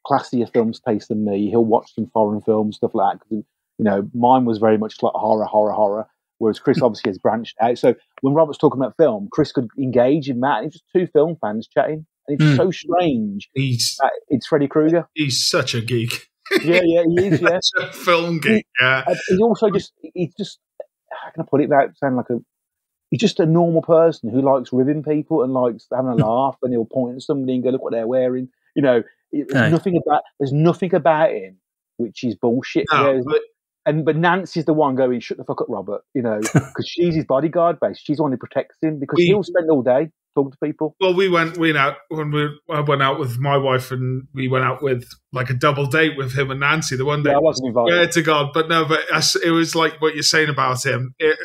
classier 0.08 0.52
films 0.54 0.80
taste 0.80 1.10
than 1.10 1.26
me. 1.26 1.50
He'll 1.50 1.66
watch 1.66 1.96
some 1.96 2.06
foreign 2.14 2.42
films, 2.42 2.76
stuff 2.78 2.94
like 2.94 3.18
that. 3.20 3.26
You 3.32 3.44
know, 3.80 4.08
mine 4.14 4.46
was 4.46 4.60
very 4.60 4.78
much 4.78 5.02
like 5.02 5.14
horror, 5.14 5.46
horror, 5.46 5.74
horror 5.74 6.08
whereas 6.40 6.60
Chris 6.60 6.82
obviously 6.82 7.12
has 7.12 7.18
branched 7.18 7.56
out. 7.62 7.78
So 7.78 7.96
when 8.22 8.34
Robert's 8.34 8.58
talking 8.58 8.82
about 8.82 8.98
film, 8.98 9.30
Chris 9.32 9.52
could 9.52 9.68
engage 9.78 10.30
in 10.30 10.40
that. 10.42 10.64
It's 10.64 10.74
just 10.74 10.86
two 10.94 11.08
film 11.08 11.38
fans 11.40 11.68
chatting. 11.68 12.06
And 12.28 12.42
it's 12.42 12.44
mm. 12.44 12.58
so 12.58 12.72
strange. 12.72 13.50
He's 13.54 13.98
it's 14.30 14.48
Freddy 14.48 14.68
Krueger. 14.68 15.08
He's 15.14 15.46
such 15.46 15.76
a 15.76 15.82
geek. 15.82 16.28
yeah, 16.64 16.82
yeah, 16.84 17.04
he 17.08 17.28
is. 17.28 17.42
Yeah, 17.42 17.60
a 17.80 17.94
film 17.94 18.40
geek. 18.40 18.66
Yeah, 18.82 19.06
he's 19.28 19.40
also 19.40 19.70
just 19.70 19.94
he's 20.14 20.34
just 20.36 20.60
how 21.12 21.32
can 21.32 21.44
I 21.44 21.46
put 21.50 21.62
it 21.62 21.70
without 21.70 21.96
sounding 21.98 22.18
like 22.18 22.30
a 22.30 22.40
he's 23.12 23.20
just 23.20 23.40
a 23.40 23.46
normal 23.46 23.82
person 23.82 24.30
who 24.30 24.42
likes 24.42 24.74
ribbing 24.74 25.04
people 25.04 25.44
and 25.44 25.54
likes 25.54 25.88
having 25.94 26.12
a 26.12 26.16
laugh, 26.16 26.58
and 26.64 26.74
he'll 26.74 26.86
point 26.86 27.16
at 27.16 27.22
somebody 27.22 27.56
and 27.56 27.64
go, 27.64 27.70
"Look 27.70 27.84
what 27.84 27.94
they're 27.94 28.08
wearing." 28.08 28.50
You 28.76 28.82
know, 28.82 29.04
there's 29.32 29.54
Aye. 29.54 29.70
nothing 29.70 29.98
about 29.98 30.24
there's 30.40 30.54
nothing 30.54 30.94
about 30.96 31.32
him 31.32 31.58
which 31.98 32.24
is 32.24 32.36
bullshit. 32.36 32.86
No, 32.92 33.22
and 33.90 34.06
but 34.06 34.16
Nancy's 34.16 34.66
the 34.66 34.74
one 34.74 34.96
going, 34.96 35.20
"Shut 35.20 35.38
the 35.38 35.44
fuck 35.44 35.62
up, 35.62 35.68
Robert," 35.70 36.02
you 36.14 36.22
know, 36.22 36.40
because 36.54 36.88
she's 36.88 37.16
his 37.16 37.26
bodyguard, 37.26 37.80
base. 37.80 38.00
She's 38.00 38.18
the 38.18 38.24
one 38.24 38.32
who 38.32 38.38
protects 38.38 38.78
him 38.82 39.00
because 39.00 39.18
We- 39.18 39.26
he'll 39.26 39.44
spend 39.44 39.70
all 39.70 39.82
day 39.82 40.10
talking 40.36 40.52
to 40.52 40.58
people. 40.64 40.96
Well, 41.02 41.14
we 41.16 41.28
went 41.30 41.58
we 41.58 41.70
went 41.70 41.78
out 41.78 41.98
when 42.10 42.32
we 42.32 42.48
I 42.70 42.82
went 42.82 43.02
out 43.02 43.20
with 43.20 43.40
my 43.40 43.58
wife 43.58 43.92
and 43.92 44.28
we 44.34 44.48
went 44.48 44.64
out 44.66 44.82
with 44.84 45.08
like 45.34 45.50
a 45.50 45.54
double 45.56 45.86
date 45.86 46.18
with 46.18 46.38
him 46.38 46.52
and 46.52 46.60
Nancy 46.60 46.96
the 46.96 47.06
one 47.06 47.24
day. 47.24 47.32
Yeah, 47.32 47.38
I 47.38 47.42
wasn't 47.42 47.68
invited. 47.70 47.94
Swear 47.94 48.08
to 48.08 48.22
God, 48.22 48.52
but 48.54 48.70
no, 48.70 48.86
but 48.86 49.02
it 49.44 49.52
was 49.52 49.76
like 49.76 50.02
what 50.02 50.14
you're 50.14 50.24
saying 50.24 50.50
about 50.50 50.86
him. 50.86 51.14
It, 51.20 51.38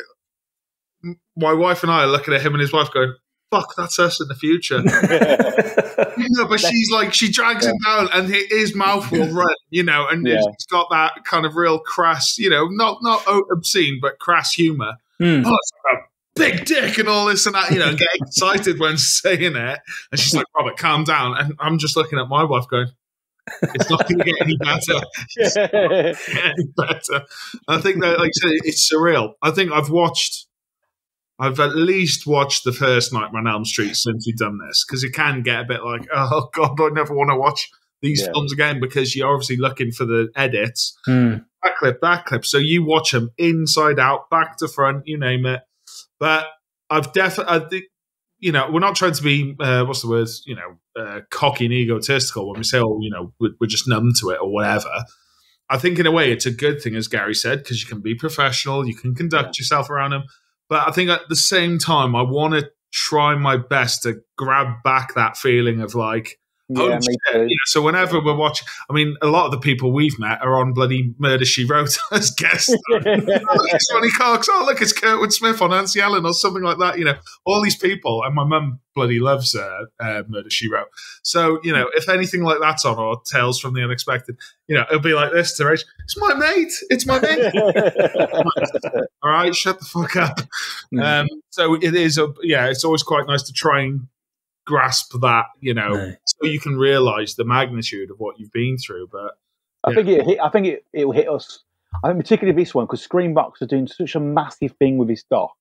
my 1.37 1.53
wife 1.53 1.83
and 1.83 1.91
I 1.91 2.03
are 2.03 2.07
looking 2.07 2.33
at 2.33 2.41
him 2.41 2.53
and 2.53 2.61
his 2.61 2.73
wife 2.73 2.91
going, 2.91 3.13
"Fuck, 3.51 3.75
that's 3.75 3.99
us 3.99 4.19
in 4.21 4.27
the 4.27 4.35
future." 4.35 4.81
no, 6.17 6.47
but 6.47 6.59
she's 6.59 6.91
like 6.91 7.13
she 7.13 7.29
drags 7.31 7.65
him 7.65 7.75
down 7.85 8.09
and 8.13 8.27
his 8.29 8.75
mouth 8.75 9.11
will 9.11 9.27
run, 9.27 9.55
you 9.69 9.83
know, 9.83 10.07
and 10.07 10.25
Yeah. 10.27 10.35
he's 10.39 10.65
got 10.69 10.89
that 10.91 11.23
kind 11.25 11.45
of 11.45 11.55
real 11.55 11.79
crass, 11.79 12.37
you 12.37 12.49
know, 12.49 12.67
not 12.67 12.99
not 13.01 13.23
obscene 13.51 13.99
but 14.01 14.19
crass 14.19 14.53
humor. 14.53 14.93
Hmm. 15.19 15.43
Oh, 15.45 15.55
it's 15.55 15.71
like 15.93 16.03
a 16.03 16.05
big 16.35 16.65
dick 16.65 16.97
and 16.97 17.07
all 17.07 17.25
this 17.27 17.45
and 17.45 17.55
that, 17.55 17.71
you 17.71 17.79
know, 17.79 17.91
get 17.95 18.07
excited 18.15 18.79
when 18.79 18.97
saying 18.97 19.55
it. 19.55 19.79
And 20.11 20.19
she's 20.19 20.35
like, 20.35 20.45
Robert, 20.57 20.77
calm 20.77 21.03
down. 21.05 21.37
And 21.37 21.55
I'm 21.59 21.77
just 21.77 21.95
looking 21.95 22.19
at 22.19 22.27
my 22.27 22.43
wife 22.43 22.65
going, 22.69 22.87
it's 23.61 23.89
not 23.89 24.07
going 24.09 24.19
to 24.19 24.25
get 24.25 24.35
any 24.41 24.57
better. 24.57 24.99
It's 25.37 25.55
not 25.55 25.71
get 25.71 26.17
any 26.43 26.67
better. 26.75 27.25
I 27.67 27.79
think 27.79 28.01
that, 28.01 28.17
like 28.19 28.29
I 28.29 28.39
said, 28.41 28.51
it's 28.63 28.91
surreal. 28.91 29.33
I 29.41 29.51
think 29.51 29.71
I've 29.71 29.89
watched, 29.89 30.44
I've 31.37 31.59
at 31.59 31.75
least 31.75 32.25
watched 32.25 32.63
the 32.63 32.71
first 32.71 33.11
Nightmare 33.11 33.41
on 33.41 33.47
Elm 33.47 33.65
Street 33.65 33.95
since 33.95 34.25
we've 34.25 34.37
done 34.37 34.57
this 34.65 34.85
because 34.87 35.03
it 35.03 35.11
can 35.11 35.41
get 35.41 35.61
a 35.61 35.65
bit 35.65 35.83
like, 35.83 36.07
oh 36.15 36.49
God, 36.53 36.79
I 36.81 36.89
never 36.89 37.13
want 37.13 37.29
to 37.29 37.35
watch 37.35 37.69
these 38.01 38.21
Yeah. 38.21 38.31
films 38.33 38.53
again 38.53 38.79
because 38.79 39.15
you're 39.15 39.27
obviously 39.31 39.57
looking 39.57 39.91
for 39.91 40.05
the 40.05 40.29
edits 40.35 40.97
Hmm. 41.05 41.35
that 41.63 41.75
clip, 41.77 41.99
that 42.01 42.25
clip. 42.25 42.45
So 42.45 42.57
you 42.57 42.85
watch 42.85 43.11
them 43.11 43.31
inside 43.37 43.99
out, 43.99 44.29
back 44.29 44.57
to 44.57 44.67
front, 44.67 45.07
you 45.07 45.17
name 45.19 45.45
it. 45.45 45.61
But 46.19 46.47
I've 46.89 47.11
definitely, 47.13 47.87
you 48.39 48.51
know, 48.51 48.69
we're 48.71 48.79
not 48.79 48.95
trying 48.95 49.13
to 49.13 49.23
be, 49.23 49.55
uh, 49.59 49.83
what's 49.85 50.01
the 50.03 50.07
word, 50.09 50.27
you 50.45 50.55
know, 50.55 50.77
uh, 51.01 51.21
cocky 51.31 51.65
and 51.65 51.73
egotistical 51.73 52.49
when 52.49 52.59
we 52.59 52.63
say, 52.63 52.79
oh, 52.79 52.99
you 53.01 53.09
know, 53.09 53.33
we're, 53.39 53.51
we're 53.59 53.67
just 53.67 53.87
numb 53.87 54.11
to 54.21 54.29
it 54.29 54.39
or 54.41 54.51
whatever. 54.53 54.89
I 55.69 55.77
think 55.79 55.97
in 55.99 56.05
a 56.05 56.11
way 56.11 56.31
it's 56.31 56.45
a 56.45 56.51
good 56.51 56.81
thing, 56.81 56.95
as 56.95 57.07
Gary 57.07 57.33
said, 57.33 57.59
because 57.59 57.81
you 57.81 57.89
can 57.89 58.01
be 58.01 58.13
professional, 58.13 58.87
you 58.87 58.95
can 58.95 59.15
conduct 59.15 59.57
yourself 59.57 59.89
around 59.89 60.11
them. 60.11 60.23
But 60.69 60.87
I 60.87 60.91
think 60.91 61.09
at 61.09 61.21
the 61.29 61.35
same 61.35 61.77
time, 61.77 62.15
I 62.15 62.21
want 62.21 62.53
to 62.55 62.69
try 62.91 63.35
my 63.35 63.57
best 63.57 64.03
to 64.03 64.21
grab 64.37 64.81
back 64.83 65.13
that 65.15 65.37
feeling 65.37 65.81
of 65.81 65.95
like, 65.95 66.39
yeah, 66.69 66.99
me 66.99 67.15
too. 67.31 67.39
You 67.39 67.43
know, 67.43 67.65
so 67.65 67.81
whenever 67.81 68.19
we're 68.19 68.35
watching, 68.35 68.67
I 68.89 68.93
mean, 68.93 69.15
a 69.21 69.27
lot 69.27 69.45
of 69.45 69.51
the 69.51 69.59
people 69.59 69.91
we've 69.91 70.17
met 70.17 70.41
are 70.41 70.57
on 70.59 70.73
bloody 70.73 71.13
Murder 71.19 71.45
She 71.45 71.65
Wrote 71.65 71.97
as 72.11 72.31
guests. 72.31 72.75
oh, 72.91 72.95
look, 72.95 73.13
it's 73.13 73.87
Johnny 73.91 74.09
Cox. 74.17 74.47
Oh, 74.49 74.63
look, 74.65 74.81
it's 74.81 74.93
Kurtwood 74.93 75.31
Smith 75.31 75.61
on 75.61 75.69
Nancy 75.69 76.01
Allen 76.01 76.25
or 76.25 76.33
something 76.33 76.63
like 76.63 76.79
that. 76.79 76.97
You 76.97 77.05
know, 77.05 77.15
all 77.45 77.61
these 77.61 77.77
people, 77.77 78.23
and 78.23 78.33
my 78.33 78.43
mum 78.43 78.79
bloody 78.95 79.19
loves 79.19 79.55
uh, 79.55 79.85
uh, 79.99 80.23
Murder 80.27 80.49
She 80.49 80.69
Wrote. 80.69 80.87
So, 81.21 81.59
you 81.63 81.71
know, 81.73 81.87
if 81.93 82.09
anything 82.09 82.43
like 82.43 82.59
that's 82.61 82.85
on 82.85 82.97
or 82.97 83.21
Tales 83.31 83.59
from 83.59 83.73
the 83.73 83.83
Unexpected, 83.83 84.37
you 84.67 84.75
know, 84.75 84.85
it'll 84.89 85.01
be 85.01 85.13
like 85.13 85.33
this 85.33 85.55
to 85.57 85.63
Rach. 85.63 85.83
It's 86.03 86.17
my 86.17 86.33
mate. 86.33 86.71
It's 86.89 87.05
my 87.05 87.19
mate. 87.19 87.53
All 89.23 89.31
right, 89.31 89.53
shut 89.53 89.79
the 89.79 89.85
fuck 89.85 90.15
up. 90.15 90.39
Um, 90.99 91.27
so 91.49 91.75
it 91.75 91.95
is 91.95 92.17
a 92.17 92.33
yeah. 92.41 92.67
It's 92.67 92.83
always 92.83 93.03
quite 93.03 93.27
nice 93.27 93.43
to 93.43 93.53
try 93.53 93.81
and 93.81 94.07
grasp 94.65 95.13
that, 95.21 95.45
you 95.59 95.73
know, 95.73 95.93
Aye. 95.93 96.17
so 96.25 96.47
you 96.47 96.59
can 96.59 96.77
realise 96.77 97.35
the 97.35 97.45
magnitude 97.45 98.11
of 98.11 98.17
what 98.19 98.39
you've 98.39 98.51
been 98.51 98.77
through. 98.77 99.07
But 99.11 99.37
I 99.83 99.93
think 99.93 100.07
it. 100.07 100.25
Hit, 100.25 100.39
I 100.43 100.49
think 100.49 100.67
it. 100.67 100.85
It 100.93 101.05
will 101.05 101.13
hit 101.13 101.29
us. 101.29 101.63
I 102.03 102.09
think 102.09 102.21
particularly 102.21 102.61
this 102.61 102.75
one 102.75 102.85
because 102.85 103.07
Screambox 103.07 103.61
are 103.61 103.67
doing 103.67 103.87
such 103.87 104.15
a 104.15 104.19
massive 104.19 104.73
thing 104.73 104.97
with 104.97 105.07
this 105.07 105.23
doc. 105.23 105.51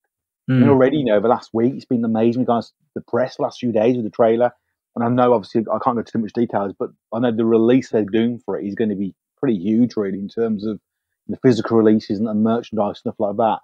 Hmm. 0.46 0.62
And 0.62 0.70
already, 0.70 0.98
you 0.98 1.04
know, 1.04 1.20
the 1.20 1.28
last 1.28 1.50
week 1.52 1.74
it's 1.74 1.84
been 1.84 2.04
amazing. 2.04 2.42
We 2.42 2.46
got 2.46 2.70
the 2.94 3.00
press 3.02 3.38
last 3.38 3.60
few 3.60 3.72
days 3.72 3.96
with 3.96 4.04
the 4.04 4.10
trailer, 4.10 4.52
and 4.94 5.04
I 5.04 5.08
know 5.08 5.32
obviously 5.32 5.62
I 5.62 5.78
can't 5.82 5.96
go 5.96 6.00
into 6.00 6.12
too 6.12 6.18
much 6.18 6.32
details, 6.32 6.74
but 6.78 6.90
I 7.12 7.20
know 7.20 7.32
the 7.32 7.44
release 7.44 7.90
they're 7.90 8.04
doing 8.04 8.40
for 8.44 8.58
it 8.58 8.66
is 8.66 8.74
going 8.74 8.90
to 8.90 8.96
be 8.96 9.14
pretty 9.38 9.58
huge, 9.58 9.96
really, 9.96 10.18
in 10.18 10.28
terms 10.28 10.66
of 10.66 10.80
the 11.28 11.38
physical 11.38 11.76
releases 11.76 12.18
and 12.18 12.28
the 12.28 12.34
merchandise 12.34 12.98
stuff 12.98 13.14
like 13.18 13.36
that. 13.36 13.60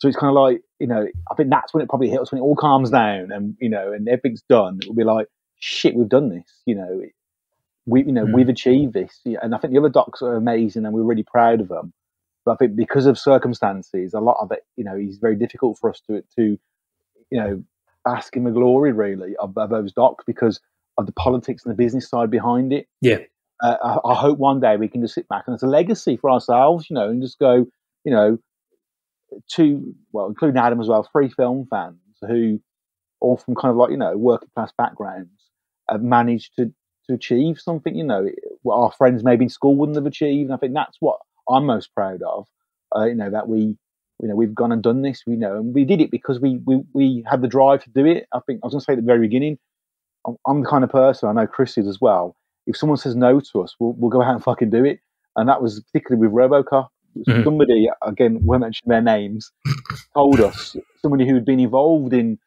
So 0.00 0.08
it's 0.08 0.16
kind 0.16 0.30
of 0.30 0.34
like, 0.34 0.62
you 0.78 0.86
know, 0.86 1.06
I 1.30 1.34
think 1.34 1.50
that's 1.50 1.72
when 1.74 1.82
it 1.82 1.88
probably 1.88 2.08
hits 2.08 2.32
when 2.32 2.40
it 2.40 2.42
all 2.42 2.56
calms 2.56 2.90
down 2.90 3.30
and 3.32 3.56
you 3.60 3.68
know, 3.68 3.92
and 3.92 4.08
everything's 4.08 4.42
done. 4.48 4.78
It 4.82 4.88
will 4.88 4.94
be 4.94 5.04
like, 5.04 5.28
shit, 5.58 5.94
we've 5.94 6.08
done 6.08 6.30
this. 6.30 6.62
You 6.66 6.74
know, 6.76 7.02
we, 7.86 8.04
you 8.04 8.12
know, 8.12 8.24
Mm. 8.24 8.34
we've 8.34 8.48
achieved 8.48 8.94
this. 8.94 9.20
And 9.42 9.54
I 9.54 9.58
think 9.58 9.72
the 9.72 9.78
other 9.78 9.88
docs 9.88 10.22
are 10.22 10.34
amazing, 10.36 10.84
and 10.86 10.94
we're 10.94 11.02
really 11.02 11.22
proud 11.22 11.60
of 11.60 11.68
them. 11.68 11.92
But 12.44 12.52
I 12.52 12.56
think 12.56 12.76
because 12.76 13.04
of 13.06 13.18
circumstances, 13.18 14.14
a 14.14 14.20
lot 14.20 14.38
of 14.40 14.50
it, 14.52 14.64
you 14.76 14.84
know, 14.84 14.96
is 14.96 15.18
very 15.18 15.36
difficult 15.36 15.78
for 15.78 15.90
us 15.90 16.00
to 16.08 16.22
to, 16.36 16.58
you 17.30 17.40
know, 17.40 17.62
bask 18.04 18.34
in 18.36 18.44
the 18.44 18.50
glory 18.50 18.92
really 18.92 19.36
of, 19.36 19.56
of 19.58 19.68
those 19.68 19.92
docs 19.92 20.24
because 20.26 20.60
of 20.96 21.04
the 21.04 21.12
politics 21.12 21.64
and 21.64 21.72
the 21.72 21.76
business 21.76 22.08
side 22.08 22.30
behind 22.30 22.72
it. 22.72 22.86
Yeah. 23.02 23.18
Uh, 23.62 23.76
I, 24.04 24.12
I 24.12 24.14
hope 24.14 24.38
one 24.38 24.60
day 24.60 24.78
we 24.78 24.88
can 24.88 25.02
just 25.02 25.14
sit 25.14 25.28
back 25.28 25.44
and 25.46 25.52
it's 25.52 25.62
a 25.62 25.66
legacy 25.66 26.16
for 26.16 26.30
ourselves, 26.30 26.88
you 26.88 26.94
know, 26.94 27.10
and 27.10 27.20
just 27.20 27.38
go, 27.38 27.66
you 28.04 28.10
know, 28.12 28.38
two, 29.48 29.94
well, 30.12 30.26
including 30.26 30.60
Adam 30.60 30.80
as 30.80 30.88
well, 30.88 31.08
three 31.10 31.28
film 31.28 31.66
fans 31.70 31.96
who, 32.22 32.60
all 33.20 33.36
from 33.36 33.54
kind 33.54 33.70
of 33.70 33.76
like, 33.76 33.90
you 33.90 33.96
know, 33.96 34.16
working 34.16 34.48
class 34.54 34.72
backgrounds, 34.76 35.30
have 35.88 36.02
managed 36.02 36.54
to, 36.56 36.72
to 37.06 37.14
achieve 37.14 37.58
something, 37.58 37.94
you 37.94 38.04
know, 38.04 38.28
what 38.62 38.76
our 38.76 38.92
friends 38.92 39.24
maybe 39.24 39.44
in 39.44 39.48
school 39.48 39.76
wouldn't 39.76 39.96
have 39.96 40.06
achieved. 40.06 40.50
And 40.50 40.54
I 40.54 40.56
think 40.56 40.74
that's 40.74 40.96
what 41.00 41.18
I'm 41.48 41.66
most 41.66 41.94
proud 41.94 42.22
of, 42.22 42.46
uh, 42.96 43.04
you 43.04 43.14
know, 43.14 43.30
that 43.30 43.48
we, 43.48 43.76
you 44.20 44.28
know, 44.28 44.34
we've 44.34 44.54
gone 44.54 44.72
and 44.72 44.82
done 44.82 45.02
this, 45.02 45.22
we 45.26 45.36
know, 45.36 45.56
and 45.56 45.74
we 45.74 45.84
did 45.84 46.00
it 46.00 46.10
because 46.10 46.40
we, 46.40 46.60
we, 46.66 46.82
we 46.92 47.24
had 47.28 47.42
the 47.42 47.48
drive 47.48 47.82
to 47.84 47.90
do 47.90 48.06
it. 48.06 48.26
I 48.32 48.40
think 48.46 48.60
I 48.62 48.66
was 48.66 48.74
going 48.74 48.80
to 48.80 48.84
say 48.84 48.92
at 48.92 48.96
the 48.96 49.02
very 49.02 49.20
beginning, 49.20 49.58
I'm, 50.26 50.36
I'm 50.46 50.62
the 50.62 50.68
kind 50.68 50.84
of 50.84 50.90
person, 50.90 51.28
I 51.28 51.32
know 51.32 51.46
Chris 51.46 51.78
is 51.78 51.88
as 51.88 51.98
well. 52.00 52.36
If 52.66 52.76
someone 52.76 52.98
says 52.98 53.16
no 53.16 53.40
to 53.40 53.62
us, 53.62 53.74
we'll, 53.80 53.94
we'll 53.96 54.10
go 54.10 54.22
out 54.22 54.34
and 54.34 54.44
fucking 54.44 54.70
do 54.70 54.84
it. 54.84 55.00
And 55.36 55.48
that 55.48 55.62
was 55.62 55.80
particularly 55.80 56.28
with 56.28 56.36
Robocop. 56.36 56.88
Mhm. 57.26 57.44
Somebody, 57.44 57.88
again, 58.02 58.38
won't 58.42 58.60
mention 58.62 58.88
their 58.88 59.02
names, 59.02 59.50
told 60.14 60.40
us, 60.40 60.76
somebody 61.02 61.26
who 61.28 61.34
had 61.34 61.44
been 61.44 61.60
involved 61.60 62.12
in 62.12 62.38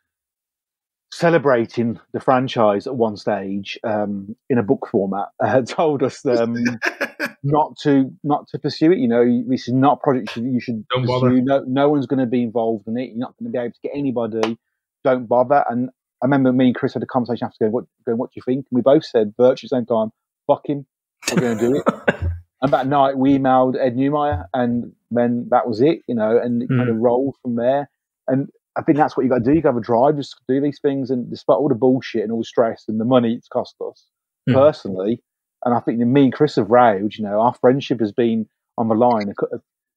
celebrating 1.11 1.99
the 2.11 2.20
franchise 2.20 2.88
at 2.88 2.95
one 2.95 3.16
stage 3.18 3.78
um, 3.84 4.36
in 4.49 4.57
a 4.57 4.64
book 4.64 4.88
format, 4.89 5.28
uh, 5.43 5.61
told 5.61 6.01
us 6.03 6.26
um, 6.26 6.55
not 7.43 7.76
to 7.84 8.11
not 8.24 8.47
to 8.47 8.59
pursue 8.59 8.91
it. 8.91 8.97
You 8.97 9.07
know, 9.07 9.43
this 9.47 9.68
is 9.68 9.74
not 9.74 9.93
a 9.97 10.03
project 10.03 10.36
you 10.38 10.59
should 10.59 10.86
Don't 10.89 11.01
pursue. 11.03 11.20
bother. 11.20 11.41
No, 11.41 11.64
no 11.68 11.89
one's 11.89 12.07
going 12.07 12.20
to 12.20 12.26
be 12.26 12.41
involved 12.43 12.88
in 12.88 12.97
it. 12.97 13.09
You're 13.09 13.18
not 13.18 13.36
going 13.38 13.51
to 13.51 13.57
be 13.57 13.59
able 13.61 13.74
to 13.74 13.80
get 13.84 13.91
anybody. 13.95 14.57
Don't 15.03 15.28
bother. 15.28 15.64
And 15.70 15.89
I 16.22 16.26
remember 16.26 16.53
me 16.53 16.68
and 16.68 16.76
Chris 16.76 16.93
had 16.93 17.03
a 17.03 17.07
conversation 17.07 17.45
after 17.45 17.57
going, 17.66 17.74
"What, 17.74 17.86
going, 18.05 18.18
what 18.18 18.30
do 18.32 18.34
you 18.38 18.43
think?" 18.45 18.66
And 18.72 18.78
we 18.78 18.82
both 18.82 19.05
said 19.05 19.34
virtually 19.38 19.68
at 19.68 19.72
the 19.72 19.78
same 19.78 19.86
time, 19.86 20.09
"Fuck 20.47 20.68
him, 20.68 20.86
we're 21.32 21.41
going 21.41 21.57
to 21.57 21.68
do 21.70 21.76
it." 21.86 22.32
And 22.64 22.72
that 22.74 22.88
night 22.88 23.18
we 23.18 23.38
emailed 23.38 23.76
Ed 23.80 23.95
Neumeier, 23.95 24.45
and 24.53 24.93
then 25.11 25.47
that 25.51 25.68
was 25.68 25.82
it. 25.82 25.99
You 26.07 26.16
know, 26.16 26.38
and 26.38 26.64
it 26.64 26.70
kind 26.70 26.89
of 26.89 26.95
rolled 26.97 27.36
from 27.41 27.55
there. 27.57 27.89
And 28.28 28.49
I 28.78 28.82
think 28.82 28.97
that's 28.97 29.16
what 29.16 29.24
you 29.24 29.30
got 29.30 29.39
to 29.39 29.43
do. 29.43 29.53
You 29.53 29.61
got 29.61 29.70
to 29.70 29.74
have 29.76 29.82
a 29.84 29.86
drive 29.86 30.16
just 30.16 30.36
do 30.47 30.59
these 30.61 30.80
things, 30.80 31.11
and 31.11 31.30
despite 31.30 31.57
all 31.57 31.68
the 31.70 31.76
bullshit 31.76 32.24
and 32.24 32.32
all 32.32 32.39
the 32.39 32.45
stress 32.45 32.86
and 32.88 32.99
the 32.99 33.05
money 33.05 33.34
it's 33.36 33.47
cost 33.49 33.76
us 33.88 34.07
Mhm. 34.49 34.53
personally, 34.55 35.22
and 35.66 35.76
I 35.76 35.80
think 35.82 35.99
that 35.99 36.05
me 36.05 36.24
and 36.24 36.34
Chris 36.34 36.55
have 36.55 36.72
rowed. 36.72 37.16
You 37.16 37.26
know, 37.26 37.39
our 37.41 37.53
friendship 37.53 37.99
has 37.99 38.11
been 38.14 38.47
on 38.78 38.88
the 38.88 38.95
line. 38.95 39.34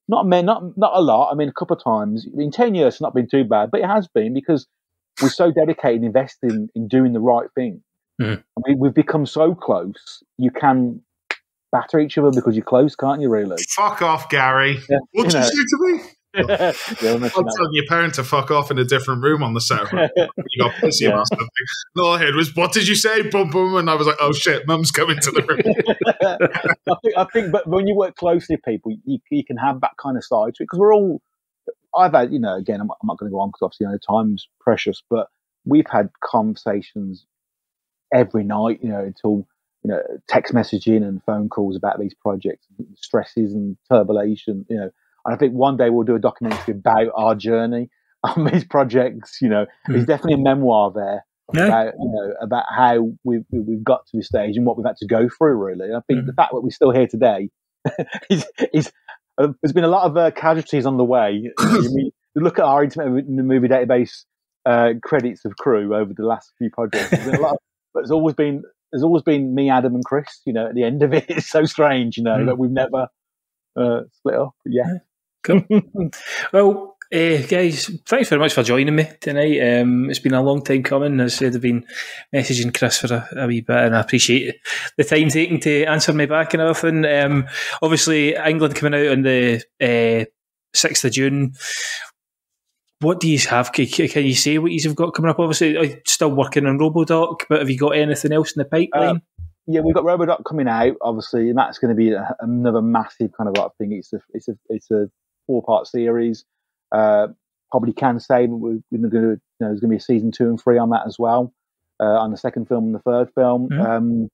Not 0.09 0.27
men, 0.27 0.45
not 0.45 0.77
not 0.77 0.93
a 0.95 1.01
lot. 1.01 1.33
I 1.33 1.35
mean, 1.37 1.49
a 1.49 1.53
couple 1.53 1.77
of 1.77 1.83
times. 1.83 2.27
In 2.37 2.51
ten 2.51 2.75
years, 2.75 2.95
it's 2.95 3.01
not 3.01 3.15
been 3.15 3.29
too 3.29 3.45
bad, 3.45 3.71
but 3.71 3.81
it 3.81 3.87
has 3.87 4.09
been 4.09 4.35
because 4.35 4.67
we're 5.23 5.29
so 5.31 5.51
dedicated, 5.51 5.99
and 6.03 6.05
invested 6.07 6.53
in, 6.53 6.69
in 6.75 6.89
doing 6.89 7.13
the 7.13 7.21
right 7.21 7.49
thing. 7.55 7.83
Mhm. 8.21 8.43
I 8.57 8.61
mean, 8.69 8.79
we've 8.79 8.95
become 8.95 9.25
so 9.27 9.55
close. 9.55 10.23
You 10.37 10.51
can 10.51 11.03
batter 11.73 11.99
each 11.99 12.17
other 12.19 12.31
because 12.31 12.55
you're 12.57 12.65
close, 12.65 12.95
can't 12.97 13.21
you? 13.21 13.29
Really? 13.29 13.57
fuck 13.77 14.03
off, 14.03 14.29
Gary. 14.29 14.79
Yeah, 14.89 14.99
What 15.13 15.25
did 15.25 15.33
you 15.35 15.41
know. 15.41 15.47
say 15.47 15.53
to 15.55 15.79
me? 15.81 16.01
yeah, 16.37 16.73
I'm 17.15 17.21
that. 17.23 17.33
telling 17.57 17.73
your 17.73 17.87
parent 17.89 18.13
to 18.15 18.23
fuck 18.25 18.51
off 18.51 18.71
in 18.71 18.79
a 18.79 18.85
different 18.85 19.23
room 19.23 19.43
on 19.43 19.55
the 19.55 19.61
sofa. 19.61 20.11
you 20.17 20.63
got 20.63 20.73
pissy 20.75 21.01
Yeah. 21.03 21.09
about 21.11 21.29
something. 21.29 21.49
And 21.95 22.05
all 22.05 22.13
I 22.13 22.19
heard 22.19 22.35
was, 22.35 22.55
"What 22.55 22.73
did 22.75 22.87
you 22.87 22.95
say?" 22.95 23.23
Boom, 23.23 23.49
boom, 23.49 23.75
and 23.77 23.89
I 23.89 23.95
was 23.95 24.07
like, 24.07 24.17
"Oh 24.21 24.33
shit, 24.33 24.67
mum's 24.67 24.91
coming 24.91 25.19
to 25.21 25.31
the 25.31 25.43
room." 25.43 25.63
I 26.89 26.95
think, 27.03 27.15
I 27.17 27.25
think, 27.33 27.53
but 27.53 27.67
when 27.67 27.87
you 27.87 27.95
work 27.97 28.17
closely 28.17 28.57
with 28.57 28.65
people, 28.65 28.93
you, 29.07 29.19
you 29.31 29.45
can 29.45 29.57
have 29.57 29.81
that 29.81 29.93
kind 29.99 30.19
of 30.19 30.25
side 30.25 30.55
to 30.57 30.63
it 30.63 30.67
because 30.67 30.79
we're 30.79 30.95
all. 30.95 31.23
I've 31.97 32.13
had, 32.13 32.31
you 32.31 32.39
know, 32.39 32.55
again, 32.55 32.83
I'm, 32.83 32.91
I'm 32.91 33.07
not 33.07 33.17
going 33.17 33.31
to 33.31 33.35
go 33.35 33.41
on 33.41 33.49
because 33.49 33.63
obviously, 33.63 33.87
you 33.87 33.93
know, 33.93 33.99
time's 34.07 34.47
precious, 34.61 35.03
but 35.09 35.29
we've 35.65 35.87
had 35.91 36.11
conversations 36.23 37.25
every 38.13 38.45
night, 38.45 38.81
you 38.83 38.91
know, 38.91 39.01
until 39.01 39.47
you 39.87 39.93
know, 39.93 40.03
text 40.27 40.53
messaging 40.53 41.07
and 41.07 41.23
phone 41.23 41.49
calls 41.49 41.77
about 41.77 42.01
these 42.01 42.13
projects, 42.15 42.67
stresses 42.97 43.53
and 43.55 43.77
turbulation, 43.89 44.67
you 44.69 44.77
know. 44.77 44.91
And 45.25 45.35
I 45.35 45.37
think 45.37 45.53
one 45.55 45.77
day 45.77 45.91
we'll 45.91 46.05
do 46.05 46.17
a 46.17 46.19
documentary 46.21 46.75
about 46.75 47.09
our 47.15 47.35
journey. 47.37 47.89
on 48.25 48.45
these 48.51 48.65
projects. 48.65 49.39
You 49.41 49.49
know, 49.51 49.67
there's 49.87 50.03
Mm. 50.05 50.07
definitely 50.09 50.35
a 50.41 50.45
memoir 50.45 50.91
there 50.93 51.25
Yeah. 51.55 51.67
about 51.67 51.95
you 52.01 52.11
know 52.11 52.33
about 52.41 52.65
how 52.75 53.13
we've 53.23 53.45
we've 53.53 53.85
got 53.85 54.07
to 54.07 54.17
this 54.17 54.27
stage 54.27 54.57
and 54.57 54.67
what 54.67 54.77
we've 54.77 54.87
had 54.87 54.97
to 54.97 55.07
go 55.07 55.29
through. 55.29 55.55
Really, 55.55 55.87
And 55.89 55.97
I 55.97 56.01
think 56.09 56.21
Mm. 56.25 56.27
the 56.27 56.33
fact 56.33 56.51
that 56.53 56.61
we're 56.63 56.71
still 56.71 56.91
here 56.91 57.07
today 57.07 57.51
is 58.31 58.45
is 58.73 58.91
uh, 59.39 59.49
there's 59.63 59.75
been 59.75 59.85
a 59.85 59.89
lot 59.89 60.07
of 60.07 60.17
uh, 60.17 60.31
casualties 60.33 60.87
on 60.87 60.97
the 60.97 61.05
way. 61.05 61.51
You, 61.61 61.91
mean- 61.95 62.11
look 62.35 62.59
at 62.59 62.65
our 62.65 62.83
Internet 62.83 63.29
Movie 63.29 63.69
Database 63.69 64.25
uh, 64.65 64.95
credits 65.03 65.45
of 65.45 65.57
crew 65.57 65.95
over 65.95 66.13
the 66.13 66.25
last 66.27 66.53
few 66.59 66.71
projects. 66.71 67.11
There's 67.11 67.27
been 67.27 67.37
a 67.37 67.41
lot, 67.41 67.53
of, 67.53 67.59
but 67.95 68.01
there's 68.01 68.11
always 68.11 68.35
been 68.35 68.63
there's 68.97 69.05
always 69.05 69.23
been 69.23 69.55
me, 69.55 69.69
Adam, 69.71 69.95
and 69.95 70.05
Chris. 70.05 70.41
You 70.47 70.53
know, 70.55 70.67
at 70.67 70.75
the 70.75 70.85
end 70.85 71.03
of 71.03 71.13
it, 71.13 71.27
it's 71.29 71.49
so 71.49 71.65
strange. 71.65 72.17
You 72.17 72.23
know 72.25 72.37
Mm. 72.37 72.47
that 72.47 72.59
we've 72.59 72.71
never 72.71 73.09
uh, 73.77 74.01
split 74.13 74.35
up. 74.37 74.55
Yeah, 74.65 74.95
Cool. 75.45 75.63
well, 76.53 76.97
uh, 77.15 77.39
guys, 77.47 77.89
thanks 78.07 78.29
very 78.31 78.41
much 78.41 78.53
for 78.53 78.63
joining 78.65 78.97
me 78.97 79.09
tonight. 79.21 79.61
Um, 79.61 80.11
it's 80.11 80.19
been 80.19 80.35
a 80.35 80.43
long 80.43 80.63
time 80.65 80.83
coming. 80.83 81.21
As 81.21 81.35
I 81.35 81.37
said, 81.37 81.55
I've 81.55 81.61
been 81.61 81.85
messaging 82.35 82.77
Chris 82.77 82.99
for 82.99 83.15
a, 83.15 83.29
a 83.45 83.47
wee 83.47 83.61
bit, 83.61 83.77
and 83.77 83.95
I 83.97 84.01
appreciate 84.01 84.57
the 84.97 85.05
time 85.05 85.29
taken 85.29 85.61
to 85.61 85.85
answer 85.85 86.13
me 86.13 86.27
back 86.27 86.53
and 86.55 86.63
everything. 86.63 87.05
Um, 87.05 87.47
obviously, 87.83 88.33
Englund 88.33 88.75
coming 88.75 88.99
out 89.01 89.13
on 89.13 89.23
the 89.23 89.63
uh, 89.81 90.25
6th 90.75 91.05
of 91.05 91.13
June. 91.13 91.53
What 93.01 93.21
do 93.21 93.29
you 93.29 93.39
have? 93.51 93.73
Can, 93.73 93.87
can 93.87 94.25
you 94.25 94.35
say 94.35 94.57
what 94.59 94.73
you've 94.73 94.95
got 94.95 95.13
coming 95.15 95.31
up? 95.31 95.39
Obviously, 95.39 95.77
I'm 95.77 96.01
still 96.07 96.31
working 96.31 96.67
on 96.67 96.79
Robodoc, 96.79 97.41
but 97.49 97.59
have 97.61 97.69
you 97.69 97.79
got 97.79 97.91
anything 97.91 98.33
else 98.33 98.53
in 98.57 98.61
the 98.61 98.65
pipeline? 98.65 99.21
yeah, 99.67 99.81
we've 99.81 99.95
got 99.95 100.05
Robodoc 100.05 100.45
coming 100.47 100.69
out, 100.69 100.97
obviously, 101.03 101.51
and 101.51 101.59
that's 101.59 101.79
going 101.79 101.91
to 101.91 101.97
be 101.97 102.13
a, 102.13 102.35
another 102.41 102.81
massive 102.81 103.33
kind 103.37 103.55
of 103.55 103.73
thing. 103.77 103.93
It's 103.93 104.13
a 104.13 104.21
it's 104.33 104.49
a 104.49 104.57
it's 104.71 104.91
a 104.91 105.11
four 105.47 105.63
part 105.63 105.87
series. 105.87 106.45
Uh, 106.93 107.29
probably 107.71 107.93
can 107.93 108.19
say 108.21 108.47
we're 108.47 108.79
going 108.91 109.11
to 109.11 109.11
you 109.11 109.11
know 109.11 109.39
there's 109.69 109.81
going 109.81 109.89
to 109.91 109.95
be 109.95 109.97
a 109.97 110.01
season 110.01 110.31
two 110.33 110.49
and 110.49 110.61
three 110.61 110.79
on 110.79 110.91
that 110.91 111.03
as 111.07 111.19
well. 111.19 111.53
Uh, 112.01 112.05
on 112.05 112.31
the 112.31 112.37
second 112.37 112.67
film 112.69 112.85
and 112.87 112.95
the 112.95 112.99
third 113.01 113.29
film, 113.35 113.69
Mhm. 113.71 113.85
um, 113.87 114.29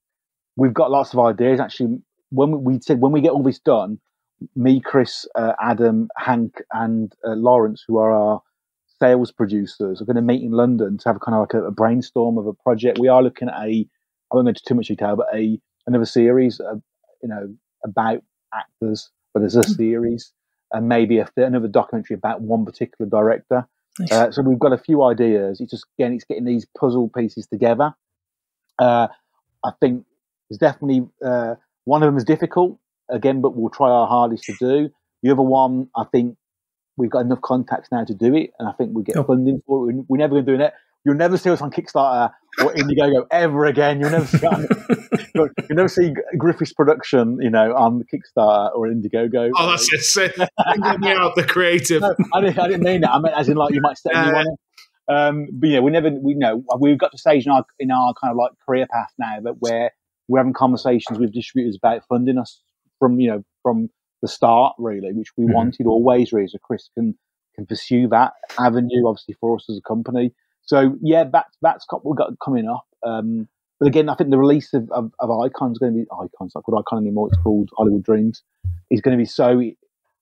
we've 0.57 0.75
got 0.75 0.91
lots 0.91 1.13
of 1.13 1.19
ideas. 1.21 1.59
Actually, 1.61 1.99
when 2.31 2.51
we, 2.51 2.59
we 2.75 2.81
said 2.81 3.01
when 3.01 3.11
we 3.13 3.21
get 3.21 3.31
all 3.33 3.43
this 3.43 3.59
done, 3.59 3.99
me, 4.55 4.81
Chris, 4.81 5.27
uh, 5.35 5.53
Adam, 5.61 6.09
Hank, 6.17 6.61
and 6.73 7.13
uh, 7.25 7.31
Lawrence, 7.35 7.85
who 7.89 7.99
are 7.99 8.11
our 8.13 8.43
sales 9.03 9.33
producers, 9.33 10.01
are 10.01 10.05
going 10.05 10.15
to 10.15 10.23
meet 10.23 10.43
in 10.43 10.53
London 10.53 10.97
to 10.97 11.09
have 11.09 11.21
kind 11.21 11.35
of 11.35 11.41
like 11.41 11.55
a, 11.55 11.65
a 11.65 11.73
brainstorm 11.73 12.39
of 12.39 12.47
a 12.47 12.53
project. 12.53 13.01
We 13.01 13.09
are 13.09 13.23
looking 13.23 13.49
at 13.49 13.55
a 13.55 13.89
I 14.31 14.37
won't 14.37 14.47
go 14.47 14.51
into 14.51 14.63
too 14.67 14.75
much 14.75 14.87
detail, 14.87 15.17
but 15.17 15.27
a 15.35 15.59
another 15.89 16.07
series, 16.07 16.61
uh, 16.61 16.77
you 17.23 17.29
know, 17.29 17.53
about 17.85 18.23
actors, 18.55 19.11
but 19.35 19.43
as 19.43 19.57
a 19.57 19.65
series, 19.65 20.33
and 20.73 20.89
maybe 20.89 21.19
a, 21.19 21.29
another 21.37 21.67
documentary 21.67 22.15
about 22.15 22.43
one 22.43 22.65
particular 22.65 23.11
director. 23.11 23.67
Nice. 23.99 24.13
Uh, 24.13 24.31
so 24.31 24.43
we've 24.43 24.59
got 24.59 24.73
a 24.73 24.79
few 24.79 25.03
ideas. 25.03 25.61
It's 25.61 25.73
just 25.73 25.87
again, 25.99 26.13
it's 26.13 26.25
getting 26.25 26.45
these 26.45 26.67
puzzle 26.79 27.09
pieces 27.09 27.47
together. 27.49 27.93
Uh, 28.79 29.09
I 29.65 29.73
think 29.81 30.05
it's 30.49 30.59
definitely 30.59 31.09
uh, 31.25 31.57
one 31.85 32.03
of 32.03 32.07
them 32.07 32.17
is 32.17 32.25
difficult 32.25 32.79
again, 33.11 33.41
but 33.41 33.57
we'll 33.57 33.71
try 33.71 33.91
our 33.91 34.07
hardest 34.07 34.45
to 34.45 34.55
do. 34.61 34.91
The 35.25 35.31
other 35.33 35.43
one, 35.43 35.89
I 35.97 36.05
think 36.05 36.37
we've 36.97 37.11
got 37.11 37.21
enough 37.21 37.41
contacts 37.43 37.89
now 37.93 38.05
to 38.05 38.15
do 38.15 38.35
it, 38.35 38.51
and 38.59 38.69
I 38.69 38.73
think 38.73 38.91
we 38.95 39.03
get 39.03 39.15
Cool. 39.17 39.25
funding 39.25 39.63
for 39.67 39.79
it. 39.91 39.95
We're- 39.95 40.05
We're 40.09 40.17
never 40.19 40.35
going 40.35 40.47
to 40.47 40.57
do 40.59 40.63
it. 40.63 40.73
You'll 41.05 41.17
never 41.17 41.37
see 41.37 41.51
us 41.51 41.61
on 41.61 41.73
Kickstarter 41.73 42.31
or 42.63 42.73
Indiegogo 42.75 43.27
ever 43.33 43.65
again. 43.67 43.99
You'll 43.99 44.11
never 44.11 44.25
see. 44.27 44.39
you'll 45.35 45.49
you'll 45.69 45.77
never 45.77 45.89
see 45.89 46.15
Griffiths 46.39 46.73
production, 46.73 47.39
you 47.41 47.51
know, 47.51 47.75
on 47.75 48.05
Kickstarter 48.05 48.73
or 48.77 48.87
Indiegogo. 48.87 49.51
Oh, 49.57 49.71
that's 49.71 49.93
it. 49.93 50.01
Say- 50.03 50.29
Get 50.37 51.01
me 51.01 51.11
out 51.11 51.35
the 51.35 51.43
creative. 51.45 52.03
No, 52.03 52.15
I 52.33 52.41
didn't, 52.41 52.59
I 52.61 52.69
didn't 52.69 52.85
mean 52.85 53.01
that. 53.01 53.11
I 53.13 53.19
meant 53.19 53.35
as 53.37 53.49
in 53.49 53.57
like 53.57 53.75
you 53.75 53.81
might 53.81 53.99
set 53.99 54.13
me 54.15 54.21
Yeah. 54.21 54.39
on 54.39 54.47
it. 54.47 54.59
Um, 55.09 55.47
but 55.55 55.69
yeah, 55.71 55.81
we 55.81 55.91
never, 55.91 56.11
we 56.11 56.35
know 56.35 56.63
we've 56.79 56.97
got 56.99 57.11
to 57.11 57.19
stage 57.19 57.47
in 57.47 57.51
our 57.53 57.65
in 57.81 57.91
our 57.91 58.15
kind 58.23 58.31
of 58.31 58.37
like 58.37 58.53
career 58.65 58.87
path 58.89 59.11
now 59.19 59.41
that 59.43 59.57
where 59.59 59.91
we're 60.29 60.39
having 60.39 60.53
conversations 60.53 61.19
with 61.19 61.33
distributors 61.35 61.77
about 61.77 62.03
funding 62.09 62.39
us 62.39 62.61
from 63.01 63.19
you 63.19 63.29
know 63.29 63.45
from 63.65 63.91
the 64.23 64.29
start 64.29 64.75
really, 64.79 65.13
which 65.13 65.37
we 65.37 65.45
Mhm. 65.45 65.53
wanted 65.55 65.87
always 65.87 66.33
really. 66.33 66.49
So 66.49 66.59
Chris 66.59 66.89
can 66.95 67.17
can 67.55 67.67
pursue 67.67 68.09
that 68.09 68.33
avenue 68.59 69.07
obviously 69.07 69.35
for 69.35 69.57
us 69.57 69.69
as 69.69 69.77
a 69.77 69.83
company. 69.83 70.33
So 70.63 70.97
yeah, 71.03 71.25
that's 71.25 71.57
that's 71.61 71.85
got 71.87 72.05
we've 72.07 72.17
got 72.17 72.39
coming 72.39 72.67
up. 72.69 72.87
Um, 73.03 73.49
but 73.79 73.89
again, 73.89 74.09
I 74.09 74.15
think 74.15 74.31
the 74.31 74.39
release 74.39 74.73
of, 74.75 74.89
of, 74.93 75.13
of 75.19 75.31
Icon 75.41 75.73
is 75.73 75.79
going 75.79 75.93
to 75.93 75.99
be 76.01 76.07
Icon's 76.11 76.55
not 76.55 76.63
called 76.65 76.79
Icon 76.81 76.99
anymore. 77.03 77.29
It's 77.29 77.37
called 77.43 77.69
Hollywood 77.77 78.05
Dreams. 78.05 78.43
Is 78.91 79.01
going 79.01 79.17
to 79.19 79.21
be 79.21 79.27
so 79.27 79.61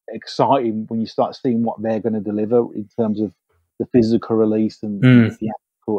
exciting 0.09 0.87
when 0.89 1.01
you 1.01 1.07
start 1.07 1.37
seeing 1.37 1.63
what 1.63 1.81
they're 1.83 2.01
going 2.01 2.15
to 2.15 2.21
deliver 2.21 2.73
in 2.75 2.89
terms 2.99 3.21
of 3.21 3.33
the 3.79 3.87
physical 3.87 4.37
release 4.37 4.83
and 4.83 5.03
Mm. 5.03 5.39
the 5.39 5.51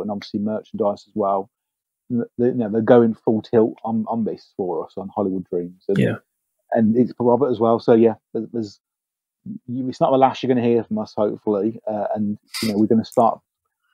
and 0.02 0.10
obviously 0.10 0.40
merchandise 0.40 1.04
as 1.06 1.12
well. 1.16 1.50
They, 2.10 2.24
you 2.40 2.54
know, 2.54 2.70
they're 2.70 2.82
going 2.82 3.14
full 3.14 3.42
tilt 3.42 3.76
on, 3.84 4.06
on 4.08 4.24
this 4.24 4.54
for 4.56 4.86
us 4.86 4.94
on 4.96 5.10
Hollywood 5.14 5.44
Dreams. 5.50 5.84
And, 5.90 5.98
Yeah. 5.98 6.16
And 6.74 6.96
it's 6.96 7.14
for 7.18 7.30
Robert 7.30 7.50
as 7.50 7.60
well. 7.60 7.80
So 7.80 7.94
yeah, 7.94 8.16
there's, 8.34 8.80
you, 9.68 9.88
it's 9.90 10.00
not 10.02 10.12
the 10.12 10.18
last 10.18 10.42
you're 10.42 10.54
going 10.54 10.64
to 10.64 10.70
hear 10.70 10.84
from 10.84 11.00
us, 11.00 11.14
hopefully. 11.16 11.80
Uh, 11.88 12.06
and 12.16 12.38
you 12.62 12.70
know, 12.70 12.78
we're 12.78 12.88
going 12.88 13.04
to 13.04 13.10
start 13.10 13.40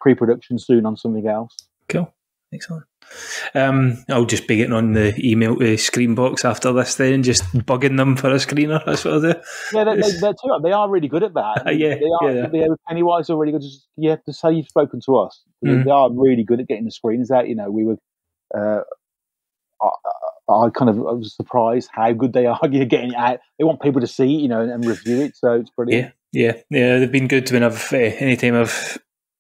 pre-production 0.01 0.59
soon 0.59 0.85
on 0.85 0.95
something 0.97 1.27
else. 1.27 1.55
Cool. 1.89 2.13
Excellent. 2.53 2.85
Um, 3.55 4.03
I'll 4.09 4.25
just 4.25 4.47
be 4.47 4.57
getting 4.57 4.73
on 4.73 4.93
the 4.93 5.13
email 5.25 5.53
uh, 5.53 5.75
Screambox 5.75 6.45
after 6.45 6.71
this 6.71 6.95
then, 6.95 7.23
just 7.23 7.43
bugging 7.53 7.97
them 7.97 8.15
for 8.15 8.29
a 8.29 8.35
screener. 8.35 8.81
That's 8.85 9.03
what 9.03 9.13
I'll 9.15 9.21
do. 9.21 9.33
Yeah, 9.73 9.83
they, 9.83 9.95
they, 9.95 10.11
they're 10.21 10.33
too, 10.33 10.59
they 10.63 10.71
are 10.71 10.89
really 10.89 11.07
good 11.09 11.23
at 11.23 11.33
that. 11.33 11.63
Yeah, 11.77 11.95
they 11.95 12.05
are. 12.21 12.31
yeah. 12.31 12.47
They 12.47 12.67
Pennywise 12.87 13.29
are 13.29 13.37
really 13.37 13.51
good. 13.51 13.61
Just 13.63 13.87
yeah, 13.97 14.15
to 14.25 14.31
say 14.33 14.53
you've 14.53 14.67
spoken 14.69 15.01
to 15.05 15.17
us, 15.17 15.41
They- 15.61 15.69
Mm. 15.71 15.83
they 15.85 15.91
are 15.91 16.09
really 16.13 16.43
good 16.43 16.59
at 16.61 16.67
getting 16.67 16.85
the 16.85 16.91
screens 16.91 17.31
out. 17.31 17.47
You 17.49 17.55
know, 17.55 17.69
we 17.71 17.83
were. 17.85 17.97
Uh, 18.55 18.81
I, 20.49 20.69
kind 20.69 20.89
of 20.89 20.97
I 20.99 21.11
was 21.11 21.35
surprised 21.35 21.89
how 21.91 22.11
good 22.13 22.33
they 22.33 22.45
are 22.45 22.59
getting 22.67 23.11
it 23.11 23.15
out. 23.15 23.39
They 23.57 23.63
want 23.63 23.81
people 23.81 24.01
to 24.01 24.07
see 24.07 24.27
you 24.27 24.47
know, 24.47 24.61
and, 24.61 24.71
and 24.71 24.85
review 24.85 25.21
it. 25.21 25.35
So 25.35 25.53
it's 25.53 25.69
brilliant. 25.69 26.13
Yeah, 26.31 26.51
yeah, 26.53 26.61
yeah. 26.69 26.99
They've 26.99 27.11
been 27.11 27.27
good 27.27 27.49
when 27.51 27.63
I've 27.63 27.91
uh, 27.91 27.97
anytime 27.97 28.55
I've 28.55 28.97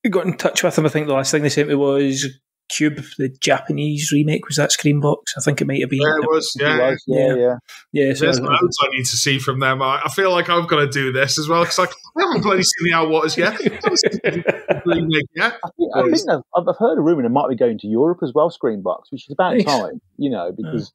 got 0.09 0.25
in 0.25 0.37
touch 0.37 0.63
with 0.63 0.75
them. 0.75 0.85
I 0.85 0.89
think 0.89 1.07
the 1.07 1.13
last 1.13 1.31
thing 1.31 1.43
they 1.43 1.49
sent 1.49 1.69
me 1.69 1.75
was 1.75 2.25
Cube, 2.69 2.99
the 3.17 3.29
Japanese 3.41 4.11
remake. 4.11 4.47
Was 4.47 4.57
that 4.57 4.71
Screambox? 4.71 5.17
I 5.37 5.41
think 5.41 5.61
it 5.61 5.67
might 5.67 5.81
have 5.81 5.89
been. 5.89 6.01
Yeah, 6.01 6.15
it 6.21 6.27
was. 6.27 6.53
It 6.59 6.63
Yeah. 6.63 6.89
was, 6.89 7.03
yeah, 7.07 7.27
Yeah. 7.27 7.35
yeah. 7.35 7.55
Yeah, 8.07 8.13
so 8.13 8.25
There's 8.25 8.39
I- 8.39 8.43
loads 8.43 8.77
I 8.81 8.87
need 8.91 9.05
to 9.05 9.15
see 9.15 9.39
from 9.39 9.59
them. 9.59 9.81
I, 9.81 10.01
I 10.05 10.09
feel 10.09 10.31
like 10.31 10.49
I've 10.49 10.67
got 10.67 10.77
to 10.79 10.87
do 10.87 11.11
this 11.11 11.39
as 11.39 11.47
well 11.47 11.61
because 11.63 11.79
like, 11.79 11.91
I 12.17 12.21
haven't 12.21 12.41
bloody 12.43 12.63
seen 12.63 12.91
the 12.91 12.91
Outwaters 12.91 13.37
yet. 13.37 13.53
I 13.59 13.63
haven't 13.63 13.97
seen 13.97 14.43
the 14.43 14.81
remake 14.85 15.25
yet. 15.35 15.53
I 15.63 15.69
think, 15.77 15.91
I 15.95 16.01
think 16.01 16.05
Because- 16.05 16.25
they've- 16.25 16.41
I've, 16.55 16.67
I've 16.67 16.77
heard 16.77 16.97
a 16.97 17.01
rumor 17.01 17.21
they 17.23 17.29
might 17.29 17.49
be 17.49 17.55
going 17.55 17.77
to 17.79 17.87
Europe 17.87 18.19
as 18.23 18.33
well, 18.33 18.49
Screambox, 18.49 19.11
which 19.11 19.27
is 19.27 19.31
about 19.33 19.55
Nice. 19.55 19.65
time, 19.65 20.01
you 20.17 20.29
know, 20.29 20.51
because 20.55 20.91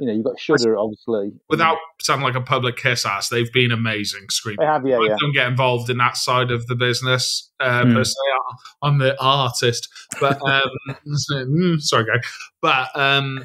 you 0.00 0.06
know 0.06 0.12
you've 0.12 0.24
got 0.24 0.38
Shudder, 0.38 0.76
obviously. 0.78 1.32
Without 1.48 1.78
sounding 2.00 2.24
like 2.26 2.34
a 2.34 2.40
public 2.40 2.76
kiss 2.76 3.04
ass, 3.06 3.28
they've 3.28 3.52
been 3.52 3.72
amazing. 3.72 4.28
Scream. 4.30 4.56
they 4.58 4.66
have, 4.66 4.86
yeah, 4.86 4.98
I 4.98 5.06
yeah. 5.08 5.16
don't 5.20 5.32
get 5.32 5.46
involved 5.48 5.90
in 5.90 5.96
that 5.98 6.16
side 6.16 6.50
of 6.50 6.66
the 6.66 6.74
business 6.74 7.50
uh, 7.60 7.84
Hmm. 7.84 7.94
per 7.94 8.04
se. 8.04 8.14
I'm 8.82 8.98
the 8.98 9.20
artist, 9.22 9.88
but 10.20 10.40
um, 10.48 10.70
mm, 11.06 11.80
sorry, 11.80 12.04
guy. 12.04 12.20
But 12.62 12.88
um, 12.98 13.44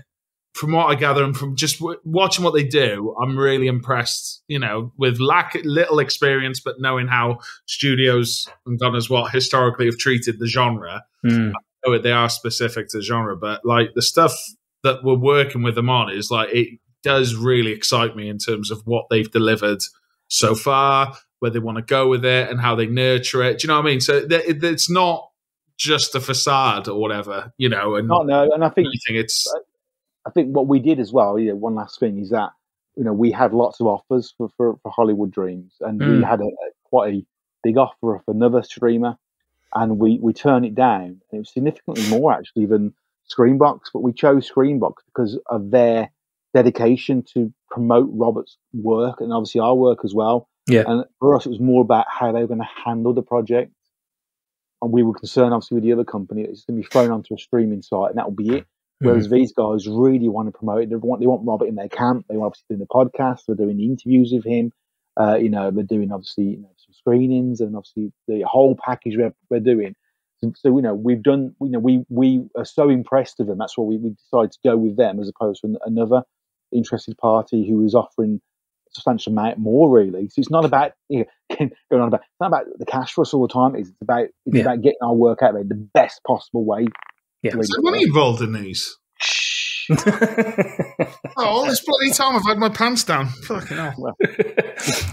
from 0.54 0.74
what 0.74 0.88
I 0.88 0.96
gather 0.96 1.24
and 1.24 1.36
from 1.36 1.56
just 1.56 1.80
w- 1.80 2.00
watching 2.04 2.44
what 2.44 2.54
they 2.54 2.64
do, 2.64 3.16
I'm 3.22 3.38
really 3.38 3.68
impressed. 3.68 4.44
You 4.48 4.60
know, 4.60 4.92
with 4.98 5.20
lack 5.20 5.56
little 5.64 6.00
experience, 6.00 6.60
but 6.60 6.80
knowing 6.80 7.08
how 7.08 7.40
studios 7.68 8.48
and 8.66 8.80
God 8.80 8.94
knows 8.94 9.10
what 9.10 9.32
historically 9.32 9.86
have 9.86 9.98
treated 9.98 10.40
the 10.40 10.48
genre. 10.48 11.04
Mm. 11.26 11.54
know 11.86 11.98
they 12.00 12.12
are 12.12 12.30
specific 12.30 12.90
to 12.90 13.02
genre, 13.02 13.36
but 13.36 13.62
like 13.66 13.94
the 13.96 14.02
stuff 14.02 14.34
that 14.84 15.04
we're 15.04 15.16
working 15.18 15.64
with 15.64 15.76
them 15.76 15.90
on 15.90 16.12
is 16.12 16.32
like 16.32 16.50
it 16.54 16.80
does 17.04 17.36
really 17.36 17.72
excite 17.72 18.16
me 18.16 18.30
in 18.30 18.38
terms 18.38 18.72
of 18.72 18.82
what 18.86 19.06
they've 19.10 19.32
delivered 19.32 19.80
so 20.28 20.56
far, 20.56 21.16
where 21.40 21.52
they 21.52 21.60
want 21.60 21.78
to 21.78 21.84
go 21.84 22.08
with 22.08 22.24
it, 22.24 22.50
and 22.50 22.60
how 22.62 22.76
they 22.76 22.86
nurture 22.88 23.44
it. 23.44 23.60
Do 23.60 23.66
you 23.66 23.68
know 23.70 23.78
what 23.80 23.86
I 23.86 23.90
mean? 23.90 24.02
So 24.02 24.28
th- 24.28 24.44
it's 24.48 24.90
not 24.90 25.30
just 25.78 26.14
a 26.16 26.20
facade 26.20 26.88
or 26.88 27.00
whatever, 27.00 27.52
you 27.58 27.68
know, 27.70 27.96
and 27.96 28.08
no, 28.08 28.50
and 28.54 28.64
I 28.64 28.70
think 28.70 28.88
anything. 28.88 29.16
It's 29.24 29.52
I 30.26 30.30
think 30.30 30.56
what 30.56 30.68
we 30.68 30.80
did 30.80 31.00
as 31.00 31.12
well, 31.12 31.40
you 31.40 31.50
know, 31.50 31.56
one 31.56 31.76
last 31.76 32.00
thing 32.00 32.20
is 32.20 32.30
that 32.30 32.52
you 32.96 33.04
know 33.04 33.14
we 33.14 33.32
had 33.32 33.54
lots 33.54 33.80
of 33.80 33.88
offers 33.88 34.34
for, 34.38 34.50
for, 34.58 34.78
for 34.84 34.92
Hollywood 34.92 35.32
Dreams, 35.32 35.74
and 35.82 36.00
we 36.00 36.22
Mm. 36.22 36.30
had 36.30 36.40
a, 36.42 36.46
a 36.46 36.72
quite 36.86 37.14
a 37.14 37.26
big 37.64 37.78
offer 37.78 38.16
of 38.16 38.22
another 38.28 38.62
streamer, 38.64 39.18
and 39.74 39.98
we 39.98 40.20
we 40.22 40.34
turned 40.34 40.66
it 40.66 40.76
down. 40.76 41.02
And 41.02 41.22
it 41.32 41.38
was 41.40 41.52
significantly 41.54 42.08
more 42.10 42.32
actually 42.32 42.68
than 42.68 42.94
Screambox, 43.34 43.90
but 43.94 44.02
we 44.02 44.14
chose 44.14 44.50
Screambox 44.50 44.96
because 45.14 45.40
of 45.48 45.72
their 45.72 46.12
dedication 46.54 47.24
to 47.34 47.54
promote 47.70 48.10
Robert's 48.12 48.58
work 48.74 49.22
and 49.22 49.32
obviously 49.32 49.62
our 49.62 49.76
work 49.76 50.00
as 50.04 50.14
well. 50.14 50.48
Yeah. 50.68 50.84
And 50.86 51.06
for 51.20 51.36
us, 51.36 51.46
it 51.46 51.50
was 51.50 51.60
more 51.60 51.82
about 51.82 52.06
how 52.10 52.32
they 52.32 52.42
were 52.42 52.48
going 52.48 52.60
to 52.60 52.70
handle 52.86 53.14
the 53.14 53.22
project. 53.22 53.74
And 54.82 54.92
we 54.92 55.04
were 55.04 55.14
concerned, 55.14 55.54
obviously, 55.54 55.76
with 55.76 55.84
the 55.84 55.94
other 55.94 56.04
company. 56.04 56.42
It's 56.42 56.66
going 56.66 56.82
to 56.82 56.84
be 56.84 56.92
thrown 56.92 57.12
onto 57.12 57.36
a 57.36 57.38
streaming 57.38 57.82
site, 57.82 58.10
and 58.10 58.18
that 58.18 58.26
will 58.26 58.36
be 58.36 58.58
it. 58.58 58.66
Whereas 59.00 59.30
these 59.30 59.52
guys 59.52 59.88
really 59.88 60.30
want 60.30 60.48
to 60.48 60.52
promote 60.52 60.84
it. 60.84 60.90
They 60.90 60.96
want, 60.96 61.22
they 61.22 61.28
want 61.28 61.46
Robert 61.46 61.68
in 61.68 61.76
their 61.76 61.90
camp. 61.90 62.26
They 62.30 62.38
want 62.38 62.54
obviously 62.54 62.76
doing 62.76 62.80
the 62.80 62.86
podcast. 62.86 63.46
They're 63.48 63.56
doing 63.56 63.78
the 63.78 63.86
interviews 63.86 64.32
with 64.32 64.46
him. 64.46 64.72
Uh, 65.20 65.36
you 65.36 65.50
know, 65.50 65.70
we're 65.70 65.84
doing 65.84 66.12
obviously 66.12 66.44
you 66.44 66.58
know, 66.58 66.72
some 66.78 66.94
screenings 66.94 67.62
and 67.62 67.76
obviously 67.76 68.14
the 68.28 68.44
whole 68.44 68.76
package 68.76 69.18
we're, 69.18 69.34
we're 69.50 69.60
doing. 69.60 69.96
So, 70.44 70.52
so, 70.56 70.76
you 70.76 70.82
know, 70.82 70.94
we've 70.96 71.22
done. 71.22 71.56
You 71.62 71.70
know, 71.70 71.80
we 71.80 72.04
we 72.10 72.44
are 72.58 72.66
so 72.66 72.90
impressed 72.90 73.36
with 73.40 73.48
them. 73.48 73.58
That's 73.58 73.78
why 73.78 73.86
we, 73.86 73.98
we 73.98 74.10
decided 74.12 74.52
to 74.54 74.60
go 74.64 74.78
with 74.78 74.98
them 74.98 75.20
as 75.20 75.30
opposed 75.30 75.62
to 75.62 75.68
an- 75.68 75.78
another 75.86 76.24
interested 76.74 77.18
party 77.18 77.68
who 77.68 77.84
is 77.86 77.94
offering 77.94 78.40
a 78.88 78.92
substantial 78.94 79.34
amount 79.34 79.58
more. 79.60 79.90
Really, 79.90 80.28
so 80.30 80.40
it's 80.40 80.50
not 80.50 80.66
about 80.66 80.94
you 81.10 81.26
know, 81.50 81.58
going 81.92 82.02
on 82.02 82.08
about. 82.08 82.22
It's 82.22 82.40
not 82.40 82.48
about 82.48 82.66
the 82.78 82.86
cash 82.86 83.14
for 83.14 83.22
us 83.22 83.34
all 83.34 83.46
the 83.48 83.54
time. 83.54 83.76
It's 83.76 83.92
about 84.02 84.26
it's 84.46 84.56
Yeah. 84.56 84.62
about 84.64 84.82
getting 84.82 84.98
our 85.04 85.14
work 85.14 85.44
out 85.44 85.54
there 85.54 85.64
the 85.64 85.76
best 85.94 86.22
possible 86.26 86.66
way. 86.66 86.88
Yeah. 87.44 87.52
Really. 87.52 87.62
Is 87.62 87.70
there 87.70 87.82
money 87.92 88.04
involved 88.04 88.42
in 88.42 88.54
these? 88.54 88.98
Oh, 91.38 91.46
all 91.46 91.66
this 91.66 91.84
bloody 91.84 92.12
time 92.12 92.36
I've 92.36 92.46
had 92.46 92.58
my 92.58 92.70
pants 92.70 93.04
down. 93.04 93.30
Fucking 93.30 93.78
hell. 93.78 94.16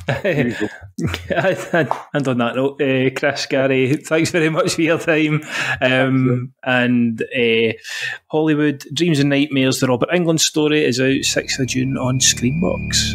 And 0.08 1.88
and 2.12 2.28
on 2.28 2.38
that 2.38 2.56
note, 2.56 2.82
uh, 2.82 3.10
Chris, 3.16 3.46
Gary, 3.46 3.96
thanks 3.96 4.30
very 4.30 4.48
much 4.48 4.74
for 4.74 4.82
your 4.82 4.98
time. 4.98 5.42
Um, 5.80 6.52
and 6.64 7.22
uh, 7.22 7.72
Hollywood 8.26 8.84
Dreams 8.92 9.20
and 9.20 9.30
Nightmares, 9.30 9.80
the 9.80 9.86
Robert 9.86 10.10
Englund 10.10 10.40
story, 10.40 10.84
is 10.84 11.00
out 11.00 11.06
6th 11.06 11.60
of 11.60 11.66
June 11.68 11.96
on 11.96 12.18
Screambox. 12.18 13.14